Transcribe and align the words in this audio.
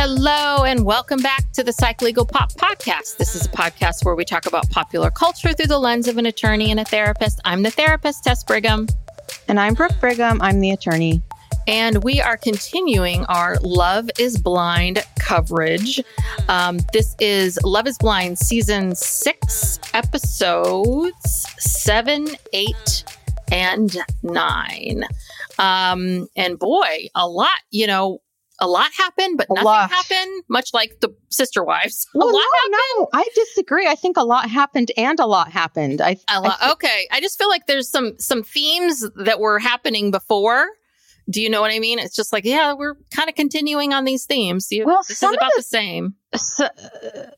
Hello 0.00 0.62
and 0.62 0.84
welcome 0.84 1.20
back 1.20 1.50
to 1.54 1.64
the 1.64 1.72
Psych 1.72 2.00
Legal 2.02 2.24
Pop 2.24 2.52
Podcast. 2.52 3.16
This 3.16 3.34
is 3.34 3.46
a 3.46 3.48
podcast 3.48 4.04
where 4.04 4.14
we 4.14 4.24
talk 4.24 4.46
about 4.46 4.70
popular 4.70 5.10
culture 5.10 5.52
through 5.52 5.66
the 5.66 5.78
lens 5.80 6.06
of 6.06 6.18
an 6.18 6.26
attorney 6.26 6.70
and 6.70 6.78
a 6.78 6.84
therapist. 6.84 7.40
I'm 7.44 7.64
the 7.64 7.70
therapist, 7.72 8.22
Tess 8.22 8.44
Brigham, 8.44 8.86
And 9.48 9.58
I'm 9.58 9.74
Brooke 9.74 9.98
Brigham. 9.98 10.40
I'm 10.40 10.60
the 10.60 10.70
attorney. 10.70 11.20
and 11.66 12.04
we 12.04 12.20
are 12.20 12.36
continuing 12.36 13.24
our 13.26 13.56
Love 13.60 14.08
is 14.20 14.38
Blind 14.38 15.04
coverage. 15.18 16.00
Um, 16.48 16.78
this 16.92 17.16
is 17.18 17.58
Love 17.64 17.88
is 17.88 17.98
Blind 17.98 18.38
season 18.38 18.94
six, 18.94 19.80
episodes 19.94 21.44
seven, 21.58 22.28
eight, 22.52 23.04
and 23.50 23.96
nine. 24.22 25.02
Um, 25.58 26.28
and 26.36 26.56
boy, 26.56 27.08
a 27.16 27.26
lot, 27.28 27.58
you 27.72 27.88
know, 27.88 28.20
a 28.60 28.66
lot 28.66 28.90
happened, 28.96 29.38
but 29.38 29.46
A 29.50 29.54
nothing 29.54 29.64
lot. 29.64 29.90
happened, 29.90 30.42
much 30.48 30.74
like 30.74 30.98
the 31.00 31.14
sister 31.28 31.62
wives. 31.64 32.06
a 32.14 32.18
lot 32.18 32.32
no, 32.32 32.78
no, 32.98 33.08
I 33.12 33.24
disagree. 33.34 33.86
I 33.86 33.94
think 33.94 34.16
a 34.16 34.24
lot 34.24 34.50
happened 34.50 34.90
and 34.96 35.18
a 35.20 35.26
lot 35.26 35.50
happened. 35.52 36.00
I, 36.00 36.16
A 36.28 36.40
lot. 36.40 36.58
I- 36.60 36.72
okay, 36.72 37.06
I 37.12 37.20
just 37.20 37.38
feel 37.38 37.48
like 37.48 37.66
there's 37.66 37.88
some 37.88 38.18
some 38.18 38.42
themes 38.42 39.04
that 39.16 39.38
were 39.40 39.58
happening 39.58 40.10
before. 40.10 40.66
Do 41.30 41.42
you 41.42 41.50
know 41.50 41.60
what 41.60 41.70
I 41.70 41.78
mean? 41.78 41.98
It's 41.98 42.16
just 42.16 42.32
like, 42.32 42.46
yeah, 42.46 42.72
we're 42.72 42.94
kind 43.14 43.28
of 43.28 43.34
continuing 43.34 43.92
on 43.92 44.04
these 44.06 44.24
themes. 44.24 44.68
You, 44.72 44.86
Well, 44.86 45.02
this 45.06 45.22
is 45.22 45.22
about 45.22 45.38
the- 45.54 45.58
the 45.58 45.62
same. 45.62 46.14
so, 46.34 46.64
uh, 46.64 46.70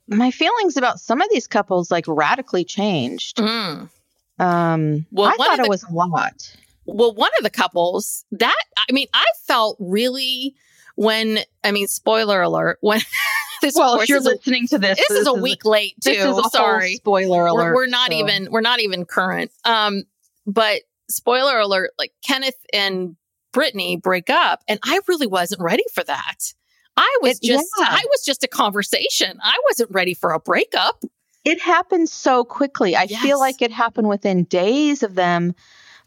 my 0.06 0.30
feelings 0.30 0.76
about 0.76 1.00
some 1.00 1.20
of 1.20 1.28
these 1.30 1.48
couples 1.48 1.90
like 1.90 2.04
radically 2.06 2.64
changed. 2.64 3.38
Mm. 3.38 3.90
Um, 4.38 5.06
Well, 5.10 5.26
I 5.28 5.36
thought 5.36 5.58
of 5.58 5.66
it 5.66 5.68
was 5.68 5.82
a 5.82 5.92
lot. 5.92 6.56
Well, 6.86 7.12
one 7.14 7.30
of 7.38 7.42
the 7.42 7.50
couples 7.50 8.24
that 8.32 8.54
I 8.88 8.92
mean, 8.92 9.08
I 9.12 9.26
felt 9.46 9.76
really 9.80 10.54
when 11.00 11.38
I 11.64 11.70
mean, 11.72 11.86
spoiler 11.86 12.42
alert, 12.42 12.76
when 12.82 13.00
this 13.62 13.74
Well, 13.74 14.00
if 14.02 14.08
you're 14.10 14.18
is 14.18 14.26
a, 14.26 14.30
listening 14.30 14.66
to 14.68 14.78
this, 14.78 14.98
this 15.08 15.20
is 15.20 15.26
a 15.26 15.32
week 15.32 15.64
late 15.64 15.94
too. 16.04 16.10
This 16.12 16.36
is 16.46 16.52
Sorry, 16.52 16.96
spoiler 16.96 17.46
alert. 17.46 17.70
we're, 17.70 17.74
we're 17.74 17.86
not 17.86 18.12
so- 18.12 18.18
even 18.18 18.48
we're 18.50 18.60
not 18.60 18.80
even 18.80 19.06
current. 19.06 19.50
Um, 19.64 20.02
but 20.46 20.82
spoiler 21.08 21.58
alert, 21.58 21.92
like 21.98 22.12
Kenneth 22.22 22.56
and 22.74 23.16
Brittany 23.54 23.96
break 23.96 24.28
up, 24.28 24.62
and 24.68 24.78
I 24.84 25.00
really 25.08 25.26
wasn't 25.26 25.62
ready 25.62 25.84
for 25.94 26.04
that. 26.04 26.52
I 26.98 27.18
was 27.22 27.38
It- 27.42 27.46
just 27.46 27.66
yeah. 27.78 27.86
I 27.88 28.04
was 28.10 28.22
just 28.26 28.44
a 28.44 28.48
conversation. 28.48 29.38
I 29.42 29.58
wasn't 29.70 29.90
ready 29.92 30.12
for 30.12 30.32
a 30.32 30.38
breakup. 30.38 31.02
It 31.46 31.62
happened 31.62 32.10
so 32.10 32.44
quickly. 32.44 32.94
I 32.94 33.04
Yes. 33.04 33.22
feel 33.22 33.38
like 33.38 33.62
it 33.62 33.72
happened 33.72 34.10
within 34.10 34.44
days 34.44 35.02
of 35.02 35.14
them 35.14 35.54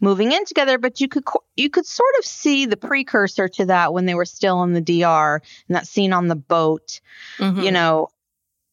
moving 0.03 0.31
in 0.33 0.45
together, 0.45 0.77
but 0.77 0.99
you 0.99 1.07
could 1.07 1.23
you 1.55 1.69
could 1.69 1.85
sort 1.85 2.13
of 2.19 2.25
see 2.25 2.65
the 2.65 2.77
precursor 2.77 3.47
to 3.47 3.65
that 3.65 3.93
when 3.93 4.05
they 4.05 4.13
were 4.13 4.25
still 4.25 4.61
in 4.63 4.73
the 4.73 4.81
DR 4.81 5.41
and 5.67 5.75
that 5.75 5.87
scene 5.87 6.13
on 6.13 6.27
the 6.27 6.35
boat. 6.35 6.99
Mhm. 7.39 7.63
You 7.63 7.71
know, 7.71 8.09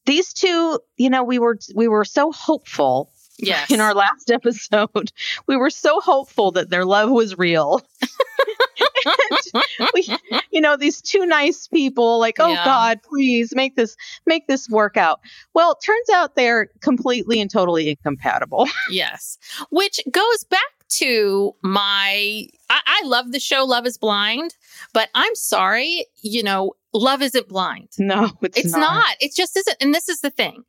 these 0.06 0.32
two, 0.32 0.80
you 0.96 1.08
know, 1.08 1.22
we 1.22 1.38
were 1.38 1.56
we 1.74 1.88
were 1.88 2.04
so 2.04 2.32
hopeful 2.32 3.12
yes, 3.38 3.70
in 3.70 3.80
our 3.80 3.94
last 3.94 4.30
episode. 4.32 5.12
We 5.46 5.56
were 5.56 5.70
so 5.70 6.00
hopeful 6.00 6.50
that 6.52 6.68
their 6.68 6.84
love 6.84 7.10
was 7.10 7.38
real. 7.38 7.80
we, 9.94 10.08
you 10.50 10.60
know, 10.60 10.76
these 10.76 11.00
two 11.00 11.24
nice 11.26 11.68
people, 11.68 12.18
like, 12.18 12.36
oh 12.38 12.52
Yeah. 12.52 12.64
God, 12.64 13.02
please 13.02 13.54
make 13.54 13.76
this 13.76 13.97
make 14.26 14.47
this 14.48 14.68
work 14.68 14.97
out. 14.97 15.20
Well, 15.54 15.72
it 15.72 15.78
turns 15.84 16.10
out 16.10 16.34
they're 16.34 16.68
completely 16.80 17.41
and 17.41 17.50
totally 17.50 17.88
incompatible. 17.91 18.66
yes, 18.91 19.38
which 19.70 20.00
goes 20.10 20.44
back 20.44 20.60
to 20.99 21.55
my. 21.62 22.47
I, 22.69 22.81
I 22.87 23.03
love 23.05 23.33
the 23.33 23.41
show 23.41 23.65
Love 23.65 23.87
Is 23.87 23.99
Blind, 23.99 24.55
but 24.93 25.09
I'm 25.15 25.34
sorry, 25.34 26.06
you 26.23 26.43
know, 26.43 26.75
love 26.93 27.23
isn't 27.23 27.49
blind. 27.49 27.89
No, 27.99 28.31
it's, 28.43 28.59
It's 28.59 28.77
not. 28.77 29.17
It 29.21 29.34
just 29.34 29.56
isn't. 29.56 29.77
And 29.81 29.95
this 29.95 30.09
is 30.09 30.21
the 30.21 30.31
thing 30.31 30.65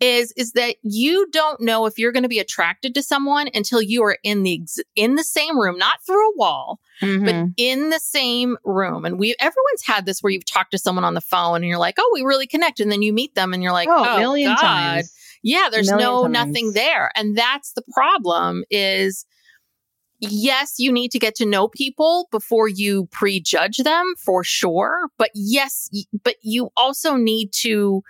is 0.00 0.32
is 0.36 0.52
that 0.52 0.74
you 0.82 1.28
don't 1.30 1.60
know 1.60 1.86
if 1.86 1.98
you're 2.00 2.10
going 2.10 2.24
to 2.24 2.28
be 2.28 2.40
attracted 2.40 2.94
to 2.96 3.02
someone 3.02 3.48
until 3.54 3.80
you 3.80 4.02
are 4.02 4.18
in 4.24 4.42
the 4.42 4.60
ex- 4.60 4.80
in 4.96 5.14
the 5.14 5.22
same 5.22 5.58
room, 5.58 5.78
not 5.78 5.98
through 6.04 6.30
a 6.30 6.36
wall, 6.36 6.80
but 7.00 7.08
Mhm. 7.08 7.54
in 7.56 7.90
the 7.90 8.00
same 8.00 8.56
room. 8.64 9.04
And 9.04 9.20
we 9.20 9.36
everyone's 9.38 9.84
had 9.84 10.04
this 10.04 10.20
where 10.20 10.32
you've 10.32 10.44
talked 10.44 10.72
to 10.72 10.78
someone 10.78 11.04
on 11.04 11.14
the 11.14 11.20
phone 11.20 11.56
and 11.56 11.66
you're 11.66 11.78
like, 11.78 11.94
"Oh, 11.98 12.10
we 12.12 12.22
really 12.22 12.48
connect." 12.48 12.80
And 12.80 12.90
then 12.90 13.02
you 13.02 13.12
meet 13.12 13.36
them 13.36 13.54
and 13.54 13.62
you're 13.62 13.72
like, 13.72 13.88
oh, 13.88 13.94
"Oh, 14.04 14.16
a 14.16 14.18
million 14.18 14.50
God. 14.54 14.60
times. 14.60 15.12
Yeah, 15.44 15.68
there's 15.70 15.90
no 15.90 16.22
times. 16.22 16.32
nothing 16.32 16.72
there. 16.72 17.12
And 17.14 17.36
that's 17.38 17.72
the 17.74 17.82
problem 17.92 18.64
is 18.70 19.24
yes, 20.30 20.74
you 20.78 20.92
need 20.92 21.10
to 21.12 21.18
get 21.18 21.34
to 21.36 21.46
know 21.46 21.68
people 21.68 22.28
before 22.30 22.68
you 22.68 23.06
prejudge 23.12 23.78
them 23.78 24.14
for 24.18 24.44
sure, 24.44 25.08
but 25.18 25.30
yes, 25.34 25.90
but 26.22 26.36
you 26.42 26.70
also 26.76 27.16
need 27.16 27.52
to 27.52 28.02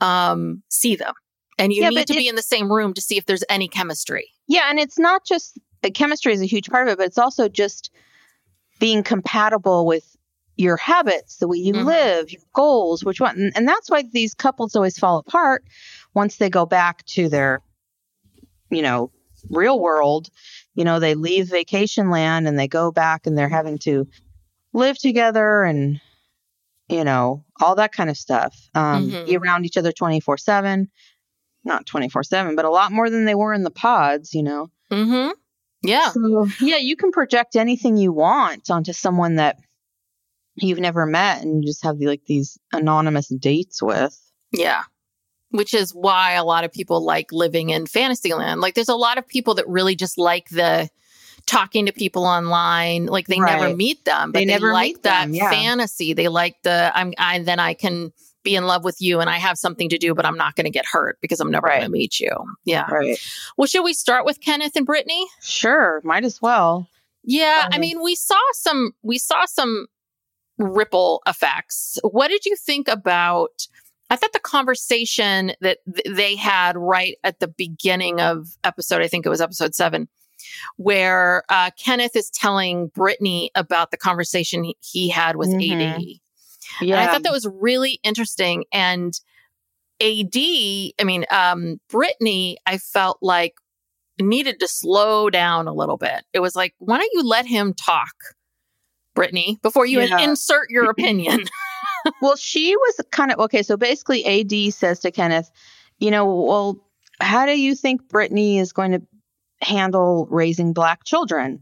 um 0.00 0.62
see 0.70 0.96
them. 0.96 1.14
And 1.58 1.72
you 1.72 1.82
Yeah, 1.82 1.90
need 1.90 2.06
to 2.08 2.14
be 2.14 2.28
in 2.28 2.34
the 2.34 2.42
same 2.42 2.70
room 2.70 2.94
to 2.94 3.00
see 3.00 3.16
if 3.16 3.26
there's 3.26 3.44
any 3.48 3.68
chemistry. 3.68 4.28
Yeah, 4.48 4.68
and 4.68 4.78
it's 4.78 4.98
not 4.98 5.24
just 5.24 5.58
chemistry 5.94 6.32
is 6.32 6.40
a 6.40 6.46
huge 6.46 6.68
part 6.68 6.88
of 6.88 6.92
it, 6.94 6.98
but 6.98 7.06
it's 7.06 7.18
also 7.18 7.48
just 7.48 7.90
being 8.80 9.02
compatible 9.02 9.86
with 9.86 10.16
your 10.56 10.76
habits, 10.76 11.36
the 11.38 11.48
way 11.48 11.56
you 11.58 11.74
Mhm. 11.74 11.84
live, 11.84 12.30
your 12.30 12.42
goals, 12.52 13.04
which 13.04 13.20
one, 13.20 13.38
and, 13.38 13.52
and 13.56 13.68
that's 13.68 13.90
why 13.90 14.02
these 14.12 14.34
couples 14.34 14.76
always 14.76 14.98
fall 14.98 15.18
apart 15.18 15.64
once 16.14 16.36
they 16.36 16.48
go 16.48 16.64
back 16.64 17.04
to 17.06 17.28
their, 17.28 17.60
you 18.70 18.82
know, 18.82 19.10
real 19.50 19.80
world. 19.80 20.28
You 20.74 20.84
know, 20.84 20.98
they 20.98 21.14
leave 21.14 21.48
vacation 21.48 22.10
land 22.10 22.48
and 22.48 22.58
they 22.58 22.68
go 22.68 22.90
back 22.90 23.26
and 23.26 23.36
they're 23.38 23.48
having 23.48 23.78
to 23.80 24.06
live 24.72 24.98
together 24.98 25.62
and, 25.62 26.00
you 26.88 27.04
know, 27.04 27.44
all 27.60 27.76
that 27.76 27.92
kind 27.92 28.10
of 28.10 28.16
stuff. 28.16 28.56
Um, 28.74 29.10
Mhm. 29.10 29.26
Be 29.26 29.36
around 29.36 29.64
each 29.66 29.76
other 29.76 29.92
twenty 29.92 30.20
four 30.20 30.36
seven. 30.36 30.90
Not 31.66 31.86
24 31.86 32.24
7, 32.24 32.56
but 32.56 32.66
a 32.66 32.70
lot 32.70 32.92
more 32.92 33.08
than 33.08 33.24
they 33.24 33.34
were 33.34 33.54
in 33.54 33.62
the 33.62 33.70
pods, 33.70 34.34
you 34.34 34.42
know? 34.42 34.70
Mhm. 34.90 35.32
Yeah. 35.80 36.10
So, 36.10 36.46
yeah, 36.60 36.76
you 36.76 36.94
can 36.94 37.10
project 37.10 37.56
anything 37.56 37.96
you 37.96 38.12
want 38.12 38.70
onto 38.70 38.92
someone 38.92 39.36
that 39.36 39.56
you've 40.56 40.80
never 40.80 41.06
met 41.06 41.40
and 41.40 41.62
you 41.62 41.66
just 41.66 41.82
have 41.82 41.98
the, 41.98 42.06
like 42.06 42.24
these 42.26 42.58
anonymous 42.72 43.28
dates 43.28 43.82
with. 43.82 44.14
Yeah. 44.52 44.82
Which 45.54 45.72
is 45.72 45.94
why 45.94 46.32
a 46.32 46.42
lot 46.44 46.64
of 46.64 46.72
people 46.72 47.04
like 47.04 47.30
living 47.30 47.70
in 47.70 47.86
Fantasyland. 47.86 48.60
Like 48.60 48.74
there's 48.74 48.88
a 48.88 48.96
lot 48.96 49.18
of 49.18 49.26
people 49.28 49.54
that 49.54 49.68
really 49.68 49.94
just 49.94 50.18
like 50.18 50.48
the 50.48 50.90
talking 51.46 51.86
to 51.86 51.92
people 51.92 52.24
online. 52.24 53.06
Like 53.06 53.28
they 53.28 53.38
never 53.38 53.74
meet 53.76 54.04
them, 54.04 54.32
but 54.32 54.38
They 54.40 54.46
they, 54.46 54.52
never 54.52 54.72
like 54.72 55.02
that 55.02 55.26
them, 55.26 55.34
yeah. 55.34 55.50
fantasy. 55.50 56.12
They 56.12 56.26
like 56.28 56.56
the 56.64 56.90
I'm 56.94 57.12
I 57.18 57.38
then 57.38 57.60
I 57.60 57.74
can 57.74 58.12
be 58.42 58.56
in 58.56 58.66
love 58.66 58.82
with 58.84 59.00
you 59.00 59.20
and 59.20 59.30
I 59.30 59.38
have 59.38 59.56
something 59.56 59.88
to 59.90 59.96
do, 59.96 60.14
but 60.14 60.26
I'm 60.26 60.36
not 60.36 60.56
going 60.56 60.64
to 60.64 60.70
get 60.70 60.84
hurt 60.86 61.18
because 61.22 61.38
I'm 61.40 61.50
never 61.50 61.66
Right. 61.68 61.78
going 61.78 61.86
to 61.86 61.90
meet 61.92 62.18
you. 62.20 62.30
Yeah. 62.64 62.90
Right. 62.90 63.16
Well, 63.56 63.66
should 63.66 63.84
we 63.84 63.92
start 63.94 64.24
with 64.26 64.40
Kenneth 64.40 64.74
and 64.76 64.84
Brittany? 64.84 65.24
Sure. 65.40 66.00
Might 66.04 66.24
as 66.24 66.42
well. 66.42 66.88
Yeah, 67.22 67.68
I 67.72 67.76
Um, 67.76 67.80
mean, 67.80 68.02
we 68.02 68.16
saw 68.16 68.40
some 68.54 68.92
we 69.02 69.18
saw 69.18 69.46
some 69.46 69.86
ripple 70.58 71.22
effects. 71.26 71.98
What 72.02 72.28
did 72.28 72.44
you 72.44 72.56
think 72.56 72.88
about 72.88 73.66
I 74.14 74.16
thought 74.16 74.32
the 74.32 74.38
conversation 74.40 75.52
that 75.60 75.78
th- 75.92 76.16
they 76.16 76.36
had 76.36 76.76
right 76.76 77.16
at 77.24 77.40
the 77.40 77.48
beginning 77.48 78.20
of 78.20 78.48
episode, 78.62 79.02
I 79.02 79.08
think 79.08 79.26
it 79.26 79.28
was 79.28 79.40
episode 79.40 79.74
7, 79.74 80.08
where 80.76 81.42
uh, 81.48 81.70
Kenneth 81.78 82.14
is 82.16 82.30
telling 82.30 82.88
Brittany 82.88 83.50
about 83.54 83.90
the 83.90 83.96
conversation 83.96 84.64
he, 84.64 84.76
he 84.80 85.08
had 85.08 85.36
with 85.36 85.48
Mhm. 85.48 85.94
AD. 85.96 86.02
Yeah. 86.80 86.96
And 87.00 87.08
I 87.08 87.12
thought 87.12 87.22
that 87.24 87.32
was 87.32 87.46
really 87.46 87.98
interesting. 88.04 88.64
And 88.72 89.12
AD, 90.00 90.36
I 90.36 91.04
mean, 91.04 91.24
um, 91.30 91.80
Brittany, 91.88 92.58
I 92.66 92.78
felt 92.78 93.18
like 93.20 93.54
needed 94.20 94.60
to 94.60 94.68
slow 94.68 95.28
down 95.30 95.66
a 95.66 95.72
little 95.72 95.96
bit. 95.96 96.24
It 96.32 96.40
was 96.40 96.54
like, 96.54 96.74
why 96.78 96.98
don't 96.98 97.10
you 97.12 97.22
let 97.28 97.46
him 97.46 97.74
talk, 97.74 98.14
Brittany, 99.14 99.58
before 99.62 99.86
you 99.86 100.00
Yeah. 100.00 100.20
insert 100.20 100.70
your 100.70 100.88
opinion? 100.90 101.40
Well, 102.22 102.36
she 102.36 102.76
was 102.76 103.00
kind 103.10 103.32
of 103.32 103.38
okay. 103.40 103.62
So 103.62 103.76
basically, 103.76 104.24
AD 104.26 104.72
says 104.74 105.00
to 105.00 105.10
Kenneth, 105.10 105.50
you 105.98 106.10
know, 106.10 106.26
well, 106.26 106.84
how 107.20 107.46
do 107.46 107.58
you 107.58 107.74
think 107.74 108.08
Brittany 108.08 108.58
is 108.58 108.72
going 108.72 108.92
to 108.92 109.02
handle 109.60 110.26
raising 110.30 110.72
black 110.72 111.04
children? 111.04 111.60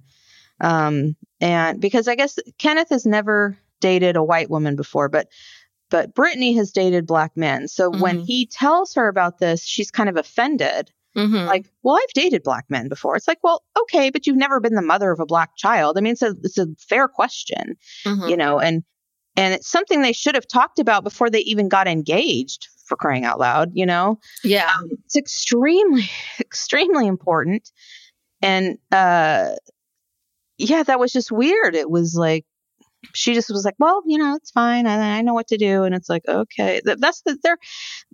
Um, 0.60 1.16
and 1.40 1.80
because 1.80 2.08
I 2.08 2.14
guess 2.14 2.38
Kenneth 2.58 2.90
has 2.90 3.04
never 3.06 3.58
dated 3.80 4.16
a 4.16 4.22
white 4.22 4.50
woman 4.50 4.76
before, 4.76 5.08
but 5.08 5.28
but 5.90 6.14
Brittany 6.14 6.54
has 6.54 6.72
dated 6.72 7.06
black 7.06 7.36
men. 7.36 7.68
So 7.68 7.90
when 7.90 8.20
Mhm. 8.20 8.24
he 8.26 8.46
tells 8.46 8.94
her 8.94 9.08
about 9.08 9.38
this, 9.38 9.62
she's 9.62 9.90
kind 9.90 10.08
of 10.08 10.16
offended. 10.16 10.90
Mhm. 11.14 11.46
Like, 11.46 11.70
well, 11.82 11.96
I've 11.96 12.14
dated 12.14 12.42
black 12.42 12.64
men 12.70 12.88
before. 12.88 13.14
It's 13.14 13.28
like, 13.28 13.40
well, 13.44 13.62
okay, 13.78 14.08
but 14.08 14.26
you've 14.26 14.38
never 14.38 14.58
been 14.60 14.74
the 14.74 14.80
mother 14.80 15.10
of 15.10 15.20
a 15.20 15.26
black 15.26 15.54
child. 15.56 15.98
I 15.98 16.00
mean, 16.00 16.14
it's 16.14 16.22
a 16.22 16.34
it's 16.42 16.56
a 16.56 16.68
fair 16.78 17.08
question 17.08 17.76
Mhm. 18.06 18.30
you 18.30 18.36
know 18.38 18.58
and 18.58 18.84
and 19.37 19.55
it's 19.55 19.70
something 19.70 20.02
they 20.02 20.12
should 20.12 20.34
have 20.34 20.46
talked 20.46 20.79
about 20.79 21.05
before 21.05 21.31
they 21.31 21.40
even 21.40 21.69
got 21.69 21.87
engaged 21.88 22.69
for 22.87 22.96
crying 22.96 23.25
out 23.25 23.38
loud 23.38 23.70
you 23.75 23.87
know? 23.87 24.19
Yeah. 24.44 24.70
um, 24.79 24.88
it's 25.05 25.17
extremely 25.17 26.05
extremely 26.40 27.06
important. 27.06 27.70
And 28.43 28.79
uh 28.90 29.52
yeah 30.58 30.82
that 30.82 31.00
was 31.00 31.12
just 31.12 31.32
weird. 31.32 31.75
It 31.75 31.90
was 31.90 32.14
like 32.14 32.44
she 33.14 33.34
just 33.34 33.50
was 33.50 33.64
like 33.64 33.75
well 33.79 34.02
you 34.06 34.19
know 34.19 34.34
it's 34.37 34.50
fine. 34.50 34.87
I, 34.87 35.19
I 35.19 35.23
know 35.23 35.34
what 35.34 35.49
to 35.49 35.56
do. 35.56 35.84
And 35.84 35.94
it's 35.94 36.08
like 36.08 36.23
okay. 36.29 36.81
That- 36.84 37.00
that's 37.00 37.23
the, 37.23 37.38
their 37.43 37.56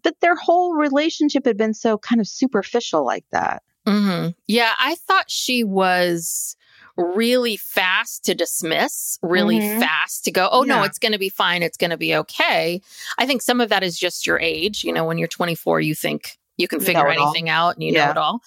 that 0.04 0.20
their 0.20 0.36
whole 0.36 0.74
relationship 0.74 1.44
had 1.46 1.56
been 1.56 1.74
so 1.74 1.98
kind 1.98 2.20
of 2.20 2.28
superficial 2.28 3.04
like 3.04 3.24
that. 3.32 3.62
Hmm 3.86 4.28
Yeah, 4.46 4.72
I 4.78 4.94
thought 4.96 5.30
she 5.30 5.64
was 5.64 6.56
really 6.98 7.56
fast 7.56 8.24
to 8.24 8.34
dismiss, 8.34 9.18
really 9.22 9.60
Mhm. 9.60 9.78
fast 9.80 10.24
to 10.24 10.32
go, 10.32 10.48
oh 10.50 10.62
no, 10.62 10.82
it's 10.82 10.98
going 10.98 11.12
to 11.12 11.18
be 11.18 11.28
fine. 11.28 11.62
It's 11.62 11.76
going 11.76 11.90
to 11.90 11.96
be 11.96 12.14
okay. 12.16 12.82
I 13.18 13.24
think 13.26 13.40
some 13.40 13.60
of 13.60 13.68
that 13.70 13.82
is 13.84 13.96
just 13.98 14.26
your 14.26 14.38
age. 14.40 14.82
You 14.84 14.92
know, 14.92 15.04
when 15.04 15.16
you're 15.16 15.28
24, 15.28 15.80
you 15.80 15.94
think 15.94 16.36
you 16.56 16.66
can 16.68 16.80
You 16.80 16.86
figure 16.86 17.08
all. 17.08 17.22
anything 17.28 17.48
out 17.48 17.74
and 17.76 17.84
you 17.84 17.92
know 17.92 18.10
it 18.10 18.16
all. 18.18 18.40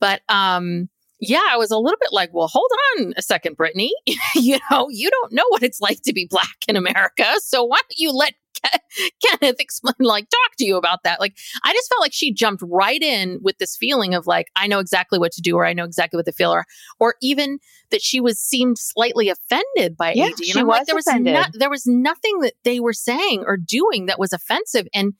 But, 0.00 0.20
um, 0.28 0.90
yeah, 1.18 1.42
I 1.50 1.56
was 1.56 1.70
a 1.70 1.78
little 1.78 1.98
bit 1.98 2.12
like, 2.12 2.28
well, 2.34 2.48
hold 2.48 2.70
on 2.98 3.14
a 3.16 3.22
second, 3.22 3.56
Brittany. 3.56 3.90
you 4.34 4.58
know, 4.70 4.88
you 4.90 5.08
don't 5.10 5.32
know 5.32 5.44
what 5.48 5.62
it's 5.62 5.80
like 5.80 6.02
to 6.02 6.12
be 6.12 6.26
black 6.28 6.56
in 6.68 6.76
America. 6.76 7.24
So 7.38 7.64
why 7.64 7.78
don't 7.78 7.98
you 7.98 8.12
let 8.12 8.34
Kenneth 9.24 9.56
explain, 9.60 9.94
like, 9.98 10.28
talk 10.28 10.56
to 10.58 10.64
you 10.64 10.76
about 10.76 11.00
that? 11.04 11.20
Like, 11.20 11.36
I 11.64 11.72
just 11.72 11.88
felt 11.88 12.00
like 12.00 12.12
she 12.12 12.32
jumped 12.32 12.62
right 12.66 13.02
in 13.02 13.38
with 13.42 13.58
this 13.58 13.76
feeling 13.76 14.14
of 14.14 14.26
like, 14.26 14.46
I 14.56 14.66
know 14.66 14.78
exactly 14.78 15.18
what 15.18 15.32
to 15.32 15.42
do, 15.42 15.56
or 15.56 15.66
I 15.66 15.72
know 15.72 15.84
exactly 15.84 16.16
what 16.18 16.26
to 16.26 16.32
feel, 16.32 16.52
or, 16.52 16.64
or 17.00 17.14
even 17.22 17.58
that 17.90 18.02
she 18.02 18.20
was 18.20 18.38
seemed 18.40 18.78
slightly 18.78 19.28
offended 19.28 19.96
by 19.96 20.12
Yeah, 20.12 20.24
AD. 20.26 20.30
And 20.38 20.44
she 20.44 20.60
I'm 20.60 20.66
like, 20.66 20.80
was 20.80 20.86
there 20.86 20.96
was 20.96 21.06
no- 21.06 21.44
there 21.52 21.70
was 21.70 21.86
nothing 21.86 22.40
that 22.40 22.54
they 22.64 22.80
were 22.80 22.92
saying 22.92 23.44
or 23.46 23.56
doing 23.56 24.06
that 24.06 24.18
was 24.18 24.32
offensive. 24.32 24.86
And 24.94 25.14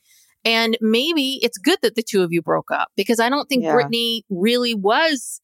and 0.44 0.76
maybe 0.81 1.38
it's 1.42 1.56
good 1.58 1.78
that 1.82 1.94
the 1.94 2.02
two 2.02 2.22
of 2.22 2.32
you 2.32 2.42
broke 2.42 2.70
up 2.70 2.88
because 2.96 3.19
I 3.20 3.28
don't 3.31 3.48
think 3.48 3.64
Yeah. 3.64 3.72
Brittany 3.72 4.25
really 4.28 4.75
was 4.75 5.40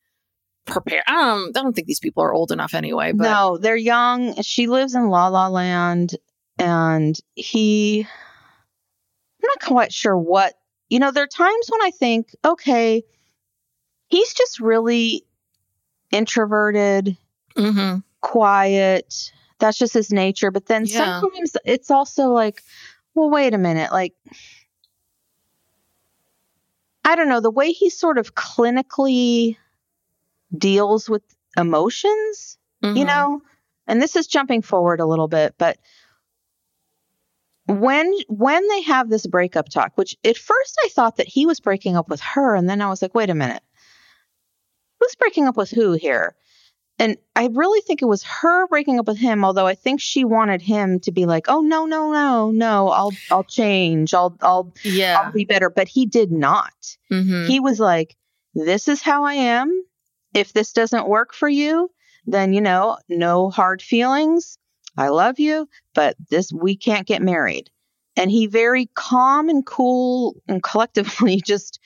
prepared. 0.66 1.04
I 1.06 1.12
don't, 1.12 1.56
I 1.56 1.62
don't 1.62 1.72
think 1.72 1.86
these 1.86 2.00
people 2.00 2.22
are 2.22 2.34
old 2.34 2.52
enough 2.52 2.74
anyway. 2.74 3.12
But 3.12 3.24
no, 3.24 3.58
they're 3.58 3.76
young. 3.76 4.40
She 4.42 4.66
lives 4.66 4.94
in 4.94 5.08
La 5.08 5.28
La 5.28 5.48
Land, 5.48 6.16
and 6.60 7.18
he. 7.34 8.06
I'm 9.42 9.48
not 9.48 9.60
quite 9.66 9.92
sure 9.92 10.16
what. 10.16 10.54
You 10.88 10.98
know, 10.98 11.10
there 11.10 11.24
are 11.24 11.28
times 11.28 11.68
when 11.68 11.82
I 11.82 11.90
think, 11.92 12.34
okay, 12.44 13.04
he's 14.08 14.34
just 14.34 14.60
really 14.60 15.24
introverted, 16.10 17.16
Mhm. 17.56 18.02
quiet. 18.20 19.32
That's 19.58 19.78
just 19.78 19.94
his 19.94 20.12
nature. 20.12 20.50
But 20.50 20.66
then 20.66 20.84
Yeah. 20.86 21.20
sometimes 21.20 21.56
it's 21.64 21.90
also 21.90 22.28
like, 22.28 22.62
well, 23.14 23.30
wait 23.30 23.54
a 23.54 23.58
minute. 23.58 23.92
Like, 23.92 24.14
I 27.04 27.16
don't 27.16 27.28
know, 27.28 27.40
the 27.40 27.50
way 27.50 27.72
he 27.72 27.88
sort 27.88 28.18
of 28.18 28.34
clinically 28.34 29.56
deals 30.56 31.08
with 31.08 31.22
emotions 31.56 32.58
you 32.82 33.04
Mhm. 33.04 33.06
know 33.06 33.42
and 33.86 34.00
this 34.00 34.16
is 34.16 34.26
jumping 34.26 34.62
forward 34.62 35.00
a 35.00 35.06
little 35.06 35.28
bit 35.28 35.54
but 35.58 35.78
when 37.70 38.12
when 38.28 38.66
they 38.68 38.82
have 38.82 39.08
this 39.08 39.26
breakup 39.26 39.68
talk 39.68 39.92
which 39.96 40.16
at 40.24 40.36
first 40.36 40.76
i 40.84 40.88
thought 40.88 41.16
that 41.16 41.28
he 41.28 41.46
was 41.46 41.60
breaking 41.60 41.96
up 41.96 42.08
with 42.08 42.20
her 42.20 42.54
and 42.54 42.68
then 42.68 42.80
i 42.82 42.88
was 42.88 43.00
like 43.02 43.14
wait 43.14 43.30
a 43.30 43.34
minute 43.34 43.62
who's 44.98 45.14
breaking 45.16 45.46
up 45.46 45.56
with 45.56 45.70
who 45.70 45.92
here 45.92 46.34
and 46.98 47.16
i 47.36 47.48
really 47.52 47.80
think 47.82 48.02
it 48.02 48.06
was 48.06 48.22
her 48.22 48.66
breaking 48.68 48.98
up 48.98 49.06
with 49.06 49.18
him 49.18 49.44
although 49.44 49.66
i 49.66 49.74
think 49.74 50.00
she 50.00 50.24
wanted 50.24 50.60
him 50.62 51.00
to 51.00 51.12
be 51.12 51.26
like 51.26 51.46
oh 51.48 51.60
no 51.60 51.86
no 51.86 52.10
no 52.12 52.50
no 52.50 52.88
i'll 52.88 53.12
i'll 53.30 53.44
change 53.44 54.12
i'll 54.14 54.36
i'll, 54.42 54.72
yeah. 54.84 55.18
I'll 55.20 55.32
be 55.32 55.44
better 55.44 55.70
but 55.70 55.88
he 55.88 56.06
did 56.06 56.30
not 56.32 56.74
Mhm. 57.10 57.46
he 57.46 57.60
was 57.60 57.80
like, 57.80 58.16
This 58.54 58.88
is 58.88 59.02
how 59.02 59.24
I 59.24 59.34
am. 59.34 59.68
If 60.34 60.52
this 60.52 60.72
doesn't 60.72 61.08
work 61.08 61.32
for 61.34 61.48
you, 61.48 61.90
then, 62.26 62.52
you 62.52 62.60
know, 62.60 62.98
no 63.08 63.50
hard 63.50 63.82
feelings. 63.82 64.58
I 65.00 65.08
love 65.08 65.38
you, 65.40 65.68
but 65.94 66.16
this, 66.28 66.52
we 66.52 66.76
can't 66.76 67.06
get 67.06 67.22
married. 67.22 67.70
And 68.16 68.30
he 68.30 68.46
very 68.46 68.90
calm 68.94 69.48
and 69.48 69.64
cool 69.64 70.36
and 70.46 70.62
collectively 70.62 71.40
just 71.46 71.80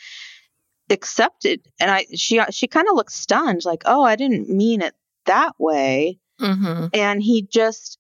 accepted. 0.91 1.61
And 1.81 1.91
I, 1.91 2.07
she, 2.15 2.41
she 2.51 2.67
kind 2.67 2.89
of 2.89 2.97
looked 2.97 3.13
stunned, 3.13 3.65
like, 3.65 3.83
Oh, 3.87 4.03
I 4.03 4.17
didn't 4.17 4.49
mean 4.49 4.83
it 4.83 4.95
that 5.27 5.53
way. 5.59 6.19
Mhm. 6.41 6.91
And 6.93 7.23
he 7.23 7.43
just, 7.43 7.99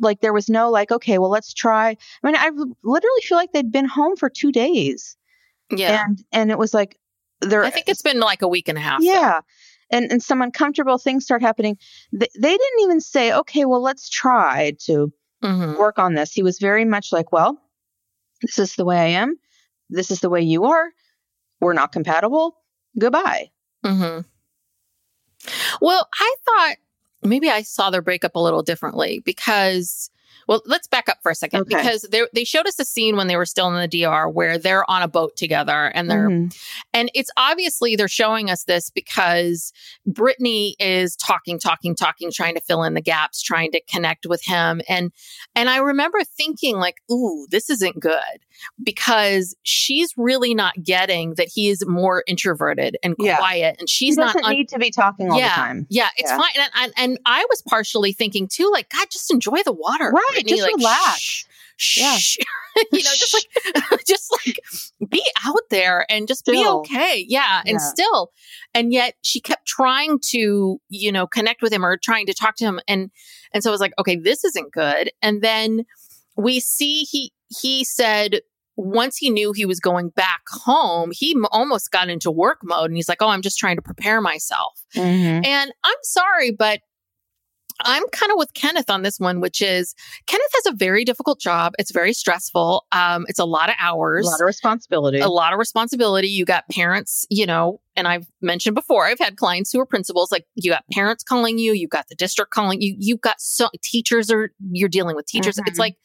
like, 0.00 0.20
there 0.20 0.32
was 0.32 0.48
no, 0.50 0.70
like, 0.70 0.90
okay, 0.92 1.18
well, 1.18 1.30
let's 1.30 1.54
try. 1.54 1.90
I 2.22 2.26
mean, 2.26 2.36
I 2.36 2.50
literally 2.82 3.20
feel 3.22 3.38
like 3.38 3.52
they'd 3.52 3.72
been 3.72 3.86
home 3.88 4.16
for 4.16 4.28
two 4.28 4.52
days. 4.52 5.16
Yeah. 5.70 6.04
And, 6.04 6.22
and 6.32 6.50
it 6.50 6.58
was 6.58 6.74
like, 6.74 6.98
there, 7.40 7.64
I 7.64 7.70
think 7.70 7.88
it's 7.88 8.02
been 8.02 8.20
like 8.20 8.42
a 8.42 8.48
week 8.48 8.68
and 8.68 8.76
a 8.76 8.80
half. 8.82 9.00
though. 9.00 9.06
And 9.90 10.10
and 10.10 10.22
some 10.22 10.42
uncomfortable 10.42 10.98
things 10.98 11.24
start 11.24 11.42
happening 11.42 11.76
they, 12.12 12.28
they 12.38 12.56
didn't 12.56 12.80
even 12.82 13.00
say 13.00 13.32
okay 13.32 13.64
well 13.64 13.82
let's 13.82 14.08
try 14.08 14.72
to 14.80 15.12
Mhm. 15.42 15.78
work 15.78 15.98
on 15.98 16.12
this. 16.14 16.32
He 16.32 16.42
was 16.42 16.58
very 16.58 16.84
much 16.84 17.12
like 17.12 17.32
well 17.32 17.58
this 18.42 18.58
is 18.58 18.74
the 18.76 18.84
way 18.84 18.98
i 18.98 19.06
am. 19.06 19.36
This 19.88 20.10
is 20.10 20.20
the 20.20 20.28
way 20.30 20.40
you 20.42 20.64
are. 20.64 20.90
We're 21.60 21.72
not 21.72 21.92
compatible. 21.92 22.56
Goodbye. 22.98 23.50
Hmm 23.84 24.20
Well, 25.80 26.06
I 26.12 26.34
thought 26.44 26.76
maybe 27.22 27.50
I 27.50 27.62
saw 27.62 27.90
their 27.90 28.02
breakup 28.02 28.34
a 28.34 28.40
little 28.40 28.62
differently 28.62 29.20
because, 29.24 30.10
well, 30.50 30.60
let's 30.66 30.88
back 30.88 31.08
up 31.08 31.18
for 31.22 31.30
a 31.30 31.34
second 31.34 31.60
Okay. 31.60 31.76
because 31.76 32.02
they 32.10 32.22
they 32.34 32.42
showed 32.44 32.66
us 32.66 32.76
a 32.80 32.84
scene 32.84 33.14
when 33.16 33.28
they 33.28 33.36
were 33.36 33.46
still 33.46 33.68
in 33.72 33.80
the 33.80 33.86
DR 34.02 34.28
where 34.28 34.58
they're 34.58 34.88
on 34.90 35.00
a 35.00 35.06
boat 35.08 35.36
together 35.36 35.86
and 35.94 36.10
they're 36.10 36.28
Mhm. 36.28 36.52
and 36.92 37.08
it's 37.14 37.30
obviously 37.36 37.94
they're 37.94 38.08
showing 38.08 38.50
us 38.50 38.64
this 38.64 38.90
because 38.90 39.72
Brittany 40.06 40.74
is 40.80 41.14
talking, 41.14 41.58
talking, 41.60 41.94
talking, 41.94 42.32
trying 42.32 42.56
to 42.56 42.60
fill 42.60 42.82
in 42.82 42.94
the 42.94 43.00
gaps, 43.00 43.40
trying 43.42 43.70
to 43.70 43.80
connect 43.88 44.26
with 44.26 44.42
him. 44.44 44.82
And 44.88 45.12
and 45.54 45.70
I 45.70 45.76
remember 45.78 46.18
thinking 46.24 46.78
like, 46.78 46.96
ooh, 47.10 47.46
this 47.50 47.70
isn't 47.70 48.00
good 48.00 48.18
because 48.82 49.54
she's 49.62 50.12
really 50.16 50.52
not 50.52 50.82
getting 50.82 51.34
that 51.36 51.48
he 51.48 51.68
is 51.68 51.86
more 51.86 52.24
introverted 52.26 52.96
and 53.02 53.14
Yeah. 53.18 53.36
quiet 53.36 53.76
and 53.78 53.88
she's 53.88 54.16
not 54.16 54.36
un- 54.36 54.52
need 54.52 54.68
to 54.70 54.78
be 54.78 54.90
talking 54.90 55.30
all 55.30 55.38
yeah, 55.38 55.48
the 55.50 55.54
time 55.54 55.86
Yeah, 55.90 56.08
it's 56.16 56.30
Yeah. 56.30 56.36
fine. 56.36 56.50
And, 56.56 56.70
and 56.74 56.92
and 56.96 57.18
I 57.24 57.46
was 57.50 57.62
partially 57.62 58.12
thinking 58.12 58.48
too, 58.48 58.68
like, 58.72 58.88
God, 58.90 59.06
just 59.10 59.30
enjoy 59.30 59.62
the 59.64 59.72
water. 59.72 60.10
Right, 60.10 60.39
Brittany. 60.44 60.56
just 60.56 60.62
like, 60.62 60.76
relax. 60.76 61.44
Shh, 61.76 61.98
Yeah. 61.98 62.16
shh, 62.18 62.36
you 62.92 62.98
know, 63.02 63.10
just 63.16 63.34
like, 63.34 64.04
just 64.06 64.36
like 64.46 65.10
be 65.10 65.22
out 65.46 65.62
there 65.70 66.04
and 66.10 66.28
just 66.28 66.44
be 66.44 66.62
okay. 66.66 67.24
Yeah. 67.26 67.60
And 67.60 67.72
Yeah. 67.74 67.78
still, 67.78 68.32
and 68.74 68.92
yet 68.92 69.14
she 69.22 69.40
kept 69.40 69.66
trying 69.66 70.18
to, 70.30 70.80
you 70.90 71.10
know, 71.12 71.26
connect 71.26 71.62
with 71.62 71.72
him 71.72 71.84
or 71.84 71.96
trying 71.96 72.26
to 72.26 72.34
talk 72.34 72.56
to 72.56 72.64
him. 72.64 72.80
And, 72.86 73.10
and 73.54 73.62
so 73.62 73.70
I 73.70 73.72
was 73.72 73.80
like, 73.80 73.94
okay, 73.98 74.16
this 74.16 74.44
isn't 74.44 74.72
good. 74.72 75.10
And 75.22 75.40
then 75.42 75.84
we 76.36 76.60
see 76.60 77.04
he, 77.04 77.32
he 77.60 77.82
said, 77.84 78.40
once 78.76 79.16
he 79.16 79.28
knew 79.30 79.52
he 79.52 79.66
was 79.66 79.80
going 79.80 80.10
back 80.10 80.42
home, 80.48 81.10
he 81.12 81.32
m- 81.32 81.46
almost 81.50 81.90
got 81.90 82.08
into 82.08 82.30
work 82.30 82.58
mode 82.62 82.86
and 82.90 82.96
he's 82.96 83.08
like, 83.10 83.20
Oh, 83.20 83.28
I'm 83.28 83.42
just 83.42 83.58
trying 83.58 83.76
to 83.76 83.82
prepare 83.82 84.20
myself. 84.22 84.80
Mhm. 84.94 85.44
And 85.46 85.72
I'm 85.84 85.96
sorry, 86.02 86.50
but 86.52 86.80
I'm 87.84 88.02
kind 88.08 88.30
of 88.32 88.38
with 88.38 88.52
Kenneth 88.54 88.90
on 88.90 89.02
this 89.02 89.18
one, 89.18 89.40
which 89.40 89.60
is 89.62 89.94
Kenneth 90.26 90.50
has 90.64 90.72
a 90.72 90.76
very 90.76 91.04
difficult 91.04 91.40
job. 91.40 91.72
It's 91.78 91.92
very 91.92 92.12
stressful. 92.12 92.86
Um, 92.92 93.24
it's 93.28 93.38
a 93.38 93.44
lot 93.44 93.68
of 93.68 93.74
hours, 93.78 94.26
A 94.26 94.30
lot 94.30 94.40
of 94.40 94.46
responsibility. 94.46 95.20
a 95.20 95.28
lot 95.28 95.52
of 95.52 95.58
responsibility. 95.58 96.28
You 96.28 96.44
got 96.44 96.68
parents, 96.68 97.26
you 97.30 97.46
know, 97.46 97.80
and 97.96 98.06
I've 98.08 98.26
mentioned 98.40 98.74
before, 98.74 99.06
I've 99.06 99.18
had 99.18 99.36
clients 99.36 99.72
who 99.72 99.80
are 99.80 99.86
principals. 99.86 100.30
Like 100.32 100.46
you 100.54 100.70
got 100.70 100.84
parents 100.92 101.22
calling 101.24 101.58
you, 101.58 101.72
you 101.72 101.88
got 101.88 102.08
the 102.08 102.14
district 102.14 102.50
calling 102.52 102.80
you, 102.80 102.94
you've 102.98 103.20
got 103.20 103.40
so 103.40 103.68
teachers 103.82 104.30
are 104.30 104.52
you're 104.70 104.88
dealing 104.88 105.16
with 105.16 105.26
teachers. 105.26 105.56
Mhm. 105.56 105.68
It's 105.68 105.78
like 105.78 105.96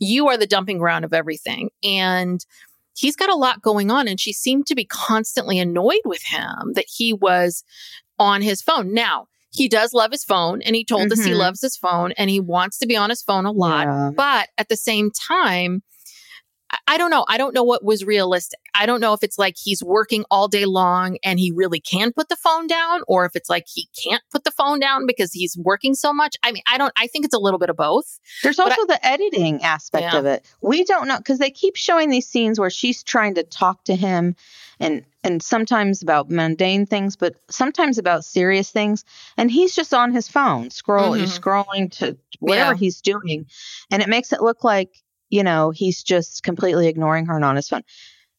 you 0.00 0.28
are 0.28 0.36
the 0.36 0.46
dumping 0.46 0.78
ground 0.78 1.04
of 1.04 1.12
everything. 1.12 1.70
And 1.82 2.44
he's 2.96 3.16
got 3.16 3.30
a 3.30 3.34
lot 3.34 3.62
going 3.62 3.90
on. 3.90 4.06
And 4.08 4.20
she 4.20 4.32
seemed 4.32 4.66
to 4.66 4.74
be 4.74 4.84
constantly 4.84 5.58
annoyed 5.58 6.02
with 6.04 6.22
him 6.24 6.72
that 6.74 6.86
he 6.88 7.12
was 7.12 7.64
on 8.18 8.42
his 8.42 8.60
phone. 8.62 8.92
Now, 8.94 9.26
he 9.54 9.68
does 9.68 9.92
love 9.94 10.10
his 10.10 10.24
phone 10.24 10.60
and 10.62 10.74
he 10.74 10.84
told 10.84 11.12
us 11.12 11.24
he 11.24 11.30
Mhm. 11.30 11.38
loves 11.38 11.60
his 11.62 11.76
phone 11.76 12.12
and 12.18 12.28
he 12.28 12.40
wants 12.40 12.76
to 12.78 12.86
be 12.86 12.96
on 12.96 13.08
his 13.10 13.22
phone 13.22 13.46
a 13.46 13.52
lot. 13.52 13.86
Yeah. 13.86 14.10
But 14.16 14.48
at 14.58 14.68
the 14.68 14.76
same 14.76 15.10
time, 15.10 15.82
I- 16.74 16.94
I 16.94 16.98
don't 16.98 17.10
know. 17.10 17.24
I 17.28 17.38
don't 17.38 17.54
know 17.54 17.62
what 17.64 17.84
was 17.84 18.04
realistic. 18.04 18.60
I 18.74 18.86
don't 18.86 19.00
know 19.00 19.12
if 19.12 19.22
it's 19.22 19.38
like 19.38 19.54
he's 19.56 19.82
working 19.82 20.24
all 20.30 20.48
day 20.48 20.64
long 20.64 21.18
and 21.24 21.38
he 21.38 21.50
really 21.52 21.80
can 21.80 22.12
put 22.12 22.28
the 22.28 22.36
phone 22.36 22.66
down, 22.66 23.02
or 23.08 23.24
if 23.26 23.34
it's 23.36 23.48
like 23.50 23.66
he 23.72 23.88
can't 24.02 24.22
put 24.32 24.44
the 24.44 24.50
phone 24.50 24.78
down 24.80 25.06
because 25.06 25.32
he's 25.32 25.56
working 25.56 25.94
so 25.94 26.12
much. 26.12 26.36
I 26.42 26.52
mean, 26.52 26.62
I 26.66 26.78
don't, 26.78 26.92
I 26.96 27.06
think 27.06 27.24
it's 27.24 27.34
a 27.34 27.38
little 27.38 27.58
bit 27.58 27.70
of 27.70 27.76
both. 27.76 28.18
There's 28.42 28.58
also 28.58 28.84
the 28.86 28.98
editing 29.06 29.62
aspect 29.62 30.12
Yeah. 30.12 30.18
of 30.18 30.26
it. 30.26 30.44
We 30.60 30.84
don't 30.84 31.08
know 31.08 31.18
because 31.18 31.38
they 31.38 31.50
keep 31.50 31.76
showing 31.76 32.10
these 32.10 32.26
scenes 32.28 32.58
where 32.58 32.70
she's 32.70 33.02
trying 33.02 33.34
to 33.36 33.42
talk 33.42 33.84
to 33.84 33.94
him 33.96 34.36
and 34.80 35.04
and 35.22 35.42
sometimes 35.42 36.02
about 36.02 36.28
mundane 36.30 36.84
things, 36.84 37.16
but 37.16 37.34
sometimes 37.48 37.96
about 37.98 38.24
serious 38.26 38.70
things. 38.70 39.04
And 39.38 39.50
he's 39.50 39.74
just 39.74 39.94
on 39.94 40.12
his 40.12 40.28
phone, 40.28 40.68
scrolling, 40.68 41.22
Mhm. 41.24 41.38
scrolling 41.40 41.90
to 41.98 42.18
whatever 42.40 42.72
Yeah. 42.72 42.78
he's 42.78 43.00
doing. 43.00 43.46
And 43.90 44.02
it 44.02 44.08
makes 44.08 44.32
it 44.34 44.42
look 44.42 44.64
like, 44.64 44.90
you 45.34 45.42
know, 45.42 45.70
he's 45.70 46.02
just 46.04 46.44
completely 46.44 46.86
ignoring 46.86 47.26
her 47.26 47.34
and 47.34 47.44
on 47.44 47.56
his 47.56 47.68
phone. 47.68 47.82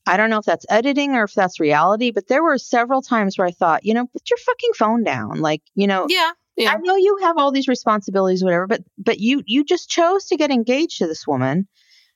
I 0.07 0.15
don't 0.17 0.29
know 0.29 0.37
if 0.37 0.45
that's 0.45 0.65
editing 0.69 1.15
or 1.15 1.23
if 1.25 1.33
that's 1.33 1.59
reality, 1.59 2.11
but 2.11 2.27
there 2.27 2.41
were 2.43 2.57
several 2.57 3.01
times 3.01 3.37
where 3.37 3.47
I 3.47 3.51
thought, 3.51 3.83
you 3.83 3.93
know, 3.93 4.05
put 4.05 4.29
your 4.29 4.37
fucking 4.37 4.71
phone 4.77 5.03
down. 5.03 5.39
Like, 5.41 5.61
you 5.73 5.87
know, 5.87 6.05
Yeah. 6.09 6.31
Yeah. 6.55 6.71
I 6.71 6.77
know 6.77 6.95
you 6.95 7.17
have 7.21 7.37
all 7.37 7.51
these 7.51 7.67
responsibilities, 7.67 8.41
whatever, 8.43 8.65
but 8.65 8.81
but 8.97 9.19
you 9.19 9.43
you 9.45 9.65
just 9.65 9.89
chose 9.89 10.25
to 10.27 10.37
get 10.37 10.51
engaged 10.51 10.99
to 10.99 11.07
this 11.07 11.27
woman, 11.27 11.67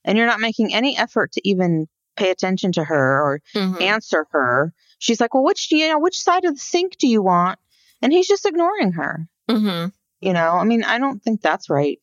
and 0.06 0.18
you're 0.18 0.28
not 0.34 0.40
making 0.40 0.74
any 0.74 0.98
effort 0.98 1.34
to 1.34 1.42
even 1.44 1.88
pay 2.16 2.30
attention 2.32 2.72
to 2.74 2.84
her 2.86 3.22
or 3.26 3.42
Mhm. 3.54 3.82
answer 3.82 4.28
her. 4.32 4.74
She's 5.00 5.20
like, 5.20 5.34
well, 5.34 5.44
which 5.44 5.70
you 5.72 5.90
know, 5.90 6.00
which 6.00 6.18
side 6.18 6.46
of 6.46 6.54
the 6.54 6.60
sink 6.74 6.98
do 7.00 7.08
you 7.08 7.22
want? 7.22 7.60
And 8.02 8.14
he's 8.14 8.30
just 8.30 8.46
ignoring 8.46 8.94
her. 8.94 9.28
Mhm. 9.50 9.92
You 10.22 10.34
know, 10.34 10.52
I 10.52 10.64
mean, 10.64 10.84
I 10.86 11.00
don't 11.00 11.22
think 11.22 11.42
that's 11.42 11.70
right. 11.70 12.00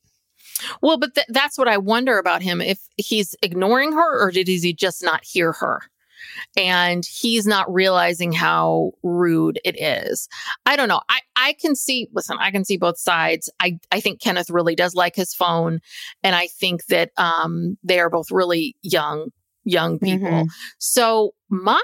Well, 0.82 0.98
but 0.98 1.14
th- 1.14 1.26
that's 1.30 1.58
what 1.58 1.68
I 1.68 1.78
wonder 1.78 2.18
about 2.18 2.42
him. 2.42 2.60
If 2.60 2.80
he's 2.96 3.34
ignoring 3.42 3.92
her 3.92 4.22
or 4.22 4.30
did 4.30 4.48
he 4.48 4.72
just 4.72 5.02
not 5.02 5.24
hear 5.24 5.52
her? 5.52 5.82
And 6.56 7.04
he's 7.04 7.46
not 7.46 7.72
realizing 7.72 8.32
how 8.32 8.92
rude 9.02 9.60
it 9.64 9.80
is. 9.80 10.28
I 10.64 10.76
don't 10.76 10.88
know. 10.88 11.00
I, 11.08 11.20
I 11.36 11.52
can 11.60 11.76
see, 11.76 12.08
listen, 12.12 12.36
I 12.40 12.50
can 12.50 12.64
see 12.64 12.76
both 12.78 12.98
sides. 12.98 13.50
I, 13.60 13.78
I 13.92 14.00
think 14.00 14.20
Kenneth 14.20 14.50
really 14.50 14.74
does 14.74 14.94
like 14.94 15.14
his 15.14 15.34
phone. 15.34 15.80
And 16.22 16.34
I 16.34 16.46
think 16.46 16.86
that 16.86 17.10
um, 17.16 17.76
they 17.84 18.00
are 18.00 18.10
both 18.10 18.30
really 18.30 18.76
young, 18.82 19.30
young 19.64 19.98
people. 19.98 20.28
Mhm. 20.28 20.48
So 20.78 21.34
my 21.48 21.80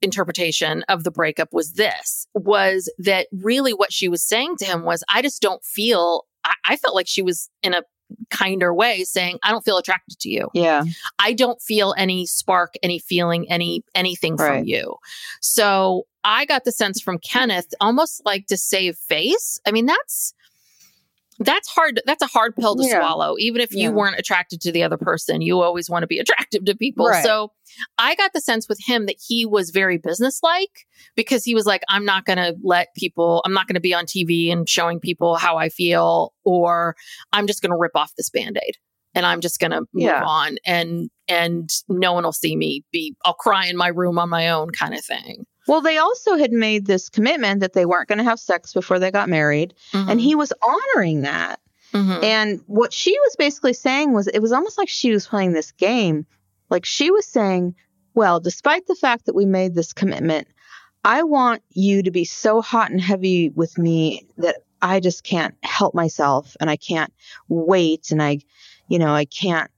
interpretation 0.00 0.84
of 0.88 1.04
the 1.04 1.10
breakup 1.10 1.52
was 1.52 1.74
this 1.74 2.26
was 2.34 2.92
that 2.98 3.28
really 3.32 3.72
what 3.72 3.92
she 3.92 4.08
was 4.08 4.22
saying 4.22 4.56
to 4.56 4.64
him 4.64 4.82
was, 4.84 5.04
I 5.12 5.22
just 5.22 5.42
don't 5.42 5.64
feel, 5.64 6.24
I, 6.44 6.54
I 6.64 6.76
felt 6.76 6.94
like 6.94 7.06
she 7.08 7.22
was 7.22 7.50
in 7.62 7.74
a 7.74 7.82
kinder 8.30 8.74
way 8.74 9.04
saying, 9.04 9.38
I 9.42 9.50
don't 9.50 9.64
feel 9.64 9.78
attracted 9.78 10.18
to 10.20 10.28
you. 10.28 10.48
Yeah. 10.54 10.84
I 11.18 11.32
don't 11.32 11.60
feel 11.60 11.94
any 11.96 12.26
spark, 12.26 12.74
any 12.82 12.98
feeling, 12.98 13.50
any 13.50 13.84
anything 13.94 14.36
from 14.36 14.64
you. 14.64 14.96
So 15.40 16.06
I 16.24 16.44
got 16.44 16.64
the 16.64 16.72
sense 16.72 17.00
from 17.00 17.18
Kenneth 17.18 17.68
almost 17.80 18.22
like 18.24 18.46
to 18.46 18.56
save 18.56 18.96
face. 18.96 19.58
I 19.66 19.72
mean, 19.72 19.86
that's 19.86 20.34
that's 21.44 21.68
hard. 21.68 22.00
That's 22.06 22.22
a 22.22 22.26
hard 22.26 22.54
pill 22.56 22.76
to 22.76 22.84
Yeah. 22.84 22.98
swallow. 23.00 23.36
Even 23.38 23.60
if 23.60 23.74
you 23.74 23.90
weren't 23.92 24.18
attracted 24.18 24.60
to 24.62 24.72
the 24.72 24.82
other 24.82 24.96
person, 24.96 25.40
you 25.42 25.60
always 25.60 25.88
want 25.90 26.02
to 26.02 26.06
be 26.06 26.18
attractive 26.20 26.64
to 26.64 26.76
people. 26.76 27.06
Right. 27.06 27.24
So 27.24 27.52
I 27.98 28.14
got 28.14 28.32
the 28.34 28.40
sense 28.40 28.68
with 28.68 28.78
him 28.84 29.06
that 29.06 29.16
he 29.26 29.46
was 29.46 29.70
very 29.70 29.98
businesslike 29.98 30.70
because 31.16 31.44
he 31.44 31.54
was 31.54 31.66
like, 31.66 31.82
I'm 31.88 32.04
not 32.04 32.24
going 32.24 32.36
to 32.38 32.54
let 32.62 32.88
people, 32.96 33.42
I'm 33.44 33.52
not 33.54 33.66
going 33.66 33.74
to 33.74 33.80
be 33.80 33.94
on 33.94 34.04
TV 34.06 34.52
and 34.52 34.68
showing 34.68 35.00
people 35.00 35.36
how 35.36 35.56
I 35.56 35.68
feel, 35.68 36.32
or 36.44 36.96
I'm 37.32 37.46
just 37.46 37.62
going 37.62 37.70
to 37.72 37.76
rip 37.78 37.92
off 37.94 38.12
this 38.16 38.30
band 38.30 38.58
aid 38.66 38.76
and 39.14 39.24
I'm 39.26 39.40
just 39.40 39.58
going 39.58 39.70
to 39.72 39.80
move 39.92 40.04
Yeah. 40.04 40.22
on 40.24 40.56
and, 40.66 41.10
and 41.28 41.70
no 41.88 42.12
one 42.12 42.24
will 42.24 42.32
see 42.32 42.56
me 42.56 42.84
be, 42.92 43.14
I'll 43.24 43.34
cry 43.34 43.66
in 43.66 43.76
my 43.76 43.88
room 43.88 44.18
on 44.18 44.28
my 44.28 44.50
own 44.50 44.70
kind 44.70 44.94
of 44.94 45.04
thing. 45.04 45.44
Well, 45.66 45.80
they 45.80 45.98
also 45.98 46.36
had 46.36 46.52
made 46.52 46.86
this 46.86 47.08
commitment 47.08 47.60
that 47.60 47.72
they 47.72 47.86
weren't 47.86 48.08
going 48.08 48.18
to 48.18 48.24
have 48.24 48.40
sex 48.40 48.72
before 48.72 48.98
they 48.98 49.10
got 49.10 49.28
married, 49.28 49.74
and 49.92 50.20
he 50.20 50.34
was 50.34 50.52
honoring 50.62 51.22
that. 51.22 51.60
Mhm. 51.92 52.24
And 52.24 52.60
what 52.66 52.92
she 52.92 53.12
was 53.12 53.36
basically 53.36 53.74
saying 53.74 54.12
was 54.12 54.26
it 54.26 54.40
was 54.40 54.52
almost 54.52 54.78
like 54.78 54.88
she 54.88 55.10
was 55.12 55.26
playing 55.26 55.52
this 55.52 55.72
game. 55.72 56.26
Like 56.70 56.84
she 56.86 57.10
was 57.10 57.26
saying, 57.26 57.74
well, 58.14 58.40
despite 58.40 58.86
the 58.86 58.94
fact 58.94 59.26
that 59.26 59.34
we 59.34 59.44
made 59.44 59.74
this 59.74 59.92
commitment, 59.92 60.48
I 61.04 61.22
want 61.24 61.62
you 61.70 62.02
to 62.02 62.10
be 62.10 62.24
so 62.24 62.62
hot 62.62 62.90
and 62.90 63.00
heavy 63.00 63.50
with 63.50 63.76
me 63.76 64.26
that 64.38 64.56
I 64.80 65.00
just 65.00 65.22
can't 65.24 65.54
help 65.62 65.94
myself 65.94 66.56
and 66.60 66.70
I 66.70 66.76
can't 66.76 67.12
wait 67.48 68.10
and 68.10 68.22
I, 68.22 68.38
you 68.88 68.98
know, 68.98 69.12
I 69.12 69.24
can't 69.24 69.70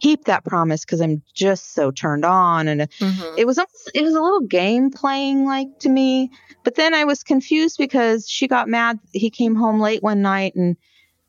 keep 0.00 0.24
that 0.24 0.44
promise 0.44 0.84
because 0.84 1.00
I'm 1.00 1.22
just 1.34 1.74
so 1.74 1.90
turned 1.90 2.24
on 2.24 2.68
and 2.68 2.82
Mhm. 3.00 3.38
it 3.38 3.46
was 3.46 3.58
almost, 3.58 3.90
it 3.94 4.02
was 4.02 4.14
a 4.14 4.20
little 4.20 4.40
game 4.42 4.90
playing 4.90 5.44
like 5.44 5.68
to 5.80 5.88
me 5.88 6.30
but 6.64 6.74
then 6.74 6.94
i 6.94 7.04
was 7.04 7.22
confused 7.22 7.76
because 7.78 8.28
she 8.28 8.46
got 8.48 8.68
mad 8.68 8.98
he 9.12 9.30
came 9.30 9.54
home 9.54 9.80
late 9.80 10.02
one 10.02 10.20
night 10.22 10.54
and 10.54 10.76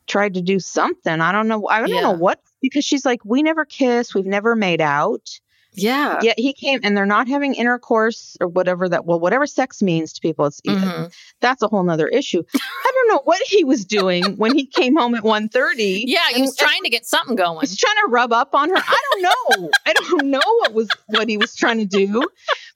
tried 0.08 0.34
to 0.34 0.42
do 0.42 0.60
something 0.60 1.22
i 1.22 1.32
don't 1.32 1.48
know 1.48 1.68
i 1.68 1.80
don't 1.80 1.90
Yeah. 1.90 2.02
know 2.02 2.12
what 2.12 2.40
because 2.62 2.84
she's 2.86 3.06
like 3.06 3.24
we 3.24 3.44
never 3.44 3.66
kissed 3.66 4.16
we've 4.16 4.26
never 4.26 4.56
made 4.56 4.82
out 4.82 5.40
yeah. 5.78 6.20
yet 6.22 6.38
he 6.40 6.54
came 6.54 6.80
and 6.84 6.98
they're 6.98 7.06
not 7.06 7.28
having 7.28 7.54
intercourse 7.54 8.36
or 8.42 8.48
whatever 8.48 8.90
that 8.90 9.06
well 9.06 9.20
whatever 9.20 9.46
sex 9.48 9.82
means 9.82 10.14
to 10.14 10.22
people 10.22 10.46
it's 10.46 10.60
Mhm. 10.62 11.14
that's 11.40 11.62
a 11.62 11.68
whole 11.68 11.84
nother 11.84 12.08
issue 12.08 12.44
i 12.56 12.92
don't 12.94 13.08
know 13.10 13.22
what 13.24 13.42
he 13.48 13.64
was 13.64 13.86
doing 13.86 14.24
when 14.38 14.54
he 14.56 14.66
came 14.66 14.96
home 14.96 15.16
at 15.16 15.24
1.30 15.24 16.04
Yeah. 16.08 16.20
He 16.34 16.42
was 16.42 16.50
And- 16.52 16.58
trying 16.58 16.84
to 16.84 16.90
get 16.90 17.06
something 17.06 17.36
going. 17.36 17.58
was 17.58 17.76
trying 17.78 17.96
to 18.06 18.10
rub 18.10 18.34
up 18.34 18.54
on 18.54 18.70
her. 18.70 18.76
I 18.78 19.02
don't 19.12 19.22
know. 19.24 19.70
I 19.86 19.94
don't 19.94 20.26
know 20.28 20.42
what 20.60 20.74
was 20.74 20.90
what 21.08 21.30
he 21.30 21.38
was 21.38 21.56
trying 21.56 21.78
to 21.80 21.86
do, 21.86 22.22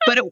but 0.06 0.18
it, 0.20 0.24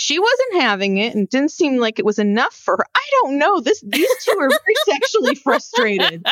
she 0.00 0.18
wasn't 0.18 0.62
having 0.62 0.96
it, 0.98 1.14
and 1.14 1.24
it 1.24 1.30
didn't 1.30 1.50
seem 1.52 1.76
like 1.78 1.98
it 1.98 2.04
was 2.04 2.18
enough 2.18 2.54
for 2.54 2.76
her. 2.76 2.84
I 2.94 3.00
don't 3.22 3.38
know. 3.38 3.60
This 3.60 3.80
these 3.86 4.08
two 4.24 4.36
are 4.40 4.48
very 4.48 4.74
sexually 4.86 5.34
frustrated, 5.36 6.26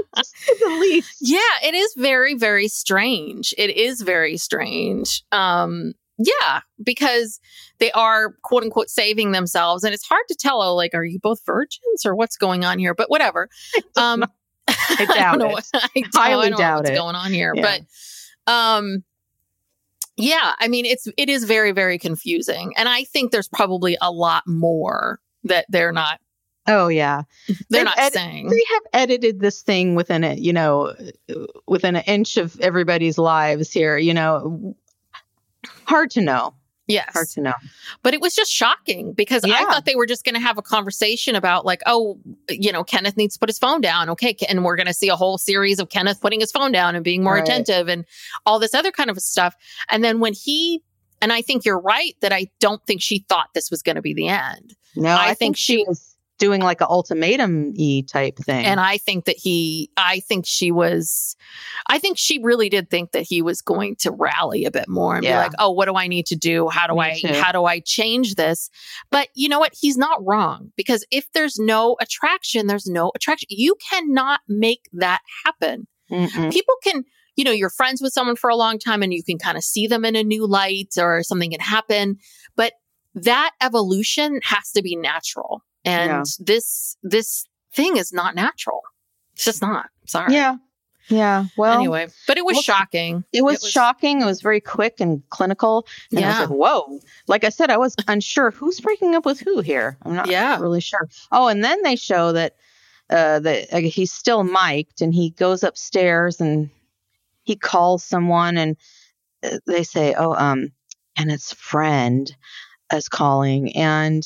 the 0.14 0.78
least. 0.80 1.16
Yeah, 1.20 1.40
it 1.64 1.74
is 1.74 1.94
very, 1.96 2.34
very 2.34 2.68
strange. 2.68 3.54
It 3.58 3.70
is 3.76 4.00
very 4.02 4.36
strange. 4.36 5.22
Um, 5.32 5.92
yeah, 6.18 6.60
because 6.82 7.40
they 7.78 7.90
are 7.92 8.34
quote 8.42 8.62
unquote 8.62 8.90
saving 8.90 9.32
themselves, 9.32 9.82
and 9.84 9.92
it's 9.94 10.06
hard 10.06 10.24
to 10.28 10.36
tell. 10.38 10.62
oh, 10.62 10.74
Like, 10.74 10.94
are 10.94 11.04
you 11.04 11.18
both 11.20 11.40
virgins 11.44 12.04
or 12.04 12.14
what's 12.14 12.36
going 12.36 12.64
on 12.64 12.78
here? 12.78 12.94
But 12.94 13.10
whatever. 13.10 13.48
Um, 13.96 14.24
I 14.68 15.06
doubt 15.06 15.38
don't 15.38 15.50
know 15.50 15.56
it. 15.56 15.64
I 15.74 15.88
don't, 15.94 16.14
Highly 16.14 16.46
I 16.46 16.50
don't 16.50 16.50
know 16.52 16.56
doubt 16.58 16.76
what's 16.78 16.90
it. 16.90 16.94
going 16.94 17.16
on 17.16 17.32
here, 17.32 17.52
Yeah. 17.56 17.78
but 18.46 18.52
um, 18.52 19.02
yeah, 20.16 20.52
I 20.58 20.68
mean, 20.68 20.84
it's 20.84 21.08
it 21.16 21.28
is 21.28 21.44
very, 21.44 21.72
very 21.72 21.98
confusing, 21.98 22.72
and 22.76 22.88
I 22.88 23.04
think 23.04 23.32
there's 23.32 23.48
probably 23.48 23.96
a 24.00 24.10
lot 24.12 24.44
more 24.46 25.18
that 25.44 25.66
they're 25.70 25.90
not 25.92 26.20
Oh 26.68 26.88
yeah, 26.88 27.22
they're 27.48 27.56
They've 27.70 27.84
not 27.84 27.98
edi- 27.98 28.10
saying. 28.14 28.48
they 28.48 28.62
have 28.72 28.82
edited 29.02 29.40
this 29.40 29.62
thing 29.62 29.94
within 29.94 30.22
it, 30.24 30.38
you 30.38 30.52
know 30.52 30.94
within 31.66 31.96
an 31.96 32.04
inch 32.06 32.36
of 32.36 32.58
everybody's 32.60 33.18
lives 33.18 33.70
here. 33.72 33.98
You 33.98 34.14
know, 34.14 34.74
hard 35.86 36.10
to 36.12 36.20
know. 36.20 36.54
Yes. 36.88 37.10
Hard 37.12 37.28
to 37.30 37.40
know. 37.40 37.52
But 38.02 38.12
it 38.12 38.20
was 38.20 38.34
just 38.34 38.50
shocking 38.52 39.12
because 39.12 39.44
I 39.44 39.64
thought 39.64 39.84
they 39.86 39.94
were 39.94 40.04
just 40.04 40.24
going 40.24 40.34
to 40.34 40.40
have 40.40 40.58
a 40.58 40.62
conversation 40.62 41.36
about, 41.36 41.64
like, 41.64 41.80
oh, 41.86 42.18
you 42.50 42.72
know, 42.72 42.82
Kenneth 42.82 43.16
needs 43.16 43.34
to 43.34 43.40
put 43.40 43.48
his 43.48 43.58
phone 43.58 43.80
down. 43.80 44.10
Okay. 44.10 44.36
And 44.48 44.64
we're 44.64 44.74
going 44.76 44.88
to 44.88 44.92
see 44.92 45.08
a 45.08 45.14
whole 45.16 45.38
series 45.38 45.78
of 45.78 45.88
Kenneth 45.90 46.20
putting 46.20 46.40
his 46.40 46.50
phone 46.50 46.72
down 46.72 46.94
and 46.96 47.04
being 47.04 47.22
more 47.22 47.34
Right. 47.34 47.44
attentive 47.44 47.88
and 47.88 48.04
all 48.46 48.58
this 48.58 48.74
other 48.74 48.90
kind 48.90 49.10
of 49.10 49.18
stuff. 49.20 49.54
And 49.90 50.02
then 50.02 50.18
when 50.18 50.32
he, 50.34 50.82
and 51.22 51.32
I 51.32 51.40
think 51.40 51.64
you're 51.64 51.80
right 51.80 52.14
that 52.20 52.32
I 52.32 52.50
don't 52.58 52.84
think 52.84 53.00
she 53.00 53.20
thought 53.28 53.48
this 53.54 53.70
was 53.70 53.80
going 53.80 53.96
to 53.96 54.02
be 54.02 54.12
the 54.12 54.28
end. 54.28 54.74
No, 54.96 55.08
I 55.10 55.14
I, 55.22 55.26
think 55.28 55.38
think 55.38 55.56
she- 55.58 55.76
she 55.78 55.84
was 55.86 56.11
doing 56.42 56.60
like 56.60 56.80
an 56.80 56.88
ultimatum 56.90 57.72
y 57.78 58.02
type 58.10 58.36
thing. 58.36 58.66
And 58.66 58.80
I 58.80 58.98
think 58.98 59.26
that 59.26 59.36
he, 59.36 59.90
I 59.96 60.18
think 60.20 60.44
she 60.44 60.72
was, 60.72 61.36
I 61.86 62.00
think 62.00 62.18
she 62.18 62.40
really 62.42 62.68
did 62.68 62.90
think 62.90 63.12
that 63.12 63.22
he 63.22 63.42
was 63.42 63.62
going 63.62 63.94
to 64.00 64.10
rally 64.10 64.64
a 64.64 64.72
bit 64.72 64.88
more 64.88 65.14
and 65.14 65.22
be 65.22 65.30
like, 65.30 65.52
oh, 65.60 65.70
what 65.70 65.86
do 65.86 65.94
I 65.94 66.08
need 66.08 66.26
to 66.26 66.36
do? 66.36 66.68
How 66.68 66.88
do 66.88 66.94
Me 66.94 67.00
I, 67.00 67.20
too. 67.20 67.40
how 67.40 67.52
do 67.52 67.64
I 67.64 67.78
change 67.78 68.34
this? 68.34 68.70
But 69.10 69.28
you 69.34 69.48
know 69.48 69.60
what? 69.60 69.72
He's 69.72 69.96
not 69.96 70.18
wrong 70.26 70.72
because 70.76 71.04
if 71.12 71.30
there's 71.32 71.60
no 71.60 71.96
attraction, 72.00 72.66
there's 72.66 72.88
no 72.88 73.12
attraction. 73.14 73.46
You 73.50 73.76
cannot 73.88 74.40
make 74.48 74.88
that 74.94 75.20
happen. 75.44 75.86
Mm-mm. 76.10 76.52
People 76.52 76.74
can, 76.82 77.04
you 77.36 77.44
know, 77.44 77.52
you're 77.52 77.70
friends 77.70 78.02
with 78.02 78.12
someone 78.12 78.36
for 78.36 78.50
a 78.50 78.56
long 78.56 78.80
time 78.80 79.02
and 79.02 79.14
you 79.14 79.22
can 79.22 79.38
kind 79.38 79.56
of 79.56 79.62
see 79.62 79.86
them 79.86 80.04
in 80.04 80.16
a 80.16 80.24
new 80.24 80.44
light 80.44 80.94
or 80.98 81.22
something 81.22 81.52
can 81.52 81.60
happen. 81.60 82.16
But 82.56 82.72
that 83.14 83.52
evolution 83.60 84.40
has 84.42 84.72
to 84.72 84.82
be 84.82 84.96
natural. 84.96 85.62
And 85.84 86.10
Yeah. 86.10 86.22
this, 86.38 86.96
this 87.02 87.46
thing 87.74 87.96
is 87.96 88.12
not 88.12 88.34
natural. 88.34 88.82
It's 89.34 89.44
just 89.44 89.62
not. 89.62 89.88
Sorry. 90.06 90.32
Yeah. 90.34 90.56
Yeah. 91.08 91.46
Well, 91.56 91.72
anyway, 91.78 92.06
but 92.28 92.38
it 92.38 92.44
was 92.44 92.54
well, 92.54 92.62
shocking. 92.62 93.24
It 93.32 93.42
was, 93.42 93.68
shocking. 93.68 94.22
It 94.22 94.24
was 94.24 94.40
very 94.40 94.60
quick 94.60 95.00
and 95.00 95.22
clinical. 95.30 95.86
And 96.10 96.20
I 96.20 96.22
Yeah. 96.22 96.28
was 96.40 96.48
like, 96.50 96.58
whoa. 96.58 97.00
Like 97.26 97.44
I 97.44 97.48
said, 97.48 97.70
I 97.70 97.76
was 97.76 97.96
unsure 98.08 98.50
who's 98.52 98.80
breaking 98.80 99.14
up 99.14 99.26
with 99.26 99.40
who 99.40 99.60
here. 99.60 99.98
I'm 100.02 100.14
not 100.14 100.28
Yeah. 100.28 100.58
really 100.60 100.80
sure. 100.80 101.08
Oh, 101.32 101.48
and 101.48 101.64
then 101.64 101.82
they 101.82 101.96
show 101.96 102.32
that 102.32 102.56
uh, 103.10 103.40
that 103.40 103.72
uh, 103.74 103.78
he's 103.78 104.10
still 104.12 104.42
mic'd 104.42 105.02
and 105.02 105.12
he 105.12 105.30
goes 105.30 105.62
upstairs 105.62 106.40
and 106.40 106.70
he 107.42 107.56
calls 107.56 108.02
someone 108.04 108.56
and 108.56 108.76
uh, 109.42 109.58
they 109.66 109.82
say, 109.82 110.14
oh, 110.14 110.34
um, 110.34 110.72
and 111.16 111.30
his 111.30 111.52
friend 111.52 112.34
is 112.94 113.08
calling. 113.10 113.76
And 113.76 114.22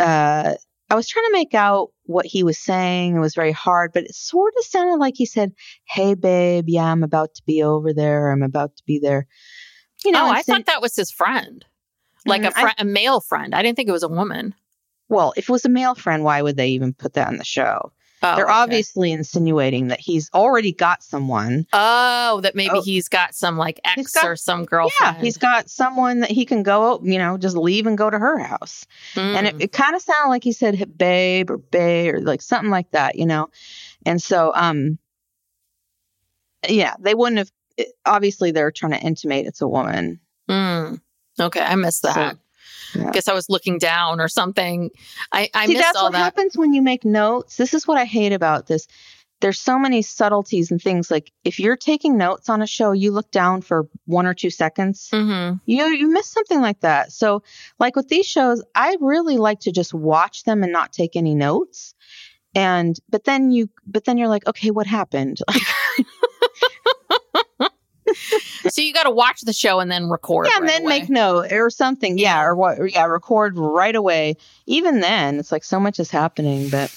uh, 0.00 0.54
I 0.90 0.94
was 0.96 1.08
trying 1.08 1.24
to 1.26 1.32
make 1.32 1.54
out 1.54 1.90
what 2.04 2.26
he 2.26 2.42
was 2.42 2.58
saying. 2.58 3.16
It 3.16 3.20
was 3.20 3.34
very 3.34 3.52
hard, 3.52 3.92
but 3.92 4.04
it 4.04 4.14
sort 4.14 4.52
of 4.58 4.64
sounded 4.64 4.96
like 4.96 5.14
he 5.16 5.26
said, 5.26 5.52
Hey, 5.86 6.14
babe, 6.14 6.66
yeah, 6.68 6.84
I'm 6.84 7.02
about 7.02 7.34
to 7.36 7.42
be 7.46 7.62
over 7.62 7.92
there. 7.92 8.30
I'm 8.30 8.42
about 8.42 8.76
to 8.76 8.82
be 8.86 8.98
there. 8.98 9.26
You 10.04 10.12
know, 10.12 10.26
oh, 10.26 10.30
I 10.30 10.42
thought 10.42 10.66
that 10.66 10.82
was 10.82 10.94
his 10.96 11.10
friend, 11.10 11.64
like 12.26 12.44
a 12.44 12.48
Mm, 12.50 12.52
I- 12.56 12.74
a 12.78 12.84
male 12.84 13.20
friend. 13.20 13.54
I 13.54 13.62
didn't 13.62 13.76
think 13.76 13.88
it 13.88 13.92
was 13.92 14.02
a 14.02 14.08
woman. 14.08 14.54
well, 15.08 15.32
if 15.36 15.48
it 15.48 15.52
was 15.52 15.64
a 15.64 15.70
male 15.70 15.94
friend, 15.94 16.22
why 16.24 16.42
would 16.42 16.56
they 16.56 16.68
even 16.68 16.92
put 16.92 17.14
that 17.14 17.28
on 17.28 17.36
the 17.38 17.44
show? 17.44 17.92
Oh, 18.24 18.36
They're 18.36 18.46
okay. 18.46 18.52
obviously 18.54 19.12
insinuating 19.12 19.88
that 19.88 20.00
he's 20.00 20.30
already 20.32 20.72
got 20.72 21.02
someone. 21.02 21.66
Oh, 21.72 22.40
that 22.40 22.54
maybe 22.54 22.70
Oh. 22.76 22.82
he's 22.82 23.08
got 23.08 23.34
some 23.34 23.58
like 23.58 23.78
ex 23.84 24.12
got- 24.14 24.24
or 24.24 24.34
some 24.36 24.64
girlfriend. 24.64 25.16
Yeah, 25.16 25.22
he's 25.22 25.36
got 25.36 25.68
someone 25.68 26.20
that 26.20 26.30
he 26.30 26.44
can 26.46 26.62
go, 26.62 27.00
you 27.02 27.18
know, 27.18 27.36
just 27.36 27.56
leave 27.56 27.86
and 27.86 27.98
go 27.98 28.08
to 28.08 28.18
her 28.18 28.38
house. 28.38 28.86
And 29.14 29.46
Mm. 29.46 29.50
it, 29.50 29.62
it 29.64 29.72
kind 29.72 29.94
of 29.94 30.00
sounded 30.02 30.30
like 30.30 30.42
he 30.44 30.52
said 30.52 30.74
"Hey, 30.74 30.86
babe 30.86 31.50
or 31.50 31.58
babe 31.58 32.14
or 32.14 32.20
like 32.22 32.40
something 32.42 32.70
like 32.70 32.90
that, 32.92 33.16
you 33.16 33.26
know. 33.26 33.50
And 34.06 34.20
so, 34.22 34.52
um, 34.54 34.98
yeah, 36.68 36.94
they 36.98 37.14
wouldn't 37.14 37.38
have. 37.38 37.50
it- 37.76 37.92
obviously, 38.06 38.52
they're 38.52 38.70
trying 38.70 38.92
to 38.92 39.00
intimate 39.00 39.46
it's 39.46 39.60
a 39.60 39.68
woman. 39.68 40.20
Mm. 40.48 41.00
Okay, 41.40 41.60
I 41.60 41.74
missed 41.74 42.02
that. 42.02 42.38
Yeah. 42.94 43.10
Guess 43.10 43.28
I 43.28 43.34
was 43.34 43.48
looking 43.48 43.78
down 43.78 44.20
or 44.20 44.28
something. 44.28 44.90
I, 45.32 45.48
I 45.54 45.66
See, 45.66 45.72
missed 45.74 45.84
that's 45.84 45.96
all 45.98 46.04
what 46.04 46.12
that. 46.12 46.18
happens 46.18 46.56
when 46.56 46.72
you 46.72 46.82
make 46.82 47.04
notes. 47.04 47.56
This 47.56 47.74
is 47.74 47.86
what 47.86 47.98
I 47.98 48.04
hate 48.04 48.32
about 48.32 48.66
this. 48.66 48.86
There's 49.40 49.58
so 49.58 49.78
many 49.78 50.00
subtleties 50.00 50.70
and 50.70 50.80
things. 50.80 51.10
Like 51.10 51.30
if 51.44 51.58
you're 51.58 51.76
taking 51.76 52.16
notes 52.16 52.48
on 52.48 52.62
a 52.62 52.66
show, 52.66 52.92
you 52.92 53.10
look 53.10 53.30
down 53.30 53.60
for 53.60 53.86
one 54.06 54.26
or 54.26 54.32
two 54.34 54.48
seconds. 54.50 55.08
hmm 55.12 55.54
You 55.66 55.84
you 55.86 56.10
miss 56.10 56.28
something 56.30 56.60
like 56.60 56.80
that. 56.80 57.12
So, 57.12 57.42
like 57.78 57.96
with 57.96 58.08
these 58.08 58.26
shows, 58.26 58.62
I 58.74 58.96
really 59.00 59.36
like 59.36 59.60
to 59.60 59.72
just 59.72 59.92
watch 59.92 60.44
them 60.44 60.62
and 60.62 60.72
not 60.72 60.92
take 60.92 61.14
any 61.16 61.34
notes. 61.34 61.94
And 62.54 62.96
but 63.10 63.24
then 63.24 63.50
you 63.50 63.68
but 63.86 64.04
then 64.04 64.16
you're 64.16 64.28
like, 64.28 64.46
okay, 64.46 64.70
what 64.70 64.86
happened? 64.86 65.40
So 68.68 68.80
you 68.80 68.92
got 68.92 69.04
to 69.04 69.10
watch 69.10 69.42
the 69.42 69.52
show 69.52 69.80
and 69.80 69.90
then 69.90 70.08
record. 70.08 70.46
yeah, 70.46 70.56
and 70.56 70.62
right 70.64 70.70
then 70.72 70.82
away. 70.82 71.00
make 71.00 71.10
note 71.10 71.52
or 71.52 71.70
something. 71.70 72.18
Yeah, 72.18 72.42
or 72.42 72.54
what? 72.54 72.78
Yeah, 72.92 73.04
record 73.06 73.58
right 73.58 73.94
away. 73.94 74.36
Even 74.66 75.00
then, 75.00 75.38
it's 75.38 75.52
like 75.52 75.64
so 75.64 75.78
much 75.80 75.98
is 76.00 76.10
happening. 76.10 76.68
But 76.70 76.94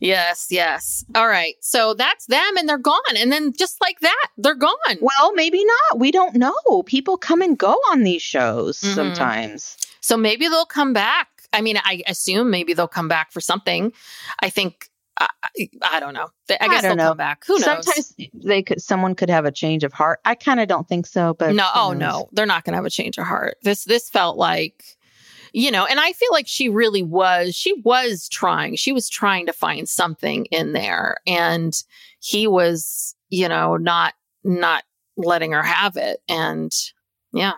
Yes, 0.00 0.46
yes. 0.50 1.04
All 1.14 1.28
right. 1.28 1.56
So 1.60 1.92
that's 1.94 2.26
them 2.26 2.56
and 2.56 2.66
they're 2.68 2.78
gone. 2.78 3.00
And 3.16 3.30
then 3.30 3.52
just 3.52 3.80
like 3.82 4.00
that, 4.00 4.26
they're 4.38 4.54
gone. 4.54 4.74
well, 5.00 5.34
maybe 5.34 5.62
not. 5.64 5.98
We 6.00 6.10
don't 6.10 6.34
know. 6.36 6.54
People 6.86 7.16
come 7.18 7.42
and 7.42 7.56
go 7.58 7.72
on 7.90 8.02
these 8.02 8.22
shows 8.22 8.80
Mhm. 8.80 8.94
sometimes. 8.94 9.76
So 10.00 10.16
maybe 10.16 10.48
they'll 10.48 10.64
come 10.66 10.92
back. 10.94 11.28
I 11.52 11.60
mean, 11.60 11.78
I 11.84 12.02
assume 12.06 12.50
maybe 12.50 12.72
they'll 12.74 12.88
come 12.88 13.08
back 13.08 13.30
for 13.30 13.40
something. 13.40 13.92
I 14.40 14.48
think, 14.50 14.88
I, 15.20 15.28
I, 15.42 15.68
I 15.92 16.00
don't 16.00 16.14
know. 16.14 16.28
I 16.50 16.56
I 16.60 16.68
guess 16.68 16.82
don't 16.82 16.96
they'll 16.96 17.06
know. 17.06 17.10
come 17.10 17.16
back. 17.16 17.44
Who 17.46 17.54
knows? 17.54 17.64
Sometimes 17.64 18.14
they 18.34 18.62
could. 18.62 18.82
Someone 18.82 19.14
could 19.14 19.30
have 19.30 19.44
a 19.44 19.52
change 19.52 19.84
of 19.84 19.92
heart. 19.92 20.20
I 20.24 20.34
kind 20.34 20.60
of 20.60 20.68
don't 20.68 20.88
think 20.88 21.06
so. 21.06 21.34
But 21.34 21.54
no, 21.54 21.68
oh 21.74 21.92
no, 21.92 22.28
they're 22.32 22.46
not 22.46 22.64
going 22.64 22.72
to 22.72 22.76
have 22.76 22.84
a 22.86 22.90
change 22.90 23.18
of 23.18 23.24
heart. 23.26 23.56
This 23.62 23.84
this 23.84 24.08
felt 24.10 24.36
like, 24.36 24.84
you 25.52 25.70
know, 25.70 25.86
and 25.86 26.00
I 26.00 26.12
feel 26.12 26.30
like 26.32 26.48
she 26.48 26.68
really 26.68 27.02
was. 27.02 27.54
She 27.54 27.72
was 27.84 28.28
trying. 28.28 28.76
She 28.76 28.92
was 28.92 29.08
trying 29.08 29.46
to 29.46 29.52
find 29.52 29.88
something 29.88 30.46
in 30.46 30.72
there, 30.72 31.16
and 31.26 31.72
he 32.20 32.46
was, 32.46 33.14
you 33.28 33.48
know, 33.48 33.76
not 33.76 34.14
not 34.42 34.84
letting 35.16 35.52
her 35.52 35.62
have 35.62 35.96
it. 35.96 36.18
And 36.28 36.72
yeah, 37.32 37.52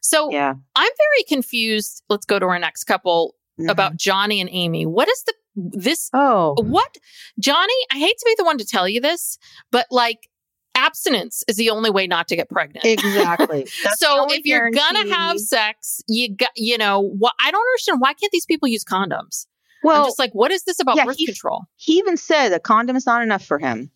so 0.00 0.30
Yeah. 0.30 0.54
I'm 0.74 0.90
very 0.98 1.24
confused. 1.28 2.02
Let's 2.08 2.24
go 2.26 2.38
to 2.38 2.46
our 2.46 2.58
next 2.58 2.84
couple 2.84 3.34
Mhm. 3.60 3.70
about 3.70 3.96
Johnny 3.96 4.40
and 4.40 4.48
Amy. 4.52 4.86
What 4.86 5.08
is 5.08 5.22
the 5.24 5.34
this 5.72 6.10
Oh. 6.12 6.54
what 6.58 6.96
Johnny? 7.40 7.74
I 7.92 7.98
hate 7.98 8.16
to 8.18 8.24
be 8.26 8.34
the 8.38 8.44
one 8.44 8.58
to 8.58 8.64
tell 8.64 8.88
you 8.88 9.00
this, 9.00 9.38
but 9.70 9.86
like 9.90 10.28
abstinence 10.74 11.42
is 11.48 11.56
the 11.56 11.70
only 11.70 11.90
way 11.90 12.06
not 12.06 12.28
to 12.28 12.36
get 12.36 12.48
pregnant. 12.48 12.84
Exactly. 12.84 13.66
So 13.96 14.26
if 14.30 14.44
you're 14.46 14.70
gonna 14.70 15.08
have 15.12 15.38
sex, 15.40 16.00
you 16.08 16.34
got 16.36 16.50
you 16.56 16.78
know 16.78 17.00
what? 17.00 17.34
I 17.44 17.50
don't 17.50 17.60
understand 17.72 18.00
why 18.00 18.12
can't 18.14 18.30
these 18.32 18.46
people 18.46 18.68
use 18.68 18.84
condoms? 18.84 19.46
well, 19.84 20.02
I'm 20.02 20.06
just 20.08 20.18
like, 20.18 20.32
what 20.32 20.50
is 20.50 20.64
this 20.64 20.80
about 20.80 20.96
yeah, 20.96 21.04
birth 21.04 21.16
he- 21.16 21.26
control? 21.26 21.64
he 21.76 21.94
even 21.98 22.16
said 22.16 22.52
a 22.52 22.60
condom 22.60 22.96
is 22.96 23.06
not 23.06 23.22
enough 23.22 23.44
for 23.44 23.58
him. 23.58 23.90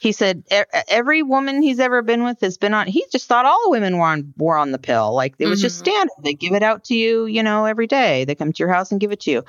He 0.00 0.12
said 0.12 0.44
every 0.88 1.22
woman 1.24 1.60
he's 1.60 1.80
ever 1.80 2.02
been 2.02 2.22
with 2.22 2.40
has 2.42 2.56
been 2.56 2.72
on. 2.72 2.86
He 2.86 3.04
just 3.10 3.26
thought 3.26 3.46
all 3.46 3.60
the 3.64 3.70
women 3.70 3.98
were 3.98 4.04
on 4.06 4.32
were 4.36 4.56
on 4.56 4.70
the 4.70 4.78
pill. 4.78 5.12
Like 5.12 5.34
it 5.40 5.46
was 5.46 5.60
just 5.60 5.76
Mhm. 5.78 5.80
standard. 5.88 6.12
They 6.22 6.34
give 6.34 6.52
it 6.54 6.62
out 6.62 6.84
to 6.84 6.94
you, 6.94 7.26
you 7.26 7.42
know, 7.42 7.64
every 7.64 7.88
day. 7.88 8.24
They 8.24 8.36
come 8.36 8.52
to 8.52 8.58
your 8.62 8.72
house 8.72 8.92
and 8.92 9.00
give 9.00 9.10
it 9.10 9.18
to 9.22 9.30
you. 9.32 9.44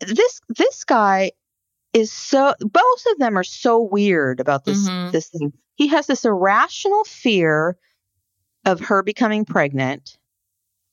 This 0.00 0.40
this 0.48 0.84
guy 0.84 1.32
is 1.92 2.12
so. 2.12 2.54
Both 2.60 3.04
of 3.12 3.18
them 3.18 3.36
are 3.38 3.44
so 3.44 3.80
weird 3.80 4.40
about 4.40 4.64
this 4.64 4.88
Mhm. 4.88 5.12
this 5.12 5.28
thing. 5.28 5.52
He 5.74 5.88
has 5.88 6.06
this 6.06 6.24
irrational 6.24 7.04
fear 7.04 7.76
of 8.64 8.80
her 8.80 9.02
becoming 9.02 9.44
pregnant, 9.44 10.18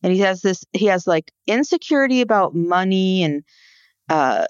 and 0.02 0.14
he 0.14 0.20
has 0.20 0.42
this. 0.42 0.64
He 0.74 0.86
has 0.88 1.06
like 1.08 1.32
insecurity 1.48 2.22
about 2.22 2.56
money 2.56 3.24
and 3.24 3.44
uh 4.10 4.46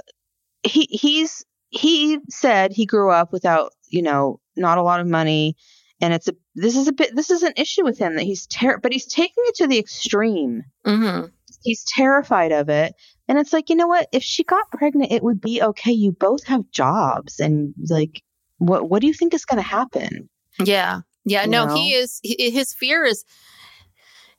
he 0.64 0.88
he's 0.92 1.46
he 1.70 2.20
said 2.30 2.72
he 2.72 2.86
grew 2.86 3.12
up 3.12 3.32
without 3.32 3.72
you 3.90 4.02
know 4.02 4.40
not 4.56 4.78
a 4.78 4.82
lot 4.84 5.00
of 5.00 5.08
money 5.08 5.56
and 6.02 6.14
it's 6.14 6.28
a 6.28 6.34
this 6.56 6.76
is 6.76 6.88
a 6.88 6.92
bit 6.94 7.16
this 7.16 7.30
is 7.30 7.44
an 7.44 7.54
issue 7.56 7.84
with 7.84 7.98
him 7.98 8.16
that 8.16 8.24
he's 8.24 8.48
ter- 8.48 8.78
but 8.80 8.92
he's 8.92 9.06
taking 9.06 9.44
it 9.48 9.56
to 9.56 9.68
the 9.68 9.80
extreme 9.80 10.64
hmm 10.86 11.22
he's 11.64 11.86
terrified 11.86 12.52
of 12.52 12.68
it 12.70 12.94
and 13.28 13.38
it's 13.38 13.54
like 13.54 13.70
you 13.70 13.76
know 13.76 13.88
what 13.88 14.08
if 14.12 14.24
she 14.24 14.44
got 14.44 14.70
pregnant 14.72 15.12
it 15.12 15.24
would 15.24 15.42
be 15.42 15.62
okay 15.62 15.92
you 15.92 16.12
both 16.12 16.44
have 16.46 16.70
jobs 16.72 17.40
and 17.40 17.74
like 17.90 18.22
what 18.58 18.90
what 18.90 19.02
do 19.02 19.08
you 19.08 19.14
think 19.14 19.34
is 19.34 19.46
going 19.46 19.62
to 19.62 19.68
happen 19.70 20.30
Yeah, 20.64 21.02
yeah. 21.26 21.44
You 21.44 21.50
No, 21.50 21.66
know? 21.66 21.76
he 21.76 21.94
is. 21.94 22.20
He, 22.24 22.50
his 22.52 22.74
fear 22.74 23.04
is 23.04 23.26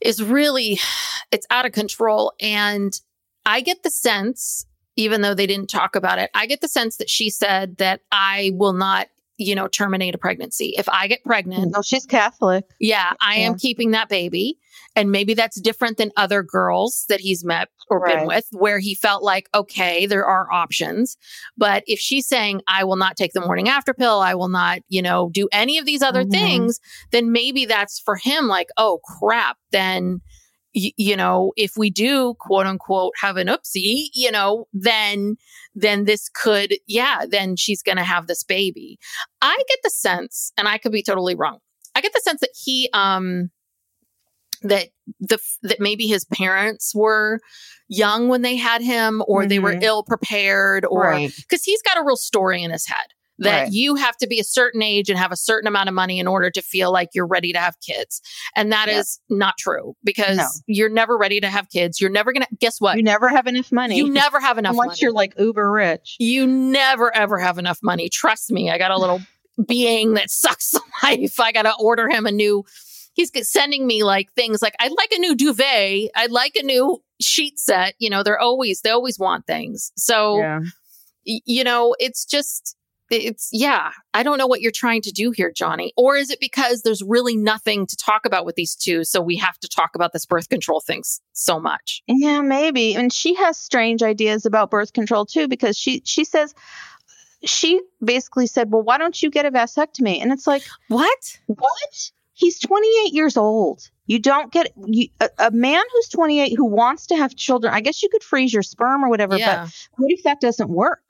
is 0.01 0.23
really 0.23 0.79
it's 1.31 1.47
out 1.51 1.67
of 1.67 1.73
control, 1.73 2.33
and 2.41 2.99
I 3.45 3.61
get 3.61 3.83
the 3.83 3.91
sense, 3.91 4.67
even 4.97 5.21
though 5.21 5.35
they 5.35 5.47
didn't 5.47 5.69
talk 5.69 5.97
about 5.97 6.19
it, 6.19 6.31
I 6.35 6.47
get 6.47 6.61
the 6.61 6.69
sense 6.69 6.97
that 6.97 7.11
she 7.11 7.31
said 7.31 7.77
that 7.79 8.01
I 8.13 8.53
will 8.55 8.73
not, 8.73 9.09
you 9.37 9.55
know, 9.55 9.69
terminate 9.69 10.15
a 10.15 10.19
pregnancy 10.19 10.75
if 10.79 10.89
I 10.89 11.07
get 11.09 11.25
pregnant. 11.25 11.73
no 11.73 11.83
she's 11.83 12.07
catholic 12.07 12.65
Yeah, 12.81 13.13
I 13.21 13.37
am 13.37 13.57
keeping 13.59 13.91
that 13.93 14.09
baby. 14.09 14.59
And 14.97 15.11
maybe 15.13 15.35
that's 15.35 15.61
different 15.61 15.99
than 15.99 16.11
other 16.17 16.43
girls 16.43 17.05
that 17.11 17.21
he's 17.21 17.45
met 17.45 17.69
or 17.91 18.01
been 18.05 18.27
with, 18.27 18.47
where 18.53 18.79
he 18.79 18.95
felt 18.95 19.23
like, 19.23 19.49
okay, 19.55 20.07
there 20.07 20.25
are 20.25 20.51
options. 20.51 21.17
But 21.57 21.85
if 21.87 21.99
she's 22.01 22.27
saying, 22.27 22.63
I 22.67 22.83
will 22.85 22.97
not 22.97 23.17
take 23.17 23.33
the 23.35 23.43
morning 23.43 23.69
after 23.69 23.93
pill, 23.95 24.21
I 24.21 24.35
will 24.35 24.49
not, 24.49 24.79
you 24.89 25.03
know, 25.03 25.31
do 25.33 25.49
any 25.53 25.77
of 25.79 25.85
these 25.87 26.03
other 26.03 26.25
Mhm. 26.25 26.31
things, 26.33 26.81
then 27.13 27.31
maybe 27.31 27.67
that's 27.67 28.01
for 28.01 28.17
him 28.17 28.49
like, 28.49 28.69
oh 28.79 28.99
crap, 29.05 29.59
then, 29.71 30.21
y- 30.75 30.93
you 30.97 31.17
know, 31.17 31.53
if 31.57 31.73
we 31.77 31.91
do 31.91 32.35
quote 32.41 32.67
unquote 32.67 33.13
have 33.21 33.37
an 33.37 33.49
oopsie, 33.49 34.09
you 34.15 34.31
know, 34.33 34.67
then 34.73 35.37
then 35.75 36.05
this 36.07 36.31
could, 36.31 36.75
yeah, 36.87 37.27
then 37.29 37.55
she's 37.55 37.83
going 37.83 37.99
to 37.99 38.03
have 38.03 38.27
this 38.27 38.43
baby. 38.43 38.99
I 39.43 39.55
get 39.69 39.79
the 39.85 39.91
sense, 39.91 40.53
and 40.57 40.67
I 40.67 40.79
could 40.79 40.91
be 40.93 41.03
totally 41.03 41.35
wrong. 41.35 41.59
I 41.95 42.01
get 42.01 42.15
the 42.15 42.21
sense 42.21 42.41
that 42.41 42.51
he, 42.65 42.89
um, 42.95 43.51
that 44.63 44.89
the 45.21 45.39
that 45.63 45.81
maybe 45.81 46.07
his 46.07 46.25
parents 46.25 46.95
were 46.95 47.41
young 47.89 48.29
when 48.29 48.43
they 48.43 48.57
had 48.57 48.83
him, 48.83 49.23
or 49.29 49.47
they 49.47 49.59
were 49.59 49.75
Mhm. 49.75 49.83
ill 49.83 50.03
prepared, 50.03 50.85
or 50.85 51.03
Right. 51.03 51.33
because 51.37 51.63
he's 51.65 51.83
got 51.83 51.97
a 51.99 52.03
real 52.05 52.17
story 52.17 52.63
in 52.63 52.71
his 52.73 52.87
head 52.87 53.07
that 53.39 53.65
Right. 53.65 53.73
you 53.73 53.95
have 53.97 54.17
to 54.17 54.27
be 54.27 54.41
a 54.41 54.45
certain 54.45 54.83
age 54.83 55.09
and 55.11 55.19
have 55.19 55.31
a 55.31 55.37
certain 55.37 55.69
amount 55.69 55.89
of 55.91 55.95
money 55.95 56.19
in 56.19 56.27
order 56.27 56.51
to 56.51 56.63
feel 56.63 56.91
like 56.91 57.11
you're 57.15 57.27
ready 57.27 57.53
to 57.53 57.59
have 57.61 57.77
kids. 57.87 58.23
And 58.57 58.73
that 58.73 58.89
is 58.89 59.21
not 59.29 59.59
true 59.59 59.95
because 60.03 60.39
No. 60.39 60.49
you're 60.67 60.89
never 60.89 61.17
ready 61.19 61.39
to 61.41 61.49
have 61.51 61.69
kids. 61.69 62.01
You're 62.01 62.11
never 62.11 62.33
going 62.33 62.45
to, 62.45 62.57
guess 62.59 62.81
what? 62.81 62.97
You 62.97 63.03
never 63.03 63.29
have 63.29 63.47
enough 63.47 63.71
money. 63.71 63.99
You 63.99 64.09
never 64.09 64.41
have 64.41 64.57
enough 64.59 64.71
unless 64.73 64.87
money. 64.87 64.99
you're 65.03 65.13
like 65.13 65.35
uber 65.39 65.71
rich. 65.71 66.17
you 66.19 66.47
never 66.47 67.15
ever 67.15 67.39
have 67.39 67.59
enough 67.59 67.79
money. 67.83 68.09
Trust 68.09 68.51
me. 68.51 68.71
I 68.71 68.79
got 68.79 68.91
a 68.91 68.99
little 68.99 69.21
being 69.69 70.15
that 70.15 70.31
sucks 70.31 70.75
life. 71.03 71.39
I 71.39 71.53
got 71.53 71.63
to 71.63 71.75
order 71.79 72.09
him 72.09 72.25
a 72.27 72.33
new, 72.33 72.65
he's 73.17 73.31
sending 73.51 73.87
me 73.87 74.05
like 74.05 74.31
things 74.35 74.63
like, 74.63 74.75
I'd 74.79 74.93
like 74.97 75.11
a 75.13 75.19
new 75.19 75.35
duvet. 75.35 76.11
I'd 76.15 76.31
like 76.31 76.55
a 76.55 76.63
new 76.63 77.03
sheet 77.21 77.59
set. 77.59 77.95
You 77.99 78.11
know, 78.11 78.23
they're 78.23 78.39
always, 78.39 78.83
they 78.83 78.91
always 78.91 79.19
want 79.19 79.47
things. 79.47 79.91
So, 79.97 80.39
Yeah. 80.39 80.61
y- 81.27 81.41
you 81.45 81.65
know, 81.65 81.97
it's 81.99 82.25
just, 82.27 82.77
it's, 83.11 83.49
yeah, 83.53 83.93
I 84.13 84.23
don't 84.23 84.37
know 84.37 84.47
what 84.49 84.61
you're 84.61 84.73
trying 84.73 85.01
to 85.03 85.13
do 85.13 85.31
here, 85.31 85.51
Johnny. 85.51 85.93
Or 85.97 86.17
is 86.17 86.31
it 86.31 86.41
because 86.41 86.83
there's 86.83 87.03
really 87.03 87.37
nothing 87.37 87.87
to 87.87 87.97
talk 87.97 88.27
about 88.27 88.45
with 88.45 88.57
these 88.57 88.75
two? 88.75 89.03
So 89.05 89.21
we 89.23 89.37
have 89.39 89.57
to 89.61 89.69
talk 89.69 89.95
about 89.95 90.13
this 90.13 90.27
birth 90.27 90.49
control 90.49 90.81
thing 90.81 91.03
so 91.33 91.59
much. 91.61 92.03
Yeah, 92.07 92.43
maybe. 92.43 92.95
And 92.97 93.13
she 93.13 93.35
has 93.37 93.57
strange 93.59 94.03
ideas 94.03 94.45
about 94.45 94.71
birth 94.71 94.93
control 94.93 95.25
too, 95.25 95.47
because 95.49 95.79
she 95.79 96.03
she 96.05 96.25
says 96.25 96.53
she 97.45 97.81
basically 98.05 98.47
said, 98.49 98.73
"Well, 98.73 98.83
why 98.83 98.99
don't 98.99 99.23
you 99.23 99.31
get 99.31 99.47
a 99.47 99.51
vasectomy?" 99.53 100.21
And 100.21 100.33
it's 100.33 100.47
like, 100.47 100.65
What? 100.89 101.39
what? 101.47 102.11
He's 102.37 102.61
28 102.61 103.15
years 103.15 103.37
old. 103.37 103.81
You 104.07 104.19
don't 104.21 104.53
get 104.53 104.73
you, 104.87 105.09
a, 105.21 105.31
a 105.39 105.51
man 105.51 105.83
who's 105.93 106.09
28 106.11 106.55
who 106.57 106.67
wants 106.67 107.07
to 107.09 107.17
have 107.17 107.35
children. 107.35 107.75
I 107.75 107.81
guess 107.81 108.03
you 108.03 108.11
could 108.11 108.23
freeze 108.23 108.53
your 108.53 108.63
sperm 108.63 109.05
or 109.05 109.09
whatever, 109.09 109.39
Yeah. 109.39 109.65
but 109.65 109.73
what 109.97 110.13
if 110.13 110.23
that 110.25 110.41
doesn't 110.41 110.71
work? 110.71 111.03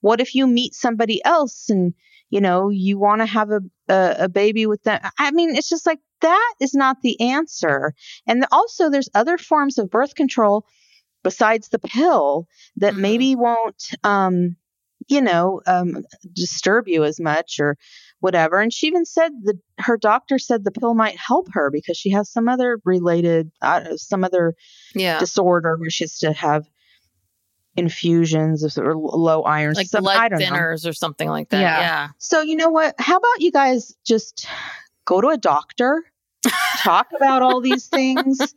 What 0.00 0.20
if 0.20 0.34
you 0.34 0.46
meet 0.46 0.74
somebody 0.74 1.22
else 1.24 1.68
and 1.70 1.94
you 2.30 2.40
know 2.40 2.68
you 2.70 2.98
want 2.98 3.20
to 3.22 3.26
have 3.26 3.50
a, 3.50 3.60
a 3.88 4.16
a 4.20 4.28
baby 4.28 4.66
with 4.66 4.82
them? 4.84 5.00
I 5.18 5.30
mean, 5.32 5.56
it's 5.56 5.68
just 5.68 5.86
like 5.86 6.00
that 6.22 6.54
is 6.60 6.74
not 6.74 7.02
the 7.02 7.20
answer. 7.20 7.94
And 8.26 8.46
also, 8.52 8.90
there's 8.90 9.10
other 9.14 9.36
forms 9.38 9.78
of 9.78 9.90
birth 9.90 10.14
control 10.14 10.64
besides 11.24 11.68
the 11.68 11.78
pill 11.78 12.46
that 12.76 12.94
Mhm. 12.94 12.98
maybe 12.98 13.36
won't, 13.36 13.90
um, 14.04 14.56
you 15.08 15.20
know, 15.22 15.60
um, 15.66 16.04
disturb 16.32 16.88
you 16.88 17.04
as 17.04 17.20
much 17.20 17.60
or 17.60 17.76
whatever. 18.20 18.60
And 18.60 18.72
she 18.72 18.86
even 18.88 19.04
said 19.04 19.30
that 19.44 19.58
her 19.78 19.96
doctor 19.96 20.38
said 20.38 20.64
the 20.64 20.70
pill 20.70 20.94
might 20.94 21.16
help 21.16 21.48
her 21.52 21.70
because 21.70 21.96
she 21.96 22.10
has 22.10 22.30
some 22.30 22.48
other 22.48 22.78
related, 22.84 23.50
uh, 23.62 23.96
some 23.96 24.24
other 24.24 24.54
Yeah. 24.94 25.18
disorder 25.18 25.76
where 25.78 25.90
she 25.90 26.04
has 26.04 26.18
to 26.18 26.32
have 26.32 26.66
infusions 27.76 28.64
of 28.64 28.76
or 28.84 28.96
low 28.96 29.42
iron, 29.42 29.74
like 29.74 29.86
some, 29.86 30.02
blood 30.02 30.16
I 30.16 30.28
don't 30.28 30.40
know. 30.40 30.46
thinners 30.46 30.88
or 30.88 30.92
something 30.92 31.28
like 31.28 31.50
that. 31.50 31.60
Yeah. 31.60 31.80
Yeah. 31.80 32.08
So 32.18 32.40
you 32.40 32.56
know 32.56 32.70
what? 32.70 32.94
How 32.98 33.16
about 33.16 33.40
you 33.40 33.52
guys 33.52 33.94
just 34.04 34.46
go 35.04 35.20
to 35.20 35.28
a 35.28 35.36
doctor, 35.36 36.02
talk 36.78 37.08
about 37.16 37.42
all 37.42 37.60
these 37.60 37.86
things, 37.86 38.54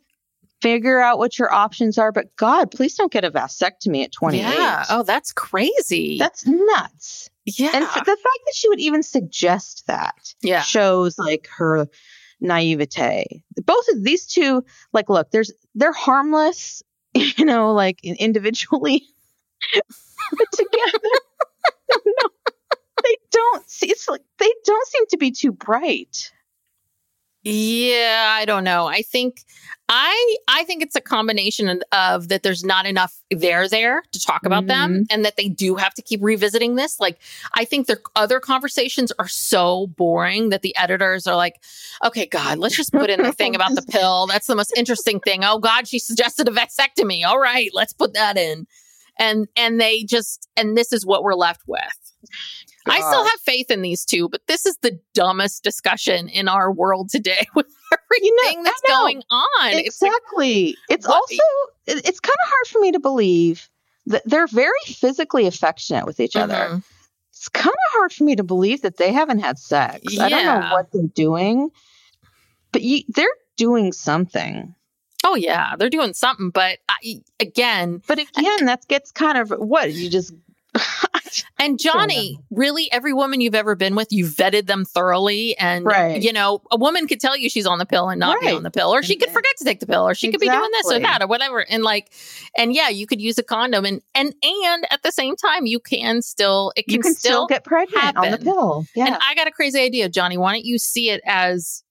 figure 0.60 0.98
out 1.00 1.18
what 1.18 1.38
your 1.38 1.52
options 1.52 1.98
are. 1.98 2.10
But 2.10 2.34
God, 2.36 2.70
please 2.72 2.96
don't 2.96 3.12
get 3.12 3.24
a 3.24 3.30
vasectomy 3.30 4.02
at 4.04 4.12
28. 4.12 4.42
Yeah. 4.42 4.84
Oh, 4.90 5.02
that's 5.04 5.32
crazy. 5.32 6.18
That's 6.18 6.44
nuts. 6.46 7.30
Yeah. 7.44 7.70
And 7.74 7.84
the 7.84 7.88
fact 7.88 8.06
that 8.06 8.54
she 8.54 8.68
would 8.68 8.80
even 8.80 9.02
suggest 9.02 9.84
that 9.86 10.34
yeah. 10.42 10.62
shows 10.62 11.18
like 11.18 11.48
her 11.56 11.88
naivete. 12.40 13.44
Both 13.64 13.88
of 13.92 14.02
these 14.02 14.26
two, 14.26 14.64
like, 14.92 15.08
look, 15.08 15.30
there's 15.30 15.52
they're 15.74 15.92
harmless, 15.92 16.82
you 17.14 17.44
know, 17.44 17.72
like 17.72 18.00
individually, 18.02 19.02
but 19.74 20.46
together, 20.52 21.16
no, 22.06 22.28
they 23.04 23.16
don't. 23.30 23.70
See, 23.70 23.90
it's 23.90 24.08
like 24.08 24.22
they 24.38 24.52
don't 24.64 24.88
seem 24.88 25.06
to 25.10 25.16
be 25.16 25.30
too 25.30 25.52
bright. 25.52 26.30
Yeah, 27.44 28.28
I 28.30 28.44
don't 28.44 28.62
know. 28.62 28.86
I 28.86 29.02
think 29.02 29.44
I 29.88 30.36
I 30.46 30.62
think 30.64 30.82
it's 30.82 30.94
a 30.94 31.00
combination 31.00 31.68
of, 31.68 31.82
of 31.90 32.28
that 32.28 32.44
there's 32.44 32.64
not 32.64 32.86
enough 32.86 33.20
there 33.30 33.68
there 33.68 34.04
to 34.12 34.20
talk 34.20 34.46
about 34.46 34.68
them 34.68 34.92
mm-hmm. 34.92 35.02
and 35.10 35.24
that 35.24 35.36
they 35.36 35.48
do 35.48 35.74
have 35.74 35.92
to 35.94 36.02
keep 36.02 36.22
revisiting 36.22 36.76
this. 36.76 37.00
Like 37.00 37.18
I 37.54 37.64
think 37.64 37.88
their 37.88 38.00
other 38.14 38.38
conversations 38.38 39.12
are 39.18 39.26
so 39.26 39.88
boring 39.88 40.50
that 40.50 40.62
the 40.62 40.74
editors 40.76 41.26
are 41.26 41.34
like, 41.34 41.60
"Okay, 42.04 42.26
god, 42.26 42.58
let's 42.58 42.76
just 42.76 42.92
put 42.92 43.10
in 43.10 43.22
the 43.22 43.32
thing 43.32 43.56
about 43.56 43.74
the 43.74 43.82
pill. 43.90 44.28
That's 44.28 44.46
the 44.46 44.56
most 44.56 44.72
interesting 44.76 45.18
thing. 45.18 45.44
Oh 45.44 45.58
god, 45.58 45.88
she 45.88 45.98
suggested 45.98 46.48
a 46.48 46.52
vasectomy. 46.52 47.24
All 47.24 47.40
right, 47.40 47.70
let's 47.74 47.92
put 47.92 48.14
that 48.14 48.38
in." 48.38 48.68
And 49.18 49.48
and 49.56 49.80
they 49.80 50.04
just 50.04 50.48
and 50.56 50.76
this 50.76 50.92
is 50.92 51.04
what 51.04 51.24
we're 51.24 51.34
left 51.34 51.62
with. 51.66 51.80
I 52.86 53.00
still 53.00 53.24
have 53.24 53.40
faith 53.44 53.70
in 53.70 53.82
these 53.82 54.04
two, 54.04 54.28
but 54.28 54.40
this 54.48 54.66
is 54.66 54.76
the 54.82 54.98
dumbest 55.14 55.62
discussion 55.62 56.28
in 56.28 56.48
our 56.48 56.72
world 56.72 57.08
today 57.10 57.46
with 57.54 57.66
everything 57.92 58.24
You 58.24 58.56
know, 58.56 58.64
that's 58.64 58.80
going 58.88 59.22
on. 59.30 59.70
It's 59.72 60.00
like, 60.02 60.10
Exactly. 60.12 60.76
It's 60.88 61.06
also 61.06 61.34
it- 61.86 62.06
it's 62.06 62.20
kind 62.20 62.34
of 62.44 62.48
hard 62.50 62.66
for 62.68 62.78
me 62.80 62.92
to 62.92 63.00
believe 63.00 63.68
that 64.06 64.22
they're 64.24 64.46
very 64.48 64.72
physically 64.86 65.46
affectionate 65.46 66.06
with 66.06 66.18
each 66.20 66.34
other. 66.36 66.54
Mhm. 66.54 66.82
It's 67.30 67.48
kind 67.48 67.68
of 67.68 67.92
hard 67.92 68.12
for 68.12 68.24
me 68.24 68.36
to 68.36 68.42
believe 68.44 68.82
that 68.82 68.96
they 68.98 69.12
haven't 69.12 69.40
had 69.40 69.58
sex. 69.58 70.18
I 70.18 70.28
don't 70.28 70.44
know 70.44 70.68
what 70.72 70.92
they're 70.92 71.02
doing, 71.14 71.70
but 72.72 72.82
you, 72.82 73.02
they're 73.08 73.26
doing 73.56 73.92
something. 73.92 74.74
oh 75.24 75.36
yeah, 75.36 75.76
they're 75.78 75.88
doing 75.90 76.12
something, 76.14 76.50
but 76.50 76.78
I, 76.88 77.22
again, 77.38 78.02
But 78.08 78.18
again, 78.18 78.64
that 78.66 78.86
gets 78.88 79.12
kind 79.12 79.38
of 79.38 79.50
what 79.50 79.92
you 79.92 80.10
just. 80.10 80.34
And 81.58 81.78
Johnny, 81.78 82.38
really, 82.50 82.90
every 82.92 83.12
woman 83.12 83.40
you've 83.40 83.54
ever 83.54 83.74
been 83.74 83.94
with, 83.94 84.08
you 84.12 84.24
vetted 84.26 84.66
them 84.66 84.84
thoroughly, 84.84 85.56
and 85.58 85.84
Right. 85.84 86.20
you 86.22 86.32
know, 86.32 86.62
a 86.70 86.76
woman 86.76 87.06
could 87.06 87.20
tell 87.20 87.36
you 87.36 87.48
she's 87.48 87.66
on 87.66 87.78
the 87.78 87.86
pill 87.86 88.08
and 88.08 88.18
not 88.20 88.40
be 88.40 88.48
on 88.50 88.62
the 88.62 88.70
pill, 88.70 88.90
or 88.94 89.02
she 89.02 89.16
could 89.16 89.30
forget 89.30 89.56
to 89.58 89.64
take 89.64 89.80
the 89.80 89.86
pill, 89.86 90.06
or 90.08 90.14
she 90.14 90.30
could 90.30 90.40
be 90.40 90.48
doing 90.48 90.70
this 90.72 90.92
or 90.92 90.98
that 91.00 91.22
or 91.22 91.26
whatever, 91.26 91.60
and 91.68 91.82
like, 91.82 92.10
and 92.56 92.72
yeah, 92.74 92.88
you 92.88 93.06
could 93.06 93.20
use 93.20 93.38
a 93.38 93.42
condom, 93.42 93.84
and 93.84 94.02
and 94.14 94.34
and 94.42 94.86
at 94.90 95.02
the 95.02 95.12
same 95.12 95.36
time, 95.36 95.66
you 95.66 95.80
can 95.80 96.22
still 96.22 96.72
it 96.76 96.84
can, 96.86 96.94
you 96.94 97.00
can 97.00 97.14
still, 97.14 97.46
get 97.46 97.64
pregnant 97.64 98.16
on 98.16 98.30
the 98.30 98.38
pill. 98.38 98.84
Yeah. 98.94 99.06
And 99.06 99.16
I 99.20 99.34
got 99.34 99.46
a 99.46 99.52
crazy 99.52 99.80
idea, 99.80 100.08
Johnny. 100.08 100.36
Why 100.36 100.52
don't 100.52 100.64
you 100.64 100.78
see 100.78 101.10
it 101.10 101.20
as 101.24 101.82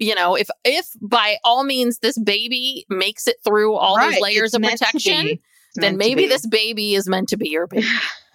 you 0.00 0.14
know, 0.14 0.34
if 0.34 0.48
if 0.64 0.86
by 1.00 1.36
all 1.44 1.62
means 1.64 1.98
this 1.98 2.18
baby 2.18 2.86
makes 2.88 3.26
it 3.26 3.36
through 3.44 3.74
all 3.74 3.96
Right. 3.96 4.12
those 4.12 4.20
layers 4.22 4.54
It's 4.54 4.56
of 4.56 4.62
protection, 4.62 5.38
then 5.74 5.96
maybe 5.98 6.26
this 6.26 6.46
baby 6.46 6.94
is 6.94 7.06
meant 7.08 7.28
to 7.28 7.36
be 7.36 7.50
your 7.50 7.66
baby. 7.66 7.86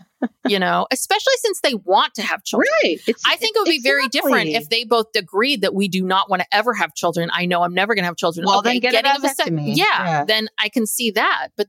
you 0.48 0.60
know, 0.60 0.88
especially 0.92 1.34
since 1.38 1.62
they 1.62 1.74
want 1.74 2.14
to 2.16 2.22
have 2.22 2.44
children. 2.44 2.68
Right. 2.84 2.98
It's, 3.08 3.24
I 3.28 3.36
think 3.36 3.56
it 3.56 3.60
would 3.60 3.66
be 3.70 3.82
very 3.82 4.08
different 4.08 4.50
if 4.50 4.70
they 4.70 4.84
both 4.84 5.08
agreed 5.16 5.62
that 5.62 5.74
we 5.74 5.88
do 5.88 6.04
not 6.04 6.30
want 6.30 6.42
to 6.42 6.48
ever 6.52 6.74
have 6.74 6.94
children. 6.94 7.30
I 7.34 7.46
know 7.46 7.64
I'm 7.64 7.74
never 7.74 7.96
going 7.96 8.04
to 8.04 8.08
have 8.08 8.18
children. 8.18 8.46
Well, 8.46 8.60
okay, 8.60 8.80
then 8.80 8.92
get 8.92 9.06
a 9.06 9.20
vasectomy. 9.20 9.76
yeah, 9.76 9.84
Yeah. 9.86 10.24
then 10.26 10.48
I 10.60 10.70
can 10.70 10.86
see 10.86 11.12
that. 11.12 11.50
But 11.58 11.68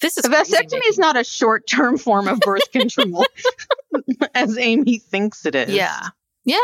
this 0.00 0.18
is 0.18 0.24
A 0.24 0.28
crazy 0.28 0.52
vasectomy 0.54 0.88
is 0.88 0.98
not 0.98 1.16
a 1.16 1.24
short 1.24 1.66
term 1.66 1.96
form 2.06 2.28
of 2.28 2.40
birth 2.40 2.70
control, 2.72 3.24
as 4.34 4.58
Amy 4.58 4.98
thinks 4.98 5.46
it 5.46 5.54
is. 5.54 5.70
Yeah, 5.70 6.00
yeah. 6.44 6.58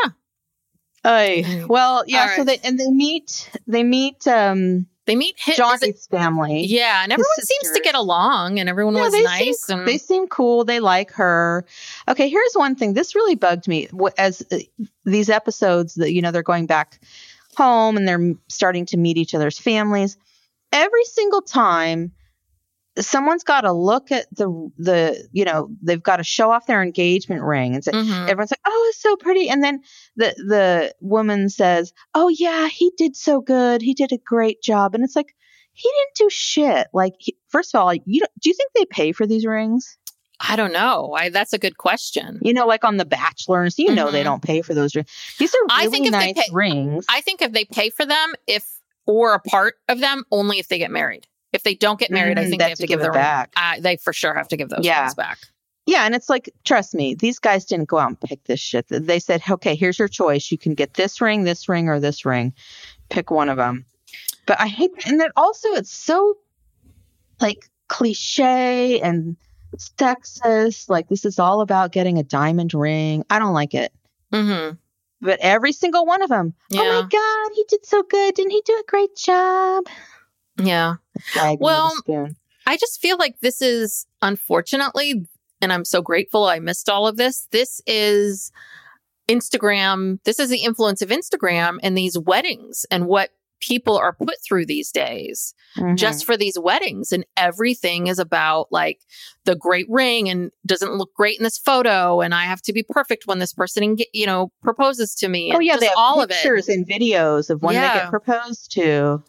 Ay, 1.05 1.65
well, 1.67 2.03
yeah. 2.07 2.35
So 2.37 2.43
they 2.45 2.59
and 2.63 2.79
they 2.79 2.89
meet. 2.89 3.49
They 3.67 3.83
meet 3.83 4.25
um, 4.27 4.87
They 5.05 5.15
meet 5.15 5.35
hit. 5.37 5.53
is 5.53 5.59
it- 5.59 5.61
Johnny's 5.61 6.07
family. 6.07 6.65
Yeah, 6.65 7.03
and 7.03 7.11
everyone 7.11 7.29
seems 7.41 7.73
to 7.75 7.81
get 7.81 7.95
along, 7.95 8.59
and 8.59 8.69
everyone 8.69 8.95
Yeah, 8.95 9.01
was 9.03 9.11
they 9.13 9.23
nice. 9.23 9.63
Seem, 9.63 9.79
and 9.79 9.87
They 9.87 9.97
seem 9.97 10.27
cool. 10.27 10.63
They 10.63 10.79
like 10.79 11.11
her. 11.13 11.65
Okay, 12.07 12.29
here's 12.29 12.53
one 12.53 12.75
thing. 12.75 12.93
This 12.93 13.13
really 13.15 13.35
bugged 13.35 13.67
me 13.67 13.89
as 14.17 14.41
uh, 14.51 14.59
these 15.05 15.29
episodes 15.29 15.95
that 15.95 16.13
you 16.13 16.21
know 16.21 16.31
they're 16.31 16.41
going 16.43 16.65
back 16.67 16.99
home 17.57 17.97
and 17.97 18.07
they're 18.07 18.33
starting 18.47 18.85
to 18.87 18.97
meet 18.97 19.17
each 19.17 19.35
other's 19.35 19.59
families. 19.59 20.17
Every 20.71 21.03
single 21.03 21.41
time, 21.41 22.11
someone's 22.99 23.43
got 23.43 23.61
to 23.61 23.71
look 23.71 24.11
at 24.11 24.25
the 24.35 24.47
the 24.77 25.27
you 25.31 25.45
know 25.45 25.69
they've 25.81 26.03
got 26.03 26.17
to 26.17 26.23
show 26.23 26.51
off 26.51 26.67
their 26.67 26.81
engagement 26.83 27.41
ring 27.43 27.73
and 27.73 27.83
say. 27.83 27.91
Mhm. 27.91 28.29
Everyone's 28.29 28.51
like, 28.51 28.59
"Oh, 28.65 28.85
it's 28.89 29.01
so 29.01 29.15
pretty," 29.15 29.49
and 29.49 29.63
then 29.63 29.81
the 30.15 30.33
the 30.37 30.93
woman 31.01 31.49
says, 31.49 31.93
"Oh 32.13 32.29
yeah, 32.29 32.67
he 32.67 32.91
did 32.97 33.15
so 33.15 33.41
good. 33.41 33.81
He 33.81 33.93
did 33.93 34.11
a 34.11 34.17
great 34.17 34.61
job." 34.61 34.93
And 34.95 35.03
it's 35.03 35.15
like, 35.15 35.33
he 35.73 35.89
didn't 35.89 36.27
do 36.27 36.29
shit. 36.29 36.87
Like, 36.93 37.13
he, 37.17 37.35
first 37.49 37.73
of 37.73 37.81
all, 37.81 37.93
you 37.93 38.19
don't, 38.19 38.31
do 38.39 38.49
you 38.49 38.53
think 38.55 38.71
they 38.75 38.85
pay 38.85 39.11
for 39.11 39.25
these 39.25 39.43
rings? 39.45 39.97
I 40.39 40.55
don't 40.55 40.73
know. 40.73 41.13
I, 41.17 41.29
that's 41.29 41.53
a 41.53 41.57
good 41.57 41.77
question. 41.77 42.39
You 42.43 42.53
know, 42.53 42.67
like 42.67 42.83
on 42.83 42.97
The 42.97 43.05
Bachelor, 43.05 43.63
and 43.63 43.73
so 43.73 43.81
you 43.81 43.95
know 43.95 44.11
they 44.11 44.21
Mhm. 44.21 44.25
don't 44.25 44.43
pay 44.43 44.61
for 44.61 44.73
those 44.73 44.93
rings. 44.95 45.09
These 45.39 45.53
are 45.55 45.57
I 45.71 45.85
really 45.85 45.91
think 45.91 46.05
if 46.07 46.11
they 46.11 46.17
nice 46.33 46.33
pay- 46.47 46.53
rings. 46.53 47.05
I 47.09 47.21
think 47.21 47.41
if 47.41 47.53
they 47.53 47.65
pay 47.65 47.89
for 47.89 48.05
them, 48.05 48.33
if 48.45 48.65
or 49.07 49.33
a 49.33 49.39
part 49.39 49.75
of 49.89 49.99
them 49.99 50.25
only 50.31 50.59
if 50.59 50.67
they 50.67 50.77
get 50.77 50.91
married. 50.91 51.27
If 51.53 51.63
they 51.63 51.75
don't 51.75 51.99
get 51.99 52.11
married, 52.11 52.37
I 52.37 52.43
Mm, 52.45 52.49
think 52.49 52.59
they 52.59 52.65
they 52.65 52.69
have 52.69 52.77
to 52.79 52.87
give, 52.87 52.99
it 52.99 53.03
their 53.03 53.11
back. 53.11 53.51
Uh, 53.55 53.75
they 53.79 53.97
for 53.97 54.11
sure 54.11 54.33
have 54.33 54.47
to 54.49 54.57
give 54.57 54.69
those 54.69 54.85
Yeah. 54.85 55.13
back. 55.15 55.37
Yeah, 55.85 56.05
and 56.05 56.15
it's 56.15 56.29
like, 56.29 56.49
trust 56.63 56.95
me, 56.95 57.13
these 57.13 57.39
guys 57.39 57.65
didn't 57.65 57.89
go 57.89 57.97
out 57.97 58.07
and 58.07 58.21
pick 58.21 58.43
this 58.45 58.59
shit. 58.59 58.85
They 58.89 59.19
said, 59.19 59.43
okay, 59.49 59.75
here's 59.75 59.99
your 59.99 60.07
choice. 60.07 60.49
You 60.51 60.57
can 60.57 60.73
get 60.75 60.93
this 60.93 61.19
ring, 61.21 61.43
this 61.43 61.67
ring, 61.67 61.89
or 61.89 61.99
this 61.99 62.25
ring. 62.25 62.53
Pick 63.09 63.31
one 63.31 63.49
of 63.49 63.57
them. 63.57 63.85
But 64.45 64.59
I 64.59 64.67
hate, 64.67 64.91
and 65.05 65.19
then 65.19 65.29
also 65.35 65.69
it's 65.69 65.93
so 65.93 66.35
like 67.41 67.69
cliche 67.89 68.99
and 69.01 69.35
sexist. 69.77 70.89
Like 70.89 71.09
this 71.09 71.25
is 71.25 71.37
all 71.39 71.61
about 71.61 71.91
getting 71.91 72.17
a 72.17 72.23
diamond 72.23 72.73
ring. 72.73 73.25
I 73.29 73.39
don't 73.39 73.53
like 73.53 73.73
it. 73.73 73.93
Mm-hmm. 74.31 74.75
But 75.21 75.39
every 75.41 75.71
single 75.71 76.05
one 76.05 76.21
of 76.21 76.29
them, 76.29 76.53
oh 76.73 76.77
my 76.77 77.07
god, 77.09 77.55
he 77.55 77.63
did 77.69 77.85
so 77.85 78.03
good! 78.03 78.35
Didn't 78.35 78.51
he 78.51 78.61
do 78.65 78.73
a 78.73 78.89
great 78.89 79.15
job? 79.15 79.85
Yeah. 80.57 80.95
Gag 81.33 81.43
me 81.43 81.51
with 81.51 81.61
a 81.61 81.63
Well. 81.63 82.29
I 82.65 82.77
just 82.77 83.01
feel 83.01 83.17
like 83.17 83.39
this 83.41 83.61
is 83.61 84.05
unfortunately, 84.21 85.25
and 85.61 85.73
I'm 85.73 85.85
so 85.85 86.01
grateful 86.01 86.45
I 86.45 86.59
missed 86.59 86.89
all 86.89 87.07
of 87.07 87.17
this. 87.17 87.47
This 87.51 87.81
is 87.85 88.51
Instagram. 89.29 90.19
This 90.23 90.39
is 90.39 90.49
the 90.49 90.63
influence 90.63 91.01
of 91.01 91.09
Instagram 91.09 91.77
and 91.81 91.97
these 91.97 92.17
weddings 92.17 92.85
and 92.91 93.05
what 93.07 93.31
people 93.61 93.97
are 93.97 94.11
put 94.13 94.35
through 94.45 94.65
these 94.65 94.91
days 94.91 95.53
Mhm. 95.77 95.95
just 95.95 96.25
for 96.25 96.35
these 96.35 96.59
weddings. 96.59 97.13
And 97.13 97.25
everything 97.37 98.07
is 98.07 98.19
about 98.19 98.67
like 98.71 98.99
the 99.45 99.55
great 99.55 99.85
ring 99.89 100.27
and 100.27 100.51
doesn't 100.65 100.95
look 100.95 101.13
great 101.13 101.37
in 101.37 101.45
this 101.45 101.57
photo. 101.57 102.19
And 102.19 102.35
I 102.35 102.43
have 102.43 102.61
to 102.63 102.73
be 102.73 102.83
perfect 102.83 103.25
when 103.25 103.39
this 103.39 103.53
person, 103.53 103.95
you 104.11 104.25
know, 104.25 104.51
proposes 104.61 105.15
to 105.15 105.29
me. 105.29 105.53
oh 105.55 105.59
yeah, 105.59 105.77
they 105.77 105.87
all 105.95 106.21
of 106.21 106.29
it. 106.29 106.33
pictures 106.33 106.67
and 106.67 106.85
videos 106.85 107.49
of 107.49 107.61
when 107.61 107.75
they 107.75 107.79
get 108.01 108.09
proposed 108.09 108.69
to. 108.73 109.23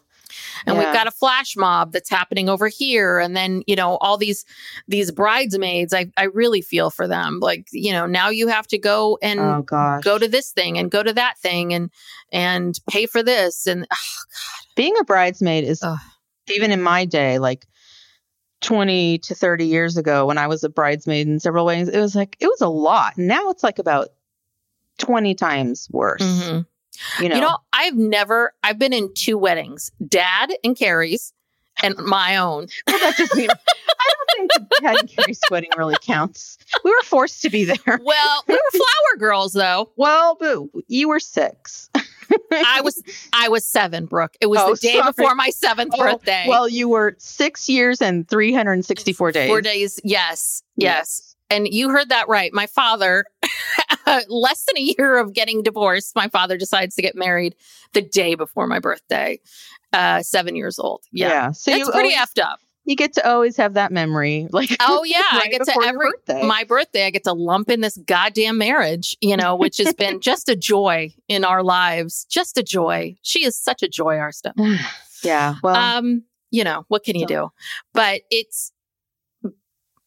And 0.65 0.75
Yeah. 0.77 0.83
we've 0.83 0.93
got 0.93 1.07
a 1.07 1.11
flash 1.11 1.55
mob 1.55 1.91
that's 1.91 2.09
happening 2.09 2.49
over 2.49 2.67
here. 2.67 3.19
And 3.19 3.35
then 3.35 3.63
you 3.67 3.75
know 3.75 3.97
all 3.97 4.17
these 4.17 4.45
these 4.87 5.11
bridesmaids 5.11 5.93
i 5.93 6.11
i 6.17 6.23
really 6.23 6.61
feel 6.61 6.89
for 6.89 7.07
them. 7.07 7.39
Like 7.41 7.67
you 7.71 7.91
know 7.91 8.05
now 8.05 8.29
you 8.29 8.47
have 8.47 8.67
to 8.67 8.77
go 8.77 9.17
and 9.21 9.39
oh 9.39 9.99
go 10.01 10.17
to 10.17 10.27
this 10.27 10.51
thing 10.51 10.77
and 10.77 10.91
go 10.91 11.03
to 11.03 11.13
that 11.13 11.37
thing 11.39 11.73
and 11.73 11.89
and 12.31 12.79
pay 12.89 13.05
for 13.05 13.21
this. 13.23 13.67
And 13.67 13.87
ah, 13.91 13.97
being 14.75 14.95
a 14.99 15.03
bridesmaid 15.03 15.63
is 15.63 15.81
Ugh. 15.83 15.97
even 16.47 16.71
in 16.71 16.81
my 16.81 17.05
day 17.05 17.39
like 17.39 17.65
20 18.61 19.19
to 19.19 19.35
30 19.35 19.65
years 19.65 19.95
ago 19.97 20.25
when 20.25 20.37
i 20.37 20.47
was 20.47 20.63
a 20.63 20.69
bridesmaid 20.69 21.27
in 21.27 21.39
several 21.39 21.65
ways 21.65 21.87
it 21.87 21.99
was 21.99 22.15
like 22.15 22.35
it 22.39 22.47
was 22.47 22.61
a 22.61 22.67
lot. 22.69 23.13
Now 23.17 23.49
it's 23.49 23.63
like 23.63 23.79
about 23.79 24.09
20 24.97 25.35
times 25.35 25.87
worse. 25.91 26.21
Mhm. 26.21 26.65
You 27.21 27.29
know, 27.29 27.35
you 27.35 27.41
know 27.41 27.57
i've 27.73 27.95
never 27.95 28.53
i've 28.63 28.77
been 28.79 28.93
in 28.93 29.09
two 29.13 29.37
weddings 29.37 29.91
dad 30.07 30.51
and 30.63 30.75
carrie's 30.77 31.31
and 31.83 31.97
my 31.97 32.37
own. 32.37 32.67
Well, 32.87 32.99
that 32.99 33.17
doesn't 33.17 33.37
even, 33.37 33.49
i 33.53 34.09
don't 34.37 34.49
think 34.49 34.69
Dad 34.81 34.95
and 35.01 35.09
Carrie's 35.09 35.41
wedding 35.51 35.71
really 35.77 35.97
counts. 36.01 36.57
We 36.85 36.91
were 36.91 37.03
forced 37.03 37.41
to 37.41 37.49
be 37.49 37.65
there. 37.65 37.99
Well 38.01 38.43
we 38.47 38.53
were 38.53 38.71
flower 38.71 39.17
girls 39.19 39.51
though. 39.51 39.91
Well 39.97 40.37
but 40.39 40.63
you 40.87 41.09
were 41.09 41.19
six. 41.19 41.89
I 42.51 42.79
was 42.81 43.03
i 43.33 43.49
was 43.49 43.65
seven 43.65 44.05
brooke. 44.05 44.37
It 44.39 44.45
was 44.47 44.59
Oh, 44.61 44.71
the 44.75 44.77
day 44.87 44.93
sorry. 44.99 45.11
before 45.11 45.35
my 45.35 45.49
seventh 45.49 45.93
Oh, 45.97 46.01
birthday. 46.01 46.45
well 46.47 46.69
you 46.69 46.87
were 46.87 47.15
six 47.19 47.67
years 47.67 48.01
and 48.01 48.25
364 48.29 49.31
days 49.33 49.49
four 49.49 49.59
days. 49.61 49.99
yes. 50.05 50.63
yes. 50.77 51.35
And 51.49 51.67
you 51.67 51.89
heard 51.89 52.07
that 52.09 52.27
right. 52.29 52.51
My 52.53 52.67
father, 52.67 53.25
less 54.29 54.65
than 54.65 54.77
a 54.77 54.81
year 54.97 55.17
of 55.17 55.33
getting 55.33 55.63
divorced, 55.63 56.15
my 56.15 56.27
father 56.27 56.57
decides 56.57 56.95
to 56.95 57.01
get 57.01 57.15
married 57.15 57.55
the 57.93 58.01
day 58.01 58.35
before 58.35 58.67
my 58.67 58.79
birthday, 58.79 59.39
uh, 59.93 60.21
seven 60.21 60.55
years 60.55 60.79
old. 60.79 61.03
Yeah. 61.11 61.29
yeah, 61.29 61.51
so 61.51 61.71
It's 61.71 61.89
pretty 61.89 62.15
always, 62.15 62.29
effed 62.29 62.41
up. 62.43 62.59
you 62.85 62.95
get 62.95 63.13
to 63.13 63.27
always 63.29 63.57
have 63.57 63.73
that 63.75 63.91
memory 63.91 64.47
like 64.51 64.75
Oh, 64.79 65.03
yeah. 65.03 65.21
I 65.31 65.47
get 65.49 65.63
to 65.65 65.81
every, 65.85 66.11
birthday. 66.11 66.45
my 66.45 66.63
birthday, 66.63 67.05
I 67.05 67.09
get 67.09 67.23
to 67.25 67.33
lump 67.33 67.69
in 67.69 67.81
this 67.81 67.97
goddamn 68.05 68.57
marriage, 68.57 69.15
you 69.21 69.35
know, 69.37 69.55
which 69.55 69.77
has 69.77 69.93
been 69.93 70.19
just 70.21 70.49
a 70.49 70.55
joy 70.55 71.13
in 71.27 71.43
our 71.45 71.63
lives. 71.63 72.25
Just 72.29 72.57
a 72.57 72.63
joy. 72.63 73.15
She 73.21 73.45
is 73.45 73.57
such 73.57 73.81
a 73.83 73.87
joy, 73.87 74.17
our 74.17 74.31
stuff. 74.31 74.55
yeah 75.23 75.55
well 75.63 75.75
um, 75.75 76.23
you 76.51 76.63
know, 76.63 76.85
what 76.87 77.03
can 77.03 77.17
you 77.17 77.25
do? 77.25 77.49
But 77.93 78.21
it's, 78.29 78.71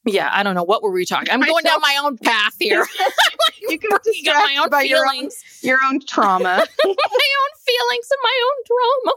yeah, 0.09 0.31
I 0.33 0.43
don't 0.43 0.55
know. 0.55 0.65
What 0.65 0.83
were 0.83 0.91
we 0.91 1.05
talking? 1.05 1.31
I'm 1.31 1.41
going 1.53 1.65
down 1.65 1.81
my 1.81 1.99
own 2.03 2.19
path 2.19 2.55
here. 2.61 2.85
you 3.69 3.79
can 3.79 3.91
got 4.25 4.47
my 4.47 4.59
own 4.63 4.71
by 4.71 4.83
your 4.83 5.05
own, 5.07 5.13
feelings, 5.13 5.45
your 5.63 5.79
own 5.85 6.01
trauma 6.01 6.43
my 6.45 6.59
own 6.89 7.53
feelings, 7.67 8.09
and 8.11 8.21
my 8.23 8.43
own 8.47 8.65
trauma. 8.67 9.15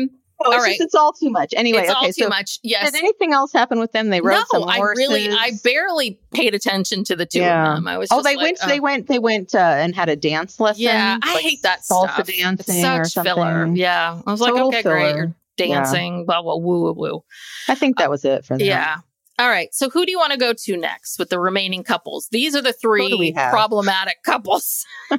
Um, 0.00 0.10
Oh, 0.44 0.50
it's 0.50 0.60
All 0.64 0.68
just- 0.70 0.80
it's 0.80 0.94
all 0.96 1.12
too 1.12 1.30
much. 1.30 1.54
Anyway, 1.56 1.82
it's 1.82 1.90
okay. 1.90 1.96
all 1.96 2.06
too 2.06 2.12
so 2.24 2.28
much. 2.28 2.58
Yes. 2.64 2.90
did 2.90 2.98
anything 2.98 3.32
else 3.32 3.52
happen 3.52 3.78
with 3.78 3.92
them? 3.92 4.10
They 4.10 4.20
rode 4.20 4.38
no, 4.52 4.60
some 4.60 4.68
I 4.68 4.78
really, 4.80 5.30
I 5.30 5.52
barely 5.62 6.18
paid 6.32 6.52
attention 6.52 7.04
to 7.04 7.14
the 7.14 7.26
two 7.26 7.38
Yeah. 7.40 7.70
of 7.70 7.76
them. 7.76 7.86
I 7.86 7.96
was. 7.96 8.08
Oh, 8.10 8.16
just 8.16 8.24
they 8.24 8.34
like, 8.34 8.44
went. 8.46 8.58
uh, 8.60 8.66
They 8.66 8.80
went. 8.80 9.06
They 9.06 9.18
went 9.20 9.54
uh, 9.54 9.58
and 9.58 9.94
had 9.94 10.08
a 10.08 10.16
dance 10.16 10.58
lesson. 10.58 10.82
Yeah, 10.82 11.18
I 11.22 11.34
like 11.34 11.44
hate 11.44 11.62
that 11.62 11.80
salsa 11.82 12.12
stuff. 12.14 12.26
dancing 12.26 12.76
it's 12.76 12.84
or 12.84 13.04
such 13.04 13.12
something. 13.12 13.34
filler. 13.34 13.66
Yeah, 13.68 14.20
I 14.26 14.30
was 14.32 14.40
like, 14.40 14.50
Total 14.50 14.66
okay, 14.68 14.82
great, 14.82 15.14
you're 15.14 15.32
dancing, 15.56 16.24
blah 16.26 16.42
blah 16.42 16.56
woo 16.56 16.82
woo 16.82 16.92
woo. 16.92 17.24
I 17.68 17.76
think 17.76 17.98
that 17.98 18.10
was 18.10 18.24
it 18.24 18.44
for 18.44 18.58
them. 18.58 18.66
Yeah. 18.66 18.96
All 19.38 19.48
right. 19.48 19.74
So 19.74 19.88
who 19.90 20.04
do 20.04 20.12
you 20.12 20.18
want 20.18 20.32
to 20.32 20.38
go 20.38 20.52
to 20.52 20.76
next 20.76 21.18
with 21.18 21.30
the 21.30 21.38
remaining 21.40 21.82
couples? 21.84 22.28
These 22.30 22.54
are 22.54 22.62
the 22.62 22.74
Who 22.82 23.08
do 23.08 23.18
we 23.18 23.32
three 23.32 23.42
problematic 23.50 24.22
couples. 24.24 24.84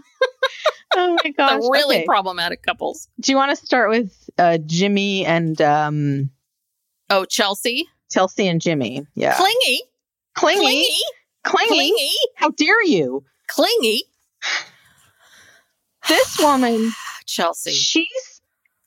Oh 0.95 1.17
my 1.23 1.32
gosh. 1.32 1.62
the 1.62 1.69
really 1.73 1.97
okay. 1.97 2.06
problematic 2.06 2.62
couples. 2.62 3.08
Do 3.19 3.32
you 3.32 3.36
want 3.36 3.58
to 3.58 3.65
start 3.65 3.89
with 3.89 4.30
uh, 4.38 4.60
Jimmy 4.63 5.26
and 5.26 5.60
um, 5.60 6.30
Oh, 7.10 7.26
Chelsea. 7.26 7.88
Chelsea 8.12 8.47
and 8.47 8.62
Jimmy? 8.62 9.06
Yeah. 9.15 9.36
Clingy. 9.36 9.82
Clingy. 10.36 10.60
Clingy. 10.62 10.93
Clingy. 11.43 11.67
Clingy. 11.69 12.12
How 12.36 12.49
dare 12.52 12.84
you? 12.86 13.23
Clingy. 13.47 14.04
This 16.08 16.38
woman. 16.39 16.91
Chelsea. 17.26 17.71
She's. 17.71 18.41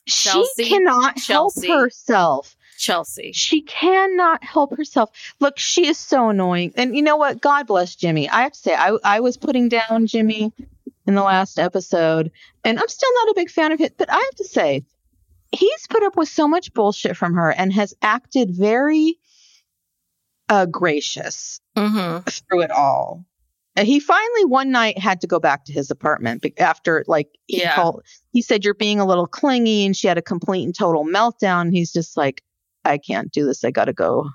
Chelsea, 0.07 0.63
She 0.63 0.69
cannot 0.69 1.17
Chelsea. 1.17 1.67
help 1.67 1.81
herself. 1.83 2.55
Chelsea. 2.77 3.31
She 3.33 3.61
cannot 3.61 4.43
help 4.43 4.75
herself. 4.77 5.09
Look, 5.39 5.57
she 5.59 5.87
is 5.87 5.97
so 5.97 6.29
annoying. 6.29 6.73
And 6.75 6.95
you 6.95 7.01
know 7.01 7.17
what? 7.17 7.41
God 7.41 7.67
bless 7.67 7.95
Jimmy. 7.95 8.29
I 8.29 8.43
have 8.43 8.53
to 8.53 8.59
say, 8.59 8.73
I, 8.75 8.97
I 9.03 9.19
was 9.19 9.37
putting 9.37 9.69
down 9.69 10.07
Jimmy 10.07 10.53
in 11.05 11.15
the 11.15 11.23
last 11.23 11.57
episode, 11.59 12.31
and 12.63 12.79
I'm 12.79 12.87
still 12.87 13.09
not 13.15 13.29
a 13.31 13.35
big 13.35 13.49
fan 13.49 13.71
of 13.71 13.81
it. 13.81 13.97
But 13.97 14.11
I 14.11 14.15
have 14.17 14.35
to 14.37 14.45
say, 14.45 14.83
he's 15.51 15.87
put 15.89 16.03
up 16.03 16.15
with 16.17 16.29
so 16.29 16.47
much 16.47 16.73
bullshit 16.73 17.17
from 17.17 17.33
her 17.33 17.51
and 17.51 17.71
has 17.73 17.93
acted 18.01 18.51
very 18.51 19.17
uh, 20.49 20.65
gracious 20.65 21.59
Mm-hmm. 21.77 22.27
through 22.49 22.61
it 22.61 22.71
all. 22.71 23.23
And 23.75 23.85
he 23.87 23.99
finally 23.99 24.45
one 24.45 24.71
night 24.71 24.97
had 24.97 25.21
to 25.21 25.27
go 25.27 25.39
back 25.39 25.65
to 25.65 25.71
his 25.71 25.91
apartment 25.91 26.43
after 26.57 27.05
like 27.07 27.27
he 27.45 27.61
Yeah. 27.61 27.75
called 27.75 28.01
he 28.33 28.41
said 28.41 28.65
you're 28.65 28.73
being 28.73 28.99
a 28.99 29.05
little 29.05 29.27
clingy 29.27 29.85
and 29.85 29.95
she 29.95 30.07
had 30.07 30.17
a 30.17 30.21
complete 30.23 30.63
and 30.63 30.73
total 30.73 31.05
meltdown. 31.05 31.71
He's 31.71 31.93
just 31.93 32.17
like 32.17 32.41
I 32.87 32.97
can't 32.97 33.31
do 33.31 33.45
this. 33.45 33.63
I 33.63 33.71
got 33.71 33.85
to 33.85 33.93
go 33.93 34.29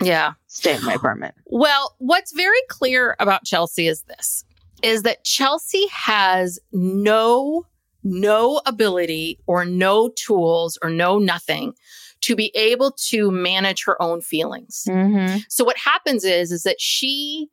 Yeah. 0.00 0.32
stay 0.46 0.74
in 0.76 0.84
my 0.84 0.94
apartment. 0.94 1.34
Well, 1.46 1.94
what's 1.98 2.32
very 2.32 2.60
clear 2.68 3.16
about 3.20 3.44
Chelsea 3.44 3.86
is 3.88 4.02
this 4.02 4.44
is 4.82 5.02
that 5.02 5.24
Chelsea 5.24 5.86
has 5.90 6.58
no 6.72 7.66
no 8.04 8.60
ability 8.66 9.38
or 9.46 9.64
no 9.64 10.08
tools 10.10 10.78
or 10.82 10.90
no 10.90 11.18
nothing 11.18 11.72
to 12.20 12.36
be 12.36 12.52
able 12.54 12.92
to 12.92 13.30
manage 13.32 13.84
her 13.84 14.00
own 14.00 14.20
feelings. 14.20 14.84
Mm-hmm. 14.88 15.38
So 15.48 15.64
what 15.64 15.76
happens 15.76 16.24
is 16.24 16.52
is 16.52 16.62
that 16.62 16.80
she 16.80 17.48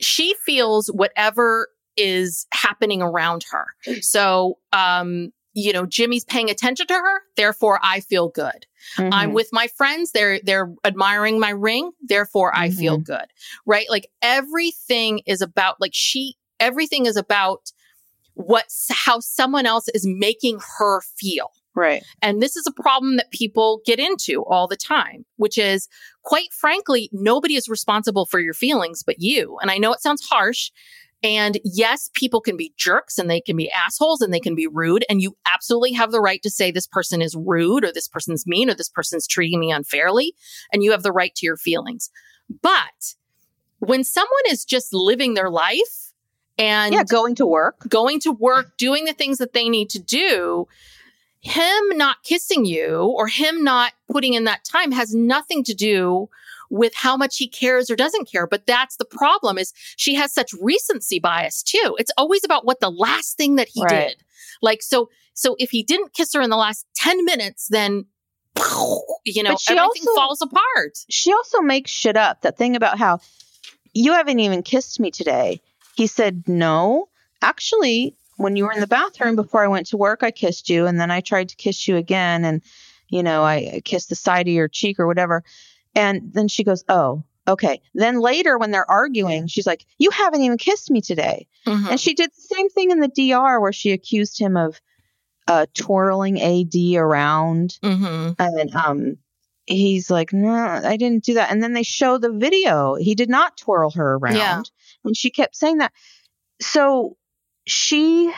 she 0.00 0.34
feels 0.46 0.86
whatever 0.88 1.68
is 1.96 2.46
happening 2.52 3.02
around 3.02 3.44
her. 3.50 3.66
So 4.00 4.58
um 4.72 5.32
you 5.60 5.72
know 5.72 5.86
Jimmy's 5.86 6.24
paying 6.24 6.50
attention 6.50 6.86
to 6.86 6.94
her, 6.94 7.22
therefore 7.36 7.78
I 7.82 8.00
feel 8.00 8.28
good. 8.28 8.66
Mm-hmm. 8.96 9.12
I'm 9.12 9.32
with 9.32 9.48
my 9.52 9.66
friends. 9.76 10.12
They're 10.12 10.40
they're 10.42 10.72
admiring 10.84 11.38
my 11.40 11.50
ring. 11.50 11.90
Therefore, 12.02 12.50
I 12.56 12.68
Mm-hmm. 12.68 12.78
feel 12.80 12.98
good. 12.98 13.26
Right? 13.66 13.86
Like 13.90 14.06
everything 14.22 15.20
is 15.26 15.42
about 15.42 15.80
like 15.80 15.92
she. 15.94 16.36
Everything 16.60 17.06
is 17.06 17.16
about 17.16 17.72
what 18.34 18.66
how 18.90 19.20
someone 19.20 19.66
else 19.66 19.88
is 19.88 20.06
making 20.06 20.60
her 20.78 21.00
feel. 21.00 21.50
right. 21.74 22.02
And 22.22 22.40
this 22.42 22.56
is 22.56 22.66
a 22.66 22.82
problem 22.82 23.16
that 23.16 23.30
people 23.30 23.80
get 23.84 23.98
into 23.98 24.44
all 24.44 24.66
the 24.68 24.76
time, 24.76 25.24
which 25.36 25.58
is 25.58 25.88
quite 26.22 26.52
frankly, 26.52 27.08
nobody 27.12 27.54
is 27.56 27.68
responsible 27.68 28.26
for 28.26 28.40
your 28.40 28.54
feelings 28.54 29.02
but 29.04 29.16
you. 29.20 29.58
And 29.60 29.70
I 29.70 29.78
know 29.78 29.92
it 29.92 30.00
sounds 30.00 30.24
harsh. 30.28 30.70
And 31.22 31.58
yes, 31.64 32.10
people 32.14 32.40
can 32.40 32.56
be 32.56 32.72
jerks 32.76 33.18
and 33.18 33.28
they 33.28 33.40
can 33.40 33.56
be 33.56 33.70
assholes 33.72 34.20
and 34.20 34.32
they 34.32 34.40
can 34.40 34.54
be 34.54 34.68
rude. 34.68 35.04
And 35.08 35.20
you 35.20 35.36
absolutely 35.52 35.92
have 35.92 36.12
the 36.12 36.20
right 36.20 36.42
to 36.42 36.50
say 36.50 36.70
this 36.70 36.86
person 36.86 37.20
is 37.20 37.34
rude 37.34 37.84
or 37.84 37.92
this 37.92 38.06
person's 38.06 38.46
mean 38.46 38.70
or 38.70 38.74
this 38.74 38.88
person's 38.88 39.26
treating 39.26 39.58
me 39.58 39.72
unfairly. 39.72 40.34
And 40.72 40.82
you 40.82 40.92
have 40.92 41.02
the 41.02 41.12
right 41.12 41.34
to 41.34 41.46
your 41.46 41.56
feelings. 41.56 42.10
But 42.62 43.14
when 43.80 44.04
someone 44.04 44.30
is 44.48 44.64
just 44.64 44.94
living 44.94 45.34
their 45.34 45.50
life 45.50 46.12
and 46.58 46.92
yeah, 46.92 47.04
going 47.04 47.34
to 47.36 47.46
work. 47.46 47.88
going 47.88 48.20
to 48.20 48.32
work, 48.32 48.76
doing 48.76 49.04
the 49.04 49.12
things 49.12 49.38
that 49.38 49.52
they 49.52 49.68
need 49.68 49.90
to 49.90 50.00
do, 50.00 50.66
him 51.40 51.96
not 51.96 52.22
kissing 52.24 52.64
you 52.64 53.12
or 53.16 53.28
him 53.28 53.62
not 53.62 53.92
putting 54.10 54.34
in 54.34 54.44
that 54.44 54.64
time 54.64 54.90
has 54.90 55.14
nothing 55.14 55.62
to 55.64 55.74
do 55.74 56.28
with 56.70 56.94
how 56.94 57.16
much 57.16 57.36
he 57.38 57.48
cares 57.48 57.90
or 57.90 57.96
doesn't 57.96 58.30
care. 58.30 58.46
But 58.46 58.66
that's 58.66 58.96
the 58.96 59.04
problem 59.04 59.58
is 59.58 59.72
she 59.96 60.14
has 60.14 60.32
such 60.32 60.52
recency 60.60 61.18
bias 61.18 61.62
too. 61.62 61.96
It's 61.98 62.10
always 62.18 62.44
about 62.44 62.64
what 62.66 62.80
the 62.80 62.90
last 62.90 63.36
thing 63.36 63.56
that 63.56 63.68
he 63.72 63.82
Right. 63.82 64.08
did. 64.08 64.22
Like, 64.60 64.82
so, 64.82 65.08
so 65.34 65.54
if 65.58 65.70
he 65.70 65.82
didn't 65.82 66.12
kiss 66.14 66.32
her 66.34 66.40
in 66.42 66.50
the 66.50 66.56
last 66.56 66.84
10 66.96 67.24
minutes, 67.24 67.68
then, 67.68 68.06
you 69.24 69.42
know, 69.42 69.50
But 69.52 69.60
she 69.60 69.76
everything 69.78 70.08
also- 70.08 70.14
falls 70.14 70.42
apart. 70.42 70.98
she 71.08 71.32
also 71.32 71.60
makes 71.60 71.90
shit 71.90 72.16
up. 72.16 72.42
That 72.42 72.56
thing 72.58 72.76
about 72.76 72.98
how 72.98 73.20
you 73.94 74.12
haven't 74.12 74.40
even 74.40 74.62
kissed 74.62 75.00
me 75.00 75.10
today. 75.10 75.60
He 75.96 76.06
said, 76.06 76.44
No, 76.46 77.08
actually, 77.42 78.14
when 78.36 78.56
you 78.56 78.64
were 78.64 78.72
in 78.72 78.80
the 78.80 78.86
bathroom 78.86 79.36
before 79.36 79.64
I 79.64 79.68
went 79.68 79.86
to 79.88 79.96
work, 79.96 80.22
I 80.22 80.30
kissed 80.30 80.68
you. 80.68 80.86
And 80.86 81.00
then 81.00 81.10
I 81.10 81.20
tried 81.20 81.48
to 81.50 81.56
kiss 81.56 81.88
you 81.88 81.96
again. 81.96 82.44
And, 82.44 82.62
you 83.08 83.22
know, 83.22 83.42
I 83.42 83.70
I 83.76 83.80
kissed 83.84 84.08
the 84.08 84.14
side 84.14 84.46
of 84.48 84.52
your 84.54 84.68
cheek 84.68 84.98
or 85.00 85.06
whatever. 85.06 85.42
And 85.94 86.32
then 86.32 86.48
she 86.48 86.64
goes, 86.64 86.84
Oh, 86.88 87.24
okay. 87.46 87.80
Then 87.94 88.20
later, 88.20 88.58
when 88.58 88.70
they're 88.70 88.90
arguing, 88.90 89.46
she's 89.46 89.66
like, 89.66 89.84
You 89.98 90.10
haven't 90.10 90.42
even 90.42 90.58
kissed 90.58 90.90
me 90.90 91.00
today. 91.00 91.46
Mhm. 91.66 91.90
And 91.90 92.00
she 92.00 92.14
did 92.14 92.30
the 92.30 92.54
same 92.54 92.68
thing 92.68 92.90
in 92.90 93.00
the 93.00 93.08
DR 93.08 93.60
where 93.60 93.72
she 93.72 93.92
accused 93.92 94.38
him 94.40 94.56
of 94.56 94.80
uh, 95.46 95.64
twirling 95.74 96.40
AD 96.40 96.74
around 96.96 97.78
Mhm. 97.82 98.34
and 98.38 98.74
um 98.76 99.16
he's 99.64 100.10
like 100.10 100.32
no 100.32 100.50
i 100.50 100.96
didn't 100.96 101.24
do 101.24 101.34
that 101.34 101.50
and 101.50 101.62
then 101.62 101.72
they 101.74 101.82
show 101.82 102.16
the 102.18 102.32
video 102.32 102.94
he 102.96 103.14
did 103.14 103.28
not 103.30 103.56
twirl 103.58 103.90
her 103.90 104.14
around 104.16 104.34
Yeah. 104.36 104.62
and 105.04 105.14
she 105.16 105.30
kept 105.30 105.54
saying 105.56 105.78
that 105.78 105.92
so 106.60 107.16
she 107.68 108.32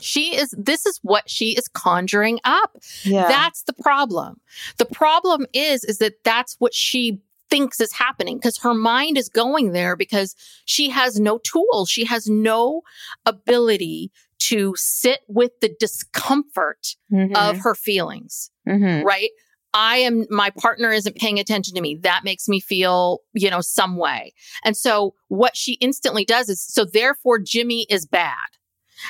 She 0.00 0.36
is, 0.36 0.54
this 0.56 0.86
is 0.86 0.98
what 1.02 1.28
she 1.28 1.56
is 1.56 1.68
conjuring 1.68 2.38
up. 2.44 2.76
yeah 3.04 3.28
That's 3.28 3.62
the 3.62 3.72
problem. 3.72 4.40
The 4.78 4.84
problem 4.86 5.46
is, 5.52 5.84
is 5.84 5.98
that 5.98 6.22
that's 6.24 6.56
what 6.58 6.74
she 6.74 7.20
thinks 7.48 7.80
is 7.80 7.92
happening 7.92 8.36
because 8.38 8.58
her 8.58 8.74
mind 8.74 9.16
is 9.16 9.28
going 9.28 9.72
there 9.72 9.96
because 9.96 10.34
she 10.64 10.90
has 10.90 11.18
no 11.20 11.38
tools. 11.38 11.88
She 11.88 12.04
has 12.04 12.26
no 12.26 12.82
ability 13.24 14.10
to 14.38 14.74
sit 14.76 15.20
with 15.28 15.52
the 15.60 15.74
discomfort 15.78 16.96
Mhm, 17.12 17.34
of 17.36 17.58
her 17.60 17.74
feelings, 17.74 18.50
mhm. 18.68 19.02
right? 19.04 19.30
I 19.72 19.98
am, 19.98 20.26
my 20.30 20.50
partner 20.50 20.90
isn't 20.90 21.16
paying 21.16 21.38
attention 21.38 21.74
to 21.74 21.80
me. 21.80 21.96
That 22.02 22.24
makes 22.24 22.48
me 22.48 22.60
feel, 22.60 23.20
you 23.34 23.50
know, 23.50 23.60
some 23.60 23.96
way. 23.96 24.32
And 24.64 24.76
so 24.76 25.14
what 25.28 25.56
she 25.56 25.74
instantly 25.74 26.24
does 26.24 26.48
is, 26.48 26.62
so 26.62 26.84
therefore 26.84 27.38
Jimmy 27.38 27.86
is 27.90 28.06
bad. 28.06 28.48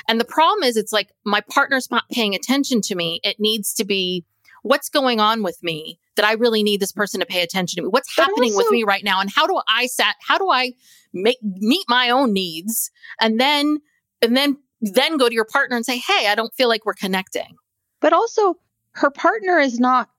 And 0.07 0.19
the 0.19 0.25
problem 0.25 0.63
is, 0.63 0.77
it's 0.77 0.93
like 0.93 1.11
my 1.25 1.41
partner's 1.41 1.89
not 1.91 2.03
paying 2.11 2.35
attention 2.35 2.81
to 2.81 2.95
me. 2.95 3.19
It 3.23 3.39
needs 3.39 3.73
to 3.75 3.85
be 3.85 4.25
what's 4.63 4.89
going 4.89 5.19
on 5.19 5.43
with 5.43 5.61
me 5.63 5.99
that 6.15 6.25
I 6.25 6.33
really 6.33 6.63
need 6.63 6.79
this 6.79 6.91
person 6.91 7.19
to 7.19 7.25
pay 7.25 7.41
attention 7.41 7.77
to 7.77 7.83
me. 7.83 7.89
What's 7.89 8.15
happening 8.15 8.55
with 8.55 8.69
me 8.71 8.83
right 8.83 9.03
now? 9.03 9.21
And 9.21 9.29
how 9.29 9.45
do 9.47 9.59
I 9.69 9.85
set, 9.85 10.15
how 10.19 10.37
do 10.37 10.49
I 10.49 10.73
make, 11.13 11.37
meet 11.43 11.85
my 11.87 12.09
own 12.09 12.33
needs? 12.33 12.91
And 13.21 13.39
then, 13.39 13.77
and 14.21 14.35
then, 14.35 14.57
then 14.81 15.17
go 15.17 15.29
to 15.29 15.33
your 15.33 15.45
partner 15.45 15.75
and 15.75 15.85
say, 15.85 15.97
Hey, 15.99 16.27
I 16.27 16.35
don't 16.35 16.53
feel 16.55 16.67
like 16.67 16.85
we're 16.85 16.93
connecting. 16.95 17.55
but 18.01 18.13
also 18.13 18.55
her 18.93 19.09
partner 19.11 19.59
is 19.59 19.79
not 19.79 20.09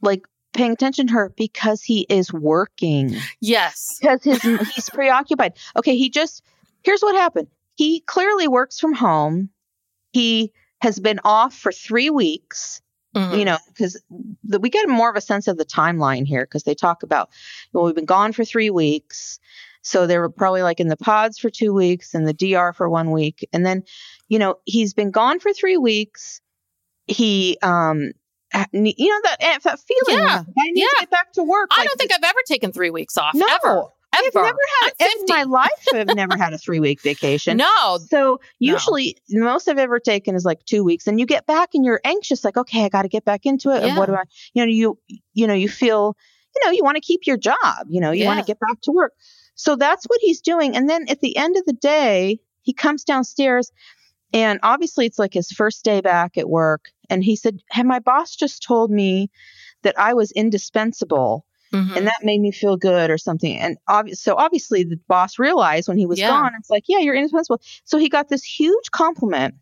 like 0.00 0.26
paying 0.54 0.72
attention 0.72 1.06
to 1.08 1.12
her 1.12 1.32
because 1.36 1.82
he 1.82 2.06
is 2.08 2.32
working 2.32 3.16
Yes. 3.40 3.98
because 4.00 4.22
his 4.24 4.40
he's 4.74 4.88
preoccupied 4.88 5.52
okay 5.76 5.96
he 5.96 6.08
just 6.10 6.42
here's 6.82 7.02
what 7.02 7.14
happened 7.16 7.48
he 7.76 8.00
clearly 8.00 8.48
works 8.48 8.78
from 8.80 8.92
home 8.94 9.50
he 10.12 10.52
has 10.80 11.00
been 11.00 11.18
off 11.24 11.54
for 11.54 11.72
three 11.72 12.10
weeks 12.10 12.80
Mhm. 13.16 13.38
you 13.38 13.44
know, 13.44 13.58
because 13.68 14.02
we 14.58 14.68
get 14.70 14.88
more 14.88 15.08
of 15.08 15.14
a 15.14 15.20
sense 15.20 15.46
of 15.46 15.56
the 15.56 15.64
timeline 15.64 16.26
here 16.26 16.44
because 16.44 16.64
they 16.64 16.74
talk 16.74 17.04
about, 17.04 17.30
well, 17.72 17.84
we've 17.84 17.94
been 17.94 18.04
gone 18.06 18.32
for 18.32 18.44
three 18.44 18.70
weeks. 18.70 19.38
So 19.82 20.08
they 20.08 20.18
were 20.18 20.28
probably 20.28 20.62
like 20.62 20.80
in 20.80 20.88
the 20.88 20.96
pods 20.96 21.38
for 21.38 21.48
two 21.48 21.72
weeks 21.72 22.12
and 22.12 22.26
the 22.26 22.32
DR 22.32 22.72
for 22.74 22.88
one 22.90 23.12
week. 23.12 23.48
And 23.52 23.64
then, 23.64 23.84
you 24.28 24.40
know, 24.40 24.56
he's 24.64 24.94
been 24.94 25.12
gone 25.12 25.38
for 25.38 25.52
three 25.52 25.76
weeks. 25.76 26.40
He, 27.06 27.56
um, 27.62 28.10
you 28.72 29.08
know, 29.08 29.20
that, 29.22 29.36
eh, 29.38 29.58
that 29.62 29.78
feeling. 29.78 30.20
Yeah. 30.24 30.42
I 30.48 30.70
need 30.72 30.80
Yeah. 30.80 30.86
to 30.86 30.96
get 31.02 31.10
back 31.10 31.32
to 31.34 31.44
work. 31.44 31.68
I 31.70 31.82
like, 31.82 31.88
don't 31.90 31.98
think 31.98 32.12
I've 32.12 32.24
ever 32.24 32.38
taken 32.48 32.72
three 32.72 32.90
weeks 32.90 33.16
off. 33.16 33.34
no, 33.34 33.46
Ever. 33.48 33.84
I've 34.18 34.34
never 34.34 34.58
had, 34.82 34.92
in 35.00 35.24
my 35.28 35.42
life, 35.44 35.70
I've 35.92 36.14
never 36.14 36.36
had 36.36 36.52
a 36.52 36.58
three 36.58 36.80
week 36.80 37.00
vacation. 37.02 37.56
No. 37.56 37.98
So 38.08 38.40
usually 38.58 39.16
the 39.28 39.40
most 39.40 39.68
I've 39.68 39.78
ever 39.78 39.98
taken 39.98 40.34
is 40.34 40.44
like 40.44 40.64
two 40.64 40.84
weeks 40.84 41.06
and 41.06 41.18
you 41.20 41.26
get 41.26 41.46
back 41.46 41.70
and 41.74 41.84
you're 41.84 42.00
anxious, 42.04 42.44
like, 42.44 42.56
okay, 42.56 42.84
I 42.84 42.88
got 42.88 43.02
to 43.02 43.08
get 43.08 43.24
back 43.24 43.46
into 43.46 43.70
it. 43.70 43.78
And 43.78 43.88
Yeah. 43.88 43.98
what 43.98 44.06
do 44.06 44.14
I, 44.14 44.22
you 44.54 44.64
know, 44.64 44.70
you, 44.70 44.98
you 45.34 45.46
know, 45.46 45.54
you 45.54 45.68
feel, 45.68 46.16
you 46.54 46.66
know, 46.66 46.72
you 46.72 46.84
want 46.84 46.96
to 46.96 47.00
keep 47.00 47.26
your 47.26 47.36
job, 47.36 47.86
you 47.88 48.00
know, 48.00 48.10
you 48.10 48.26
want 48.26 48.38
to 48.38 48.44
get 48.44 48.58
back 48.60 48.80
to 48.82 48.92
work. 48.92 49.12
So 49.54 49.76
that's 49.76 50.04
what 50.06 50.20
he's 50.20 50.40
doing. 50.40 50.76
And 50.76 50.88
then 50.88 51.06
at 51.08 51.20
the 51.20 51.36
end 51.36 51.56
of 51.56 51.64
the 51.64 51.72
day, 51.72 52.40
he 52.62 52.72
comes 52.72 53.04
downstairs 53.04 53.70
and 54.32 54.58
obviously 54.62 55.06
it's 55.06 55.18
like 55.18 55.34
his 55.34 55.50
first 55.52 55.84
day 55.84 56.00
back 56.00 56.36
at 56.36 56.48
work. 56.48 56.90
And 57.08 57.22
he 57.22 57.36
said, 57.36 57.60
Hey, 57.70 57.82
my 57.82 58.00
boss 58.00 58.34
just 58.34 58.62
told 58.62 58.90
me 58.90 59.30
that 59.82 59.98
I 59.98 60.14
was 60.14 60.32
indispensable 60.32 61.44
Mhm. 61.74 61.96
and 61.96 62.06
that 62.06 62.18
made 62.22 62.40
me 62.40 62.52
feel 62.52 62.76
good 62.76 63.10
or 63.10 63.18
something. 63.18 63.56
And 63.58 63.76
obvi- 63.88 64.16
so 64.16 64.36
obviously 64.36 64.84
the 64.84 64.98
boss 65.08 65.38
realized 65.38 65.88
when 65.88 65.98
he 65.98 66.06
was 66.06 66.18
Yeah. 66.20 66.28
gone, 66.28 66.52
it's 66.58 66.70
like, 66.70 66.84
yeah, 66.88 66.98
you're 66.98 67.14
indispensable. 67.14 67.60
So 67.84 67.98
he 67.98 68.08
got 68.08 68.28
this 68.28 68.44
huge 68.44 68.90
compliment 68.92 69.54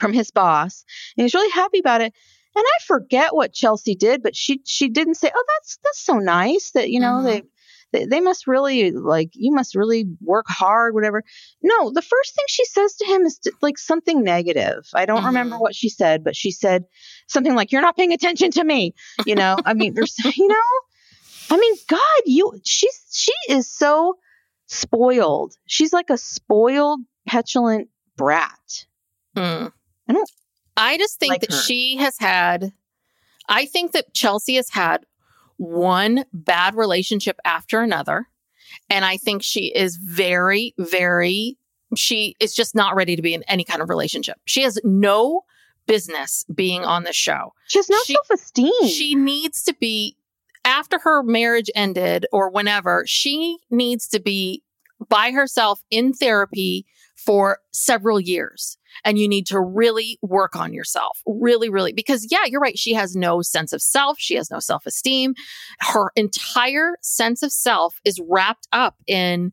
from 0.00 0.12
his 0.12 0.30
boss, 0.30 0.84
and 1.16 1.24
he's 1.24 1.34
really 1.34 1.50
happy 1.50 1.80
about 1.80 2.00
it. 2.00 2.12
And 2.56 2.64
I 2.64 2.78
forget 2.86 3.34
what 3.34 3.52
Chelsea 3.52 3.94
did, 3.94 4.22
but 4.22 4.34
she 4.34 4.60
she 4.64 4.88
didn't 4.88 5.14
say, 5.16 5.30
"Oh, 5.34 5.44
that's 5.58 5.78
that's 5.84 6.00
so 6.04 6.14
nice 6.18 6.72
that 6.72 6.90
you 6.90 7.00
know 7.00 7.20
Mhm. 7.20 7.24
they." 7.24 7.42
They, 7.90 8.04
they 8.04 8.20
must 8.20 8.46
really 8.46 8.90
like 8.92 9.30
you 9.32 9.50
must 9.50 9.74
really 9.74 10.04
work 10.20 10.44
hard 10.46 10.92
whatever 10.92 11.22
no 11.62 11.90
the 11.90 12.02
first 12.02 12.34
thing 12.34 12.44
she 12.46 12.66
says 12.66 12.94
to 12.96 13.06
him 13.06 13.22
is 13.22 13.38
t- 13.38 13.50
like 13.62 13.78
something 13.78 14.22
negative 14.22 14.86
i 14.92 15.06
don't 15.06 15.24
remember 15.24 15.56
Mhm. 15.56 15.60
what 15.60 15.74
she 15.74 15.88
said 15.88 16.22
but 16.22 16.36
she 16.36 16.50
said 16.50 16.84
something 17.28 17.54
like 17.54 17.72
you're 17.72 17.80
not 17.80 17.96
paying 17.96 18.12
attention 18.12 18.50
to 18.50 18.62
me 18.62 18.92
you 19.24 19.34
know 19.34 19.62
i 19.64 19.72
mean 19.72 19.94
there's 19.94 20.18
you 20.36 20.48
know 20.48 20.54
I 21.50 21.56
mean, 21.56 21.74
God, 21.86 22.00
you 22.26 22.60
she's 22.64 23.06
she 23.12 23.32
is 23.48 23.70
so 23.70 24.18
spoiled. 24.66 25.54
She's 25.66 25.92
like 25.92 26.10
a 26.10 26.18
spoiled, 26.18 27.00
petulant 27.26 27.88
brat. 28.16 28.86
Hmm. 29.34 29.68
I 30.08 30.12
don't 30.12 30.30
I 30.78 30.96
just 30.96 31.18
think 31.18 31.32
like 31.32 31.40
that 31.40 31.52
her. 31.52 31.60
she 31.60 31.96
has 31.96 32.16
had, 32.18 32.72
I 33.48 33.66
think 33.66 33.92
that 33.92 34.14
Chelsea 34.14 34.54
has 34.54 34.70
had 34.70 35.04
one 35.56 36.24
bad 36.32 36.76
relationship 36.76 37.38
after 37.44 37.80
another. 37.80 38.28
And 38.88 39.04
I 39.04 39.16
think 39.16 39.42
she 39.42 39.74
is 39.74 39.96
very, 39.96 40.74
very, 40.78 41.58
she 41.96 42.36
is 42.38 42.54
just 42.54 42.76
not 42.76 42.94
ready 42.94 43.16
to 43.16 43.22
be 43.22 43.34
in 43.34 43.42
any 43.44 43.64
kind 43.64 43.82
of 43.82 43.88
relationship. 43.88 44.36
She 44.44 44.62
has 44.62 44.78
no 44.84 45.42
business 45.86 46.44
being 46.54 46.84
on 46.84 47.02
the 47.02 47.12
show. 47.12 47.54
She 47.66 47.78
has 47.80 47.88
no 47.88 47.98
self 48.04 48.30
esteem. 48.30 48.86
She 48.86 49.16
needs 49.16 49.64
to 49.64 49.74
be, 49.80 50.16
after 50.68 50.98
her 50.98 51.22
marriage 51.22 51.70
ended 51.74 52.26
or 52.30 52.50
whenever, 52.50 53.02
she 53.06 53.58
needs 53.70 54.06
to 54.08 54.20
be 54.20 54.62
by 55.08 55.30
herself 55.30 55.80
in 55.90 56.12
therapy 56.12 56.84
for 57.16 57.58
several 57.72 58.20
years. 58.20 58.76
And 59.04 59.18
you 59.18 59.28
need 59.28 59.46
to 59.46 59.60
really 59.60 60.18
work 60.22 60.56
on 60.56 60.74
yourself. 60.74 61.20
Really, 61.26 61.70
really, 61.70 61.92
because 61.92 62.26
yeah, 62.30 62.44
you're 62.46 62.60
right. 62.60 62.78
She 62.78 62.92
has 62.94 63.16
no 63.16 63.42
sense 63.42 63.72
of 63.72 63.80
self. 63.80 64.18
She 64.18 64.34
has 64.34 64.50
no 64.50 64.60
self 64.60 64.84
esteem. 64.86 65.34
Her 65.80 66.10
entire 66.16 66.96
sense 67.02 67.42
of 67.42 67.52
self 67.52 68.00
is 68.04 68.20
wrapped 68.28 68.68
up 68.72 68.96
in 69.06 69.52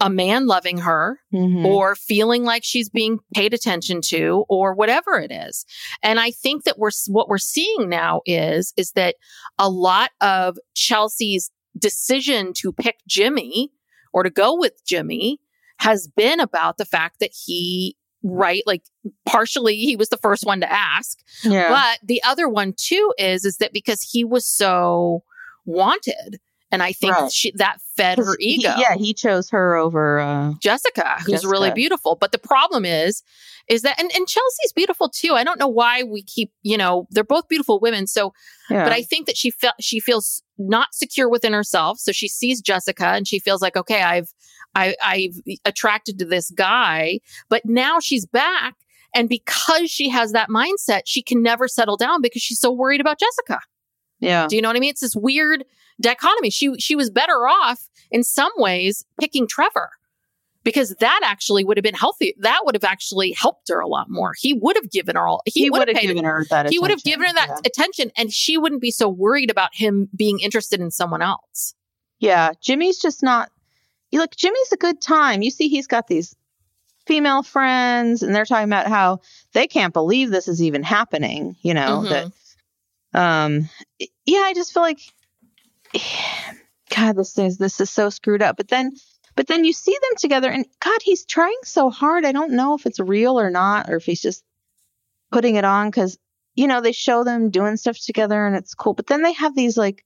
a 0.00 0.08
man 0.10 0.46
loving 0.46 0.78
her 0.78 1.20
Mhm. 1.32 1.64
or 1.64 1.94
feeling 1.94 2.42
like 2.44 2.64
she's 2.64 2.88
being 2.88 3.18
paid 3.34 3.52
attention 3.52 4.00
to 4.06 4.44
or 4.48 4.74
whatever 4.74 5.18
it 5.18 5.30
is. 5.30 5.66
And 6.02 6.18
I 6.18 6.30
think 6.30 6.64
that 6.64 6.78
we're 6.78 6.90
what 7.08 7.28
we're 7.28 7.38
seeing 7.38 7.88
now 7.88 8.22
is 8.26 8.72
is 8.76 8.92
that 8.92 9.16
a 9.58 9.68
lot 9.68 10.10
of 10.20 10.58
Chelsea's 10.74 11.50
decision 11.78 12.52
to 12.54 12.72
pick 12.72 12.96
Jimmy 13.06 13.70
or 14.12 14.22
to 14.22 14.30
go 14.30 14.56
with 14.58 14.84
Jimmy 14.86 15.38
has 15.78 16.08
been 16.08 16.40
about 16.40 16.78
the 16.78 16.84
fact 16.84 17.20
that 17.20 17.30
he 17.32 17.96
right 18.22 18.62
like 18.66 18.82
partially 19.24 19.76
he 19.76 19.96
was 19.96 20.10
the 20.10 20.16
first 20.18 20.44
one 20.44 20.60
to 20.60 20.70
ask 20.70 21.20
yeah. 21.42 21.70
but 21.70 22.06
the 22.06 22.22
other 22.22 22.46
one 22.50 22.74
too 22.76 23.14
is 23.16 23.46
is 23.46 23.56
that 23.56 23.72
because 23.72 24.02
he 24.02 24.24
was 24.24 24.44
so 24.46 25.22
wanted 25.64 26.38
and 26.72 26.82
i 26.82 26.92
think 26.92 27.14
Right. 27.14 27.32
she, 27.32 27.52
that 27.56 27.78
fed 27.96 28.18
her 28.18 28.36
he- 28.38 28.54
ego 28.54 28.74
yeah, 28.78 28.94
he 28.96 29.12
chose 29.14 29.50
her 29.50 29.76
over. 29.76 30.18
Uh, 30.20 30.52
Jessica, 30.60 31.16
who's 31.26 31.44
really 31.44 31.70
beautiful. 31.72 32.16
But 32.18 32.32
the 32.32 32.38
problem 32.38 32.84
is, 32.86 33.22
is 33.68 33.82
that, 33.82 34.00
and, 34.00 34.10
and 34.14 34.26
Chelsea's 34.26 34.72
beautiful 34.74 35.08
too. 35.10 35.34
I 35.34 35.44
don't 35.44 35.58
know 35.58 35.68
why 35.68 36.02
we 36.02 36.22
keep, 36.22 36.50
you 36.62 36.78
know, 36.78 37.06
they're 37.10 37.24
both 37.24 37.46
beautiful 37.48 37.78
women. 37.78 38.06
So, 38.06 38.32
yeah. 38.70 38.84
but 38.84 38.92
I 38.92 39.02
think 39.02 39.26
that 39.26 39.36
she 39.36 39.50
felt, 39.50 39.74
she 39.80 40.00
feels 40.00 40.42
not 40.56 40.88
secure 40.94 41.28
within 41.28 41.52
herself. 41.52 41.98
So 41.98 42.10
she 42.12 42.26
sees 42.26 42.60
Jessica 42.62 43.08
and 43.08 43.28
she 43.28 43.38
feels 43.38 43.60
like, 43.60 43.76
okay, 43.76 44.02
I've, 44.02 44.32
I, 44.74 44.94
I've 45.02 45.34
attracted 45.66 46.18
to 46.20 46.24
this 46.24 46.50
guy, 46.50 47.20
but 47.50 47.62
now 47.66 48.00
she's 48.00 48.24
back 48.26 48.74
And 49.14 49.28
because 49.28 49.90
she 49.90 50.08
has 50.08 50.32
that 50.32 50.48
mindset, 50.48 51.02
she 51.04 51.22
can 51.22 51.42
never 51.42 51.68
settle 51.68 51.96
down 51.96 52.22
because 52.22 52.42
she's 52.42 52.60
so 52.60 52.70
worried 52.70 53.00
about 53.00 53.18
Jessica. 53.18 53.60
Yeah. 54.20 54.46
Do 54.48 54.56
you 54.56 54.62
know 54.62 54.68
what 54.68 54.76
I 54.76 54.80
mean? 54.80 54.90
It's 54.90 55.00
this 55.00 55.16
weird 55.16 55.64
dichotomy. 56.00 56.50
She 56.50 56.74
she 56.78 56.96
was 56.96 57.10
better 57.10 57.46
off 57.48 57.88
in 58.10 58.22
some 58.24 58.52
ways 58.56 59.04
picking 59.20 59.46
Trevor 59.46 59.90
because 60.64 60.94
that 61.00 61.20
actually 61.24 61.64
would 61.64 61.76
have 61.76 61.84
been 61.84 61.94
healthy. 61.94 62.34
That 62.38 62.60
would 62.64 62.74
have 62.74 62.84
actually 62.84 63.32
helped 63.32 63.68
her 63.68 63.80
a 63.80 63.86
lot 63.88 64.10
more. 64.10 64.32
He 64.38 64.52
would 64.54 64.76
have 64.76 64.90
given 64.90 65.16
her 65.16 65.26
all. 65.26 65.42
He, 65.46 65.62
He 65.62 65.70
would 65.70 65.88
have 65.88 65.96
have 65.96 66.02
given 66.02 66.24
her 66.24 66.44
that 66.50 66.68
he 66.70 66.78
would 66.78 66.90
have 66.90 66.98
attention. 67.00 67.20
given 67.20 67.26
her 67.28 67.34
that 67.34 67.48
Yeah. 67.48 67.60
attention, 67.66 68.12
and 68.16 68.32
she 68.32 68.58
wouldn't 68.58 68.82
be 68.82 68.90
so 68.90 69.08
worried 69.08 69.50
about 69.50 69.70
him 69.74 70.08
being 70.14 70.38
interested 70.40 70.80
in 70.80 70.90
someone 70.90 71.22
else. 71.22 71.74
Yeah, 72.18 72.52
Jimmy's 72.62 72.98
just 72.98 73.22
not. 73.22 73.50
You 74.10 74.18
look, 74.18 74.36
Jimmy's 74.36 74.72
a 74.72 74.76
good 74.76 75.00
time. 75.00 75.40
You 75.40 75.50
see, 75.50 75.68
he's 75.68 75.86
got 75.86 76.08
these 76.08 76.34
female 77.06 77.42
friends, 77.42 78.22
and 78.22 78.34
they're 78.34 78.44
talking 78.44 78.68
about 78.68 78.86
how 78.88 79.20
they 79.54 79.66
can't 79.66 79.94
believe 79.94 80.30
this 80.30 80.46
is 80.48 80.60
even 80.62 80.82
happening. 80.82 81.56
You 81.62 81.72
know 81.74 82.02
Mhm. 82.04 82.32
that. 83.12 83.44
Um. 83.46 83.70
Yeah, 84.26 84.40
I 84.40 84.52
just 84.54 84.72
feel 84.74 84.82
like, 84.82 85.00
God, 86.96 87.16
this 87.16 87.38
is 87.38 87.58
this 87.58 87.80
is 87.80 87.90
so 87.90 88.10
screwed 88.10 88.42
up. 88.42 88.56
But 88.56 88.68
then, 88.68 88.92
but 89.36 89.46
then 89.46 89.64
you 89.64 89.72
see 89.72 89.92
them 89.92 90.16
together, 90.18 90.50
and 90.50 90.66
God, 90.80 90.98
he's 91.02 91.24
trying 91.24 91.58
so 91.62 91.90
hard. 91.90 92.24
I 92.24 92.32
don't 92.32 92.52
know 92.52 92.74
if 92.74 92.86
it's 92.86 93.00
real 93.00 93.38
or 93.38 93.50
not, 93.50 93.88
or 93.88 93.96
if 93.96 94.04
he's 94.04 94.20
just 94.20 94.44
putting 95.30 95.56
it 95.56 95.64
on 95.64 95.88
because 95.88 96.18
you 96.54 96.66
know 96.66 96.80
they 96.80 96.92
show 96.92 97.24
them 97.24 97.50
doing 97.50 97.76
stuff 97.76 97.98
together, 97.98 98.46
and 98.46 98.56
it's 98.56 98.74
cool. 98.74 98.94
But 98.94 99.06
then 99.06 99.22
they 99.22 99.32
have 99.34 99.54
these 99.54 99.76
like 99.76 100.04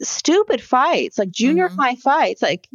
stupid 0.00 0.62
fights, 0.62 1.18
like 1.18 1.30
junior 1.30 1.68
Mhm. 1.68 1.76
high 1.76 1.96
fights, 1.96 2.42
like 2.42 2.68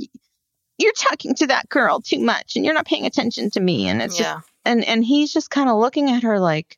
you're 0.77 0.93
talking 0.93 1.35
to 1.35 1.47
that 1.47 1.69
girl 1.69 2.01
too 2.01 2.19
much 2.19 2.55
and 2.55 2.65
you're 2.65 2.73
not 2.73 2.85
paying 2.85 3.05
attention 3.05 3.49
to 3.51 3.59
me 3.59 3.87
and 3.87 4.01
it's 4.01 4.19
yeah. 4.19 4.35
just 4.35 4.49
and 4.65 4.83
and 4.83 5.05
he's 5.05 5.31
just 5.31 5.49
kind 5.49 5.69
of 5.69 5.77
looking 5.77 6.09
at 6.09 6.23
her 6.23 6.39
like 6.39 6.77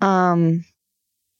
um 0.00 0.64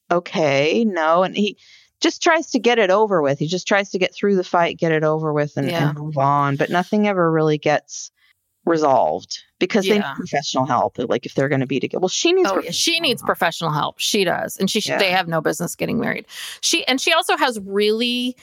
okay, 0.09 0.83
no 0.85 1.23
and 1.23 1.35
he 1.35 1.57
just 2.01 2.21
tries 2.21 2.49
to 2.51 2.59
get 2.59 2.79
it 2.79 2.89
over 2.89 3.21
with. 3.21 3.39
He 3.39 3.47
just 3.47 3.67
tries 3.67 3.89
to 3.91 3.99
get 3.99 4.13
through 4.13 4.35
the 4.35 4.43
fight, 4.43 4.77
get 4.77 4.91
it 4.91 5.03
over 5.03 5.31
with 5.33 5.55
and, 5.57 5.69
Yeah. 5.69 5.89
and 5.89 5.97
move 5.97 6.17
on, 6.17 6.55
but 6.57 6.69
nothing 6.69 7.07
ever 7.07 7.31
really 7.31 7.57
gets 7.57 8.11
resolved 8.65 9.39
because 9.59 9.85
they 9.85 9.97
need 9.97 10.05
professional 10.15 10.65
help 10.65 10.97
like 10.99 11.25
if 11.25 11.33
they're 11.33 11.49
going 11.49 11.61
to 11.61 11.67
be 11.67 11.79
together. 11.79 11.99
Well, 11.99 12.09
she 12.09 12.31
needs 12.31 12.47
Oh, 12.49 12.55
yeah. 12.55 12.61
professional 12.61 12.73
She 12.73 12.99
needs 12.99 13.21
help. 13.21 13.27
professional 13.27 13.71
help. 13.71 13.99
She 13.99 14.23
does, 14.23 14.57
and 14.57 14.69
she 14.69 14.81
Yeah. 14.85 14.97
they 14.99 15.09
have 15.11 15.27
no 15.27 15.41
business 15.41 15.75
getting 15.75 15.99
married. 15.99 16.25
She 16.61 16.85
and 16.87 17.01
she 17.01 17.11
also 17.11 17.37
has 17.37 17.59
really 17.65 18.35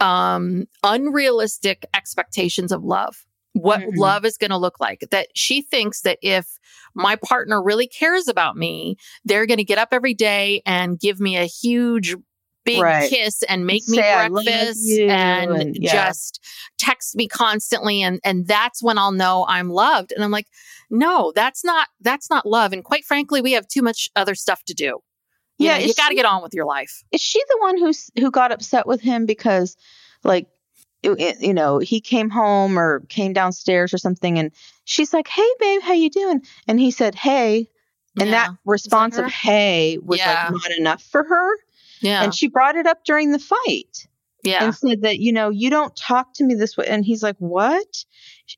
um 0.00 0.66
unrealistic 0.84 1.86
expectations 1.94 2.70
of 2.72 2.84
love. 2.84 3.24
What 3.54 3.80
Mhm. 3.80 3.96
love 3.96 4.24
is 4.26 4.36
going 4.36 4.50
to 4.50 4.58
look 4.58 4.78
like. 4.80 5.06
That 5.10 5.28
she 5.34 5.62
thinks 5.62 6.02
that 6.02 6.18
if 6.22 6.58
my 6.94 7.16
partner 7.16 7.62
really 7.62 7.86
cares 7.86 8.28
about 8.28 8.56
me, 8.56 8.96
they're 9.24 9.46
going 9.46 9.56
to 9.58 9.64
get 9.64 9.78
up 9.78 9.88
every 9.92 10.12
day 10.14 10.62
and 10.66 11.00
give 11.00 11.20
me 11.20 11.36
a 11.38 11.46
huge 11.46 12.14
big 12.66 12.82
Right. 12.82 13.08
kiss 13.08 13.42
and 13.44 13.64
make 13.66 13.88
me 13.88 13.96
Say, 13.96 14.12
"I 14.12 14.28
breakfast 14.28 14.90
and, 14.98 15.50
and- 15.52 15.76
yeah. 15.80 15.92
just 16.08 16.44
text 16.76 17.16
me 17.16 17.26
constantly 17.28 18.02
and 18.02 18.20
and 18.24 18.46
that's 18.46 18.82
when 18.82 18.98
I'll 18.98 19.12
know 19.12 19.46
I'm 19.48 19.70
loved. 19.70 20.12
And 20.12 20.22
I'm 20.22 20.30
like, 20.30 20.48
"No, 20.90 21.32
that's 21.34 21.64
not 21.64 21.88
that's 22.02 22.28
not 22.28 22.44
love." 22.44 22.72
And 22.74 22.84
quite 22.84 23.04
frankly, 23.06 23.40
we 23.40 23.52
have 23.52 23.66
too 23.68 23.82
much 23.82 24.10
other 24.14 24.34
stuff 24.34 24.62
to 24.64 24.74
do. 24.74 25.00
You 25.58 25.68
Yeah, 25.68 25.78
know, 25.78 25.84
you 25.86 25.94
got 25.94 26.10
to 26.10 26.14
get 26.14 26.26
on 26.26 26.42
with 26.42 26.52
your 26.52 26.66
life. 26.66 27.02
is 27.12 27.22
she 27.22 27.40
the 27.48 27.58
one 27.60 27.78
who's 27.78 28.10
who 28.18 28.30
got 28.30 28.52
upset 28.52 28.86
with 28.86 29.00
him 29.00 29.24
because 29.24 29.74
like 30.22 30.46
you 31.02 31.54
know 31.54 31.78
he 31.78 32.00
came 32.00 32.30
home 32.30 32.76
or 32.78 33.00
came 33.08 33.32
downstairs 33.32 33.94
or 33.94 33.98
something 33.98 34.38
and 34.40 34.50
she's 34.84 35.12
like 35.14 35.28
hey 35.28 35.48
babe 35.60 35.80
how 35.82 35.92
you 35.92 36.10
doing 36.10 36.40
and 36.66 36.80
he 36.80 36.90
said 36.90 37.14
hey 37.14 37.68
and 38.18 38.30
Yeah. 38.30 38.48
that 38.48 38.50
response 38.64 39.16
her? 39.16 39.26
of 39.26 39.30
hey 39.30 39.98
was 40.02 40.18
Yeah. 40.18 40.48
like 40.50 40.62
not 40.62 40.70
enough 40.78 41.02
for 41.02 41.22
her 41.22 41.50
Yeah. 42.06 42.22
and 42.22 42.34
she 42.34 42.48
brought 42.48 42.76
it 42.76 42.86
up 42.86 43.04
during 43.04 43.32
the 43.32 43.38
fight 43.38 44.06
yeah. 44.44 44.64
and 44.64 44.74
said 44.74 45.02
that 45.02 45.18
you 45.18 45.32
know 45.32 45.50
you 45.50 45.70
don't 45.70 45.94
talk 45.96 46.34
to 46.34 46.44
me 46.44 46.54
this 46.54 46.76
way 46.76 46.86
and 46.86 47.04
he's 47.04 47.22
like 47.22 47.36
what 47.38 48.04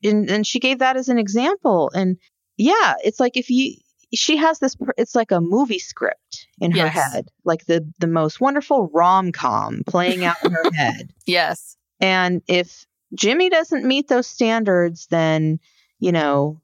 and, 0.04 0.30
and 0.30 0.46
she 0.46 0.60
gave 0.60 0.78
that 0.80 0.96
as 0.96 1.08
an 1.08 1.18
example 1.18 1.90
and 1.94 2.16
yeah 2.56 2.94
it's 3.02 3.18
like 3.20 3.36
if 3.36 3.48
you 3.50 3.74
she 4.14 4.36
has 4.36 4.58
this 4.58 4.76
it's 4.96 5.14
like 5.14 5.30
a 5.30 5.40
movie 5.40 5.78
script 5.78 6.46
in 6.60 6.70
her 6.72 6.78
Yes. 6.78 7.12
head 7.12 7.28
like 7.44 7.66
the 7.66 7.90
the 7.98 8.06
most 8.06 8.40
wonderful 8.40 8.90
rom-com 8.92 9.82
playing 9.86 10.24
out 10.24 10.36
in 10.44 10.52
her 10.52 10.70
head 10.74 11.12
yes. 11.26 11.76
and 12.00 12.42
if 12.48 12.86
jimmy 13.14 13.48
doesn't 13.48 13.84
meet 13.86 14.08
those 14.08 14.26
standards 14.26 15.06
then 15.10 15.58
you 16.00 16.12
know 16.12 16.60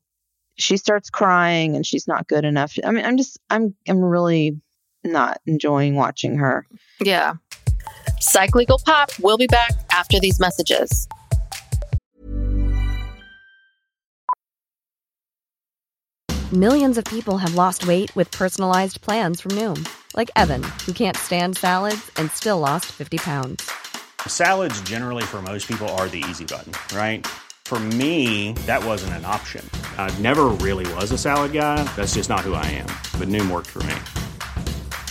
she 0.57 0.77
starts 0.77 1.11
crying 1.11 1.75
and 1.77 1.85
she's 1.87 2.07
not 2.07 2.29
good 2.29 2.45
enough 2.45 2.79
i 2.85 2.91
mean 2.91 3.05
i'm 3.05 3.17
just 3.17 3.39
i'm 3.51 3.75
i'm 3.89 3.99
really 4.05 4.57
not 5.05 5.41
enjoying 5.47 5.95
watching 5.95 6.37
her 6.39 6.67
Yeah. 7.01 7.35
Psych 8.21 8.55
Legal 8.55 8.81
Pop. 8.85 9.11
We'll 9.21 9.37
be 9.37 9.47
back 9.47 9.73
after 9.91 10.19
these 10.19 10.41
messages. 10.41 11.07
Millions 16.53 16.99
of 16.99 17.05
people 17.07 17.39
have 17.39 17.55
lost 17.55 17.87
weight 17.87 18.15
with 18.15 18.31
personalized 18.31 19.01
plans 19.01 19.41
from 19.41 19.53
Noom, 19.53 19.89
like 20.17 20.31
Evan, 20.37 20.63
who 20.87 20.93
can't 20.93 21.17
stand 21.17 21.57
salads 21.57 22.11
and 22.17 22.31
still 22.31 22.59
lost 22.61 22.87
50 22.87 23.19
pounds. 23.19 23.69
Salads, 24.27 24.81
generally, 24.83 25.25
for 25.25 25.43
most 25.43 25.67
people, 25.67 25.89
are 25.91 26.09
the 26.09 26.23
easy 26.31 26.45
button, 26.45 26.73
right? 26.97 27.27
For 27.65 27.81
me, 27.81 28.53
that 28.67 28.85
wasn't 28.85 29.15
an 29.15 29.25
option. 29.25 29.69
I 29.99 30.17
never 30.21 30.45
really 30.45 30.91
was 30.95 31.11
a 31.13 31.19
salad 31.19 31.53
guy. 31.53 31.83
That's 31.97 32.15
just 32.15 32.29
not 32.29 32.41
who 32.41 32.55
I 32.55 32.67
am. 32.67 32.87
But 33.19 33.29
Noom 33.29 33.51
worked 33.51 33.69
for 33.71 33.83
me. 33.83 33.95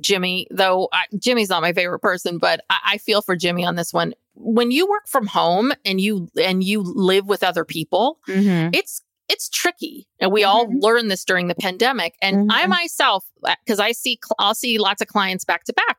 Jimmy, 0.00 0.46
though 0.50 0.88
I, 0.92 1.04
Jimmy's 1.18 1.48
not 1.48 1.62
my 1.62 1.72
favorite 1.72 2.00
person, 2.00 2.38
but 2.38 2.60
I, 2.70 2.78
I 2.84 2.98
feel 2.98 3.22
for 3.22 3.36
Jimmy 3.36 3.64
on 3.64 3.76
this 3.76 3.92
one. 3.92 4.14
When 4.34 4.70
you 4.70 4.86
work 4.88 5.06
from 5.08 5.26
home 5.26 5.72
and 5.84 6.00
you 6.00 6.28
and 6.42 6.62
you 6.62 6.82
live 6.82 7.26
with 7.26 7.42
other 7.42 7.64
people, 7.64 8.18
mm-hmm. 8.28 8.70
it's 8.72 9.02
it's 9.28 9.48
tricky 9.48 10.06
and 10.20 10.30
we 10.30 10.44
all 10.44 10.66
Mhm. 10.66 10.82
learned 10.82 11.10
this 11.10 11.24
during 11.24 11.48
the 11.48 11.56
pandemic 11.56 12.14
and 12.22 12.48
i 12.52 12.64
Mhm. 12.64 12.68
myself 12.68 13.24
because 13.64 13.80
i 13.80 13.90
see 13.90 14.20
i'll 14.38 14.54
see 14.54 14.78
lots 14.78 15.02
of 15.02 15.08
clients 15.08 15.44
back 15.44 15.64
to 15.64 15.72
back 15.72 15.98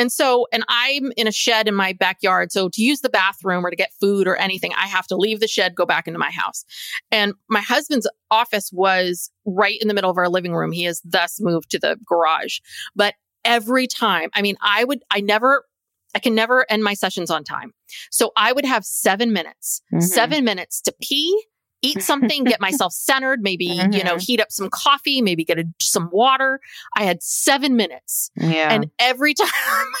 and 0.00 0.10
so 0.10 0.46
and 0.52 0.64
i'm 0.68 1.12
in 1.16 1.26
a 1.26 1.32
shed 1.32 1.68
in 1.68 1.74
my 1.74 1.92
backyard 1.92 2.50
so 2.50 2.68
to 2.68 2.82
use 2.82 3.00
the 3.00 3.08
bathroom 3.08 3.64
or 3.64 3.70
to 3.70 3.76
get 3.76 3.90
food 4.00 4.26
or 4.26 4.36
anything 4.36 4.72
i 4.76 4.86
have 4.86 5.06
to 5.06 5.16
leave 5.16 5.40
the 5.40 5.46
shed 5.48 5.74
go 5.74 5.84
back 5.86 6.06
into 6.06 6.18
my 6.18 6.30
house 6.30 6.64
and 7.10 7.34
my 7.48 7.60
husband's 7.60 8.08
office 8.30 8.70
was 8.72 9.30
right 9.44 9.78
in 9.80 9.88
the 9.88 9.94
middle 9.94 10.10
of 10.10 10.16
our 10.16 10.28
living 10.28 10.54
room 10.54 10.72
he 10.72 10.84
has 10.84 11.00
thus 11.04 11.38
moved 11.40 11.70
to 11.70 11.78
the 11.78 11.96
garage 12.06 12.58
but 12.96 13.14
every 13.44 13.86
time 13.86 14.30
i 14.34 14.42
mean 14.42 14.56
i 14.62 14.84
would 14.84 15.02
i 15.10 15.20
never 15.20 15.64
I 16.12 16.18
can 16.18 16.34
never 16.34 16.66
end 16.68 16.82
my 16.82 16.94
sessions 16.94 17.30
on 17.30 17.44
time. 17.44 17.72
So 18.10 18.32
I 18.36 18.52
would 18.52 18.64
have 18.64 18.84
seven 18.84 19.32
minutes, 19.32 19.80
Mhm. 19.94 20.02
seven 20.02 20.44
minutes 20.44 20.80
to 20.80 20.94
pee, 21.00 21.40
eat 21.82 22.02
something, 22.02 22.44
get 22.44 22.60
myself 22.60 22.92
centered, 22.92 23.40
maybe, 23.42 23.64
you 23.64 24.04
know, 24.04 24.16
Mhm. 24.16 24.20
heat 24.26 24.40
up 24.40 24.50
some 24.52 24.68
coffee, 24.70 25.22
maybe 25.22 25.44
get 25.44 25.58
a, 25.58 25.64
some 25.80 26.10
water. 26.12 26.60
I 26.96 27.04
had 27.04 27.22
seven 27.22 27.76
minutes. 27.76 28.30
yeah 28.36 28.72
And 28.72 28.90
every 28.98 29.34
time 29.40 29.48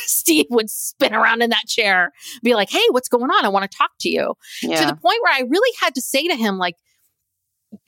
Steve 0.06 0.46
would 0.50 0.68
spin 0.70 1.14
around 1.14 1.42
in 1.42 1.50
that 1.50 1.66
chair, 1.66 2.12
be 2.42 2.54
like, 2.54 2.70
Hey, 2.70 2.82
what's 2.90 3.08
going 3.08 3.30
on? 3.30 3.44
I 3.44 3.48
want 3.48 3.70
to 3.70 3.76
talk 3.76 3.90
to 4.00 4.08
you. 4.10 4.34
yeah 4.62 4.80
To 4.80 4.86
the 4.86 4.96
point 4.96 5.18
where 5.22 5.32
I 5.32 5.40
really 5.48 5.74
had 5.80 5.94
to 5.94 6.00
say 6.00 6.26
to 6.28 6.36
him, 6.36 6.58
like, 6.58 6.76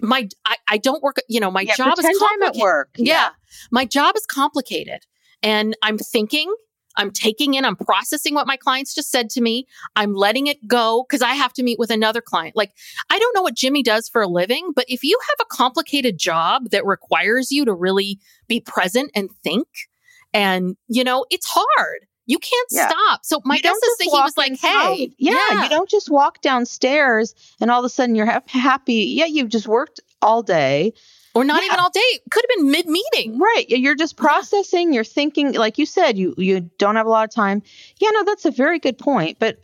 my, 0.01 0.29
I, 0.45 0.57
I 0.69 0.79
don't 0.79 1.03
work, 1.03 1.17
you 1.29 1.41
know, 1.41 1.51
my 1.51 1.63
yeah, 1.63 1.75
job 1.75 1.99
is 1.99 2.05
pretend 2.05 2.21
time 2.21 2.29
at 2.29 2.39
complicated. 2.47 2.63
work 2.63 2.91
Yeah. 2.97 3.31
My 3.71 3.85
job 3.85 4.17
is 4.17 4.25
complicated 4.27 5.01
and 5.43 5.77
I'm 5.83 5.99
thinking, 5.99 6.55
I'm 6.97 7.11
taking 7.11 7.55
in, 7.55 7.65
I'm 7.65 7.77
processing 7.77 8.35
what 8.35 8.47
my 8.47 8.57
clients 8.57 8.95
just 8.95 9.11
said 9.11 9.31
to 9.31 9.41
me. 9.41 9.67
I'm 9.97 10.15
letting 10.15 10.47
it 10.47 10.67
go 10.67 11.05
because 11.09 11.23
I 11.23 11.35
have 11.35 11.53
to 11.55 11.63
meet 11.63 11.79
with 11.79 11.91
another 11.91 12.21
client. 12.21 12.57
Like, 12.57 12.73
I 13.11 13.19
don't 13.19 13.35
know 13.35 13.43
what 13.43 13.55
Jimmy 13.55 13.83
does 13.83 14.09
for 14.09 14.23
a 14.23 14.29
living, 14.29 14.73
but 14.75 14.85
if 14.89 15.03
you 15.03 15.19
have 15.31 15.47
a 15.47 15.55
complicated 15.55 16.19
job 16.19 16.71
that 16.71 16.85
requires 16.85 17.51
you 17.51 17.65
to 17.65 17.75
really 17.75 18.19
be 18.49 18.61
present 18.61 19.11
and 19.15 19.31
think, 19.43 19.67
and, 20.35 20.77
you 20.89 21.05
know, 21.05 21.25
it's 21.31 21.47
hard. 21.49 22.07
You 22.27 22.39
can't 22.39 22.69
Yeah. 22.71 22.89
stop. 22.89 23.21
So 23.25 23.41
my 23.45 23.57
You 23.57 23.63
guess 23.63 23.75
is 23.77 23.97
that 23.99 24.05
he 24.05 24.11
was 24.11 24.37
like, 24.37 24.59
hey, 24.59 25.13
yeah, 25.19 25.63
you 25.65 25.69
don't 25.69 25.91
just 25.91 26.09
walk 26.11 26.41
downstairs 26.41 27.35
and 27.61 27.71
all 27.71 27.81
of 27.81 27.85
a 27.85 27.89
sudden 27.89 28.15
you're 28.15 28.27
hap- 28.27 28.49
happy. 28.49 29.15
Yeah, 29.17 29.27
you've 29.27 29.49
just 29.49 29.67
worked 29.67 30.01
all 30.23 30.43
day. 30.43 30.93
Or 31.35 31.45
not 31.45 31.63
Yeah. 31.63 31.67
even 31.69 31.81
all 31.81 31.91
day. 31.91 32.21
Could 32.31 32.45
have 32.49 32.57
been 32.59 32.71
mid 32.71 32.87
meeting. 32.87 33.39
Right. 33.39 33.65
You're 33.69 33.95
just 33.95 34.17
processing, 34.17 34.93
you're 34.93 35.05
thinking, 35.05 35.53
like 35.53 35.79
you 35.79 35.87
said, 35.87 36.19
you 36.19 36.35
you 36.37 36.61
don't 36.79 36.97
have 36.97 37.07
a 37.07 37.11
lot 37.11 37.25
of 37.25 37.35
time. 37.35 37.63
Yeah, 37.99 38.11
no, 38.11 38.25
that's 38.25 38.45
a 38.45 38.51
very 38.51 38.79
good 38.79 38.99
point. 38.99 39.39
But 39.39 39.59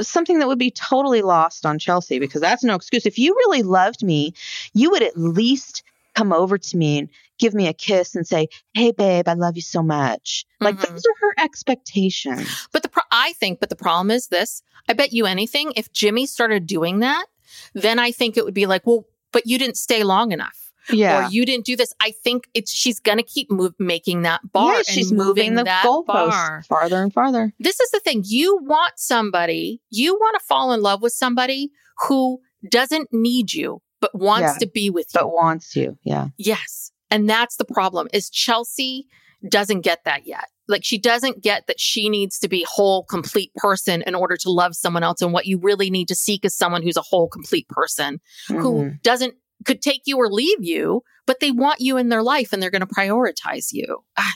something 0.00 0.38
that 0.38 0.46
would 0.48 0.58
be 0.60 0.70
totally 0.70 1.22
lost 1.22 1.66
on 1.66 1.78
Chelsea 1.78 2.18
because 2.20 2.40
that's 2.40 2.62
no 2.62 2.74
excuse. 2.74 3.04
If 3.06 3.18
you 3.18 3.34
really 3.34 3.62
loved 3.62 4.02
me, 4.02 4.32
you 4.74 4.90
would 4.90 5.02
at 5.02 5.16
least 5.18 5.82
come 6.14 6.32
over 6.32 6.56
to 6.58 6.76
me 6.76 6.98
and 6.98 7.08
give 7.38 7.54
me 7.54 7.66
a 7.68 7.72
kiss 7.72 8.14
and 8.16 8.26
say, 8.26 8.48
"Hey, 8.74 8.90
babe, 8.92 9.28
I 9.28 9.34
love 9.34 9.56
you 9.56 9.62
so 9.62 9.82
much." 9.82 10.44
Like 10.60 10.76
Mhm. 10.76 10.88
those 10.88 11.02
are 11.04 11.14
her 11.20 11.34
expectations. 11.44 12.68
But 12.72 12.82
the 12.82 12.88
pro- 12.88 13.02
I 13.10 13.32
think, 13.34 13.60
but 13.60 13.68
the 13.70 13.76
problem 13.76 14.10
is 14.10 14.28
this. 14.28 14.62
I 14.88 14.92
bet 14.94 15.12
you 15.12 15.26
anything, 15.26 15.72
if 15.76 15.92
Jimmy 15.92 16.26
started 16.26 16.66
doing 16.66 17.00
that, 17.00 17.26
then 17.74 17.98
I 17.98 18.10
think 18.12 18.36
it 18.36 18.44
would 18.44 18.54
be 18.54 18.66
like, 18.66 18.86
well, 18.86 19.04
but 19.32 19.46
you 19.46 19.58
didn't 19.58 19.76
stay 19.76 20.02
long 20.02 20.32
enough. 20.32 20.67
Yeah. 20.90 21.26
Or 21.26 21.30
you 21.30 21.44
didn't 21.44 21.66
do 21.66 21.76
this. 21.76 21.92
I 22.00 22.12
think 22.24 22.48
it's 22.54 22.72
she's 22.72 23.00
gonna 23.00 23.22
keep 23.22 23.50
move, 23.50 23.74
making 23.78 24.22
that 24.22 24.40
bar. 24.52 24.72
yeah, 24.72 24.78
and 24.78 24.86
she's 24.86 25.12
moving 25.12 25.54
the 25.54 25.64
that 25.64 25.84
goalposts 25.84 26.06
bar. 26.30 26.62
farther 26.68 27.02
and 27.02 27.12
farther. 27.12 27.52
This 27.58 27.78
is 27.80 27.90
the 27.90 28.00
thing. 28.00 28.22
You 28.26 28.58
want 28.62 28.94
somebody, 28.96 29.80
you 29.90 30.14
want 30.14 30.38
to 30.38 30.44
fall 30.46 30.72
in 30.72 30.80
love 30.82 31.02
with 31.02 31.12
somebody 31.12 31.70
who 32.08 32.40
doesn't 32.68 33.08
need 33.12 33.52
you, 33.52 33.82
but 34.00 34.14
wants 34.14 34.54
Yeah. 34.54 34.58
to 34.60 34.66
be 34.66 34.90
with 34.90 35.06
you. 35.14 35.20
But 35.20 35.30
wants 35.32 35.76
you. 35.76 35.98
Yeah. 36.04 36.28
Yes. 36.38 36.90
And 37.10 37.28
that's 37.28 37.56
the 37.56 37.64
problem 37.64 38.08
is 38.12 38.30
Chelsea 38.30 39.06
doesn't 39.48 39.80
get 39.82 40.04
that 40.04 40.26
yet. 40.26 40.46
Like 40.66 40.84
she 40.84 40.98
doesn't 40.98 41.42
get 41.42 41.66
that 41.66 41.80
she 41.80 42.08
needs 42.10 42.38
to 42.40 42.48
be 42.48 42.66
whole, 42.68 43.04
complete 43.04 43.52
person 43.54 44.02
in 44.06 44.14
order 44.14 44.36
to 44.36 44.50
love 44.50 44.74
someone 44.74 45.02
else. 45.02 45.22
And 45.22 45.32
what 45.32 45.46
you 45.46 45.58
really 45.58 45.88
need 45.90 46.08
to 46.08 46.14
seek 46.14 46.44
is 46.44 46.54
someone 46.54 46.82
who's 46.82 46.96
a 46.98 47.02
whole, 47.02 47.28
complete 47.28 47.66
person 47.68 48.20
who 48.48 48.54
Mhm. 48.84 49.02
doesn't, 49.02 49.34
could 49.64 49.82
take 49.82 50.02
you 50.06 50.16
or 50.18 50.28
leave 50.30 50.62
you, 50.64 51.02
but 51.26 51.40
they 51.40 51.50
want 51.50 51.80
you 51.80 51.96
in 51.96 52.08
their 52.08 52.22
life 52.22 52.52
and 52.52 52.62
they're 52.62 52.70
going 52.70 52.80
to 52.80 52.86
prioritize 52.86 53.68
you. 53.72 54.04
Ah. 54.16 54.32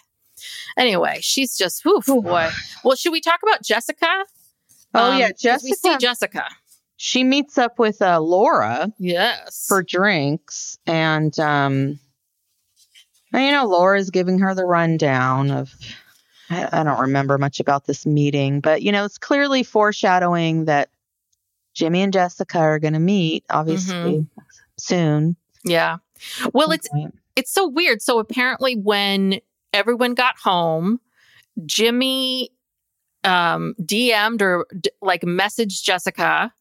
Anyway, 0.77 1.19
she's 1.21 1.57
just, 1.57 1.85
whew, 1.85 2.01
boy. 2.23 2.49
Well, 2.85 2.97
should 2.97 3.13
we 3.13 3.21
talk 3.21 3.41
about 3.43 3.63
Jessica? 3.63 4.25
Oh, 4.95 5.17
yeah, 5.17 5.29
'cause 5.31 5.63
We 5.63 5.73
see 5.73 5.89
Jessica. 5.91 5.99
Jessica. 6.01 6.45
She 6.97 7.25
meets 7.25 7.59
up 7.59 7.79
with 7.79 8.01
uh, 8.03 8.21
Laura 8.21 8.93
Yes. 8.99 9.65
for 9.69 9.83
drinks 9.83 10.79
and 10.87 11.37
um 11.41 11.99
you 13.33 13.51
know 13.51 13.67
Laura's 13.67 14.11
giving 14.11 14.39
her 14.41 14.55
the 14.55 14.65
rundown 14.67 15.51
of 15.51 15.75
I, 16.51 16.69
I 16.81 16.83
don't 16.85 17.01
remember 17.01 17.39
much 17.39 17.59
about 17.61 17.87
this 17.87 18.05
meeting 18.07 18.61
but 18.61 18.83
you 18.83 18.93
know 18.93 19.05
it's 19.05 19.19
clearly 19.19 19.63
foreshadowing 19.63 20.67
that 20.67 20.91
Jimmy 21.75 22.03
and 22.03 22.13
Jessica 22.13 22.59
are 22.59 22.79
going 22.79 22.93
to 22.93 22.99
meet 23.01 23.45
obviously 23.51 23.95
Mm-hmm. 23.95 24.41
Soon 24.79 25.37
yeah. 25.65 25.99
Well, 26.53 26.73
it's, 26.73 26.89
it's 27.37 27.53
so 27.53 27.69
weird. 27.69 28.03
So 28.03 28.19
apparently, 28.19 28.75
when 28.75 29.39
everyone 29.73 30.15
got 30.15 30.37
home, 30.39 30.99
Jimmy 31.67 32.51
um, 33.25 33.75
DM'd 33.81 34.43
or 34.43 34.67
d- 34.81 34.91
like 35.01 35.23
messaged 35.23 35.83
Jessica, 35.85 36.53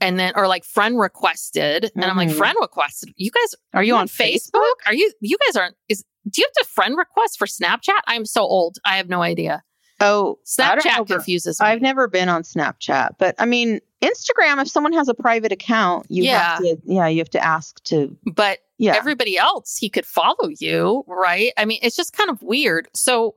and 0.00 0.18
then 0.18 0.32
or 0.36 0.46
like 0.46 0.64
friend 0.64 0.98
requested, 0.98 1.90
and 1.94 2.04
I'm 2.04 2.16
like, 2.16 2.28
Mhm. 2.28 2.36
friend 2.36 2.56
requested. 2.60 3.14
You 3.16 3.30
guys 3.30 3.54
are 3.72 3.82
you 3.82 3.96
on 3.96 4.06
Facebook? 4.08 4.74
Are 4.86 4.92
you? 4.94 5.10
You 5.20 5.38
guys 5.46 5.56
aren't? 5.56 5.76
Is 5.88 6.04
do 6.28 6.42
you 6.42 6.46
have 6.46 6.64
to 6.66 6.70
friend 6.70 6.96
request 6.98 7.38
for 7.38 7.46
Snapchat? 7.46 8.00
I'm 8.06 8.26
so 8.26 8.42
old. 8.42 8.76
I 8.84 8.98
have 8.98 9.08
no 9.08 9.22
idea. 9.22 9.62
Oh, 10.00 10.38
I 10.58 10.74
don't 10.74 10.84
know 10.84 10.90
Snapchat 10.90 11.06
confuses 11.06 11.60
me. 11.60 11.66
I've 11.66 11.80
never 11.80 12.08
been 12.08 12.28
on 12.28 12.42
Snapchat, 12.42 13.16
but 13.18 13.34
I 13.38 13.46
mean 13.46 13.80
Instagram. 14.02 14.60
If 14.60 14.68
someone 14.68 14.92
has 14.92 15.08
a 15.08 15.14
private 15.14 15.52
account, 15.52 16.06
you 16.10 16.28
have 16.30 16.58
to, 16.58 16.76
yeah, 16.84 17.06
you 17.08 17.18
have 17.18 17.30
to 17.30 17.42
ask 17.42 17.82
to, 17.84 18.16
but 18.26 18.58
yeah, 18.78 18.94
everybody 18.94 19.38
else 19.38 19.76
he 19.78 19.88
could 19.88 20.04
follow 20.04 20.50
you 20.58 21.02
right 21.08 21.50
i 21.56 21.64
mean 21.64 21.78
it's 21.82 21.96
just 21.96 22.12
kind 22.12 22.28
of 22.28 22.42
weird 22.42 22.88
so 22.92 23.34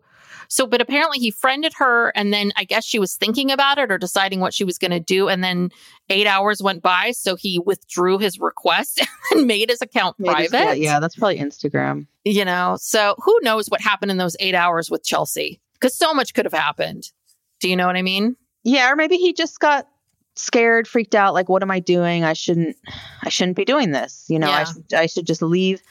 so 0.50 0.68
but 0.68 0.82
apparently 0.82 1.18
he 1.18 1.32
friended 1.32 1.72
her 1.78 2.10
and 2.10 2.34
then 2.34 2.52
i 2.58 2.66
guess 2.66 2.84
she 2.84 3.00
was 3.00 3.16
thinking 3.16 3.50
about 3.50 3.78
it 3.78 3.90
or 3.90 3.98
deciding 3.98 4.42
what 4.42 4.54
she 4.54 4.66
was 4.66 4.78
going 4.78 4.92
to 4.92 5.00
do 5.00 5.30
and 5.30 5.42
then 5.42 5.70
eight 6.10 6.28
hours 6.28 6.62
went 6.62 6.82
by 6.84 7.12
so 7.12 7.38
he 7.38 7.58
withdrew 7.58 8.18
his 8.18 8.38
request 8.38 9.02
and 9.32 9.48
made 9.48 9.70
his 9.70 9.82
account 9.82 10.18
Maybe- 10.20 10.50
private 10.50 10.80
yeah, 10.80 11.00
that's 11.00 11.16
probably 11.16 11.40
Instagram. 11.40 12.06
you 12.26 12.44
know 12.44 12.76
so 12.78 13.16
who 13.24 13.40
knows 13.42 13.68
what 13.70 13.80
happened 13.80 14.12
in 14.12 14.18
those 14.18 14.36
eight 14.42 14.56
hours 14.56 14.92
with 14.92 15.06
chelsea 15.06 15.62
because 15.80 15.96
so 15.96 16.14
much 16.14 16.34
could 16.34 16.46
have 16.46 16.54
happened 16.54 17.12
do 17.60 17.70
you 17.70 17.76
know 17.76 17.88
what 17.88 17.96
i 17.96 18.02
mean 18.02 18.36
Yeah, 18.64 18.92
or 18.92 18.96
maybe 18.96 19.18
he 19.18 19.34
just 19.34 19.60
got 19.60 19.88
scared, 20.36 20.88
freaked 20.88 21.16
out, 21.16 21.34
like, 21.34 21.50
what 21.50 21.62
am 21.64 21.72
I 21.72 21.80
doing? 21.80 22.24
I 22.24 22.32
shouldn't 22.34 22.78
I 23.24 23.30
shouldn't 23.30 23.58
be 23.58 23.66
doing 23.66 23.92
this. 23.92 24.26
You 24.30 24.40
know, 24.40 24.50
I 24.50 24.64
should 24.64 24.94
I 24.94 25.06
should 25.06 25.28
just 25.28 25.42
leave 25.42 25.82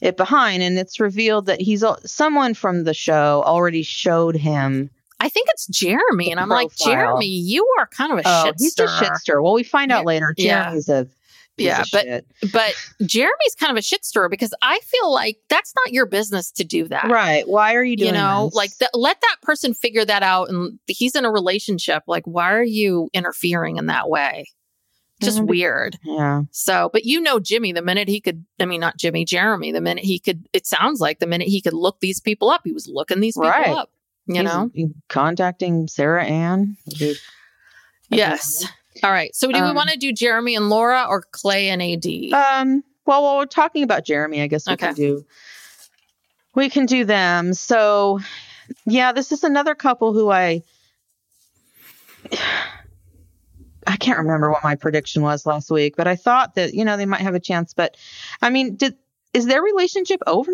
it 0.00 0.16
behind. 0.16 0.62
And 0.62 0.78
it's 0.78 0.98
revealed 0.98 1.44
that 1.46 1.60
he's 1.60 1.84
someone 2.06 2.54
from 2.54 2.84
the 2.84 2.94
show 2.94 3.42
already 3.44 3.82
showed 3.82 4.36
him 4.36 4.90
i 5.20 5.28
think 5.28 5.46
it's 5.52 5.66
jeremy 5.68 6.30
and 6.32 6.40
i'm 6.40 6.48
like 6.48 6.74
jeremy 6.74 7.26
you 7.28 7.64
are 7.78 7.86
kind 7.86 8.12
of 8.12 8.18
a 8.18 8.22
Oh, 8.24 8.44
shit 8.46 8.54
he's 8.58 8.78
a 8.78 8.86
shitster. 8.86 9.42
Well, 9.42 9.52
we 9.52 9.62
find 9.62 9.92
out 9.92 10.04
later. 10.04 10.34
Yeah. 10.36 10.64
Jeremy's 10.64 10.88
a 10.88 11.04
piece 11.04 11.12
Yeah, 11.58 11.84
but 11.92 12.02
shit. 12.02 12.26
but 12.52 12.74
Jeremy's 13.04 13.54
kind 13.58 13.70
of 13.70 13.76
a 13.76 13.82
shit 13.82 14.04
stirrer 14.04 14.28
because 14.28 14.54
I 14.62 14.80
feel 14.80 15.12
like 15.12 15.36
that's 15.48 15.72
not 15.84 15.92
your 15.92 16.06
business 16.06 16.50
to 16.52 16.64
do 16.64 16.88
that. 16.88 17.04
right. 17.10 17.46
Why 17.46 17.74
are 17.74 17.84
you 17.84 17.96
doing 17.96 18.14
You 18.14 18.20
know, 18.20 18.46
this? 18.46 18.54
like 18.54 18.78
th- 18.78 18.90
let 18.94 19.20
that 19.20 19.36
person 19.42 19.74
figure 19.74 20.04
that 20.04 20.22
out. 20.22 20.48
And 20.48 20.78
he's 20.86 21.14
in 21.14 21.24
a 21.24 21.30
relationship. 21.30 22.04
Like, 22.06 22.24
why 22.26 22.52
are 22.52 22.62
you 22.64 23.10
interfering 23.12 23.76
in 23.76 23.86
that 23.86 24.08
way? 24.08 24.46
Just 25.22 25.38
Mhm. 25.40 25.46
weird. 25.48 25.98
yeah, 26.04 26.42
So, 26.50 26.90
but 26.92 27.04
you 27.04 27.20
know, 27.20 27.38
Jimmy, 27.38 27.70
the 27.72 27.82
minute 27.82 28.08
he 28.08 28.20
could, 28.20 28.44
I 28.58 28.64
mean, 28.64 28.80
not 28.80 28.96
Jimmy, 28.96 29.24
Jeremy, 29.24 29.70
the 29.70 29.80
minute 29.80 30.04
he 30.04 30.18
could, 30.18 30.48
it 30.52 30.66
sounds 30.66 31.00
like 31.00 31.20
the 31.20 31.26
minute 31.28 31.46
he 31.48 31.60
could 31.60 31.74
look 31.74 32.00
these 32.00 32.18
people 32.18 32.50
up, 32.50 32.62
he 32.64 32.72
was 32.72 32.88
looking 32.88 33.20
these 33.20 33.34
people 33.36 33.50
Right. 33.50 33.68
up. 33.68 33.92
You 34.26 34.34
He's- 34.40 34.44
know? 34.46 34.70
he's 34.74 34.88
contacting 35.08 35.86
Sarah 35.86 36.24
Ann. 36.24 36.76
Yes. 38.08 38.66
All 39.02 39.10
right. 39.10 39.34
So, 39.34 39.48
do 39.50 39.54
we 39.62 39.68
Um, 39.68 39.74
want 39.76 39.90
to 39.90 39.96
do 39.98 40.12
Jeremy 40.12 40.54
and 40.56 40.68
Laura 40.68 41.06
or 41.08 41.22
Clay 41.32 41.68
and 41.70 41.82
AD? 41.82 42.32
Um. 42.32 42.84
Well, 43.06 43.22
while 43.22 43.36
we're 43.38 43.46
talking 43.46 43.82
about 43.82 44.04
Jeremy, 44.04 44.42
I 44.42 44.46
guess 44.46 44.66
we 44.66 44.74
Okay. 44.74 44.86
can 44.86 44.94
do 44.94 45.24
we 46.54 46.68
can 46.68 46.86
do 46.86 47.04
them. 47.04 47.54
So, 47.54 48.20
yeah, 48.86 49.12
this 49.12 49.32
is 49.32 49.42
another 49.44 49.74
couple 49.74 50.12
who 50.12 50.30
I 50.30 50.62
I 53.86 53.96
can't 53.96 54.18
remember 54.18 54.50
what 54.50 54.62
my 54.62 54.76
prediction 54.76 55.22
was 55.22 55.44
last 55.44 55.70
week, 55.70 55.96
but 55.96 56.06
I 56.06 56.14
thought 56.16 56.54
that 56.54 56.74
you 56.74 56.84
know 56.84 56.96
they 56.96 57.06
might 57.06 57.20
have 57.20 57.34
a 57.34 57.40
chance. 57.40 57.74
But 57.74 57.96
I 58.40 58.50
mean, 58.50 58.76
did 58.76 58.96
is 59.32 59.46
their 59.46 59.62
relationship 59.62 60.20
over? 60.26 60.52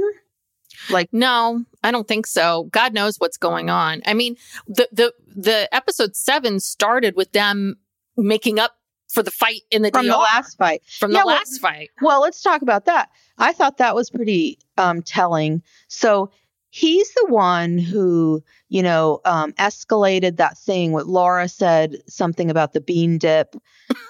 Like, 0.90 1.08
No, 1.12 1.64
I 1.82 1.90
don't 1.90 2.06
think 2.06 2.26
so. 2.26 2.68
God 2.70 2.94
knows 2.94 3.16
what's 3.18 3.36
going 3.36 3.68
on. 3.68 4.00
I 4.06 4.14
mean, 4.14 4.36
the 4.66 4.88
the 4.92 5.12
the 5.36 5.68
episode 5.74 6.16
seven 6.16 6.60
started 6.60 7.16
with 7.16 7.32
them 7.32 7.76
making 8.18 8.58
up 8.58 8.72
for 9.08 9.22
the 9.22 9.30
fight 9.30 9.62
in 9.70 9.82
the 9.82 9.90
from 9.90 10.06
the 10.06 10.16
last 10.16 10.58
fight. 10.58 10.82
from 10.98 11.12
Yeah, 11.12 11.20
the 11.20 11.26
well- 11.26 11.36
last 11.36 11.60
fight. 11.60 11.90
Well, 12.02 12.20
let's 12.20 12.42
talk 12.42 12.62
about 12.62 12.84
that. 12.86 13.08
I 13.38 13.52
thought 13.52 13.78
that 13.78 13.94
was 13.94 14.10
pretty 14.10 14.58
um, 14.76 15.02
telling. 15.02 15.62
So 15.88 16.30
he's 16.70 17.12
the 17.14 17.26
one 17.28 17.78
who, 17.78 18.42
you 18.68 18.82
know, 18.82 19.20
um, 19.24 19.52
escalated 19.54 20.36
that 20.36 20.58
thing 20.58 20.92
What 20.92 21.06
Laura 21.06 21.48
said 21.48 21.96
something 22.06 22.50
about 22.50 22.74
the 22.74 22.80
bean 22.82 23.16
dip 23.16 23.56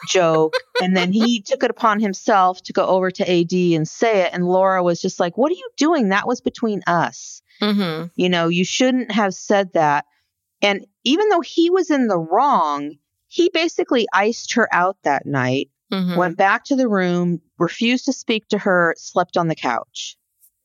joke. 0.08 0.54
and 0.82 0.96
then 0.96 1.12
he 1.12 1.40
took 1.42 1.62
it 1.62 1.70
upon 1.70 2.00
himself 2.00 2.60
to 2.64 2.72
go 2.72 2.84
over 2.86 3.10
to 3.12 3.30
AD 3.30 3.52
and 3.52 3.86
say 3.86 4.22
it. 4.22 4.30
And 4.32 4.44
Laura 4.46 4.82
was 4.82 5.00
just 5.00 5.20
like, 5.20 5.38
What 5.38 5.52
are 5.52 5.56
you 5.56 5.70
doing? 5.76 6.08
That 6.08 6.26
was 6.26 6.40
between 6.40 6.82
us. 6.88 7.42
Mm-hmm. 7.62 8.06
You 8.16 8.28
know, 8.28 8.48
you 8.48 8.64
shouldn't 8.64 9.12
have 9.12 9.34
said 9.34 9.72
that. 9.74 10.06
And 10.60 10.86
even 11.04 11.28
though 11.28 11.40
he 11.40 11.70
was 11.70 11.90
in 11.90 12.08
the 12.08 12.18
wrong, 12.18 12.96
he 13.28 13.50
basically 13.52 14.06
iced 14.12 14.54
her 14.54 14.68
out 14.72 14.96
that 15.04 15.26
night 15.26 15.70
Mm-hmm. 15.90 16.16
went 16.16 16.36
back 16.36 16.64
to 16.64 16.76
the 16.76 16.86
room, 16.86 17.40
refused 17.58 18.04
to 18.04 18.12
speak 18.12 18.46
to 18.48 18.58
her, 18.58 18.94
slept 18.98 19.38
on 19.38 19.48
the 19.48 19.54
couch. 19.54 20.18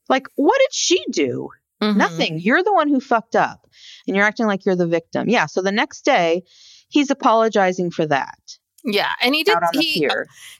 Like, 0.09 0.27
what 0.35 0.59
did 0.59 0.73
she 0.73 1.01
do? 1.11 1.47
Mm-hmm. 1.81 1.97
Nothing. 1.97 2.39
You're 2.39 2.61
the 2.61 2.73
one 2.73 2.89
who 2.89 2.99
fucked 2.99 3.37
up 3.37 3.65
and 4.05 4.17
you're 4.17 4.25
acting 4.25 4.47
like 4.47 4.65
you're 4.65 4.75
the 4.75 4.85
victim. 4.85 5.29
Yeah. 5.29 5.45
So 5.45 5.61
the 5.61 5.71
next 5.71 6.03
day, 6.03 6.43
he's 6.89 7.09
apologizing 7.09 7.91
for 7.91 8.05
that. 8.07 8.37
Yeah, 8.83 9.11
and 9.21 9.33
he 9.33 9.45
did. 9.45 9.55
out 9.55 9.63
on 9.63 9.69
the 9.71 9.79
He 9.81 10.09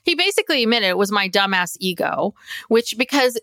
he 0.04 0.14
basically 0.14 0.62
admitted 0.62 0.88
it 0.88 0.96
was 0.96 1.12
my 1.12 1.28
dumbass 1.28 1.76
ego, 1.78 2.34
which 2.68 2.94
because 2.96 3.38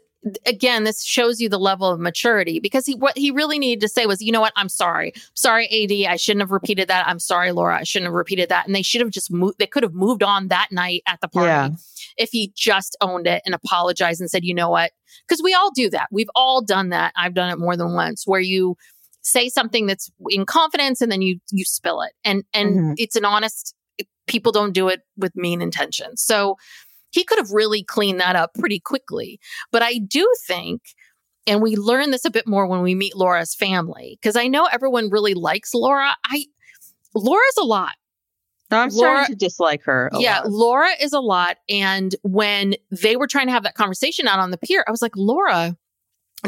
again, 0.46 0.84
this 0.84 1.04
shows 1.04 1.40
you 1.40 1.50
the 1.50 1.60
level 1.60 1.90
of 1.90 2.00
maturity 2.00 2.60
because 2.60 2.86
he 2.86 2.96
what 2.96 3.18
he 3.18 3.32
really 3.32 3.58
needed 3.58 3.82
to 3.82 3.88
say 3.88 4.06
was, 4.06 4.22
you 4.22 4.32
know 4.32 4.42
what, 4.42 4.54
I'm 4.56 4.70
sorry, 4.70 5.14
sorry, 5.34 5.68
Ad, 5.68 6.12
I 6.12 6.16
shouldn't 6.16 6.42
have 6.42 6.52
repeated 6.52 6.88
that. 6.90 7.08
I'm 7.08 7.20
sorry, 7.20 7.52
Laura, 7.52 7.78
I 7.80 7.84
shouldn't 7.84 8.08
have 8.08 8.14
repeated 8.14 8.50
that. 8.50 8.66
And 8.68 8.76
they 8.76 8.82
should 8.84 9.02
have 9.02 9.10
just 9.10 9.32
moved. 9.32 9.58
They 9.58 9.68
could 9.68 9.84
have 9.84 9.94
moved 9.94 10.22
on 10.24 10.50
that 10.50 10.68
night 10.72 11.02
at 11.08 11.22
the 11.22 11.28
party 11.28 11.48
Yeah. 11.48 11.70
if 12.18 12.30
he 12.32 12.52
just 12.56 12.96
owned 13.02 13.26
it 13.28 13.42
and 13.46 13.56
apologized 13.56 14.22
and 14.22 14.30
said, 14.30 14.44
you 14.44 14.54
know 14.54 14.70
what, 14.70 14.92
because 15.28 15.42
we 15.44 15.54
all 15.54 15.72
do 15.72 15.90
that. 15.90 16.08
We've 16.12 16.30
all 16.36 16.62
done 16.62 16.90
that. 16.90 17.14
I've 17.18 17.34
done 17.34 17.50
it 17.52 17.58
more 17.58 17.76
than 17.76 17.94
once, 17.94 18.28
where 18.28 18.40
you 18.42 18.76
say 19.24 19.50
something 19.50 19.86
that's 19.88 20.12
in 20.30 20.46
confidence 20.46 21.02
and 21.02 21.12
then 21.12 21.22
you 21.22 21.40
you 21.52 21.64
spill 21.66 22.02
it, 22.02 22.14
and 22.24 22.44
and 22.54 22.76
Mhm. 22.76 22.94
it's 22.98 23.16
an 23.16 23.26
honest. 23.26 23.76
People 24.28 24.52
don't 24.52 24.72
do 24.74 24.88
it 24.88 25.02
with 25.18 25.36
mean 25.36 25.62
intentions, 25.62 26.22
so 26.22 26.58
he 27.12 27.24
could 27.24 27.38
have 27.38 27.52
really 27.52 27.84
cleaned 27.84 28.20
that 28.20 28.36
up 28.36 28.54
pretty 28.56 28.80
quickly. 28.80 29.40
But 29.72 29.84
I 29.84 30.00
do 30.00 30.32
think, 30.48 30.82
and 31.46 31.62
we 31.62 31.76
learn 31.76 32.12
this 32.12 32.26
a 32.26 32.32
bit 32.32 32.48
more 32.48 32.66
when 32.68 32.82
we 32.82 32.96
meet 32.96 33.16
Laura's 33.16 33.54
family, 33.56 34.18
because 34.22 34.36
I 34.36 34.48
know 34.48 34.66
everyone 34.66 35.10
really 35.10 35.34
likes 35.34 35.74
Laura. 35.74 36.16
I 36.26 36.46
Laura's 37.14 37.58
a 37.60 37.66
lot. 37.66 37.94
I'm 38.72 38.90
Laura- 38.90 39.26
starting 39.26 39.36
to 39.36 39.46
dislike 39.46 39.84
her. 39.84 40.10
yeah, 40.18 40.40
lot. 40.40 40.52
Laura 40.52 40.90
is 41.02 41.12
a 41.14 41.20
lot. 41.20 41.58
And 41.68 42.16
when 42.24 42.76
they 42.90 43.18
were 43.18 43.28
trying 43.28 43.48
to 43.48 43.52
have 43.52 43.64
that 43.64 43.76
conversation 43.76 44.28
out 44.28 44.40
on 44.40 44.52
the 44.52 44.58
pier, 44.58 44.84
I 44.88 44.92
was 44.92 45.02
like, 45.02 45.16
Laura, 45.18 45.76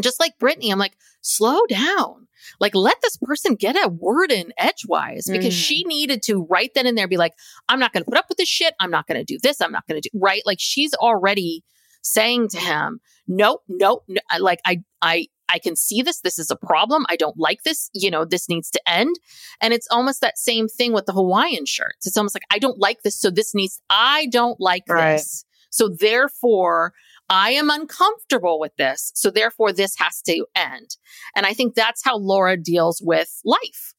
just 0.02 0.20
like 0.20 0.38
Brittany, 0.40 0.72
I'm 0.72 0.80
like, 0.80 0.96
slow 1.22 1.60
down. 1.68 2.28
Like, 2.60 2.76
let 2.76 2.98
this 3.02 3.18
person 3.18 3.56
get 3.56 3.76
a 3.76 3.88
word 3.88 4.32
in 4.32 4.52
edgewise 4.58 5.28
because 5.32 5.54
Mm. 5.54 5.58
she 5.66 5.84
needed 5.86 6.22
to 6.24 6.44
right 6.50 6.70
then 6.76 6.86
and 6.86 6.98
there 6.98 7.08
be 7.08 7.16
like, 7.18 7.34
I'm 7.70 7.80
not 7.80 7.94
going 7.94 8.04
to 8.04 8.10
put 8.10 8.18
up 8.18 8.26
with 8.28 8.38
this 8.38 8.50
shit. 8.50 8.74
I'm 8.80 8.92
not 8.92 9.08
going 9.08 9.18
to 9.20 9.24
do 9.24 9.40
this. 9.42 9.62
I'm 9.62 9.72
not 9.72 9.88
going 9.88 10.02
to 10.02 10.10
do 10.10 10.20
right. 10.20 10.42
Like, 10.46 10.58
she's 10.60 10.94
already 10.96 11.64
saying 12.02 12.50
to 12.50 12.60
him, 12.60 13.00
nope, 13.28 13.62
nope, 13.70 14.04
no, 14.10 14.20
like, 14.40 14.60
I, 14.66 14.84
I, 15.02 15.28
I 15.48 15.60
can 15.60 15.76
see 15.78 16.02
this. 16.02 16.20
This 16.20 16.38
is 16.38 16.52
a 16.52 16.56
problem. 16.58 17.06
I 17.08 17.16
don't 17.16 17.38
like 17.38 17.64
this. 17.64 17.90
You 17.94 18.12
know, 18.12 18.26
this 18.26 18.50
needs 18.50 18.70
to 18.72 18.82
end. 18.86 19.16
And 19.62 19.74
it's 19.74 19.88
almost 19.90 20.20
that 20.20 20.38
same 20.38 20.68
thing 20.68 20.92
with 20.92 21.06
the 21.06 21.14
Hawaiian 21.14 21.66
shirts. 21.66 22.06
It's 22.08 22.18
almost 22.18 22.36
like, 22.36 22.44
I 22.52 22.60
don't 22.60 22.80
like 22.80 23.04
this. 23.04 23.18
So 23.18 23.30
this 23.30 23.54
needs, 23.56 23.80
I 23.90 24.26
don't 24.32 24.60
like 24.60 24.84
Right. 24.90 25.14
this. 25.14 25.46
So 25.70 25.88
therefore, 25.90 26.94
I 27.34 27.52
am 27.52 27.70
uncomfortable 27.70 28.60
with 28.60 28.76
this. 28.78 29.12
So 29.16 29.32
therefore, 29.32 29.74
this 29.74 29.96
has 29.98 30.22
to 30.24 30.46
end. 30.56 30.96
And 31.36 31.46
I 31.46 31.54
think 31.54 31.74
that's 31.76 32.04
how 32.04 32.18
Laura 32.18 32.56
deals 32.58 33.02
with 33.04 33.42
life. 33.44 33.94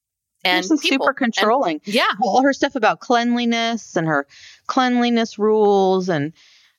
And 0.45 0.65
She's 0.65 0.81
people. 0.81 1.07
super 1.07 1.11
And- 1.11 1.17
controlling. 1.35 1.81
yeah. 1.85 2.07
all 2.23 2.43
her 2.43 2.53
stuff 2.53 2.75
about 2.77 3.01
cleanliness 3.01 3.97
and 3.97 4.07
her 4.07 4.27
cleanliness 4.67 5.39
rules 5.39 6.09
and 6.09 6.33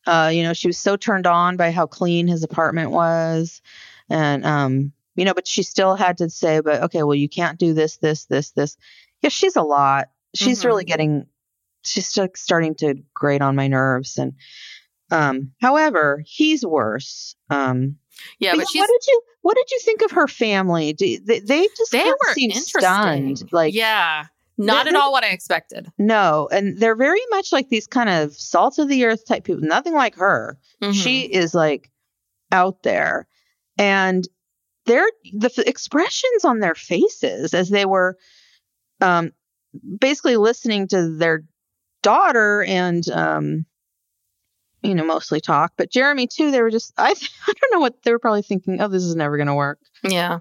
uh 0.08 0.30
you 0.32 0.44
know 0.44 0.54
she 0.54 0.68
was 0.68 0.78
so 0.78 0.96
turned 0.96 1.26
on 1.26 1.58
by 1.58 1.72
how 1.72 1.88
clean 1.88 2.28
his 2.28 2.44
apartment 2.44 2.92
was 2.92 3.60
and 4.08 4.46
um 4.46 4.92
you 5.16 5.26
know 5.26 5.34
but 5.34 5.48
she 5.48 5.64
still 5.64 5.96
had 5.96 6.20
to 6.20 6.30
say 6.30 6.60
but 6.60 6.84
okay 6.84 7.02
well 7.02 7.16
you 7.16 7.28
can't 7.28 7.58
do 7.58 7.74
this 7.74 7.98
this 7.98 8.26
this 8.26 8.52
this 8.52 8.78
yeah 9.24 9.30
she's 9.30 9.56
a 9.56 9.64
lot 9.64 10.10
she's 10.36 10.62
Mhm. 10.62 10.66
really 10.66 10.84
getting 10.86 11.26
she's 11.84 12.08
starting 12.36 12.76
to 12.76 12.96
grate 13.16 13.42
on 13.42 13.56
my 13.56 13.68
nerves 13.68 14.20
and 14.20 14.34
um 15.12 15.52
however 15.62 16.24
he's 16.26 16.66
worse 16.66 17.36
um 17.50 17.98
Yeah. 18.40 18.54
but 18.56 18.60
But 18.60 18.68
what 18.74 18.88
did 18.88 19.08
you 19.08 19.22
what 19.42 19.56
did 19.56 19.70
you 19.72 19.80
think 19.82 20.02
of 20.02 20.12
her 20.12 20.28
family 20.28 20.94
Do, 20.94 21.20
they, 21.20 21.40
they 21.40 21.68
just 21.78 21.92
they 21.92 22.04
were 22.04 22.52
stunned 22.54 23.44
like 23.52 23.74
yeah. 23.74 24.26
Not 24.58 24.88
at 24.88 24.96
all 24.96 25.12
what 25.12 25.26
I 25.26 25.32
expected. 25.32 25.92
no, 25.98 26.48
and 26.50 26.78
they're 26.80 26.96
very 26.96 27.20
much 27.30 27.52
like 27.52 27.68
these 27.68 27.88
kind 27.88 28.08
of 28.10 28.34
salt 28.34 28.80
of 28.80 28.88
the 28.88 29.04
earth 29.04 29.26
type 29.28 29.44
people. 29.44 29.62
Nothing 29.62 29.94
like 29.94 30.16
her. 30.16 30.58
Mhm. 30.82 30.94
She 30.94 31.22
is 31.24 31.54
like 31.54 31.92
out 32.54 32.82
there, 32.82 33.28
and 33.78 34.26
their 34.86 35.06
the 35.34 35.52
f- 35.56 35.68
expressions 35.68 36.46
on 36.46 36.60
their 36.62 36.74
faces 36.74 37.54
as 37.54 37.68
they 37.70 37.84
were, 37.86 38.18
um, 39.02 39.34
basically 40.00 40.38
listening 40.38 40.88
to 40.88 41.18
their 41.18 41.44
daughter 42.02 42.64
and 42.64 43.06
um, 43.10 43.66
you 44.86 44.96
know, 44.96 45.06
mostly 45.06 45.40
talk, 45.42 45.74
but 45.78 45.92
Jeremy 45.92 46.28
too. 46.28 46.52
They 46.52 46.62
were 46.62 46.72
just 46.72 46.94
I 46.98 47.10
I 47.48 47.54
don't 47.62 47.74
know 47.74 47.80
what 47.80 48.04
they 48.04 48.12
were 48.12 48.20
probably 48.20 48.42
thinking. 48.42 48.82
Oh, 48.82 48.88
this 48.88 49.04
is 49.04 49.16
never 49.16 49.38
going 49.38 49.48
to 49.48 49.56
work. 49.56 49.80
Yeah. 50.04 50.40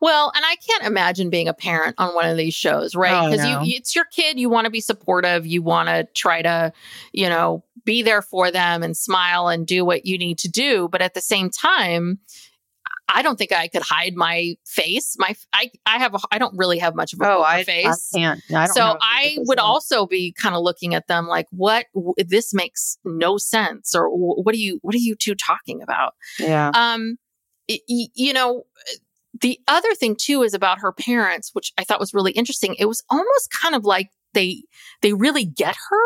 Well, 0.00 0.30
and 0.34 0.44
I 0.44 0.56
can't 0.56 0.84
imagine 0.84 1.30
being 1.30 1.48
a 1.48 1.54
parent 1.54 1.96
on 1.98 2.14
one 2.14 2.28
of 2.28 2.36
these 2.36 2.54
shows, 2.54 2.94
right? 2.94 3.12
Oh, 3.12 3.30
Because 3.30 3.44
no. 3.44 3.62
you, 3.62 3.74
it's 3.76 3.94
your 3.94 4.04
kid. 4.04 4.38
You 4.38 4.48
want 4.48 4.66
to 4.66 4.70
be 4.70 4.80
supportive. 4.80 5.46
You 5.46 5.62
want 5.62 5.88
to 5.88 6.04
try 6.14 6.42
to, 6.42 6.72
you 7.12 7.28
know, 7.28 7.64
be 7.84 8.02
there 8.02 8.22
for 8.22 8.50
them 8.52 8.82
and 8.82 8.96
smile 8.96 9.48
and 9.48 9.66
do 9.66 9.84
what 9.84 10.06
you 10.06 10.16
need 10.16 10.38
to 10.38 10.48
do. 10.48 10.88
But 10.88 11.02
at 11.02 11.14
the 11.14 11.20
same 11.20 11.50
time, 11.50 12.20
I 13.08 13.22
don't 13.22 13.36
think 13.36 13.52
I 13.52 13.68
could 13.68 13.82
hide 13.82 14.14
my 14.14 14.56
face. 14.66 15.14
My, 15.18 15.34
I, 15.52 15.70
I 15.86 15.98
have, 15.98 16.14
a, 16.14 16.18
I 16.32 16.38
don't 16.38 16.56
really 16.56 16.78
have 16.78 16.94
much 16.94 17.12
of 17.12 17.20
a 17.20 17.26
Oh, 17.28 17.40
I, 17.42 17.56
I 17.58 17.64
face. 17.64 18.10
can't. 18.14 18.40
I 18.50 18.66
don't 18.66 18.74
so 18.74 18.96
I 19.00 19.36
would 19.40 19.58
also 19.58 20.06
be 20.06 20.32
kind 20.40 20.54
of 20.54 20.62
looking 20.62 20.94
at 20.94 21.06
them 21.06 21.26
like, 21.26 21.46
what? 21.50 21.86
w- 21.94 22.14
This 22.16 22.54
makes 22.54 22.98
no 23.04 23.36
sense, 23.36 23.94
or 23.94 24.08
what 24.08 24.54
are 24.54 24.58
you? 24.58 24.78
What 24.82 24.94
are 24.94 24.98
you 24.98 25.14
two 25.16 25.34
talking 25.34 25.82
about? 25.82 26.14
Yeah. 26.38 26.70
Um, 26.74 27.18
y- 27.68 27.78
y- 27.88 28.08
you 28.14 28.32
know, 28.32 28.64
the 29.40 29.58
other 29.68 29.94
thing 29.94 30.16
too 30.18 30.42
is 30.42 30.54
about 30.54 30.78
her 30.80 30.92
parents, 30.92 31.50
which 31.52 31.72
I 31.76 31.84
thought 31.84 32.00
was 32.00 32.14
really 32.14 32.32
interesting. 32.32 32.74
It 32.78 32.86
was 32.86 33.02
almost 33.10 33.50
kind 33.50 33.74
of 33.74 33.84
like 33.84 34.08
they 34.32 34.64
they 35.02 35.12
really 35.12 35.44
get 35.44 35.76
her. 35.90 36.00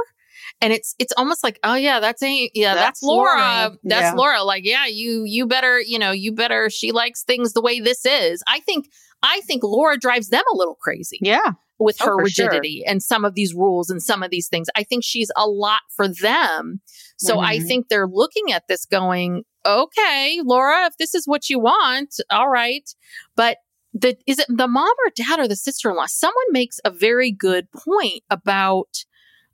And 0.60 0.72
it's 0.72 0.94
it's 0.98 1.12
almost 1.16 1.44
like 1.44 1.58
oh 1.62 1.74
yeah 1.74 2.00
that's 2.00 2.22
a 2.22 2.50
yeah 2.54 2.74
that's, 2.74 3.00
That's 3.00 3.02
Laura 3.04 3.36
Laura. 3.38 3.70
that's 3.84 4.02
Yeah. 4.02 4.12
Laura 4.14 4.42
like 4.42 4.64
yeah 4.64 4.86
you 4.86 5.22
you 5.24 5.46
better 5.46 5.80
you 5.80 5.98
know 5.98 6.10
you 6.10 6.32
better 6.32 6.68
she 6.68 6.90
likes 6.90 7.22
things 7.22 7.52
the 7.52 7.60
way 7.62 7.78
this 7.80 8.04
is 8.04 8.42
I 8.48 8.58
think 8.60 8.88
I 9.22 9.40
think 9.46 9.62
Laura 9.62 9.96
drives 9.96 10.28
them 10.30 10.42
a 10.52 10.56
little 10.56 10.74
crazy 10.74 11.18
Yeah. 11.22 11.52
with 11.78 11.96
Oh, 12.00 12.06
her 12.06 12.12
for 12.22 12.28
sure. 12.28 12.46
rigidity 12.46 12.84
and 12.84 13.02
some 13.02 13.24
of 13.24 13.34
these 13.34 13.54
rules 13.54 13.88
and 13.88 14.02
some 14.02 14.22
of 14.24 14.30
these 14.30 14.48
things. 14.48 14.66
I 14.76 14.82
think 14.82 15.04
she's 15.04 15.30
a 15.36 15.46
lot 15.48 15.80
for 15.94 16.08
them. 16.08 16.80
So 17.18 17.38
I 17.40 17.58
Mhm. 17.58 17.66
think 17.68 17.88
they're 17.88 18.08
looking 18.08 18.52
at 18.52 18.64
this 18.68 18.84
going, 18.84 19.44
okay, 19.66 20.40
Laura, 20.44 20.86
if 20.86 20.96
this 20.98 21.14
is 21.14 21.26
what 21.26 21.48
you 21.48 21.58
want, 21.60 22.14
all 22.30 22.48
right. 22.48 22.88
But 23.36 23.58
the 23.94 24.16
is 24.26 24.38
it 24.38 24.46
the 24.48 24.68
mom 24.68 24.94
or 25.06 25.10
dad 25.14 25.38
or 25.40 25.46
the 25.48 25.56
sister-in-law? 25.56 26.06
Someone 26.08 26.50
makes 26.52 26.78
a 26.84 26.90
very 26.90 27.30
good 27.32 27.70
point 27.72 28.22
about 28.28 29.04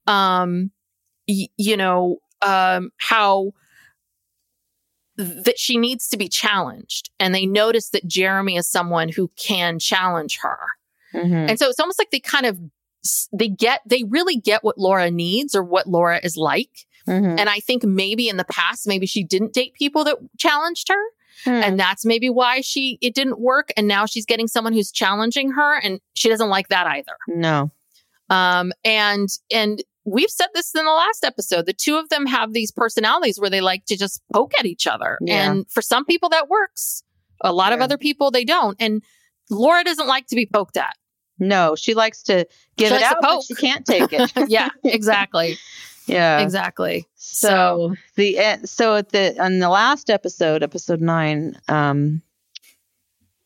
um 0.07 0.71
y- 1.29 1.49
you 1.57 1.77
know 1.77 2.18
um 2.43 2.91
how 2.99 3.53
that 5.16 5.59
she 5.59 5.77
needs 5.79 6.09
to 6.09 6.16
be 6.16 6.29
challenged 6.29 7.11
and 7.20 7.33
they 7.35 7.47
notice 7.47 7.91
that 7.91 8.07
Jeremy 8.07 8.57
is 8.57 8.68
someone 8.68 9.09
who 9.09 9.31
can 9.37 9.79
challenge 9.79 10.39
her. 10.43 10.59
Mhm. 11.14 11.51
And 11.51 11.59
so 11.59 11.68
it's 11.68 11.79
almost 11.79 12.01
like 12.01 12.11
they 12.11 12.18
kind 12.20 12.47
of 12.47 12.59
they 13.33 13.49
get 13.49 13.81
they 13.87 14.03
really 14.09 14.37
get 14.37 14.64
what 14.64 14.77
Laura 14.79 15.11
needs 15.11 15.55
or 15.55 15.62
what 15.62 15.87
Laura 15.87 16.18
is 16.22 16.37
like. 16.37 16.87
Mhm. 17.07 17.39
And 17.39 17.49
I 17.49 17.61
think 17.61 17.85
maybe 17.85 18.29
in 18.29 18.39
the 18.39 18.45
past 18.47 18.87
maybe 18.89 19.07
she 19.07 19.22
didn't 19.22 19.53
date 19.53 19.75
people 19.75 20.05
that 20.05 20.16
challenged 20.39 20.89
her 20.89 21.03
Hmm. 21.45 21.51
and 21.64 21.79
that's 21.81 22.05
maybe 22.07 22.31
why 22.31 22.61
she 22.61 22.97
it 23.01 23.12
didn't 23.14 23.41
work 23.41 23.70
and 23.77 23.87
now 23.89 24.07
she's 24.07 24.25
getting 24.25 24.47
someone 24.49 24.72
who's 24.72 24.91
challenging 24.93 25.51
her 25.53 25.79
and 25.81 26.01
she 26.14 26.29
doesn't 26.29 26.49
like 26.49 26.68
that 26.68 26.87
either. 26.87 27.16
no. 27.29 27.70
Um 28.31 28.72
and 28.85 29.29
and 29.53 29.83
we've 30.05 30.31
said 30.31 30.49
this 30.55 30.75
in 30.75 30.85
the 30.85 30.91
last 30.91 31.25
episode. 31.25 31.67
The 31.67 31.73
two 31.73 31.97
of 31.97 32.09
them 32.09 32.27
have 32.27 32.53
these 32.53 32.71
personalities 32.71 33.39
where 33.39 33.51
they 33.51 33.61
like 33.61 33.85
to 33.87 33.97
just 33.97 34.23
poke 34.33 34.53
at 34.59 34.67
each 34.67 34.87
other. 34.87 35.19
Yeah. 35.21 35.51
And 35.51 35.71
for 35.71 35.83
some 35.83 36.05
people 36.05 36.29
that 36.31 36.49
works. 36.49 37.03
A 37.41 37.53
lot 37.53 37.73
of 37.73 37.81
other 37.81 37.99
people 37.99 38.31
they 38.31 38.45
don't. 38.45 38.77
And 38.81 39.03
Laura 39.51 39.85
doesn't 39.85 40.07
like 40.07 40.27
to 40.29 40.37
be 40.37 40.47
poked 40.47 40.77
at. 40.77 40.97
No, 41.39 41.75
she 41.75 41.95
likes 41.95 42.23
to 42.25 42.47
give 42.77 42.91
She 42.91 42.95
it 42.95 43.03
out, 43.03 43.17
but 43.21 43.43
she 43.43 43.55
can't 43.55 43.85
take 43.85 44.13
it. 44.13 44.33
yeah, 44.49 44.69
exactly. 44.85 45.59
yeah, 46.07 46.39
exactly. 46.41 47.07
So 47.17 47.95
the 48.15 48.39
en- 48.39 48.67
so 48.67 48.95
at 48.95 49.11
the 49.11 49.37
on 49.43 49.59
the 49.59 49.69
last 49.69 50.11
episode, 50.11 50.63
episode 50.63 51.01
nine, 51.01 51.59
um, 51.69 52.23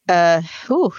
uh, 0.08 0.42
whew, 0.66 0.92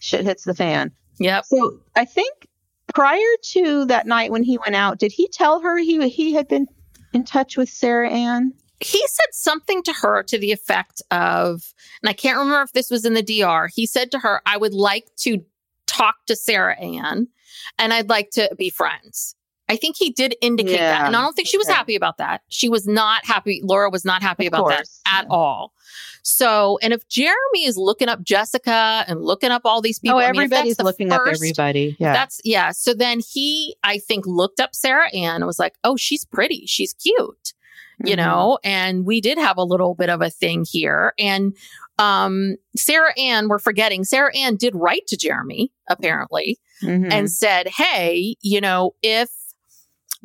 shit 0.00 0.24
hits 0.24 0.44
the 0.44 0.54
fan. 0.54 0.90
Yep. 1.20 1.44
So 1.44 1.78
I 1.94 2.04
think 2.04 2.48
prior 2.94 3.20
to 3.42 3.84
that 3.86 4.06
night 4.06 4.30
when 4.30 4.42
he 4.42 4.58
went 4.58 4.76
out, 4.76 4.98
did 4.98 5.12
he 5.12 5.28
tell 5.28 5.60
her 5.60 5.78
he 5.78 6.08
he 6.08 6.32
had 6.32 6.48
been 6.48 6.66
in 7.12 7.24
touch 7.24 7.56
with 7.56 7.68
Sarah 7.68 8.10
Ann? 8.10 8.52
He 8.80 8.98
said 9.06 9.32
something 9.32 9.82
to 9.84 9.92
her 9.92 10.24
to 10.24 10.38
the 10.38 10.50
effect 10.50 11.02
of, 11.10 11.72
and 12.02 12.08
I 12.08 12.12
can't 12.12 12.38
remember 12.38 12.62
if 12.62 12.72
this 12.72 12.90
was 12.90 13.04
in 13.04 13.14
the 13.14 13.22
DR. 13.22 13.68
He 13.72 13.86
said 13.86 14.10
to 14.10 14.18
her, 14.18 14.42
I 14.44 14.56
would 14.56 14.74
like 14.74 15.06
to 15.18 15.44
talk 15.86 16.16
to 16.26 16.34
Sarah 16.34 16.78
Ann 16.78 17.28
and 17.78 17.92
I'd 17.92 18.08
like 18.08 18.30
to 18.30 18.50
be 18.58 18.70
friends. 18.70 19.36
I 19.68 19.76
think 19.76 19.96
he 19.96 20.10
did 20.10 20.34
indicate 20.42 20.76
that. 20.78 21.06
And 21.06 21.16
I 21.16 21.22
don't 21.22 21.34
think 21.34 21.48
she 21.48 21.56
was 21.56 21.66
happy 21.68 21.94
about 21.94 22.18
that. 22.18 22.42
She 22.48 22.68
was 22.68 22.86
not 22.86 23.24
happy. 23.24 23.60
Laura 23.64 23.88
was 23.90 24.04
not 24.04 24.20
happy 24.22 24.46
Of 24.46 24.52
about 24.52 24.60
course, 24.64 25.00
that 25.06 25.24
at 25.24 25.26
all. 25.30 25.72
So, 26.22 26.78
and 26.82 26.92
if 26.92 27.08
Jeremy 27.08 27.64
is 27.64 27.76
looking 27.76 28.08
up 28.08 28.22
Jessica 28.22 29.04
and 29.08 29.20
looking 29.22 29.50
up 29.50 29.62
all 29.64 29.80
these 29.80 29.98
people, 29.98 30.18
oh, 30.18 30.20
I 30.22 30.32
mean, 30.32 30.42
if 30.42 30.50
that's 30.50 30.60
everybody's 30.60 30.76
the 30.76 30.84
looking 30.84 31.12
up 31.12 31.22
everybody. 31.26 31.96
Yeah, 31.98 32.12
That's 32.12 32.40
yeah. 32.44 32.70
So 32.70 32.92
then 32.94 33.20
he, 33.20 33.76
I 33.82 33.98
think, 33.98 34.26
looked 34.26 34.60
up 34.60 34.74
Sarah 34.74 35.08
Ann 35.14 35.36
and 35.36 35.46
was 35.46 35.58
like, 35.58 35.74
"Oh, 35.84 35.96
she's 35.96 36.24
pretty. 36.24 36.64
She's 36.66 36.92
cute." 36.92 37.54
you 38.04 38.14
Mhm. 38.14 38.16
know, 38.16 38.58
and 38.64 39.04
we 39.04 39.20
did 39.20 39.38
have 39.38 39.56
a 39.58 39.62
little 39.62 39.94
bit 39.94 40.08
of 40.10 40.22
a 40.22 40.30
thing 40.30 40.64
here. 40.68 41.12
And 41.20 41.54
um, 41.98 42.56
Sarah 42.76 43.12
Ann, 43.16 43.48
we're 43.48 43.60
forgetting, 43.60 44.02
Sarah 44.02 44.34
Ann 44.36 44.56
did 44.56 44.74
write 44.74 45.06
to 45.08 45.16
Jeremy, 45.16 45.70
apparently, 45.88 46.58
Mhm. 46.82 47.12
and 47.12 47.30
said, 47.30 47.68
Hey, 47.68 48.34
you 48.40 48.60
know, 48.60 48.94
if 49.02 49.28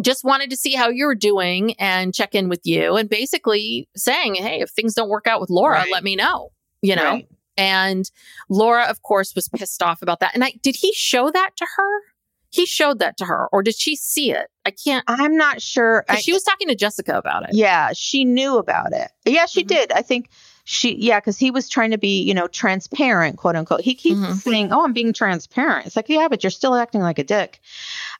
just 0.02 0.24
wanted 0.24 0.50
to 0.50 0.58
see 0.58 0.74
how 0.74 0.90
you 0.90 1.06
were 1.06 1.16
doing 1.16 1.74
and 1.80 2.14
check 2.14 2.36
in 2.36 2.50
with 2.50 2.62
you, 2.66 2.96
and 2.96 3.10
basically 3.10 3.88
saying, 3.96 4.36
Hey, 4.36 4.60
if 4.62 4.70
things 4.70 4.94
don't 4.94 5.10
work 5.10 5.28
out 5.28 5.40
with 5.42 5.50
Laura, 5.50 5.78
Right. 5.80 5.92
let 5.92 6.04
me 6.04 6.16
know, 6.16 6.52
you 6.82 6.96
know. 6.96 7.04
Right. 7.04 7.28
And 7.58 8.10
Laura, 8.50 8.84
of 8.84 9.02
course, 9.02 9.34
was 9.34 9.50
pissed 9.50 9.82
off 9.82 10.02
about 10.04 10.20
that. 10.20 10.36
And 10.36 10.44
I 10.44 10.54
did 10.62 10.76
he 10.76 10.94
show 10.94 11.32
that 11.32 11.52
to 11.58 11.66
her? 11.78 12.02
He 12.50 12.66
showed 12.66 13.00
that 13.00 13.18
to 13.18 13.26
her, 13.26 13.48
or 13.52 13.62
did 13.62 13.76
she 13.76 13.96
see 13.96 14.32
it? 14.32 14.48
I 14.66 14.72
can't. 14.72 15.04
I'm 15.08 15.36
not 15.36 15.62
sure. 15.62 16.06
I- 16.08 16.18
she 16.22 16.32
was 16.32 16.44
talking 16.44 16.68
to 16.70 16.76
Jessica 16.76 17.18
about 17.18 17.44
it. 17.50 17.56
Yeah, 17.56 17.90
she 17.94 18.24
knew 18.24 18.58
about 18.58 18.94
it. 18.94 19.12
Yeah, 19.26 19.48
she 19.48 19.64
Mhm. 19.64 19.68
did. 19.68 19.92
I 19.92 20.02
think 20.02 20.30
she, 20.64 20.96
yeah, 20.96 21.20
because 21.20 21.38
he 21.38 21.50
was 21.52 21.68
trying 21.68 21.92
to 21.92 21.98
be, 21.98 22.22
you 22.22 22.34
know, 22.34 22.48
transparent, 22.48 23.38
quote 23.38 23.56
unquote. 23.56 23.82
He 23.82 23.96
keeps 23.96 24.20
Mhm. 24.20 24.36
saying, 24.36 24.72
"Oh, 24.72 24.84
I'm 24.84 24.94
being 24.94 25.12
transparent." 25.14 25.88
It's 25.88 25.96
like, 25.96 26.08
yeah, 26.10 26.28
but 26.30 26.42
you're 26.44 26.52
still 26.52 26.76
acting 26.76 27.02
like 27.02 27.20
a 27.20 27.24
dick. 27.24 27.60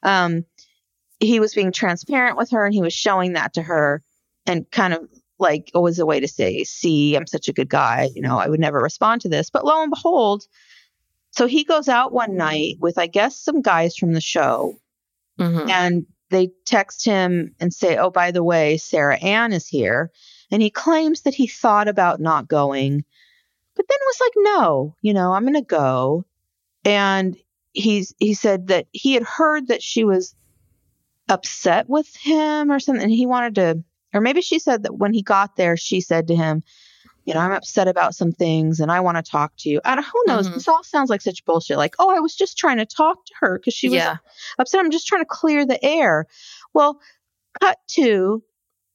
Um, 0.02 0.44
he 1.20 1.40
was 1.40 1.54
being 1.54 1.72
transparent 1.72 2.36
with 2.36 2.50
her, 2.50 2.64
and 2.64 2.74
he 2.74 2.82
was 2.82 2.92
showing 2.92 3.32
that 3.34 3.54
to 3.54 3.62
her, 3.62 4.02
and 4.46 4.70
kind 4.70 4.94
of 4.94 5.08
like 5.38 5.70
it 5.74 5.78
was 5.78 5.98
a 5.98 6.06
way 6.06 6.20
to 6.20 6.28
say, 6.28 6.64
"See, 6.64 7.14
I'm 7.14 7.26
such 7.26 7.48
a 7.48 7.52
good 7.52 7.68
guy. 7.68 8.10
You 8.14 8.22
know, 8.22 8.38
I 8.38 8.48
would 8.48 8.60
never 8.60 8.78
respond 8.78 9.20
to 9.22 9.28
this." 9.28 9.50
But 9.50 9.64
lo 9.64 9.82
and 9.82 9.90
behold, 9.90 10.44
so 11.30 11.46
he 11.46 11.64
goes 11.64 11.88
out 11.88 12.12
one 12.12 12.36
night 12.36 12.76
with, 12.80 12.98
I 12.98 13.06
guess, 13.06 13.36
some 13.36 13.62
guys 13.62 13.96
from 13.96 14.12
the 14.12 14.20
show, 14.20 14.74
Mhm. 15.38 15.68
and 15.70 16.06
they 16.30 16.50
text 16.66 17.04
him 17.04 17.54
and 17.58 17.72
say, 17.72 17.96
Oh, 17.96 18.10
by 18.10 18.30
the 18.32 18.42
way, 18.44 18.76
Sarah 18.76 19.16
Ann 19.16 19.52
is 19.52 19.66
here. 19.66 20.10
And 20.50 20.60
he 20.60 20.68
claims 20.70 21.22
that 21.22 21.34
he 21.34 21.46
thought 21.46 21.88
about 21.88 22.20
not 22.20 22.48
going, 22.48 23.02
but 23.74 23.86
then 23.88 23.98
was 24.06 24.20
like, 24.20 24.32
No, 24.36 24.94
you 25.00 25.14
know, 25.14 25.32
I'm 25.32 25.44
going 25.44 25.54
to 25.54 25.62
go. 25.62 26.24
And 26.84 27.34
he's, 27.72 28.14
he 28.18 28.34
said 28.34 28.66
that 28.66 28.88
he 28.92 29.14
had 29.14 29.22
heard 29.22 29.68
that 29.68 29.82
she 29.82 30.04
was 30.04 30.34
upset 31.28 31.88
with 31.88 32.14
him 32.16 32.70
or 32.70 32.80
something. 32.80 33.02
And 33.02 33.12
he 33.12 33.26
wanted 33.26 33.54
to, 33.56 33.84
or 34.14 34.20
maybe 34.20 34.40
she 34.40 34.58
said 34.58 34.84
that 34.84 34.96
when 34.96 35.12
he 35.12 35.22
got 35.22 35.56
there, 35.56 35.76
she 35.76 36.00
said 36.00 36.28
to 36.28 36.36
him, 36.36 36.62
you 37.24 37.34
know, 37.34 37.40
I'm 37.40 37.52
upset 37.52 37.88
about 37.88 38.14
some 38.14 38.32
things 38.32 38.80
and 38.80 38.90
I 38.90 39.00
want 39.00 39.18
to 39.18 39.30
talk 39.30 39.52
to 39.58 39.68
you. 39.68 39.82
I 39.84 39.96
don't, 39.96 40.04
who 40.04 40.24
knows? 40.26 40.48
Mhm. 40.48 40.54
This 40.54 40.66
all 40.66 40.82
sounds 40.82 41.10
like 41.10 41.20
such 41.20 41.44
bullshit. 41.44 41.76
Like, 41.76 41.94
oh, 41.98 42.08
I 42.08 42.20
was 42.20 42.34
just 42.34 42.56
trying 42.56 42.78
to 42.78 42.86
talk 42.86 43.26
to 43.26 43.34
her 43.40 43.58
because 43.58 43.74
she 43.74 43.90
was 43.90 43.96
yeah. 43.96 44.16
upset. 44.58 44.80
I'm 44.80 44.90
just 44.90 45.06
trying 45.06 45.20
to 45.20 45.28
clear 45.28 45.66
the 45.66 45.82
air. 45.84 46.26
Well, 46.72 47.00
cut 47.60 47.76
to 47.88 48.42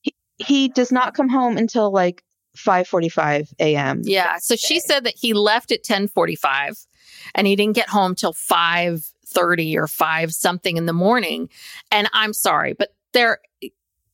he, 0.01 0.15
he 0.38 0.67
does 0.67 0.91
not 0.91 1.13
come 1.13 1.29
home 1.29 1.57
until 1.57 1.91
like 1.91 2.23
5:45 2.57 3.53
a.m. 3.59 4.01
Yeah. 4.03 4.38
So 4.39 4.55
she 4.55 4.79
said 4.79 5.03
that 5.03 5.13
he 5.15 5.34
left 5.34 5.71
at 5.71 5.79
1045 5.79 6.75
and 7.36 7.47
he 7.47 7.55
didn't 7.55 7.75
get 7.75 7.89
home 7.89 8.15
till 8.15 8.34
530 9.34 9.77
or 9.77 9.88
5 9.88 10.34
something 10.34 10.77
in 10.77 10.86
the 10.86 10.93
morning. 10.93 11.49
And 11.91 12.09
I'm 12.13 12.34
sorry, 12.34 12.73
but 12.73 12.89
there 13.13 13.39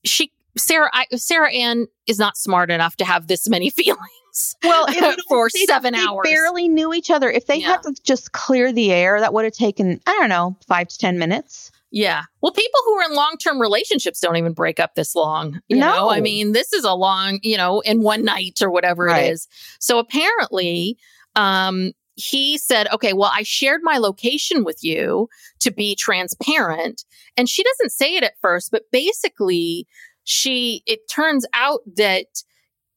she 0.03 0.31
Sarah 0.57 0.89
I, 0.93 1.05
Sarah 1.15 1.51
Ann 1.51 1.87
is 2.07 2.17
not 2.19 2.35
smart 2.37 2.71
enough 2.71 2.95
to 2.97 3.05
have 3.05 3.27
this 3.27 3.47
many 3.47 3.69
feelings. 3.69 4.55
Well, 4.63 4.87
for 5.29 5.49
seven 5.49 5.93
they 5.93 5.99
hours. 5.99 6.21
barely 6.23 6.67
knew 6.67 6.93
each 6.93 7.11
other. 7.11 7.29
If 7.29 7.45
they 7.47 7.57
Yeah. 7.59 7.67
had 7.67 7.83
to 7.83 7.93
just 8.03 8.31
clear 8.31 8.71
the 8.73 8.91
air, 8.91 9.19
that 9.19 9.33
would 9.33 9.45
have 9.45 9.53
taken 9.53 9.99
I 10.05 10.11
don't 10.19 10.29
know 10.29 10.57
five 10.67 10.87
to 10.89 10.97
ten 10.97 11.19
minutes. 11.19 11.71
Yeah. 11.91 12.23
Well, 12.41 12.51
people 12.51 12.79
who 12.85 12.93
are 12.99 13.09
in 13.09 13.15
long 13.15 13.35
term 13.41 13.59
relationships 13.59 14.19
don't 14.19 14.35
even 14.37 14.53
break 14.53 14.79
up 14.79 14.95
this 14.95 15.15
long. 15.15 15.59
You 15.69 15.77
No. 15.77 15.87
know, 15.87 16.09
I 16.11 16.21
mean, 16.21 16.51
this 16.51 16.71
is 16.73 16.83
a 16.83 16.93
long, 16.93 17.39
you 17.41 17.57
know, 17.57 17.79
in 17.81 18.01
one 18.03 18.23
night 18.23 18.61
or 18.61 18.69
whatever 18.69 19.05
Right. 19.05 19.25
it 19.25 19.31
is. 19.33 19.47
So 19.79 19.97
apparently, 19.97 20.97
um, 21.35 21.91
he 22.19 22.57
said, 22.57 22.87
okay, 22.93 23.13
well, 23.13 23.31
I 23.33 23.43
shared 23.43 23.81
my 23.83 23.97
location 23.97 24.63
with 24.63 24.83
you 24.83 25.29
to 25.61 25.71
be 25.71 25.95
transparent. 25.95 27.05
And 27.37 27.47
she 27.47 27.63
doesn't 27.63 27.91
say 27.91 28.15
it 28.15 28.23
at 28.23 28.33
first, 28.41 28.71
but 28.71 28.83
basically, 28.91 29.87
she, 30.25 30.83
it 30.85 31.09
turns 31.09 31.45
out 31.53 31.79
that 31.95 32.25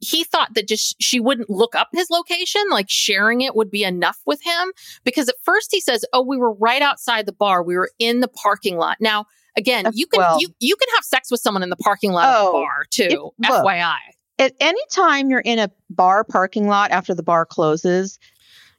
he 0.00 0.24
thought 0.24 0.54
that 0.54 0.66
just 0.66 1.00
she 1.00 1.20
wouldn't 1.20 1.48
look 1.48 1.76
up 1.76 1.88
his 1.92 2.10
location, 2.10 2.60
like 2.70 2.90
sharing 2.90 3.40
it 3.42 3.54
would 3.54 3.70
be 3.70 3.84
enough 3.84 4.18
with 4.26 4.42
him. 4.42 4.72
Because 5.04 5.28
at 5.28 5.36
first 5.44 5.68
he 5.70 5.80
says, 5.80 6.04
"Oh, 6.12 6.22
we 6.22 6.36
were 6.36 6.52
right 6.54 6.82
outside 6.82 7.24
the 7.24 7.32
bar. 7.32 7.62
We 7.62 7.76
were 7.76 7.90
in 8.00 8.18
the 8.18 8.26
parking 8.26 8.76
lot." 8.76 8.96
Now, 9.00 9.26
again, 9.56 9.86
you 9.94 10.08
can 10.08 10.18
well- 10.18 10.40
you 10.40 10.48
you 10.58 10.74
can 10.74 10.88
have 10.96 11.04
sex 11.04 11.30
with 11.30 11.40
someone 11.40 11.62
in 11.62 11.70
the 11.70 11.76
parking 11.76 12.10
lot 12.10 12.28
of 12.28 12.34
Oh, 12.36 12.46
the 12.46 12.52
bar 12.52 12.84
too. 12.90 13.30
look. 13.48 13.64
FYI. 13.64 13.96
At 14.40 14.54
any 14.58 14.80
time 14.90 15.30
you're 15.30 15.38
in 15.38 15.60
a 15.60 15.70
bar 15.88 16.24
parking 16.24 16.66
lot 16.66 16.90
after 16.90 17.14
the 17.14 17.22
bar 17.22 17.46
closes, 17.46 18.18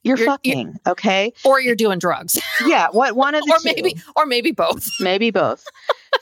you're, 0.04 0.18
You're- 0.18 0.28
fucking 0.28 0.80
okay. 0.86 1.34
Or 1.46 1.60
you're 1.62 1.76
doing 1.76 1.98
drugs, 2.00 2.38
Yeah, 2.66 2.88
what 2.92 3.16
one 3.16 3.36
of 3.36 3.44
the 3.46 3.52
or 3.54 3.58
two. 3.60 3.74
maybe, 3.82 4.02
or 4.16 4.26
maybe 4.26 4.52
both. 4.52 4.88
maybe 5.00 5.32
both. 5.32 5.66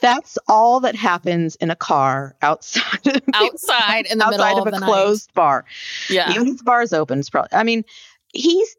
That's 0.00 0.38
all 0.48 0.80
that 0.80 0.94
happens 0.96 1.56
in 1.56 1.70
a 1.70 1.76
car 1.76 2.34
outside 2.42 3.20
Outside 3.34 4.06
in 4.06 4.18
the 4.18 4.30
middle 4.30 4.44
of, 4.58 4.66
of, 4.66 4.74
a 4.74 4.78
the 4.80 4.84
closed 4.84 5.32
bar. 5.34 5.64
Yeah. 6.08 6.30
Even 6.32 6.48
if 6.48 6.58
the 6.58 6.64
bar's 6.64 6.92
open, 6.92 7.18
it's 7.18 7.30
probably. 7.30 7.50
I 7.52 7.62
mean, 7.62 7.84
he's. 8.32 8.76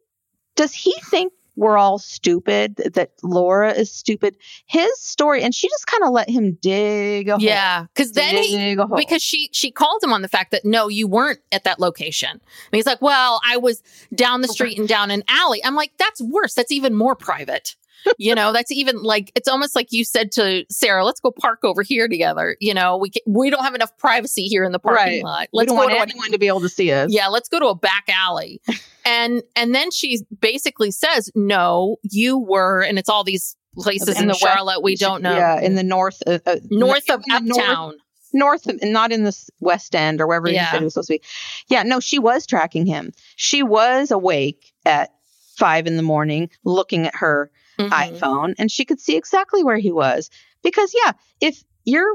Does 0.56 0.74
he 0.74 0.93
think 1.10 1.34
we're 1.56 1.78
all 1.78 1.99
stupid? 1.99 2.76
That 2.93 3.12
Laura 3.22 3.72
is 3.72 3.91
stupid? 3.91 4.38
His 4.66 4.91
story, 4.99 5.43
and 5.43 5.54
she 5.54 5.68
just 5.70 5.88
kind 5.88 6.04
of 6.04 6.12
let 6.12 6.30
him 6.30 6.58
dig 6.62 7.30
a 7.30 7.34
hole. 7.34 7.41
Yeah, 7.41 7.86
because 7.93 8.12
then 8.14 8.36
he 8.36 8.56
dig 8.56 8.80
a 8.80 8.88
hole. 8.88 8.97
because 8.97 9.22
she 9.22 9.49
she 9.51 9.72
called 9.72 10.04
him 10.04 10.14
on 10.14 10.22
the 10.22 10.28
fact 10.28 10.51
that 10.51 10.66
no, 10.66 10.88
you 10.88 11.08
weren't 11.08 11.39
at 11.51 11.64
that 11.64 11.80
location, 11.80 12.32
and 12.32 12.41
he's 12.72 12.86
like, 12.86 13.01
well, 13.01 13.41
I 13.47 13.58
was 13.58 13.84
down 14.14 14.41
the 14.41 14.47
street 14.47 14.78
and 14.80 14.88
down 14.88 15.12
an 15.12 15.24
alley. 15.28 15.64
I'm 15.64 15.76
like, 15.76 15.91
that's 15.97 16.22
worse. 16.22 16.54
That's 16.54 16.72
even 16.72 16.93
more 16.93 17.16
private. 17.16 17.76
You 18.18 18.36
know, 18.36 18.51
that's 18.54 18.72
even 18.72 19.01
like 19.01 19.32
it's 19.36 19.47
almost 19.47 19.76
like 19.76 19.88
you 19.91 20.04
said 20.06 20.32
to 20.34 20.66
Sarah, 20.70 21.06
let's 21.06 21.20
go 21.20 21.32
park 21.32 21.60
over 21.64 21.82
here 21.84 22.08
together. 22.08 22.58
You 22.60 22.74
know, 22.74 22.97
we 22.97 23.10
can, 23.10 23.22
we 23.28 23.49
don't 23.49 23.64
have 23.64 23.76
enough 23.76 23.95
privacy 23.97 24.43
here 24.43 24.64
in 24.64 24.72
the 24.72 24.80
parking 24.80 25.04
Right. 25.06 25.24
lot. 25.24 25.47
Let's 25.54 25.68
don't 25.72 25.78
go 25.80 25.86
want 25.88 26.10
anyone 26.12 26.32
to 26.32 26.38
be 26.38 26.47
able 26.47 26.62
to 26.62 26.70
see 26.70 26.91
us. 26.91 27.12
yeah, 27.14 27.28
let's 27.28 27.49
go 27.49 27.60
to 27.60 27.68
a 27.68 27.76
back 27.76 28.06
alley. 28.10 28.62
and 29.06 29.41
and 29.56 29.74
then 29.74 29.91
she 29.91 30.20
basically 30.39 30.91
says, 30.91 31.32
no, 31.36 31.97
you 32.04 32.38
were, 32.38 32.82
and 32.82 32.97
it's 32.99 33.10
all 33.10 33.24
these 33.24 33.56
places 33.78 34.20
in, 34.20 34.28
the 34.28 34.34
west- 34.34 34.41
Charlotte 34.41 34.84
we 34.84 34.95
don't 34.95 35.22
know. 35.24 35.36
Yeah, 35.36 35.60
in 35.60 35.76
the 35.76 35.84
north, 35.84 36.22
uh, 36.28 36.39
uh, 36.45 36.58
north 36.70 37.10
of 37.10 37.24
in 37.28 37.45
north- 37.47 37.60
uptown. 37.60 37.93
north 38.32 38.68
and 38.68 38.93
not 38.93 39.12
in 39.12 39.24
the 39.24 39.36
west 39.60 39.95
end 39.95 40.22
or 40.22 40.28
wherever 40.28 40.47
Yeah. 40.49 40.66
he 40.66 40.72
said 40.72 40.78
he 40.80 40.84
was 40.86 40.93
supposed 40.93 41.08
to 41.08 41.14
be. 41.14 41.22
Yeah, 41.70 41.84
no, 41.84 41.99
she 41.99 42.20
was 42.20 42.45
tracking 42.45 42.86
him. 42.86 43.12
She 43.36 43.64
was 43.64 44.12
awake 44.12 44.74
at 44.86 45.12
five 45.58 45.88
in 45.88 45.97
the 45.97 46.04
morning, 46.04 46.49
looking 46.64 47.06
at 47.08 47.16
her 47.16 47.49
Mhm. 47.80 47.90
iPhone, 47.90 48.54
and 48.58 48.72
she 48.72 48.86
could 48.86 49.00
see 49.00 49.16
exactly 49.16 49.64
where 49.64 49.78
he 49.78 49.92
was. 49.92 50.30
Because 50.64 50.94
yeah, 51.06 51.14
if 51.42 51.64
your, 51.86 52.06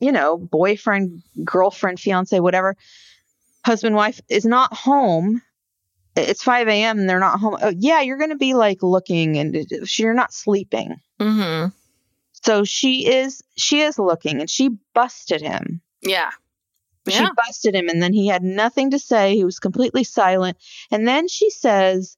you 0.00 0.12
know, 0.12 0.36
boyfriend, 0.36 1.22
girlfriend, 1.44 1.98
fiance, 2.00 2.38
whatever, 2.40 2.76
husband, 3.64 3.96
wife 3.96 4.20
is 4.28 4.44
not 4.44 4.72
home. 4.74 5.42
It's 6.16 6.42
5 6.42 6.66
a.m. 6.68 6.98
and 6.98 7.08
they're 7.08 7.18
not 7.20 7.38
home. 7.40 7.56
Oh, 7.60 7.72
yeah, 7.76 8.00
you're 8.00 8.18
going 8.18 8.30
to 8.30 8.36
be 8.36 8.54
like 8.54 8.82
looking 8.82 9.38
and 9.38 9.54
it- 9.54 9.70
it- 9.70 9.98
you're 9.98 10.14
not 10.14 10.32
sleeping. 10.32 10.96
Mhm. 11.20 11.72
So 12.44 12.64
she 12.64 13.06
is 13.06 13.42
she 13.56 13.80
is 13.80 13.98
looking 13.98 14.40
and 14.40 14.48
she 14.50 14.70
busted 14.94 15.40
him. 15.40 15.80
Yeah. 16.02 16.30
She 17.08 17.14
Yeah. 17.14 17.30
busted 17.36 17.74
him 17.74 17.88
and 17.88 18.02
then 18.02 18.12
he 18.12 18.26
had 18.28 18.42
nothing 18.42 18.90
to 18.92 18.98
say. 18.98 19.34
He 19.36 19.44
was 19.44 19.58
completely 19.58 20.04
silent. 20.04 20.56
And 20.90 21.06
then 21.06 21.26
she 21.28 21.50
says, 21.50 22.16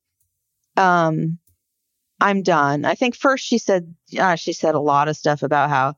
um, 0.77 1.39
I'm 2.21 2.43
done. 2.43 2.85
I 2.85 2.95
think 2.95 3.17
first 3.17 3.45
she 3.45 3.59
said, 3.59 3.95
uh, 4.19 4.37
she 4.37 4.53
said 4.53 4.75
a 4.75 4.81
lot 4.81 5.09
of 5.09 5.17
stuff 5.17 5.43
about 5.43 5.71
how, 5.71 5.95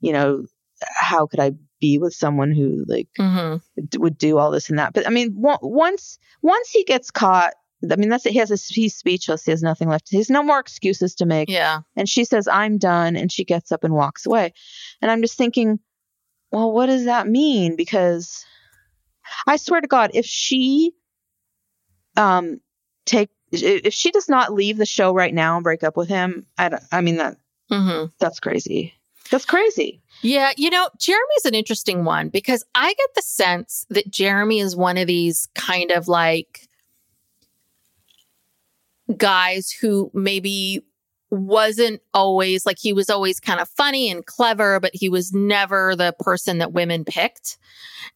you 0.00 0.12
know, 0.12 0.44
how 0.82 1.26
could 1.26 1.40
I 1.40 1.52
be 1.80 1.98
with 1.98 2.14
someone 2.14 2.52
who 2.52 2.84
like 2.86 3.08
hmm 3.16 3.56
d- 3.88 3.98
would 3.98 4.18
do 4.18 4.38
all 4.38 4.50
this 4.50 4.70
and 4.70 4.78
that. 4.78 4.92
But 4.92 5.06
I 5.06 5.10
mean, 5.10 5.34
wa- 5.34 5.58
once 5.62 6.18
once 6.42 6.70
he 6.70 6.84
gets 6.84 7.10
caught, 7.10 7.54
I 7.90 7.96
mean, 7.96 8.08
that's 8.08 8.26
it. 8.26 8.32
He 8.32 8.38
has 8.38 8.50
a, 8.50 8.56
he's 8.56 8.94
speechless. 8.94 9.44
He 9.44 9.50
has 9.50 9.62
nothing 9.62 9.88
left. 9.88 10.08
He 10.10 10.18
has 10.18 10.30
no 10.30 10.42
more 10.42 10.60
excuses 10.60 11.14
to 11.16 11.26
make. 11.26 11.48
Yeah. 11.48 11.80
And 11.96 12.08
she 12.08 12.24
says, 12.24 12.48
I'm 12.48 12.78
done. 12.78 13.16
And 13.16 13.30
she 13.30 13.44
gets 13.44 13.72
up 13.72 13.84
and 13.84 13.94
walks 13.94 14.26
away. 14.26 14.52
And 15.00 15.10
I'm 15.10 15.22
just 15.22 15.36
thinking, 15.36 15.80
well, 16.50 16.72
what 16.72 16.86
does 16.86 17.06
that 17.06 17.26
mean? 17.26 17.76
Because 17.76 18.44
I 19.46 19.56
swear 19.56 19.80
to 19.80 19.86
God, 19.86 20.10
if 20.14 20.26
she 20.26 20.92
um 22.16 22.60
take 23.06 23.30
if 23.52 23.92
she 23.92 24.10
does 24.10 24.28
not 24.28 24.52
leave 24.52 24.78
the 24.78 24.86
show 24.86 25.12
right 25.12 25.34
now 25.34 25.56
and 25.56 25.64
break 25.64 25.82
up 25.82 25.96
with 25.96 26.08
him, 26.08 26.46
I, 26.58 26.68
don't- 26.70 26.82
I 26.90 27.00
mean 27.00 27.16
that 27.16 27.36
hmm 27.70 28.06
that's 28.18 28.40
crazy. 28.40 28.94
That's 29.30 29.44
crazy. 29.44 30.00
Yeah. 30.22 30.52
You 30.56 30.70
know, 30.70 30.88
Jeremy's 30.98 31.44
an 31.46 31.54
interesting 31.54 32.04
one 32.04 32.28
because 32.28 32.64
I 32.74 32.88
get 32.94 33.08
the 33.16 33.22
sense 33.22 33.86
that 33.90 34.10
Jeremy 34.10 34.60
is 34.60 34.76
one 34.76 34.96
of 34.98 35.06
these 35.06 35.48
kind 35.54 35.90
of 35.90 36.06
like 36.06 36.68
guys 39.16 39.70
who 39.70 40.10
maybe 40.14 40.84
wasn't 41.32 42.00
always 42.12 42.66
like 42.66 42.76
he 42.78 42.92
was 42.92 43.08
always 43.08 43.40
kind 43.40 43.58
of 43.58 43.68
funny 43.70 44.10
and 44.10 44.26
clever, 44.26 44.78
but 44.78 44.90
he 44.94 45.08
was 45.08 45.32
never 45.32 45.96
the 45.96 46.14
person 46.20 46.58
that 46.58 46.72
women 46.72 47.04
picked. 47.06 47.56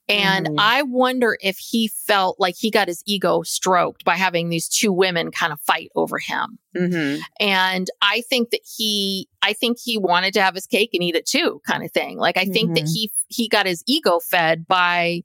And 0.08 0.46
Mhm. 0.48 0.56
I 0.58 0.82
wonder 0.82 1.38
if 1.40 1.56
he 1.58 1.88
felt 1.88 2.38
like 2.38 2.56
he 2.58 2.70
got 2.70 2.88
his 2.88 3.02
ego 3.06 3.42
stroked 3.42 4.04
by 4.04 4.16
having 4.16 4.50
these 4.50 4.68
two 4.68 4.92
women 4.92 5.30
kind 5.30 5.52
of 5.52 5.60
fight 5.62 5.90
over 5.96 6.18
him. 6.18 6.58
Mm-hmm. 6.76 7.22
And 7.40 7.88
I 8.02 8.20
think 8.28 8.50
that 8.50 8.60
he, 8.76 9.28
I 9.42 9.54
think 9.54 9.78
he 9.82 9.96
wanted 9.96 10.34
to 10.34 10.42
have 10.42 10.54
his 10.54 10.66
cake 10.66 10.90
and 10.92 11.02
eat 11.02 11.16
it 11.16 11.26
too, 11.26 11.60
kind 11.66 11.82
of 11.82 11.90
thing. 11.92 12.18
Like 12.18 12.36
I 12.36 12.44
think 12.44 12.74
that 12.74 12.84
Mhm. 12.84 12.92
he 12.94 13.10
he 13.28 13.48
got 13.48 13.66
his 13.66 13.82
ego 13.86 14.20
fed 14.20 14.66
by 14.68 15.22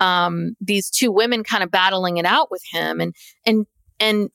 um, 0.00 0.56
these 0.60 0.88
two 0.90 1.12
women 1.12 1.44
kind 1.44 1.62
of 1.62 1.70
battling 1.70 2.16
it 2.16 2.24
out 2.24 2.50
with 2.50 2.62
him, 2.72 3.00
and 3.00 3.14
and 3.46 3.66
and 4.00 4.30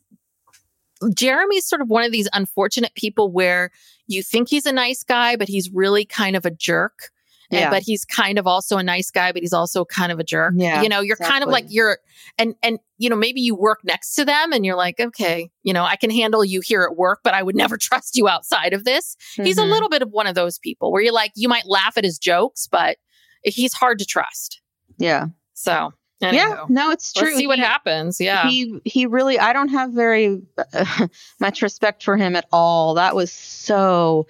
Jeremy's 1.13 1.65
sort 1.67 1.81
of 1.81 1.89
one 1.89 2.03
of 2.03 2.11
these 2.11 2.27
unfortunate 2.33 2.93
people 2.95 3.31
where 3.31 3.71
you 4.07 4.23
think 4.23 4.49
he's 4.49 4.65
a 4.65 4.71
nice 4.71 5.03
guy, 5.03 5.35
but 5.35 5.47
he's 5.47 5.69
really 5.71 6.05
kind 6.05 6.35
of 6.35 6.45
a 6.45 6.51
jerk. 6.51 7.09
And, 7.49 7.59
Yeah. 7.61 7.69
but 7.69 7.81
he's 7.83 8.03
kind 8.03 8.37
of 8.37 8.45
also 8.45 8.77
a 8.77 8.83
nice 8.83 9.09
guy, 9.09 9.31
but 9.31 9.41
he's 9.41 9.53
also 9.53 9.85
kind 9.85 10.11
of 10.11 10.19
a 10.19 10.23
jerk. 10.23 10.53
Yeah, 10.57 10.81
you 10.81 10.89
know, 10.89 10.99
you're 10.99 11.15
kind 11.15 11.43
of 11.45 11.49
like 11.49 11.63
you're, 11.69 11.97
and 12.37 12.55
and 12.61 12.77
you 12.97 13.09
know 13.09 13.15
maybe 13.15 13.39
you 13.39 13.55
work 13.55 13.79
next 13.85 14.15
to 14.15 14.25
them, 14.25 14.51
and 14.51 14.65
you're 14.65 14.75
like, 14.75 14.99
okay, 14.99 15.49
you 15.63 15.71
know, 15.71 15.85
I 15.85 15.95
can 15.95 16.09
handle 16.09 16.43
you 16.43 16.59
here 16.59 16.83
at 16.83 16.97
work, 16.97 17.21
but 17.23 17.33
I 17.33 17.41
would 17.43 17.55
never 17.55 17.77
trust 17.81 18.17
you 18.17 18.27
outside 18.27 18.73
of 18.73 18.83
this. 18.83 19.15
He's 19.35 19.57
a 19.57 19.61
Mhm. 19.61 19.69
little 19.69 19.87
bit 19.87 20.01
of 20.01 20.09
one 20.11 20.27
of 20.27 20.35
those 20.35 20.59
people 20.59 20.91
where 20.91 21.01
you're 21.01 21.13
like, 21.13 21.31
you 21.35 21.47
might 21.47 21.65
laugh 21.65 21.97
at 21.97 22.03
his 22.03 22.17
jokes, 22.19 22.67
but 22.69 22.97
he's 23.43 23.71
hard 23.73 23.99
to 23.99 24.05
trust. 24.05 24.59
Yeah. 24.97 25.27
So, 25.53 25.93
Yeah. 26.19 26.65
No, 26.69 26.91
it's 26.91 27.13
true. 27.13 27.27
let's 27.27 27.37
see 27.37 27.47
what 27.47 27.59
He- 27.59 27.65
happens. 27.65 28.19
Yeah, 28.19 28.47
He 28.47 28.79
he 28.85 29.05
really 29.05 29.37
I 29.39 29.53
don't 29.53 29.69
have 29.69 29.91
very 29.91 30.41
uh, 30.73 31.07
much 31.39 31.61
respect 31.61 32.03
for 32.03 32.17
him 32.17 32.35
at 32.35 32.45
all. 32.51 32.95
That 32.95 33.15
was 33.15 33.31
so 33.31 34.27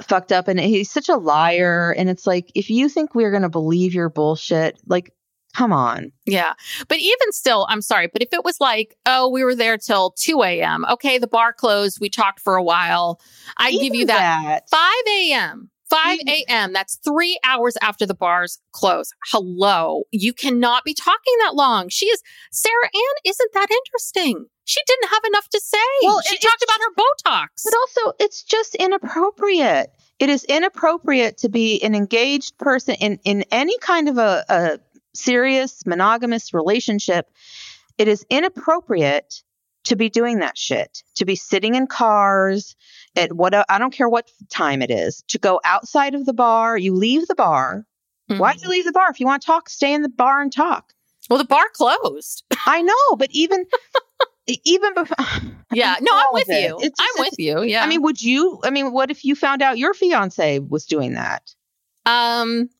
fucked 0.00 0.30
up 0.32 0.46
and 0.48 0.60
he's 0.60 0.90
such 0.90 1.08
a 1.08 1.16
liar 1.16 1.92
and 1.98 2.08
it's 2.08 2.26
like 2.26 2.52
if 2.54 2.70
you 2.70 2.88
think 2.88 3.14
we're 3.14 3.30
going 3.32 3.42
to 3.42 3.48
believe 3.48 3.94
your 3.94 4.08
bullshit, 4.08 4.78
like 4.86 5.12
come 5.54 5.72
on. 5.72 6.12
yeah. 6.24 6.52
But 6.86 6.98
even 6.98 7.32
still, 7.32 7.66
I'm 7.68 7.82
sorry, 7.82 8.06
but 8.06 8.22
if 8.22 8.28
it 8.32 8.44
was 8.44 8.60
like, 8.60 8.96
oh, 9.06 9.28
we 9.28 9.42
were 9.42 9.56
there 9.56 9.76
till 9.76 10.10
2 10.12 10.42
a.m., 10.44 10.84
okay, 10.88 11.18
the 11.18 11.26
bar 11.26 11.52
closed, 11.52 11.98
we 12.00 12.08
talked 12.08 12.38
for 12.38 12.54
a 12.54 12.62
while, 12.62 13.20
I'd 13.56 13.72
give 13.72 13.94
you 13.94 14.02
Even 14.02 14.06
that. 14.08 14.70
5 14.70 14.92
a.m. 15.20 15.70
5 15.90 16.18
mm. 16.20 16.28
a.m. 16.28 16.72
That's 16.72 16.96
three 16.96 17.38
hours 17.44 17.76
after 17.82 18.06
the 18.06 18.14
bars 18.14 18.58
close. 18.72 19.10
Hello. 19.30 20.02
You 20.10 20.32
cannot 20.32 20.84
be 20.84 20.94
talking 20.94 21.34
that 21.40 21.54
long. 21.54 21.88
She 21.88 22.06
is, 22.06 22.22
Sarah 22.50 22.90
Ann 22.94 23.14
isn't 23.24 23.50
that 23.54 23.68
interesting. 23.70 24.46
She 24.64 24.80
didn't 24.86 25.10
have 25.10 25.22
enough 25.26 25.48
to 25.50 25.60
say. 25.60 25.78
Well, 26.02 26.20
she 26.28 26.36
it- 26.36 26.42
talked 26.42 26.62
about 26.62 26.80
her 26.80 26.94
Botox. 26.94 27.64
But 27.64 27.74
also, 27.74 28.16
it's 28.20 28.42
just 28.42 28.74
inappropriate. 28.74 29.90
It 30.18 30.28
is 30.28 30.44
inappropriate 30.44 31.38
to 31.38 31.48
be 31.48 31.82
an 31.82 31.94
engaged 31.94 32.58
person 32.58 32.96
in, 32.96 33.20
in 33.24 33.44
any 33.50 33.78
kind 33.78 34.08
of 34.08 34.18
a, 34.18 34.44
a 34.48 34.78
serious 35.14 35.86
monogamous 35.86 36.52
relationship. 36.52 37.30
It 37.98 38.08
is 38.08 38.26
inappropriate 38.28 39.42
to 39.84 39.96
be 39.96 40.10
doing 40.10 40.40
that 40.40 40.58
shit, 40.58 41.02
to 41.16 41.24
be 41.24 41.34
sitting 41.34 41.74
in 41.74 41.86
cars 41.86 42.76
at 43.18 43.32
what, 43.34 43.54
I 43.68 43.78
don't 43.78 43.92
care 43.92 44.08
what 44.08 44.30
time 44.50 44.80
it 44.82 44.90
is, 44.90 45.22
to 45.28 45.38
go 45.38 45.60
outside 45.64 46.14
of 46.14 46.24
the 46.26 46.32
bar. 46.32 46.78
You 46.78 46.94
leave 46.94 47.26
the 47.26 47.34
bar. 47.34 47.84
Why'd 48.28 48.58
Mhm. 48.58 48.62
you 48.64 48.68
leave 48.68 48.84
the 48.84 48.92
bar? 48.92 49.10
If 49.10 49.20
you 49.20 49.26
want 49.26 49.40
to 49.42 49.46
talk, 49.46 49.68
stay 49.70 49.92
in 49.92 50.02
the 50.02 50.08
bar 50.08 50.40
and 50.42 50.52
talk. 50.52 50.92
Well, 51.30 51.38
the 51.38 51.44
bar 51.44 51.64
closed. 51.72 52.44
I 52.66 52.82
know, 52.82 53.16
but 53.16 53.28
even, 53.32 53.64
even 54.64 54.94
before. 54.94 55.16
Yeah. 55.70 55.96
No, 56.00 56.10
I'm 56.16 56.24
with 56.32 56.48
it. 56.48 56.62
you. 56.66 56.78
It's 56.80 56.98
I'm 56.98 57.06
just- 57.18 57.18
with 57.32 57.38
you. 57.38 57.60
Yeah. 57.62 57.84
I 57.84 57.86
mean, 57.88 58.00
would 58.00 58.22
you? 58.22 58.58
I 58.64 58.70
mean, 58.70 58.90
what 58.90 59.10
if 59.10 59.22
you 59.22 59.34
found 59.34 59.60
out 59.60 59.76
your 59.76 59.92
fiance 59.92 60.60
was 60.60 60.86
doing 60.86 61.12
that? 61.12 61.42
Um, 62.06 62.70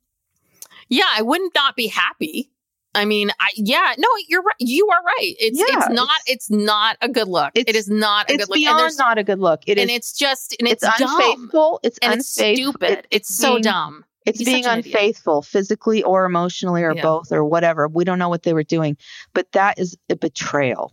yeah, 0.89 1.05
I 1.15 1.21
wouldn't 1.21 1.55
not 1.55 1.77
be 1.77 1.87
happy. 1.87 2.51
I 2.99 3.05
mean, 3.05 3.31
I 3.41 3.49
yeah, 3.57 3.95
no, 3.99 4.09
you're 4.29 4.43
right. 4.43 4.55
You 4.59 4.89
are 4.93 5.03
right. 5.05 5.35
It's 5.39 5.59
Yeah, 5.59 5.65
it's 5.69 5.89
not 5.91 6.11
it's, 6.27 6.51
not 6.51 6.97
a 7.01 7.09
good 7.09 7.29
look. 7.29 7.53
It 7.55 7.69
it's- 7.69 7.89
not 7.89 8.29
a 8.31 8.35
It's 8.35 8.45
good 8.45 8.49
look. 8.51 8.57
and, 8.57 8.63
beyond 8.65 8.79
there's- 8.81 8.99
not 8.99 9.19
a 9.19 9.25
good 9.25 9.39
look. 9.39 9.63
It 9.67 9.79
and 9.79 9.89
is. 9.91 9.97
it's 9.97 10.13
just 10.19 10.57
and 10.59 10.69
it's, 10.69 10.83
It's, 10.83 11.01
unfaithful. 11.01 11.81
It's 11.83 11.99
and 12.03 12.15
it's 12.21 12.37
unfaithful. 12.37 12.73
stupid. 12.73 13.07
It's, 13.11 13.35
so 13.35 13.53
being- 13.53 13.63
dumb. 13.63 14.05
It's 14.27 14.41
He's 14.41 14.47
being 14.49 14.67
an 14.67 14.81
idiot. 14.81 14.95
unfaithful, 14.95 15.41
physically 15.41 16.03
or 16.03 16.27
emotionally, 16.27 16.83
or 16.83 16.95
Yeah. 16.95 17.01
both, 17.03 17.33
or 17.33 17.45
whatever. 17.45 17.89
We 17.89 18.05
don't 18.05 18.19
know 18.19 18.29
what 18.29 18.43
they 18.43 18.53
were 18.53 18.63
doing, 18.65 18.99
but 19.33 19.51
that 19.53 19.79
is 19.79 19.97
a 20.11 20.17
betrayal. 20.17 20.93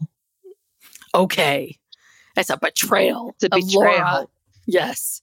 Okay, 1.13 1.77
that's 2.35 2.49
a 2.49 2.57
betrayal. 2.57 3.35
It's 3.35 3.43
a 3.45 3.49
betrayal. 3.49 4.29
Yes. 4.67 5.21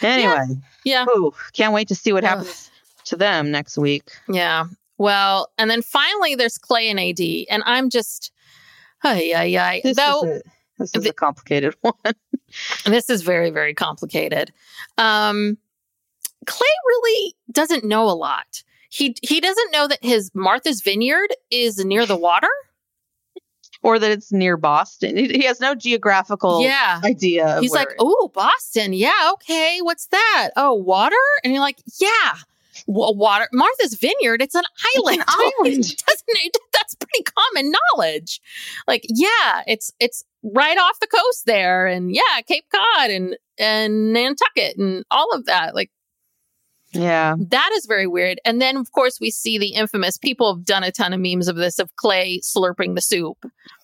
Anyway, 0.00 0.56
Yeah. 0.84 1.04
ooh, 1.14 1.32
can't 1.52 1.72
wait 1.72 1.88
to 1.88 1.94
see 1.94 2.12
what 2.12 2.24
Ugh. 2.24 2.30
happens 2.30 2.70
to 3.04 3.16
them 3.16 3.50
next 3.52 3.78
week. 3.78 4.10
Yeah. 4.28 4.64
Well, 5.02 5.50
and 5.58 5.68
then 5.68 5.82
finally 5.82 6.36
there's 6.36 6.58
Clay 6.58 6.88
and 6.88 7.00
AD, 7.00 7.18
and 7.50 7.64
I'm 7.66 7.90
just, 7.90 8.30
ay 9.02 9.32
ay 9.34 9.56
ay. 9.58 9.80
This 9.82 9.96
Though 9.96 10.22
is 10.22 10.28
a, 10.28 10.42
this 10.78 10.94
is 10.94 11.02
the- 11.02 11.10
a 11.10 11.12
complicated 11.12 11.74
one. 11.80 12.14
this 12.84 13.10
is 13.10 13.22
very 13.22 13.50
very 13.50 13.74
complicated. 13.74 14.52
Um 14.98 15.58
clay 16.46 16.68
really 16.86 17.34
doesn't 17.50 17.82
know 17.84 18.04
a 18.08 18.14
lot. 18.14 18.62
He 18.90 19.16
he 19.22 19.40
doesn't 19.40 19.72
know 19.72 19.88
that 19.88 19.98
his 20.04 20.30
martha's 20.34 20.82
vineyard 20.82 21.34
is 21.50 21.84
near 21.84 22.06
the 22.06 22.16
water? 22.16 22.50
Or 23.82 23.98
that 23.98 24.12
it's 24.12 24.30
near 24.30 24.56
Boston. 24.56 25.16
He, 25.16 25.26
he 25.26 25.44
has 25.46 25.58
no 25.58 25.74
geographical 25.74 26.62
yeah. 26.62 27.00
idea. 27.04 27.58
He's 27.60 27.72
like 27.72 27.90
oh 27.98 28.30
boston. 28.32 28.92
Yeah 28.92 29.30
okay. 29.32 29.80
What's 29.82 30.06
that? 30.06 30.50
Oh 30.54 30.74
water? 30.74 31.16
And 31.42 31.52
you're 31.52 31.60
like 31.60 31.82
yeah 32.00 32.34
water 32.86 33.48
martha's 33.52 33.94
vineyard 33.94 34.42
it's 34.42 34.54
an 34.54 34.64
island 34.96 35.18
An 35.20 35.24
island. 35.28 35.84
It 35.84 36.02
doesn't 36.06 36.26
it- 36.28 36.56
that's 36.72 36.94
pretty 36.94 37.24
common 37.24 37.72
knowledge 37.72 38.40
like 38.86 39.04
yeah 39.08 39.62
it's 39.66 39.92
it's 40.00 40.24
right 40.42 40.76
off 40.76 40.98
the 41.00 41.06
coast 41.06 41.46
there 41.46 41.86
and 41.86 42.12
yeah 42.14 42.40
cape 42.46 42.64
cod 42.72 43.10
and 43.10 43.36
and 43.58 44.12
nantucket 44.12 44.76
and 44.76 45.04
all 45.10 45.30
of 45.32 45.46
that 45.46 45.74
like 45.74 45.90
yeah, 46.94 47.36
That 47.38 47.70
is 47.74 47.86
very 47.86 48.06
weird. 48.06 48.38
And 48.44 48.60
then, 48.60 48.76
of 48.76 48.92
course, 48.92 49.18
we 49.18 49.30
see 49.30 49.56
the 49.56 49.72
infamous 49.72 50.18
people 50.18 50.54
have 50.54 50.64
done 50.66 50.82
a 50.84 50.92
ton 50.92 51.14
of 51.14 51.20
memes 51.20 51.48
of 51.48 51.56
this 51.56 51.78
of 51.78 51.94
Clay 51.96 52.40
slurping 52.44 52.94
the 52.94 53.00
soup. 53.00 53.38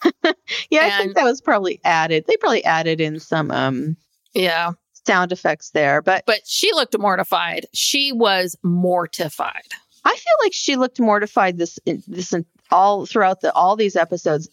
yeah. 0.71 0.91
I 0.93 0.99
think 0.99 1.15
that 1.15 1.25
was 1.25 1.41
probably 1.41 1.81
added. 1.85 2.27
They 2.29 2.37
probably 2.37 2.65
added 2.65 3.01
in 3.01 3.19
some 3.19 3.51
um 3.51 3.97
Yeah. 4.35 4.73
Sound 5.09 5.33
effects 5.33 5.71
there, 5.71 6.03
but 6.03 6.25
But 6.27 6.41
she 6.47 6.71
looked 6.73 6.97
mortified. 6.99 7.67
She 7.73 8.13
was 8.13 8.57
mortified. 8.63 9.63
I 10.05 10.11
feel 10.15 10.35
like 10.45 10.53
she 10.53 10.77
looked 10.77 11.01
mortified 11.01 11.57
this 11.59 11.79
this 12.07 12.35
all 12.71 13.07
throughout 13.07 13.41
the 13.41 13.53
all 13.55 13.75
these 13.77 13.97
episodes. 13.97 14.49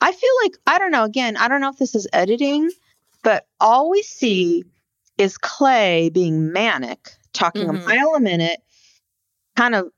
I 0.00 0.12
feel 0.12 0.30
like 0.44 0.52
I 0.66 0.78
don't 0.78 0.90
know. 0.92 1.04
Again, 1.04 1.36
I 1.36 1.48
don't 1.48 1.60
know 1.62 1.70
if 1.70 1.78
this 1.78 1.94
is 1.94 2.06
editing, 2.12 2.70
but 3.24 3.46
all 3.60 3.90
we 3.90 4.02
see 4.02 4.64
is 5.16 5.36
Clay 5.38 6.10
being 6.10 6.52
manic, 6.52 7.10
talking 7.32 7.66
Mhm. 7.66 7.70
a 7.82 7.88
mile 7.88 8.14
a 8.14 8.20
minute, 8.20 8.60
kind 9.56 9.74
of 9.74 9.88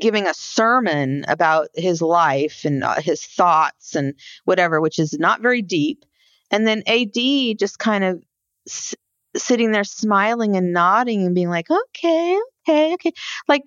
giving 0.00 0.26
a 0.26 0.34
sermon 0.34 1.24
about 1.28 1.68
his 1.74 2.02
life 2.02 2.64
and 2.64 2.82
uh, 2.82 3.00
his 3.00 3.22
thoughts 3.24 3.94
and 3.94 4.14
whatever, 4.44 4.80
which 4.80 4.98
is 4.98 5.12
not 5.18 5.40
very 5.40 5.62
deep. 5.62 6.04
And 6.50 6.66
then 6.66 6.82
AD 6.88 7.54
just 7.58 7.78
kind 7.78 8.02
of 8.02 8.22
s- 8.66 8.96
sitting 9.36 9.72
there 9.72 9.84
smiling 9.84 10.56
and 10.56 10.72
nodding 10.72 11.24
and 11.24 11.34
being 11.34 11.48
like, 11.48 11.70
okay, 11.70 12.38
okay, 12.68 12.94
okay. 12.94 13.12
Like 13.48 13.62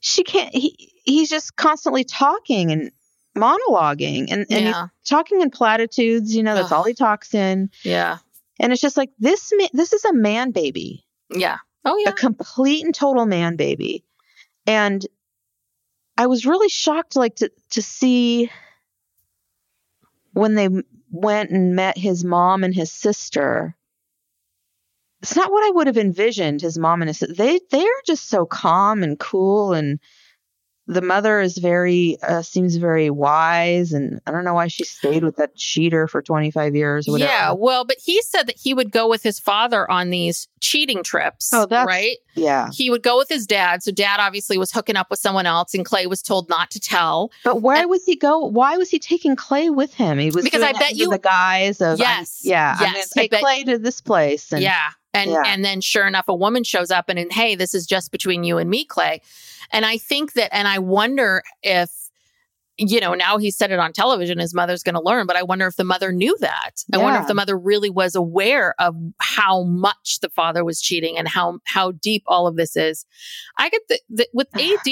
she 0.00 0.24
can't, 0.24 0.54
he, 0.54 0.92
he's 1.04 1.28
just 1.28 1.56
constantly 1.56 2.04
talking 2.04 2.70
and 2.72 2.90
monologuing 3.36 4.30
and, 4.30 4.46
and 4.50 4.64
yeah. 4.64 4.88
talking 5.04 5.40
in 5.40 5.50
platitudes, 5.50 6.34
you 6.34 6.42
know, 6.42 6.54
that's 6.54 6.72
Ugh. 6.72 6.78
all 6.78 6.84
he 6.84 6.94
talks 6.94 7.34
in. 7.34 7.70
Yeah. 7.82 8.18
And 8.58 8.72
it's 8.72 8.82
just 8.82 8.96
like 8.96 9.10
this, 9.18 9.52
ma- 9.56 9.68
this 9.72 9.92
is 9.92 10.04
a 10.04 10.12
man 10.12 10.50
baby 10.50 11.04
Yeah. 11.30 11.58
Oh, 11.84 11.96
yeah. 11.96 12.10
a 12.10 12.12
complete 12.12 12.84
and 12.84 12.94
total 12.94 13.26
man 13.26 13.56
baby. 13.56 14.04
And 14.66 15.06
I 16.16 16.26
was 16.26 16.44
really 16.44 16.68
shocked 16.68 17.16
like 17.16 17.36
to 17.36 17.50
to 17.70 17.80
see 17.80 18.50
when 20.32 20.54
they 20.54 20.68
went 21.10 21.50
and 21.50 21.74
met 21.74 21.96
his 21.96 22.24
mom 22.24 22.62
and 22.62 22.74
his 22.74 22.92
sister. 22.92 23.74
It's 25.22 25.36
not 25.36 25.50
what 25.52 25.66
I 25.66 25.70
would 25.72 25.86
have 25.86 25.98
envisioned 25.98 26.60
his 26.62 26.78
mom 26.78 27.02
and 27.02 27.08
his 27.08 27.18
they 27.20 27.60
they 27.70 27.82
are 27.82 28.02
just 28.06 28.28
so 28.28 28.46
calm 28.46 29.02
and 29.02 29.18
cool 29.18 29.72
and 29.74 29.98
the 30.86 31.02
mother 31.02 31.40
is 31.40 31.56
very 31.56 32.16
uh, 32.20 32.42
seems 32.42 32.74
very 32.74 33.10
wise, 33.10 33.92
and 33.92 34.20
I 34.26 34.32
don't 34.32 34.44
know 34.44 34.54
why 34.54 34.66
she 34.66 34.82
stayed 34.82 35.22
with 35.22 35.36
that 35.36 35.54
cheater 35.54 36.08
for 36.08 36.20
25 36.20 36.74
years. 36.74 37.06
Or 37.06 37.12
whatever. 37.12 37.30
Yeah, 37.30 37.52
well, 37.52 37.84
but 37.84 37.96
he 38.04 38.20
said 38.22 38.48
that 38.48 38.56
he 38.60 38.74
would 38.74 38.90
go 38.90 39.08
with 39.08 39.22
his 39.22 39.38
father 39.38 39.88
on 39.88 40.10
these 40.10 40.48
cheating 40.60 41.04
trips. 41.04 41.50
Oh, 41.52 41.64
that's- 41.66 41.86
right. 41.86 42.16
yeah. 42.34 42.70
He 42.72 42.90
would 42.90 43.04
go 43.04 43.16
with 43.18 43.28
his 43.28 43.46
dad. 43.46 43.84
So 43.84 43.92
dad 43.92 44.18
obviously 44.18 44.58
was 44.58 44.72
hooking 44.72 44.96
up 44.96 45.10
with 45.10 45.20
someone 45.20 45.46
else, 45.46 45.74
and 45.74 45.84
Clay 45.84 46.08
was 46.08 46.22
told 46.22 46.48
not 46.48 46.72
to 46.72 46.80
tell. 46.80 47.30
But 47.44 47.62
why 47.62 47.84
was 47.84 48.04
he 48.04 48.16
go? 48.16 48.40
Why 48.40 48.76
was 48.76 48.90
he 48.90 48.98
taking 48.98 49.36
Clay 49.36 49.70
with 49.70 49.94
him? 49.94 50.18
He 50.18 50.32
was 50.32 50.44
Because 50.44 50.62
I 50.62 50.72
bet 50.72 50.96
you- 50.96 51.10
the 51.10 51.18
guise 51.18 51.80
of 51.80 52.00
Yes, 52.00 52.40
yeah, 52.42 52.74
I'm 52.76 52.86
gonna 52.86 52.98
yes, 52.98 53.12
I 53.16 53.20
take 53.20 53.30
bet- 53.30 53.42
Clay 53.42 53.62
to 53.64 53.78
this 53.78 54.00
place. 54.00 54.50
And, 54.50 54.60
yeah. 54.60 54.90
And 55.12 55.30
Yeah. 55.32 55.42
and 55.46 55.64
then 55.64 55.80
sure 55.80 56.06
enough, 56.06 56.28
a 56.28 56.34
woman 56.34 56.62
shows 56.64 56.90
up 56.90 57.08
and, 57.08 57.18
and 57.18 57.32
hey, 57.32 57.54
this 57.56 57.74
is 57.74 57.86
just 57.86 58.12
between 58.12 58.44
you 58.44 58.58
and 58.58 58.70
me, 58.70 58.84
Clay. 58.84 59.22
And 59.72 59.84
I 59.84 59.98
think 59.98 60.34
that, 60.34 60.54
and 60.54 60.68
I 60.68 60.78
wonder 60.78 61.42
if, 61.62 61.90
you 62.78 63.00
know, 63.00 63.14
now 63.14 63.36
he 63.36 63.50
said 63.50 63.72
it 63.72 63.78
on 63.78 63.92
television, 63.92 64.38
his 64.38 64.54
mother's 64.54 64.82
going 64.82 64.94
to 64.94 65.02
learn, 65.02 65.26
but 65.26 65.36
I 65.36 65.42
wonder 65.42 65.66
if 65.66 65.76
the 65.76 65.84
mother 65.84 66.12
knew 66.12 66.36
that. 66.40 66.82
I 66.94 66.98
wonder 66.98 67.20
if 67.20 67.26
the 67.26 67.34
mother 67.34 67.58
really 67.58 67.90
was 67.90 68.14
aware 68.14 68.74
of 68.78 68.94
how 69.20 69.64
much 69.64 70.18
the 70.22 70.30
father 70.30 70.64
was 70.64 70.80
cheating 70.80 71.18
and 71.18 71.28
how 71.28 71.58
how 71.64 71.90
deep 71.92 72.22
all 72.26 72.46
of 72.46 72.56
this 72.56 72.76
is. 72.76 73.04
I 73.58 73.68
get 73.68 73.82
the, 73.88 74.00
the 74.08 74.28
with 74.32 74.48
AD, 74.58 74.86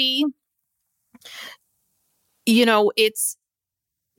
you 2.45 2.65
know, 2.65 2.91
it's 2.95 3.37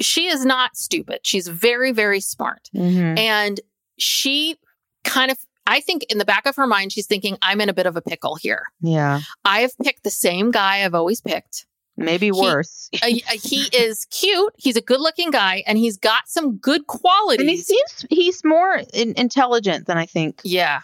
she 0.01 0.27
is 0.29 0.45
not 0.47 0.77
stupid. 0.77 1.21
She's 1.25 1.47
very, 1.47 1.93
very 1.93 2.21
smart. 2.21 2.71
Mhm. 2.75 3.19
And 3.19 3.61
she 3.99 4.57
kind 5.05 5.31
of, 5.31 5.39
I 5.71 5.81
think 5.81 6.03
in 6.11 6.19
the 6.19 6.25
back 6.25 6.47
of 6.47 6.57
her 6.57 6.67
mind, 6.67 6.93
she's 6.93 7.07
thinking, 7.07 7.39
I'm 7.43 7.61
in 7.61 7.69
a 7.69 7.73
bit 7.73 7.87
of 7.87 7.97
a 7.97 8.03
pickle 8.03 8.35
here. 8.37 8.65
yeah, 8.81 9.21
I 9.45 9.61
have 9.61 9.73
picked 9.79 10.05
the 10.05 10.11
same 10.11 10.51
guy 10.51 10.85
I've 10.85 10.95
always 10.95 11.21
picked. 11.21 11.67
maybe 11.97 12.31
worse. 12.33 12.89
Uh, 13.03 13.07
uh, 13.07 13.37
he 13.43 13.69
is 13.73 14.07
cute. 14.11 14.53
He's 14.57 14.77
a 14.77 14.81
good 14.81 15.01
looking 15.01 15.31
guy 15.31 15.63
and 15.67 15.77
he's 15.79 15.97
got 15.99 16.29
some 16.29 16.57
good 16.57 16.87
qualities. 16.87 17.41
and 17.41 17.51
he 17.51 17.57
seems 17.59 18.07
he's 18.11 18.45
more 18.45 18.81
in, 18.95 19.13
intelligent 19.17 19.87
than 19.87 19.97
I 19.99 20.07
think. 20.07 20.41
yeah. 20.45 20.81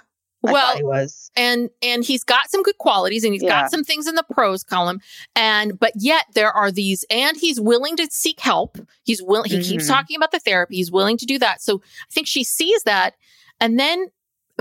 I 0.46 0.52
well, 0.52 0.76
he 0.76 0.84
was. 0.84 1.30
and 1.34 1.70
and 1.82 2.04
he's 2.04 2.22
got 2.22 2.50
some 2.50 2.62
good 2.62 2.78
qualities 2.78 3.24
and 3.24 3.32
he's 3.32 3.42
Yeah. 3.42 3.62
got 3.62 3.70
some 3.70 3.82
things 3.82 4.06
in 4.06 4.14
the 4.14 4.22
pros 4.30 4.62
column 4.62 5.00
and 5.34 5.76
but 5.80 5.92
yet 5.96 6.26
there 6.34 6.52
are 6.52 6.70
these 6.70 7.04
and 7.10 7.36
he's 7.36 7.58
willing 7.60 7.96
to 7.96 8.06
seek 8.12 8.38
help 8.38 8.78
he's 9.02 9.20
willing 9.22 9.50
he 9.50 9.60
keeps 9.62 9.84
Mhm. 9.86 9.88
talking 9.88 10.16
about 10.16 10.30
the 10.30 10.38
therapy 10.38 10.76
he's 10.76 10.92
willing 10.92 11.16
to 11.16 11.26
do 11.26 11.36
that 11.40 11.60
so 11.62 11.78
i 11.78 12.12
think 12.12 12.28
she 12.28 12.44
sees 12.44 12.82
that 12.84 13.14
and 13.58 13.80
then 13.80 14.06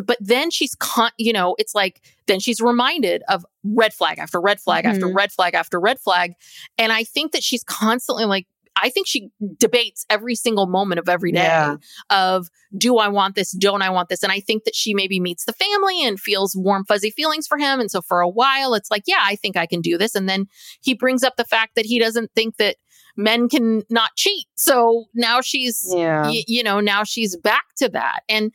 but 0.04 0.18
then 0.20 0.52
she's 0.52 0.76
con 0.76 1.10
you 1.18 1.32
know 1.34 1.56
it's 1.58 1.74
like 1.76 2.02
then 2.28 2.40
she's 2.40 2.60
reminded 2.62 3.24
of 3.30 3.46
red 3.64 3.94
flag 3.94 4.20
after 4.20 4.40
red 4.42 4.60
flag 4.60 4.86
after 4.86 5.08
Mhm. 5.08 5.16
red 5.16 5.32
flag 5.32 5.54
after 5.54 5.80
red 5.80 6.00
flag 6.00 6.34
and 6.78 6.92
i 6.92 7.04
think 7.04 7.32
that 7.32 7.44
she's 7.44 7.64
constantly 7.64 8.26
like 8.26 8.48
I 8.78 8.90
think 8.90 9.08
she 9.08 9.30
debates 9.58 10.06
every 10.10 10.36
single 10.36 10.68
moment 10.68 11.00
of 11.00 11.08
every 11.08 11.32
day 11.32 11.44
Yeah. 11.44 11.78
of 12.10 12.50
do 12.78 12.98
I 12.98 13.08
want 13.08 13.36
this? 13.36 13.52
Don't 13.52 13.82
I 13.82 13.90
want 13.90 14.10
this? 14.10 14.22
And 14.22 14.34
I 14.34 14.42
think 14.42 14.66
that 14.66 14.76
she 14.76 14.94
maybe 14.94 15.18
meets 15.18 15.46
the 15.46 15.54
family 15.54 16.04
and 16.04 16.20
feels 16.20 16.58
warm, 16.58 16.84
fuzzy 16.84 17.10
feelings 17.10 17.48
for 17.48 17.58
him. 17.58 17.80
And 17.80 17.90
so 17.90 18.02
for 18.02 18.20
a 18.20 18.28
while, 18.28 18.74
it's 18.74 18.92
like, 18.92 19.04
yeah, 19.08 19.22
I 19.24 19.38
think 19.38 19.56
I 19.56 19.66
can 19.66 19.80
do 19.80 19.98
this. 19.98 20.14
And 20.14 20.28
then 20.28 20.48
he 20.82 20.94
brings 20.94 21.24
up 21.24 21.38
the 21.38 21.46
fact 21.46 21.76
that 21.76 21.86
he 21.86 22.00
doesn't 22.00 22.32
think 22.36 22.58
that 22.58 22.76
men 23.16 23.48
can 23.48 23.84
not 23.90 24.10
cheat. 24.18 24.46
So 24.56 25.06
now 25.14 25.40
she's, 25.40 25.82
Yeah. 25.96 26.24
y- 26.28 26.44
you 26.46 26.62
know, 26.62 26.82
now 26.82 27.06
she's 27.06 27.38
back 27.38 27.64
to 27.78 27.88
that. 27.88 28.24
And 28.28 28.52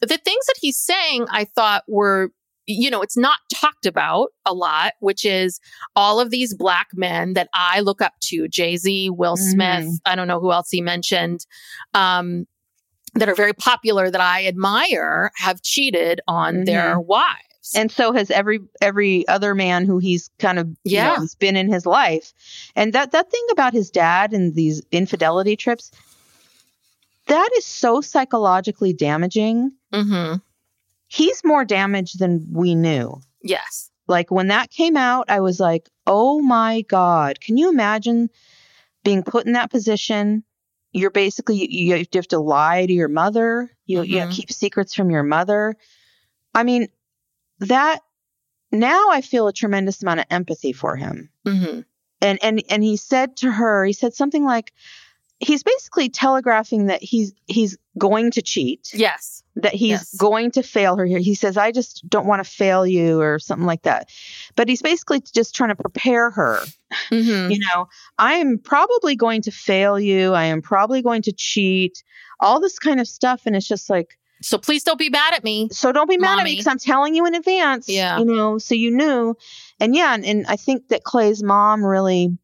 the 0.00 0.18
things 0.18 0.46
that 0.46 0.56
he's 0.60 0.80
saying, 0.80 1.26
I 1.30 1.44
thought 1.44 1.84
were, 1.88 2.30
you 2.66 2.90
know, 2.90 3.00
it's 3.02 3.16
not 3.16 3.38
talked 3.52 3.86
about 3.86 4.28
a 4.44 4.52
lot, 4.54 4.92
which 5.00 5.24
is 5.24 5.58
all 5.96 6.20
of 6.20 6.30
these 6.30 6.54
black 6.54 6.88
men 6.94 7.32
that 7.34 7.48
I 7.54 7.80
look 7.80 8.02
up 8.02 8.12
to, 8.24 8.46
Jay 8.48 8.76
Z, 8.76 9.10
Will 9.10 9.36
Smith, 9.36 9.84
Mhm. 9.86 9.98
I 10.04 10.14
don't 10.14 10.28
know 10.28 10.40
who 10.40 10.52
else 10.52 10.68
he 10.70 10.80
mentioned, 10.82 11.46
um, 11.94 12.46
that 13.14 13.28
are 13.28 13.34
very 13.34 13.54
popular 13.54 14.10
that 14.10 14.20
I 14.20 14.46
admire 14.46 15.30
have 15.36 15.62
cheated 15.62 16.20
on 16.28 16.64
their 16.64 17.00
wives. 17.00 17.34
and 17.74 17.90
so 17.92 18.12
has 18.14 18.30
every 18.30 18.60
every 18.80 19.28
other 19.28 19.54
man 19.54 19.84
who 19.84 19.98
he's 19.98 20.30
kind 20.38 20.58
of 20.58 20.68
you 20.84 20.96
know, 20.96 21.02
Yeah. 21.02 21.16
has 21.16 21.34
been 21.34 21.54
in 21.56 21.70
his 21.70 21.84
life 21.84 22.32
and 22.74 22.94
that 22.94 23.12
that 23.12 23.30
thing 23.30 23.46
about 23.52 23.74
his 23.74 23.90
dad 23.90 24.32
and 24.32 24.54
these 24.54 24.80
infidelity 24.90 25.54
trips 25.54 25.90
that 27.28 27.50
is 27.56 27.64
so 27.66 28.00
psychologically 28.00 28.92
damaging. 28.92 29.72
Hmm 29.92 30.34
he's 31.10 31.40
more 31.42 31.64
damaged 31.64 32.18
than 32.18 32.46
we 32.52 32.74
knew. 32.74 33.18
Yes. 33.42 33.90
like 34.08 34.30
when 34.30 34.48
that 34.48 34.70
came 34.70 34.94
out 34.96 35.30
i 35.30 35.40
was 35.40 35.58
like 35.58 35.88
oh 36.06 36.40
my 36.42 36.82
god 36.82 37.40
can 37.40 37.56
you 37.56 37.70
imagine 37.70 38.28
being 39.04 39.22
put 39.22 39.46
in 39.46 39.52
that 39.54 39.70
position? 39.70 40.44
You're 40.92 41.10
basically 41.10 41.56
you, 41.56 41.96
you 41.96 42.06
have 42.14 42.28
to 42.28 42.38
lie 42.40 42.84
to 42.84 42.92
your 42.92 43.08
mother. 43.08 43.70
You, 43.86 44.02
you 44.02 44.18
have 44.20 44.28
Mhm. 44.28 44.32
to 44.32 44.36
keep 44.36 44.52
secrets 44.52 44.94
from 44.94 45.10
your 45.10 45.22
mother. 45.22 45.76
I 46.54 46.62
mean 46.64 46.88
that 47.60 48.00
now 48.70 49.08
i 49.10 49.20
feel 49.22 49.48
a 49.48 49.52
tremendous 49.52 50.02
amount 50.02 50.20
of 50.20 50.26
empathy 50.30 50.72
for 50.72 50.94
him. 50.96 51.30
Hmm 51.46 51.80
and 52.20 52.38
and 52.42 52.62
and 52.68 52.82
he 52.84 52.96
said 52.98 53.36
to 53.38 53.50
her 53.50 53.84
he 53.84 53.92
said 53.94 54.12
something 54.14 54.44
like 54.44 54.72
he's 55.40 55.62
basically 55.62 56.08
telegraphing 56.08 56.86
that 56.86 57.02
he's 57.02 57.32
he's 57.46 57.76
going 57.96 58.30
to 58.32 58.42
cheat 58.42 58.90
Yes. 58.94 59.42
that 59.56 59.72
he's 59.74 59.90
Yes. 59.90 60.14
going 60.16 60.50
to 60.52 60.62
fail 60.62 60.96
her 60.96 61.04
here. 61.04 61.18
He 61.18 61.34
says, 61.34 61.56
I 61.56 61.70
just 61.72 62.08
don't 62.08 62.26
want 62.26 62.42
to 62.44 62.50
fail 62.50 62.86
you 62.86 63.20
or 63.20 63.38
something 63.38 63.66
like 63.66 63.82
that. 63.82 64.08
But 64.56 64.68
he's 64.68 64.82
basically 64.82 65.20
just 65.20 65.54
trying 65.54 65.70
to 65.70 65.76
prepare 65.76 66.30
her. 66.30 66.64
hmm 67.10 67.50
You 67.50 67.58
know, 67.60 67.88
I 68.18 68.34
am 68.34 68.58
probably 68.58 69.14
going 69.16 69.42
to 69.42 69.50
fail 69.50 69.98
you. 69.98 70.32
I 70.34 70.44
am 70.44 70.62
probably 70.62 71.02
going 71.02 71.22
to 71.22 71.32
cheat, 71.32 72.02
all 72.40 72.60
this 72.60 72.78
kind 72.78 73.00
of 73.00 73.06
stuff. 73.08 73.42
And 73.46 73.54
it's 73.56 73.66
just 73.68 73.88
like, 73.90 74.16
So 74.42 74.58
please 74.58 74.84
don't 74.84 74.98
be 74.98 75.10
mad 75.10 75.34
at 75.34 75.42
me. 75.44 75.68
so 75.72 75.90
don't 75.92 76.08
be 76.08 76.18
mad 76.18 76.38
at 76.38 76.44
me 76.44 76.52
because 76.52 76.66
I'm 76.68 76.78
telling 76.78 77.14
you 77.16 77.26
in 77.26 77.34
advance. 77.34 77.88
Yeah. 77.88 78.18
You 78.18 78.24
know, 78.24 78.58
so 78.58 78.74
you 78.74 78.90
knew. 78.90 79.36
And 79.80 79.94
yeah, 79.94 80.14
and, 80.14 80.24
and 80.24 80.46
I 80.46 80.56
think 80.56 80.88
that 80.88 81.02
Clay's 81.04 81.42
mom 81.42 81.84
really 81.84 82.36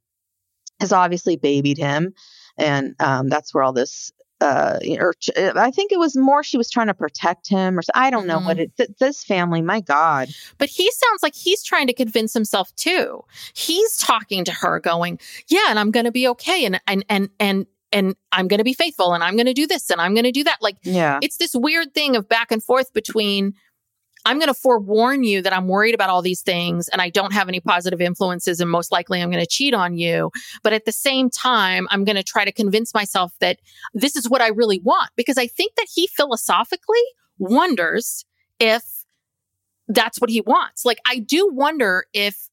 has 0.81 0.93
obviously 0.93 1.37
babied 1.37 1.79
him. 1.79 2.13
And 2.59 2.95
um, 3.01 3.29
that's 3.29 3.53
where 3.55 3.63
all 3.65 3.73
this. 3.73 4.13
Uh, 4.41 4.79
or 4.99 5.15
ch- 5.15 5.31
I 5.37 5.71
think 5.71 5.91
it 5.93 5.99
was 5.99 6.17
more 6.17 6.43
she 6.43 6.59
was 6.59 6.69
trying 6.69 6.89
to 6.89 6.95
protect 6.95 7.49
him, 7.49 7.79
or 7.79 7.83
I 7.95 8.11
don't 8.11 8.27
know 8.27 8.41
what 8.41 8.57
Mhm. 8.59 8.61
it. 8.63 8.77
Th- 8.77 8.91
this 8.99 9.25
family, 9.25 9.63
my 9.63 9.81
God, 9.81 10.29
But 10.59 10.69
he 10.69 10.91
sounds 10.91 11.23
like 11.23 11.35
he's 11.35 11.63
trying 11.63 11.87
to 11.87 11.95
convince 11.95 12.35
himself 12.35 12.75
too. 12.75 13.23
He's 13.55 13.97
talking 13.97 14.45
to 14.45 14.53
her, 14.53 14.81
going, 14.81 15.19
"Yeah, 15.49 15.67
and 15.69 15.79
I'm 15.79 15.91
going 15.93 16.05
to 16.05 16.13
be 16.13 16.29
okay, 16.29 16.65
and 16.67 16.79
and 16.87 17.05
and 17.09 17.31
and 17.41 17.67
and 17.93 18.17
I'm 18.33 18.49
going 18.49 18.59
to 18.59 18.65
be 18.65 18.75
faithful, 18.75 19.15
and 19.15 19.23
I'm 19.25 19.37
going 19.37 19.47
to 19.47 19.55
do 19.55 19.69
this, 19.69 19.89
and 19.89 20.01
I'm 20.01 20.15
going 20.15 20.25
to 20.25 20.33
do 20.33 20.45
that." 20.45 20.59
Like 20.61 20.77
yeah, 20.83 21.21
it's 21.23 21.37
this 21.39 21.55
weird 21.55 21.95
thing 21.95 22.15
of 22.17 22.29
back 22.29 22.51
and 22.53 22.63
forth 22.63 22.93
between. 22.93 23.55
I'm 24.27 24.39
going 24.39 24.49
to 24.49 24.55
forewarn 24.55 25.23
you 25.23 25.43
that 25.43 25.53
I'm 25.53 25.69
worried 25.69 25.95
about 25.95 26.09
all 26.11 26.23
these 26.23 26.41
things 26.41 26.89
and 26.89 27.03
I 27.03 27.11
don't 27.11 27.33
have 27.33 27.49
any 27.49 27.61
positive 27.61 28.01
influences 28.01 28.61
and 28.61 28.71
most 28.71 28.91
likely 28.91 29.21
I'm 29.23 29.31
going 29.31 29.43
to 29.45 29.49
cheat 29.49 29.75
on 29.75 29.97
you. 29.99 30.31
But 30.63 30.73
at 30.73 30.85
the 30.87 30.93
same 30.93 31.29
time, 31.31 31.87
I'm 31.91 32.05
going 32.05 32.17
to 32.17 32.23
try 32.23 32.45
to 32.45 32.53
convince 32.53 32.95
myself 32.95 33.33
that 33.41 33.59
this 33.93 34.17
is 34.17 34.29
what 34.31 34.41
I 34.41 34.49
really 34.49 34.81
want 34.81 35.11
because 35.17 35.37
I 35.39 35.47
think 35.47 35.75
that 35.77 35.87
he 35.95 36.07
philosophically 36.07 37.03
wonders 37.39 38.25
if 38.59 38.83
that's 39.89 40.21
what 40.21 40.31
he 40.31 40.41
wants. 40.41 40.85
Like, 40.85 40.99
I 41.07 41.19
do 41.19 41.51
wonder 41.53 42.07
if 42.15 42.49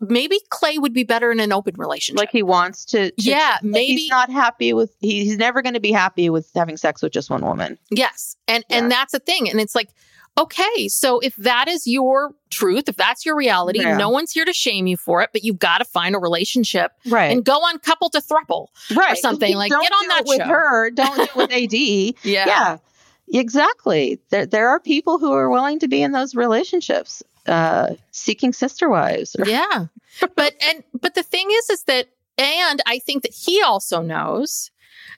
maybe 0.00 0.38
Clay 0.50 0.78
would 0.78 0.92
be 0.92 1.04
better 1.04 1.30
in 1.32 1.40
an 1.40 1.52
open 1.52 1.74
relationship. 1.76 2.18
like 2.18 2.30
he 2.30 2.42
wants 2.42 2.84
to. 2.86 3.10
to- 3.10 3.14
Yeah, 3.22 3.54
like 3.62 3.64
maybe- 3.64 3.96
he's 3.96 4.10
not 4.10 4.30
happy 4.30 4.72
with. 4.72 4.94
He, 5.00 5.24
he's 5.24 5.36
never 5.36 5.62
going 5.62 5.74
to 5.74 5.80
be 5.80 5.92
happy 5.92 6.30
with 6.30 6.50
having 6.54 6.76
sex 6.76 7.02
with 7.02 7.12
just 7.12 7.30
one 7.30 7.42
woman. 7.42 7.78
Yes. 7.90 8.36
And 8.48 8.64
Yeah. 8.68 8.76
and 8.78 8.90
that's 8.90 9.14
a 9.14 9.18
thing. 9.18 9.48
And 9.50 9.60
it's 9.60 9.74
like, 9.74 9.88
okay, 10.38 10.88
so 10.88 11.18
if 11.20 11.34
that 11.36 11.68
is 11.68 11.86
your 11.86 12.32
truth, 12.50 12.88
if 12.88 12.96
that's 12.96 13.24
your 13.26 13.36
reality, 13.36 13.80
Yeah. 13.80 13.96
no 13.96 14.08
one's 14.10 14.32
here 14.32 14.44
to 14.44 14.52
shame 14.52 14.86
you 14.86 14.96
for 14.96 15.22
it, 15.22 15.30
but 15.32 15.44
you've 15.44 15.58
got 15.58 15.78
to 15.78 15.84
find 15.84 16.14
a 16.14 16.18
relationship 16.18 16.92
Right, 17.06 17.30
and 17.30 17.44
go 17.44 17.56
on 17.58 17.78
couple 17.78 18.08
to 18.10 18.20
thruple. 18.20 18.68
right, 18.96 19.16
something, 19.18 19.54
like, 19.56 19.70
get 19.70 19.92
on 19.92 20.08
that 20.08 20.20
it 20.22 20.26
with 20.28 20.38
show. 20.38 20.44
her. 20.46 20.90
Don't 20.90 21.16
do 21.16 21.22
it 21.22 21.34
with 21.36 21.52
AD. 21.52 22.14
Yeah. 22.24 22.46
yeah, 22.46 22.76
exactly. 23.32 24.20
There, 24.30 24.46
there 24.46 24.68
are 24.68 24.80
people 24.80 25.18
who 25.18 25.32
are 25.32 25.50
willing 25.50 25.78
to 25.80 25.88
be 25.88 26.02
in 26.02 26.12
those 26.12 26.34
relationships, 26.34 27.22
uh, 27.46 27.94
seeking 28.10 28.52
sister 28.52 28.88
wives. 28.88 29.36
or- 29.38 29.46
Yeah. 29.46 29.86
but 30.36 30.54
and 30.62 30.82
but 31.00 31.14
the 31.14 31.22
thing 31.22 31.48
is 31.50 31.70
is 31.70 31.82
that 31.84 32.08
and 32.36 32.82
I 32.86 32.98
think 32.98 33.22
that 33.22 33.32
he 33.34 33.62
also 33.62 34.00
knows 34.02 34.70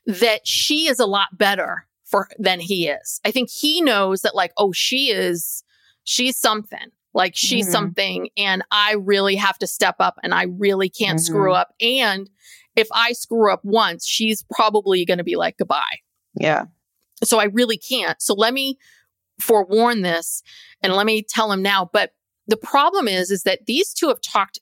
that 0.07 0.47
she 0.47 0.87
is 0.89 0.99
a 0.99 1.07
lot 1.07 1.39
better 1.39 1.87
for 2.13 2.29
than 2.39 2.61
he 2.61 2.87
is. 2.87 3.21
I 3.25 3.33
think 3.33 3.51
he 3.51 3.81
knows 3.83 4.21
that 4.23 4.37
like 4.37 4.53
oh 4.57 4.71
she 4.71 5.11
is 5.11 5.65
she's 6.05 6.37
something. 6.37 6.91
Like 7.15 7.35
she's 7.35 7.67
Mhm. 7.69 7.73
something 7.73 8.29
and 8.37 8.63
I 8.71 8.93
really 8.95 9.35
have 9.37 9.59
to 9.59 9.67
step 9.67 9.97
up 9.99 10.19
and 10.23 10.33
I 10.33 10.45
really 10.45 10.89
can't 10.89 11.21
screw 11.21 11.53
up 11.53 11.75
and 11.81 12.31
if 12.77 12.89
I 12.91 13.13
screw 13.13 13.53
up 13.53 13.61
once, 13.65 14.07
she's 14.07 14.45
probably 14.51 15.05
going 15.05 15.19
to 15.19 15.25
be 15.25 15.37
like 15.37 15.59
goodbye. 15.59 15.99
Yeah, 16.35 16.65
So 17.23 17.39
I 17.39 17.45
really 17.45 17.77
can't. 17.77 18.21
So 18.23 18.33
let 18.33 18.55
me 18.55 18.79
forewarn 19.39 20.01
this 20.01 20.43
and 20.83 20.95
let 20.95 21.05
me 21.05 21.23
tell 21.23 21.53
him 21.53 21.61
now. 21.61 21.91
But 21.93 22.13
the 22.47 22.57
problem 22.57 23.09
is, 23.09 23.31
is 23.31 23.43
that 23.43 23.67
these 23.67 23.93
two 23.93 24.09
have 24.09 24.23
talked 24.23 24.59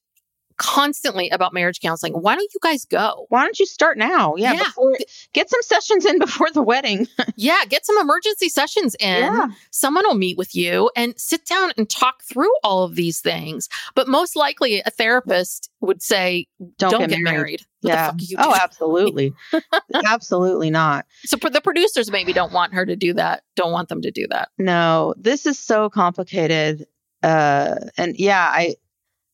constantly 0.60 1.30
about 1.30 1.54
marriage 1.54 1.80
counseling. 1.80 2.12
Why 2.12 2.34
don't 2.36 2.52
you 2.52 2.60
guys 2.62 2.84
go? 2.84 3.24
Why 3.30 3.42
don't 3.44 3.58
you 3.58 3.64
start 3.64 3.96
now? 3.96 4.34
Yeah, 4.36 4.52
Yeah. 4.52 4.64
before 4.64 4.94
get 5.32 5.48
some 5.48 5.62
sessions 5.62 6.04
in 6.04 6.18
before 6.18 6.50
the 6.52 6.62
wedding. 6.62 7.08
Yeah, 7.36 7.64
get 7.66 7.86
some 7.86 7.96
emergency 7.98 8.50
sessions 8.50 8.94
in. 9.00 9.22
Yeah. 9.22 9.46
Someone 9.70 10.04
will 10.06 10.14
meet 10.16 10.36
with 10.36 10.54
you 10.54 10.90
and 10.94 11.18
sit 11.18 11.46
down 11.46 11.72
and 11.78 11.88
talk 11.88 12.22
through 12.22 12.52
all 12.62 12.84
of 12.84 12.96
these 12.96 13.20
things. 13.20 13.68
But 13.94 14.08
most 14.08 14.36
likely, 14.36 14.80
a 14.84 14.90
therapist 14.90 15.70
would 15.80 16.02
say, 16.02 16.46
Don't, 16.76 16.90
"Don't, 16.90 17.00
get, 17.00 17.10
get, 17.10 17.20
married. 17.20 17.36
married." 17.36 17.60
What 17.80 17.90
Yeah. 17.90 17.96
the 17.96 18.12
fuck 18.12 18.20
are 18.20 18.24
you 18.24 18.36
oh, 18.52 18.58
absolutely, 18.62 19.32
absolutely 20.04 20.68
not. 20.70 21.06
So 21.24 21.36
the 21.36 21.62
producers 21.62 22.10
maybe 22.10 22.32
don't 22.34 22.52
want 22.52 22.74
her 22.74 22.84
to 22.84 22.96
do 22.96 23.14
that. 23.14 23.42
Don't 23.56 23.72
want 23.72 23.88
them 23.88 24.02
to 24.02 24.10
do 24.10 24.26
that. 24.28 24.50
No, 24.58 25.14
this 25.16 25.46
is 25.46 25.58
so 25.58 25.88
complicated. 25.88 26.86
Uh, 27.22 27.76
and 27.96 28.18
yeah, 28.18 28.50
I. 28.52 28.74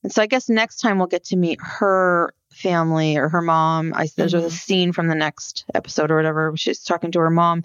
And 0.07 0.13
so 0.13 0.23
I 0.23 0.27
guess 0.27 0.49
next 0.49 0.77
time 0.77 0.99
we'll 0.99 1.09
get 1.09 1.25
to 1.25 1.37
meet 1.37 1.59
her 1.61 2.33
family 2.53 3.17
or 3.17 3.29
her 3.29 3.43
mom. 3.43 3.93
I 3.93 4.09
there's 4.17 4.35
a 4.35 4.39
Mhm. 4.43 4.51
scene 4.53 4.93
from 4.93 5.09
the 5.09 5.17
next 5.17 5.65
episode 5.75 6.13
or 6.13 6.17
whatever. 6.17 6.53
She's 6.55 6.85
talking 6.85 7.11
to 7.11 7.19
her 7.19 7.29
mom, 7.29 7.65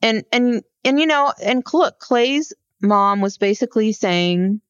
and 0.00 0.22
and 0.30 0.62
and 0.84 1.00
you 1.00 1.06
know, 1.06 1.32
and 1.42 1.64
look, 1.72 1.98
Clay's 1.98 2.52
mom 2.80 3.20
was 3.20 3.36
basically 3.36 3.90
saying 3.90 4.60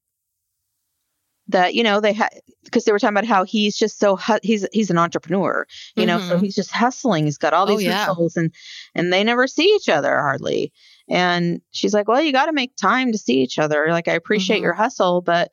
that 1.49 1.75
you 1.75 1.83
know 1.83 1.99
they 1.99 2.13
had 2.13 2.29
because 2.63 2.83
they 2.85 2.91
were 2.91 2.97
talking 2.97 3.15
about 3.15 3.25
how 3.27 3.43
he's 3.43 3.77
just 3.77 3.99
so 3.99 4.15
hu- 4.15 4.39
he's 4.41 4.67
he's 4.73 4.89
an 4.89 4.97
entrepreneur 4.97 5.67
you 5.95 6.05
know 6.07 6.17
so 6.19 6.37
Mhm. 6.37 6.41
he's 6.41 6.55
just 6.55 6.71
hustling 6.71 7.25
he's 7.25 7.37
got 7.37 7.53
all 7.53 7.65
Oh, 7.69 7.77
these 7.77 7.83
yeah. 7.85 8.05
hustles 8.05 8.37
and 8.37 8.51
and 8.95 9.13
they 9.13 9.23
never 9.23 9.45
see 9.47 9.65
each 9.75 9.87
other 9.89 10.15
hardly 10.19 10.71
and 11.09 11.61
she's 11.71 11.93
like 11.93 12.07
well 12.07 12.21
you 12.21 12.31
got 12.31 12.45
to 12.47 12.53
make 12.53 12.75
time 12.75 13.11
to 13.11 13.17
see 13.17 13.41
each 13.41 13.59
other 13.59 13.87
like 13.89 14.07
i 14.07 14.13
appreciate 14.13 14.59
Mhm. 14.59 14.63
your 14.63 14.73
hustle 14.73 15.21
but 15.21 15.51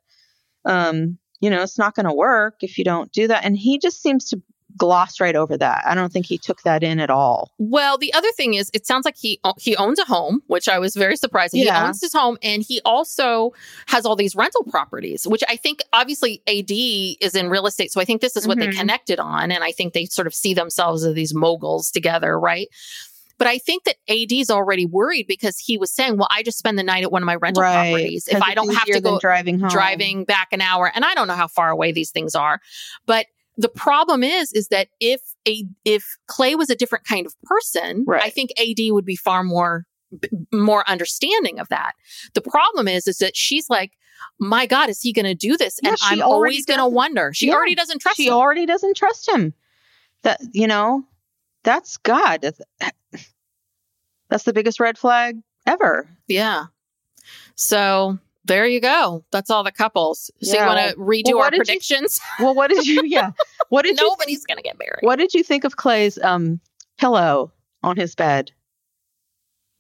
um 0.68 1.18
you 1.40 1.50
know 1.50 1.62
it's 1.62 1.78
not 1.78 1.94
going 1.96 2.06
to 2.06 2.12
work 2.14 2.54
if 2.62 2.78
you 2.78 2.84
don't 2.84 3.10
do 3.12 3.26
that 3.26 3.44
and 3.44 3.56
he 3.56 3.78
just 3.78 4.00
seems 4.02 4.28
to 4.28 4.40
gloss 4.76 5.18
right 5.18 5.34
over 5.34 5.56
that 5.56 5.82
i 5.86 5.94
don't 5.94 6.12
think 6.12 6.26
he 6.26 6.36
took 6.38 6.60
that 6.62 6.82
in 6.84 7.00
at 7.00 7.10
all 7.10 7.50
Well, 7.58 7.96
the 7.98 8.12
other 8.12 8.30
thing 8.36 8.54
is, 8.54 8.70
it 8.74 8.86
sounds 8.86 9.04
like 9.06 9.16
he 9.16 9.40
he 9.58 9.74
owns 9.76 9.98
a 9.98 10.04
home, 10.04 10.42
which 10.46 10.68
I 10.68 10.78
was 10.78 10.94
very 10.94 11.16
surprised. 11.16 11.54
He 11.54 11.64
Yeah. 11.64 11.84
owns 11.86 12.00
his 12.02 12.12
home, 12.12 12.36
and 12.42 12.62
he 12.62 12.80
also 12.84 13.52
has 13.86 14.04
all 14.06 14.14
these 14.14 14.36
rental 14.36 14.62
properties, 14.64 15.26
which 15.26 15.42
I 15.48 15.56
think 15.56 15.80
obviously 15.92 16.42
AD 16.46 16.70
is 17.26 17.34
in 17.34 17.48
real 17.48 17.66
estate, 17.66 17.90
so 17.92 18.00
I 18.00 18.04
think 18.04 18.20
this 18.20 18.36
is 18.36 18.46
what 18.46 18.58
Mhm. 18.58 18.60
they 18.60 18.76
connected 18.80 19.18
on, 19.18 19.50
and 19.50 19.64
I 19.64 19.72
think 19.72 19.94
they 19.94 20.04
sort 20.04 20.26
of 20.28 20.34
see 20.34 20.52
themselves 20.54 21.02
as 21.02 21.14
these 21.14 21.34
moguls 21.34 21.90
together, 21.90 22.38
right? 22.38 22.68
But 23.38 23.46
I 23.46 23.58
think 23.58 23.84
that 23.84 23.96
AD's 24.08 24.50
already 24.50 24.84
worried 24.84 25.26
because 25.28 25.58
he 25.58 25.78
was 25.78 25.92
saying, 25.92 26.16
"Well, 26.16 26.28
I 26.30 26.42
just 26.42 26.58
spend 26.58 26.78
the 26.78 26.82
night 26.82 27.04
at 27.04 27.12
one 27.12 27.22
of 27.22 27.26
my 27.26 27.36
rental 27.36 27.62
properties. 27.62 28.28
If 28.28 28.42
I 28.42 28.54
don't 28.54 28.74
have 28.74 28.86
to 28.86 29.00
go 29.00 29.18
driving 29.18 29.60
home. 29.60 29.70
driving 29.70 30.24
back 30.24 30.48
an 30.52 30.60
hour 30.60 30.90
and 30.94 31.04
i 31.04 31.14
don't 31.14 31.28
know 31.28 31.34
how 31.34 31.46
far 31.48 31.70
away 31.70 31.92
these 31.92 32.10
things 32.10 32.34
are. 32.34 32.60
But 33.06 33.26
the 33.56 33.68
problem 33.68 34.22
is 34.22 34.52
is 34.52 34.68
that 34.68 34.88
if 35.00 35.20
a 35.46 35.64
if 35.84 36.16
clay 36.26 36.54
was 36.54 36.70
a 36.70 36.76
different 36.76 37.04
kind 37.04 37.26
of 37.26 37.34
person 37.42 38.04
i 38.08 38.30
think 38.30 38.50
ad 38.58 38.78
would 38.92 39.04
be 39.04 39.16
far 39.16 39.42
more 39.42 39.84
b- 40.20 40.28
more 40.52 40.88
understanding 40.88 41.58
of 41.58 41.68
that. 41.68 41.92
The 42.34 42.40
problem 42.40 42.88
is 42.88 43.06
is 43.08 43.18
that 43.18 43.36
she's 43.36 43.68
like 43.68 43.92
my 44.40 44.66
god 44.66 44.88
is 44.88 45.00
he 45.00 45.12
going 45.12 45.26
to 45.26 45.34
do 45.34 45.56
this? 45.56 45.78
Yeah, 45.82 45.90
and 45.90 45.98
i'm 46.02 46.22
always 46.22 46.66
going 46.66 46.78
to 46.80 46.86
wonder. 46.88 47.32
She 47.34 47.48
Yeah, 47.48 47.54
already 47.54 47.74
doesn't 47.74 48.00
trust 48.00 48.16
she 48.16 48.26
him. 48.28 48.34
already 48.34 48.66
doesn't 48.66 48.96
trust 48.96 49.28
him. 49.28 49.54
That 50.22 50.40
you 50.52 50.66
know, 50.66 51.04
that's 51.64 51.96
God. 51.98 52.42
That's- 52.42 52.60
the 54.44 54.52
biggest 54.52 54.80
red 54.80 54.98
flag 54.98 55.38
ever. 55.66 56.08
yeah 56.26 56.64
so 57.54 58.18
there 58.44 58.66
you 58.66 58.80
go 58.80 59.24
that's 59.30 59.50
all 59.50 59.62
the 59.64 59.72
couples 59.72 60.30
so 60.42 60.54
Yeah. 60.54 60.62
you 60.62 60.66
want 60.76 60.90
to 60.90 60.96
redo 60.96 61.34
Well, 61.34 61.44
our 61.44 61.50
did 61.50 61.58
you- 61.58 61.64
predictions 61.64 62.20
Well, 62.40 62.54
what 62.54 62.70
did 62.70 62.86
you? 62.86 63.02
Yeah, 63.04 63.32
what 63.68 63.82
did 63.84 64.00
you? 64.00 64.06
nobody's 64.08 64.44
going 64.44 64.56
to 64.56 64.62
get 64.62 64.78
married 64.78 65.00
What 65.02 65.16
did 65.18 65.34
you 65.34 65.42
think 65.42 65.64
of 65.64 65.76
Clay's 65.76 66.18
um 66.18 66.60
pillow 66.98 67.52
on 67.82 67.96
his 67.96 68.14
bed? 68.14 68.52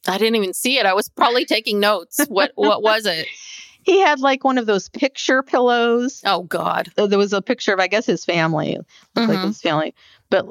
I 0.06 0.16
didn't 0.18 0.36
even 0.36 0.54
see 0.54 0.78
it. 0.78 0.86
I 0.86 0.94
was 0.94 1.08
probably 1.08 1.44
taking 1.44 1.80
notes. 1.80 2.20
What 2.28 2.52
what 2.54 2.82
was 2.82 3.06
it? 3.06 3.26
He 3.82 4.00
had 4.00 4.20
like 4.20 4.44
one 4.44 4.58
of 4.58 4.66
those 4.66 4.90
picture 4.90 5.42
pillows. 5.42 6.20
Oh 6.26 6.42
God. 6.42 6.90
There 6.96 7.16
was 7.16 7.32
a 7.32 7.40
picture 7.40 7.72
of, 7.72 7.80
I 7.80 7.86
guess, 7.86 8.04
his 8.04 8.22
family, 8.22 8.76
looked 9.16 9.28
like 9.30 9.46
his 9.46 9.62
family, 9.62 9.94
but 10.28 10.44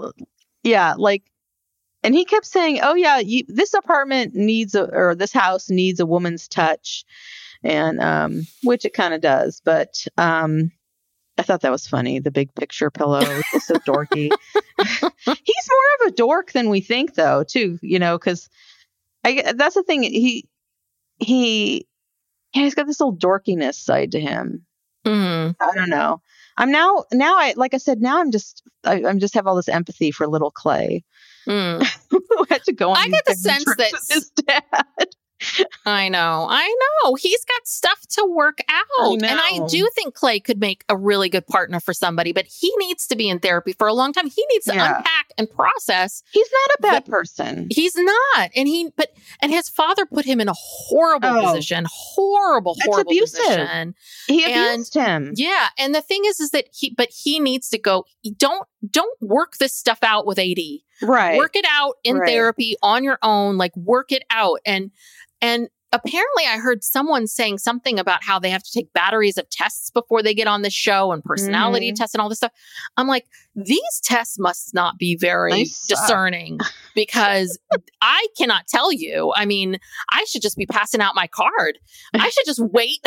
yeah, 0.64 0.95
like. 0.97 1.24
And 2.03 2.14
he 2.14 2.26
kept 2.26 2.45
saying, 2.45 2.80
"Oh 2.84 2.93
yeah, 2.93 3.18
you, 3.18 3.43
this 3.47 3.74
apartment 3.74 4.36
needs 4.36 4.76
a, 4.76 4.84
or 4.84 5.16
this 5.16 5.34
house 5.34 5.70
needs 5.70 5.99
a 5.99 6.05
woman's 6.05 6.47
touch," 6.47 7.03
and 7.64 7.99
um, 7.99 8.47
which 8.64 8.86
it 8.86 8.93
kind 8.93 9.14
of 9.14 9.20
does. 9.20 9.62
But 9.66 10.05
um, 10.18 10.72
I 11.38 11.43
thought 11.43 11.62
that 11.62 11.72
was 11.72 11.88
funny. 11.88 12.20
The 12.20 12.32
big 12.32 12.53
picture 12.55 12.89
pillow 12.91 13.24
was 13.53 13.66
so 13.66 13.76
dorky. 13.88 14.30
He's 14.80 15.70
more 15.70 16.08
of 16.08 16.08
a 16.08 16.12
dork 16.12 16.51
than 16.51 16.70
we 16.70 16.82
think, 16.82 17.16
though, 17.16 17.43
too. 17.43 17.80
You 17.82 17.99
know, 17.99 18.18
because 18.18 18.47
I 19.24 19.53
that's 19.55 19.76
the 19.76 19.84
thing. 19.84 20.03
He 20.03 20.47
he 21.18 21.88
yeah, 22.53 22.64
he's 22.64 22.76
got 22.76 22.88
this 22.88 23.01
old 23.01 23.20
dorkiness 23.20 23.76
side 23.76 24.12
to 24.14 24.20
him. 24.20 24.66
Mm. 25.05 25.55
I 25.60 25.76
don't 25.76 25.89
know. 25.89 26.22
I'm 26.58 26.72
now 26.72 27.05
now 27.14 27.38
I 27.38 27.53
like 27.55 27.74
I 27.74 27.78
said 27.78 28.01
now 28.01 28.20
I'm 28.20 28.32
just 28.32 28.64
I, 28.84 29.03
I'm 29.05 29.20
just 29.20 29.34
have 29.36 29.47
all 29.47 29.55
this 29.55 29.70
empathy 29.70 30.12
for 30.12 30.28
little 30.28 30.51
Clay 30.51 31.03
Mm. 31.47 31.88
who 32.10 32.45
had 32.49 32.64
to 32.66 32.74
go 32.74 32.91
on. 32.91 32.97
I 32.97 33.08
get 33.08 33.26
the 33.26 33.36
sense 33.36 33.64
that 33.78 33.91
his 34.10 34.30
dad. 34.32 35.08
I 35.86 36.10
know. 36.10 36.47
I 36.49 36.68
know. 37.03 37.16
He's 37.16 37.43
got 37.45 37.68
stuff 37.68 38.01
to 38.12 38.26
work 38.26 38.60
out. 38.70 39.14
And 39.14 39.26
I 39.26 39.60
do 39.70 39.88
think 39.95 40.14
Clay 40.14 40.39
could 40.39 40.60
make 40.60 40.84
a 40.89 40.97
really 40.97 41.30
good 41.30 41.47
partner 41.47 41.80
for 41.80 41.93
somebody, 41.93 42.32
but 42.34 42.45
he 42.45 42.72
needs 42.78 43.08
to 43.08 43.16
be 43.16 43.30
in 43.30 43.39
therapy 43.39 43.74
for 43.74 43.88
a 43.88 43.93
long 43.93 44.14
time. 44.14 44.28
He 44.30 44.45
needs 44.51 44.66
to 44.66 44.76
Yeah. 44.76 44.97
unpack 44.97 45.32
and 45.38 45.49
process. 45.49 46.24
He's 46.32 46.49
not 46.51 46.78
a 46.78 46.82
bad 46.82 47.05
person. 47.05 47.68
He's 47.72 47.95
not. 47.95 48.49
And 48.55 48.68
he 48.68 48.89
but 48.95 49.14
and 49.41 49.51
his 49.51 49.70
father 49.70 50.05
put 50.05 50.26
him 50.26 50.39
in 50.41 50.47
a 50.49 50.53
horrible 50.55 51.30
Oh. 51.30 51.41
position. 51.53 51.86
Horrible, 51.89 52.76
horrible 52.84 53.12
abusive. 53.12 53.43
position. 53.45 53.95
He 54.28 54.43
And- 54.45 54.74
abused 54.74 54.93
him. 54.93 55.34
Yeah, 55.36 55.70
and 55.78 55.93
the 55.93 56.01
thing 56.01 56.24
is, 56.26 56.39
is 56.39 56.49
that 56.51 56.66
he, 56.74 56.89
but 56.95 57.10
he 57.12 57.39
needs 57.39 57.70
to 57.70 57.78
go. 57.78 58.05
Don't 58.38 58.68
don't 58.89 59.20
work 59.22 59.58
this 59.58 59.74
stuff 59.74 59.99
out 60.03 60.26
with 60.26 60.38
AD. 60.39 60.84
Right. 61.01 61.38
Work 61.38 61.55
it 61.55 61.66
out 61.70 61.95
in 62.03 62.18
Right. 62.18 62.30
therapy 62.30 62.76
on 62.82 63.03
your 63.03 63.18
own. 63.22 63.58
Like 63.58 63.76
work 63.76 64.12
it 64.12 64.24
out. 64.30 64.60
And 64.66 64.91
and 65.41 65.67
apparently, 65.93 66.43
I 66.47 66.57
heard 66.57 66.83
someone 66.83 67.27
saying 67.27 67.59
something 67.59 67.97
about 67.99 68.23
how 68.23 68.39
they 68.39 68.49
have 68.49 68.61
to 68.63 68.71
take 68.71 68.91
batteries 68.93 69.38
of 69.38 69.49
tests 69.49 69.89
before 69.89 70.21
they 70.21 70.33
get 70.33 70.47
on 70.47 70.61
the 70.61 70.69
show 70.69 71.11
and 71.13 71.23
personality 71.23 71.91
Mhm. 71.91 71.95
tests 71.95 72.13
and 72.13 72.21
all 72.21 72.27
this 72.29 72.39
stuff. 72.39 72.51
I'm 72.97 73.07
like, 73.07 73.25
these 73.55 74.01
tests 74.03 74.38
must 74.38 74.73
not 74.73 74.97
be 74.97 75.15
very 75.15 75.63
discerning 75.88 76.59
because 76.95 77.57
I 78.01 78.27
cannot 78.38 78.67
tell 78.67 78.91
you. 78.91 79.31
I 79.35 79.45
mean, 79.45 79.79
I 80.11 80.25
should 80.25 80.41
just 80.41 80.57
be 80.57 80.65
passing 80.65 80.99
out 81.01 81.15
my 81.15 81.27
card. 81.27 81.77
I 82.13 82.29
should 82.29 82.45
just 82.45 82.59
wait, 82.59 82.99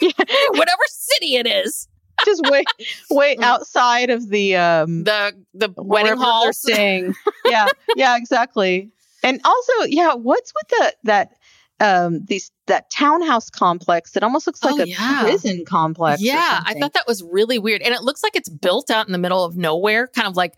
whatever 0.00 0.82
city 0.88 1.36
it 1.36 1.46
is. 1.46 1.88
just 2.26 2.42
wait 2.50 2.66
wait 3.10 3.38
Mm. 3.38 3.44
outside 3.44 4.10
of 4.10 4.28
the 4.28 4.54
um 4.56 5.04
the 5.04 5.32
the 5.54 5.70
wedding 5.76 6.08
they're 6.08 6.16
hall. 6.16 6.52
staying. 6.52 7.14
yeah. 7.46 7.66
Yeah, 7.96 8.16
exactly. 8.16 8.90
And 9.24 9.40
also, 9.44 9.72
yeah, 9.86 10.14
what's 10.14 10.52
with 10.54 10.68
the 10.78 10.94
that 11.04 11.30
um 11.82 12.24
these 12.24 12.50
that 12.68 12.88
townhouse 12.90 13.50
complex 13.50 14.12
that 14.12 14.22
almost 14.22 14.46
looks 14.46 14.62
like 14.62 14.74
Oh, 14.78 14.82
a 14.82 14.86
yeah. 14.86 15.20
prison 15.22 15.64
complex. 15.66 16.22
Yeah, 16.22 16.60
I 16.64 16.74
thought 16.74 16.92
that 16.94 17.06
was 17.08 17.22
really 17.22 17.58
weird. 17.58 17.82
And 17.82 17.92
it 17.92 18.02
looks 18.02 18.22
like 18.22 18.36
it's 18.36 18.48
built 18.48 18.90
out 18.90 19.06
in 19.06 19.12
the 19.12 19.18
middle 19.18 19.44
of 19.44 19.56
nowhere, 19.56 20.06
kind 20.06 20.28
of 20.28 20.36
like 20.36 20.54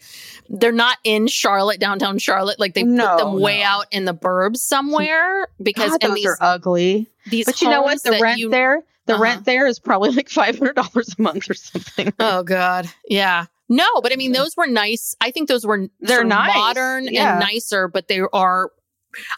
they're 0.51 0.71
not 0.71 0.99
in 1.03 1.27
Charlotte, 1.27 1.81
downtown 1.81 2.19
Charlotte. 2.19 2.61
Like 2.61 2.75
they 2.75 2.83
No, 2.83 3.09
put 3.17 3.19
them 3.25 3.41
way 3.41 3.63
out 3.63 3.87
in 3.91 4.05
the 4.05 4.15
burbs 4.15 4.59
somewhere 4.59 5.49
because 5.63 5.93
God, 5.93 6.01
those 6.03 6.15
these, 6.15 6.27
are 6.27 6.37
ugly. 6.41 7.09
these 7.31 7.47
But 7.47 7.61
you 7.63 7.71
know 7.71 7.83
what? 7.83 8.03
The 8.03 8.19
rent 8.21 8.39
you- 8.39 8.51
there, 8.51 8.83
the 9.07 9.15
Uh-huh. 9.15 9.23
rent 9.23 9.45
there 9.47 9.67
is 9.67 9.79
probably 9.79 10.11
like 10.11 10.29
five 10.29 10.59
hundred 10.59 10.77
dollars 10.77 11.15
a 11.19 11.23
month 11.23 11.49
or 11.51 11.55
something. 11.55 12.13
Oh 12.21 12.43
God. 12.43 12.87
Yeah. 13.09 13.47
No, 13.71 13.87
but 14.03 14.13
I 14.13 14.17
mean 14.17 14.33
those 14.33 14.55
were 14.59 14.67
nice. 14.67 15.17
I 15.23 15.31
think 15.31 15.49
those 15.49 15.65
were 15.65 15.89
They're 16.01 16.23
nice, 16.23 16.55
modern 16.55 17.07
yeah. 17.11 17.33
and 17.33 17.41
nicer, 17.41 17.89
but 17.89 18.09
they 18.09 18.21
are 18.33 18.71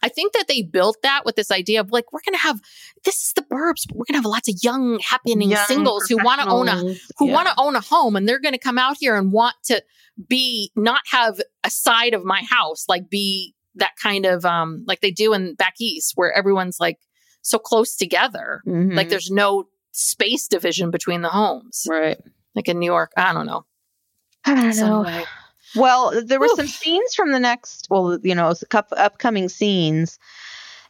I 0.03 0.09
think 0.09 0.33
that 0.35 0.47
they 0.49 0.63
built 0.63 0.99
that 1.03 1.25
with 1.25 1.37
this 1.37 1.51
idea 1.51 1.81
of 1.81 1.91
like 1.91 2.13
we're 2.13 2.21
gonna 2.25 2.37
have 2.39 2.61
this 3.05 3.17
is 3.27 3.33
the 3.35 3.43
burbs, 3.43 3.87
but 3.89 3.97
we're 3.97 4.05
gonna 4.09 4.19
have 4.19 4.25
lots 4.27 4.49
of 4.49 4.57
young, 4.63 4.99
happening 5.01 5.51
Young 5.51 5.65
singles 5.67 6.07
who 6.09 6.17
want 6.23 6.41
to 6.43 6.49
own 6.49 6.69
a 6.69 6.77
who 7.19 7.27
Yeah. 7.29 7.33
want 7.35 7.49
to 7.49 7.55
own 7.59 7.77
a 7.77 7.81
home 7.81 8.17
and 8.17 8.29
they're 8.29 8.41
going 8.41 8.55
to 8.55 8.59
come 8.59 8.79
out 8.79 8.97
here 8.99 9.17
and 9.17 9.33
want 9.33 9.55
to 9.65 9.83
be 10.29 10.71
not 10.77 11.03
have 11.11 11.41
a 11.65 11.71
side 11.71 12.15
of 12.15 12.25
my 12.25 12.43
house 12.49 12.87
like 12.89 13.11
be 13.11 13.55
that 13.75 13.93
kind 14.03 14.25
of 14.25 14.45
um 14.47 14.83
like 14.87 15.01
they 15.03 15.11
do 15.11 15.35
in 15.35 15.55
back 15.55 15.75
east 15.79 16.13
where 16.17 16.33
everyone's 16.33 16.81
like 16.81 16.99
so 17.43 17.59
close 17.59 17.95
together 17.97 18.63
Mhm. 18.67 18.97
like 18.97 19.11
there's 19.11 19.31
no 19.31 19.65
space 19.93 20.49
division 20.49 20.91
between 20.91 21.21
the 21.21 21.29
homes 21.29 21.87
right. 21.89 22.19
like 22.55 22.67
in 22.69 22.79
new 22.79 22.87
york 22.87 23.13
i 23.17 23.33
don't 23.35 23.47
know 23.47 23.67
I 24.49 24.55
don't 24.55 24.73
So 24.73 24.87
know. 24.87 25.03
anyway. 25.03 25.25
Well, 25.75 26.23
there 26.25 26.39
were 26.41 26.47
Whew. 26.47 26.57
some 26.57 26.67
scenes 26.67 27.15
from 27.15 27.33
the 27.33 27.41
next, 27.41 27.89
well, 27.91 28.19
you 28.23 28.35
know, 28.35 28.55
upcoming 28.73 29.49
scenes, 29.49 30.19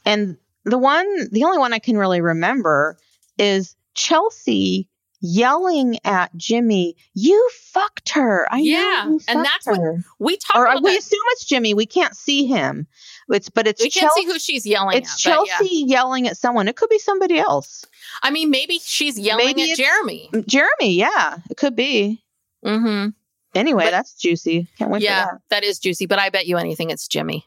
and 0.04 0.36
the 0.64 0.78
one, 0.78 1.06
the 1.30 1.44
only 1.44 1.58
one 1.58 1.72
I 1.72 1.78
can 1.78 1.96
really 1.96 2.20
remember 2.20 2.98
is 3.38 3.74
Chelsea 3.94 4.88
yelling 5.22 5.98
at 6.04 6.36
Jimmy, 6.36 6.94
"You 7.14 7.50
fucked 7.72 8.10
her." 8.10 8.46
I 8.52 8.58
Yeah, 8.58 9.16
and 9.28 9.44
that's 9.44 9.66
what. 9.66 9.80
We 10.18 10.36
talked 10.36 10.58
or 10.58 10.66
about 10.66 10.82
we 10.82 10.90
that. 10.90 10.98
assume 10.98 11.20
it's 11.32 11.44
Jimmy. 11.46 11.72
We 11.74 11.86
can't 11.86 12.14
see 12.16 12.46
him. 12.46 12.86
It's 13.28 13.48
but 13.48 13.66
it's 13.66 13.82
We 13.82 13.90
can't 13.90 14.04
Chelsea. 14.12 14.20
see 14.22 14.26
who 14.32 14.38
she's 14.38 14.66
yelling 14.66 14.98
it's 14.98 15.14
at. 15.14 15.18
Chelsea 15.18 15.68
yeah. 15.70 15.86
yelling 15.96 16.28
at 16.28 16.36
someone. 16.36 16.68
It 16.68 16.76
could 16.76 16.90
be 16.90 16.98
somebody 16.98 17.38
else. 17.38 17.84
I 18.22 18.30
mean, 18.30 18.50
maybe 18.50 18.78
she's 18.82 19.18
yelling 19.18 19.46
Maybe 19.46 19.70
at 19.72 19.76
Jeremy. 19.76 20.30
Jeremy, 20.46 20.92
yeah, 20.94 21.38
it 21.50 21.56
could 21.56 21.74
be. 21.74 22.22
Mm-hmm. 22.64 23.08
Anyway, 23.56 23.84
But- 23.84 23.90
that's 23.92 24.14
juicy. 24.14 24.68
Can't 24.78 24.90
wait 24.90 25.02
Yeah, 25.02 25.26
for 25.26 25.32
that. 25.32 25.40
that 25.50 25.64
is 25.64 25.78
juicy. 25.78 26.06
But 26.06 26.18
I 26.18 26.30
bet 26.30 26.46
you 26.46 26.56
anything, 26.58 26.90
it's 26.90 27.08
Jimmy. 27.08 27.44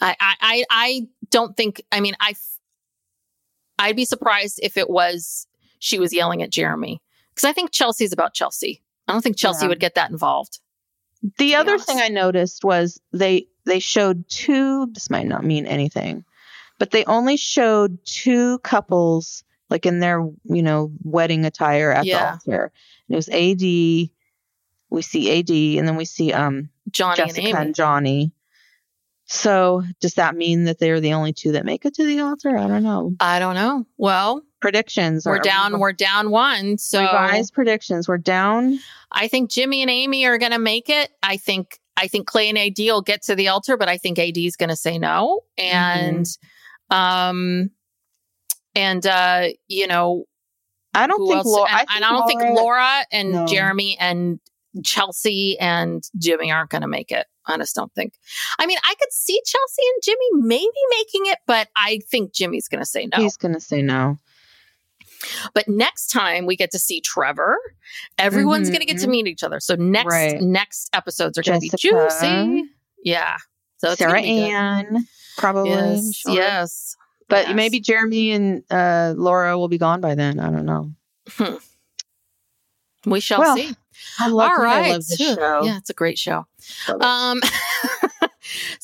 I, 0.00 0.16
I, 0.20 0.34
I, 0.40 0.64
I 0.70 1.08
don't 1.30 1.56
think. 1.56 1.82
I 1.92 2.00
mean, 2.00 2.14
I 2.20 2.34
I'd 3.78 3.96
be 3.96 4.04
surprised 4.04 4.60
if 4.62 4.76
it 4.76 4.88
was 4.90 5.46
she 5.78 5.98
was 5.98 6.12
yelling 6.12 6.42
at 6.42 6.50
Jeremy 6.50 7.00
because 7.34 7.44
I 7.48 7.52
think 7.52 7.70
Chelsea's 7.72 8.12
about 8.12 8.34
Chelsea. 8.34 8.82
I 9.08 9.12
don't 9.12 9.22
think 9.22 9.36
Chelsea 9.36 9.64
Yeah. 9.64 9.68
would 9.68 9.80
get 9.80 9.94
that 9.96 10.10
involved. 10.10 10.60
The 11.38 11.54
other 11.54 11.72
honest. 11.72 11.86
thing 11.86 11.98
I 12.00 12.08
noticed 12.08 12.64
was 12.64 13.00
they 13.12 13.46
they 13.66 13.78
showed 13.78 14.28
two. 14.28 14.86
This 14.92 15.10
might 15.10 15.26
not 15.26 15.44
mean 15.44 15.66
anything, 15.66 16.24
but 16.78 16.90
they 16.92 17.04
only 17.04 17.36
showed 17.36 17.98
two 18.06 18.58
couples 18.60 19.44
like 19.68 19.84
in 19.84 20.00
their 20.00 20.20
you 20.44 20.62
know 20.62 20.92
wedding 21.02 21.44
attire 21.44 21.92
at 21.92 22.06
Yeah. 22.06 22.36
the 22.46 22.52
altar. 22.52 22.72
And 23.08 23.14
it 23.14 23.16
was 23.16 23.28
AD. 23.28 24.10
We 24.90 25.02
see 25.02 25.38
AD, 25.38 25.50
and 25.78 25.86
then 25.88 25.96
we 25.96 26.04
see 26.04 26.32
um 26.32 26.70
Johnny 26.90 27.16
Jessica 27.16 27.40
and 27.40 27.48
Amy. 27.56 27.66
and 27.66 27.74
Johnny. 27.74 28.32
So 29.26 29.82
does 30.00 30.14
that 30.14 30.34
mean 30.34 30.64
that 30.64 30.78
they're 30.80 31.00
the 31.00 31.12
only 31.12 31.32
two 31.32 31.52
that 31.52 31.64
make 31.64 31.84
it 31.84 31.94
to 31.94 32.04
the 32.04 32.18
altar? 32.20 32.56
I 32.56 32.66
don't 32.66 32.82
know. 32.82 33.14
I 33.20 33.38
don't 33.38 33.54
know. 33.54 33.86
Well, 33.96 34.42
Predictions. 34.60 35.24
we're 35.24 35.36
are- 35.36 35.40
down. 35.40 35.78
We're 35.78 35.92
down 35.92 36.30
one. 36.30 36.78
So 36.78 37.00
revised 37.00 37.54
predictions. 37.54 38.08
We're 38.08 38.18
down. 38.18 38.78
I 39.12 39.28
think 39.28 39.50
Jimmy 39.50 39.82
and 39.82 39.90
Amy 39.90 40.26
are 40.26 40.36
going 40.38 40.50
to 40.52 40.58
make 40.58 40.88
it. 40.88 41.10
I 41.22 41.36
think 41.36 41.78
I 41.96 42.08
think 42.08 42.26
Clay 42.26 42.48
and 42.48 42.58
AD 42.58 42.78
will 42.78 43.02
get 43.02 43.22
to 43.24 43.34
the 43.36 43.48
altar, 43.48 43.76
but 43.76 43.88
I 43.88 43.98
think 43.98 44.18
AD 44.18 44.36
is 44.36 44.56
going 44.56 44.68
to 44.70 44.76
say 44.76 44.98
no. 44.98 45.40
And 45.56 46.26
um 46.90 47.70
and 48.74 49.06
uh 49.06 49.48
you 49.68 49.86
know 49.86 50.24
I 50.92 51.06
don't 51.06 51.18
think 51.24 51.36
else? 51.36 51.46
Laura. 51.46 51.68
and, 51.70 51.86
I, 51.88 51.96
and 51.96 52.04
I 52.04 52.10
don't 52.10 52.26
think 52.26 52.42
Laura- 52.42 52.54
Laura 52.56 53.04
and 53.12 53.32
No. 53.32 53.46
Jeremy 53.46 53.96
and 54.00 54.40
Chelsea 54.84 55.58
and 55.58 56.02
Jimmy 56.18 56.50
aren't 56.52 56.70
going 56.70 56.82
to 56.82 56.88
make 56.88 57.10
it. 57.10 57.26
I 57.46 57.56
just 57.56 57.74
don't 57.74 57.92
think. 57.94 58.14
I 58.58 58.66
mean, 58.66 58.78
I 58.84 58.94
could 58.98 59.12
see 59.12 59.40
Chelsea 59.44 59.82
and 59.94 60.02
Jimmy 60.04 60.46
maybe 60.46 60.68
making 60.98 61.22
it, 61.26 61.38
but 61.46 61.68
I 61.76 62.00
think 62.10 62.32
Jimmy's 62.32 62.68
going 62.68 62.80
to 62.80 62.86
say 62.86 63.06
no. 63.06 63.18
He's 63.22 63.36
gonna 63.36 63.60
say 63.60 63.82
no. 63.82 64.18
But 65.52 65.68
next 65.68 66.08
time 66.08 66.46
we 66.46 66.56
get 66.56 66.70
to 66.70 66.78
see 66.78 67.00
Trevor, 67.00 67.58
everyone's 68.18 68.68
Mhm. 68.68 68.72
going 68.72 68.80
to 68.80 68.86
get 68.86 68.98
to 69.00 69.08
meet 69.08 69.26
each 69.26 69.42
other. 69.42 69.58
So 69.60 69.74
next 69.74 70.06
Right. 70.06 70.40
next 70.40 70.88
episodes 70.94 71.36
are 71.36 71.42
going 71.42 71.60
to 71.60 71.64
be 71.64 71.70
juicy. 71.76 72.64
Yeah. 73.04 73.36
So 73.78 73.90
it's 73.90 73.98
Sarah. 73.98 74.20
Ann, 74.22 75.06
probably. 75.36 75.70
Yes. 75.72 76.14
sure. 76.14 76.34
Yes. 76.34 76.96
But 77.28 77.48
Yes. 77.48 77.56
maybe 77.56 77.80
Jeremy 77.80 78.30
and 78.32 78.62
uh, 78.70 79.14
Laura 79.16 79.58
will 79.58 79.68
be 79.68 79.78
gone 79.78 80.00
by 80.00 80.14
then. 80.14 80.38
I 80.40 80.50
don't 80.50 80.64
know. 80.66 80.92
We 83.06 83.20
shall 83.20 83.40
Well, 83.40 83.56
see. 83.56 83.74
I 84.18 84.28
love, 84.28 84.50
All 84.50 84.64
right. 84.64 84.86
I 84.86 84.90
love 84.92 85.06
this 85.06 85.18
show. 85.18 85.62
Yeah, 85.64 85.76
it's 85.78 85.90
a 85.90 85.94
great 85.94 86.18
show. 86.18 86.46
Um, 87.00 87.40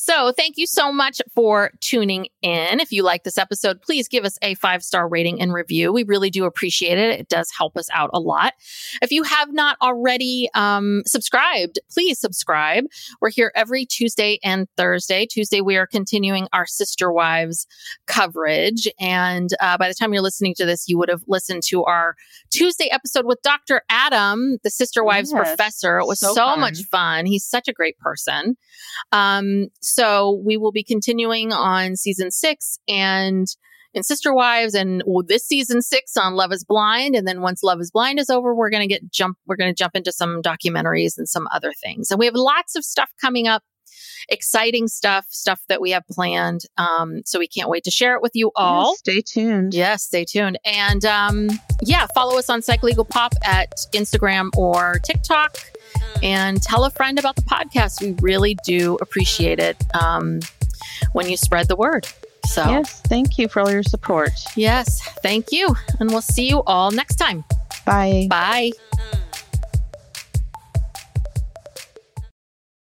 so 0.07 0.33
thank 0.33 0.57
you 0.57 0.67
so 0.67 0.93
much 0.93 1.21
for 1.35 1.73
tuning 1.81 2.27
in. 2.41 2.79
If 2.79 2.93
you 2.93 3.03
like 3.03 3.25
this 3.25 3.39
episode, 3.39 3.83
please 3.83 4.07
give 4.07 4.25
us 4.25 4.39
a 4.41 4.55
five 4.55 4.85
star 4.85 5.09
rating 5.09 5.41
and 5.41 5.53
review. 5.53 5.93
We 5.93 6.05
really 6.05 6.31
do 6.31 6.45
appreciate 6.45 6.97
it. 6.97 7.19
It 7.19 7.29
does 7.29 7.51
help 7.51 7.77
us 7.77 7.89
out 7.93 8.11
a 8.13 8.21
lot. 8.21 8.55
If 9.03 9.11
you 9.11 9.25
have 9.25 9.53
not 9.53 9.77
already 9.83 10.49
um, 10.55 11.03
subscribed, 11.07 11.81
please 11.91 12.21
subscribe. 12.21 12.85
We're 13.21 13.31
here 13.31 13.51
every 13.57 13.85
Tuesday 13.85 14.39
and 14.45 14.69
Thursday. 14.77 15.27
Tuesday, 15.27 15.61
we 15.61 15.77
are 15.77 15.87
continuing 15.89 16.47
our 16.53 16.67
Sister 16.67 17.11
Wives 17.13 17.67
coverage. 18.07 18.87
And 19.01 19.51
uh, 19.61 19.77
by 19.77 19.89
the 19.89 19.95
time 19.95 20.13
you're 20.13 20.23
listening 20.23 20.55
to 20.59 20.65
this, 20.67 20.89
you 20.89 20.99
would 20.99 21.09
have 21.09 21.23
listened 21.27 21.65
to 21.65 21.85
our 21.85 22.15
Tuesday 22.51 22.89
episode 22.93 23.27
with 23.27 23.43
Dr. 23.43 23.83
Adam, 23.91 24.59
the 24.63 24.71
Sister 24.71 25.03
Wives 25.03 25.33
Yes. 25.33 25.41
professor. 25.49 25.99
It 25.99 26.07
was 26.07 26.21
so, 26.21 26.33
So 26.33 26.57
much 26.57 26.83
fun. 26.85 27.27
He's 27.27 27.45
such 27.45 27.67
a 27.67 27.73
great 27.73 27.99
person. 27.99 28.57
Um, 29.11 29.67
so 29.97 30.43
we 30.45 30.59
will 30.59 30.73
be 30.73 30.85
continuing 30.85 31.55
on 31.55 31.97
season 31.97 32.31
six 32.31 32.79
and 32.87 33.47
in 33.95 34.03
Sister 34.03 34.35
Wives 34.35 34.75
and 34.75 35.03
well, 35.07 35.25
this 35.27 35.47
season 35.47 35.81
six 35.81 36.19
on 36.19 36.35
Love 36.35 36.53
is 36.53 36.65
Blind. 36.65 37.15
And 37.17 37.27
then 37.27 37.41
once 37.41 37.63
Love 37.63 37.81
is 37.81 37.91
Blind 37.91 38.19
is 38.19 38.29
over, 38.29 38.55
we're 38.55 38.69
going 38.69 38.87
to 38.87 38.95
get 38.95 39.11
jump, 39.11 39.39
we're 39.47 39.57
going 39.57 39.71
to 39.71 39.75
jump 39.75 39.97
into 39.97 40.13
some 40.13 40.43
documentaries 40.43 41.17
and 41.17 41.27
some 41.27 41.49
other 41.51 41.73
things. 41.83 42.11
And 42.11 42.21
we 42.21 42.27
have 42.27 42.35
lots 42.35 42.77
of 42.77 42.85
stuff 42.85 43.11
coming 43.19 43.49
up, 43.49 43.63
exciting 44.29 44.87
stuff, 44.87 45.25
stuff 45.31 45.63
that 45.71 45.81
we 45.81 45.93
have 45.93 46.03
planned. 46.11 46.61
Um, 46.77 47.23
so 47.25 47.39
we 47.39 47.49
can't 47.49 47.71
wait 47.71 47.85
to 47.85 47.91
share 47.91 48.17
it 48.17 48.21
with 48.21 48.33
you 48.35 48.53
all. 48.55 48.97
Stay 48.97 49.23
tuned. 49.23 49.73
Yes, 49.73 50.03
stay 50.03 50.27
tuned. 50.27 50.59
And 50.67 51.07
um, 51.07 51.49
yeah, 51.81 52.07
follow 52.15 52.39
us 52.39 52.51
on 52.51 52.61
Psych 52.61 52.83
Legal 52.83 53.07
Pop 53.07 53.33
at 53.43 53.73
Instagram 53.95 54.51
or 54.59 54.99
TikTok 55.07 55.57
and 56.23 56.63
tell 56.63 56.85
a 56.85 56.91
friend 56.91 57.19
about 57.19 57.37
the 57.37 57.43
podcast. 57.43 58.01
We 58.03 58.13
really 58.21 58.57
do 58.65 58.97
appreciate 59.01 59.59
it 59.59 59.77
um, 59.95 60.41
when 61.13 61.29
you 61.29 61.37
spread 61.37 61.69
the 61.69 61.77
word. 61.77 62.07
So, 62.47 62.63
Yes. 62.69 63.01
Thank 63.03 63.39
you 63.39 63.49
for 63.49 63.61
all 63.61 63.71
your 63.71 63.83
support. 63.83 64.31
yes, 64.55 65.01
thank 65.23 65.51
you. 65.51 65.75
And 65.99 66.11
we'll 66.11 66.21
see 66.21 66.49
you 66.49 66.63
all 66.63 66.91
next 66.93 67.17
time. 67.17 67.45
Bye. 67.85 68.27
Bye. 68.31 68.71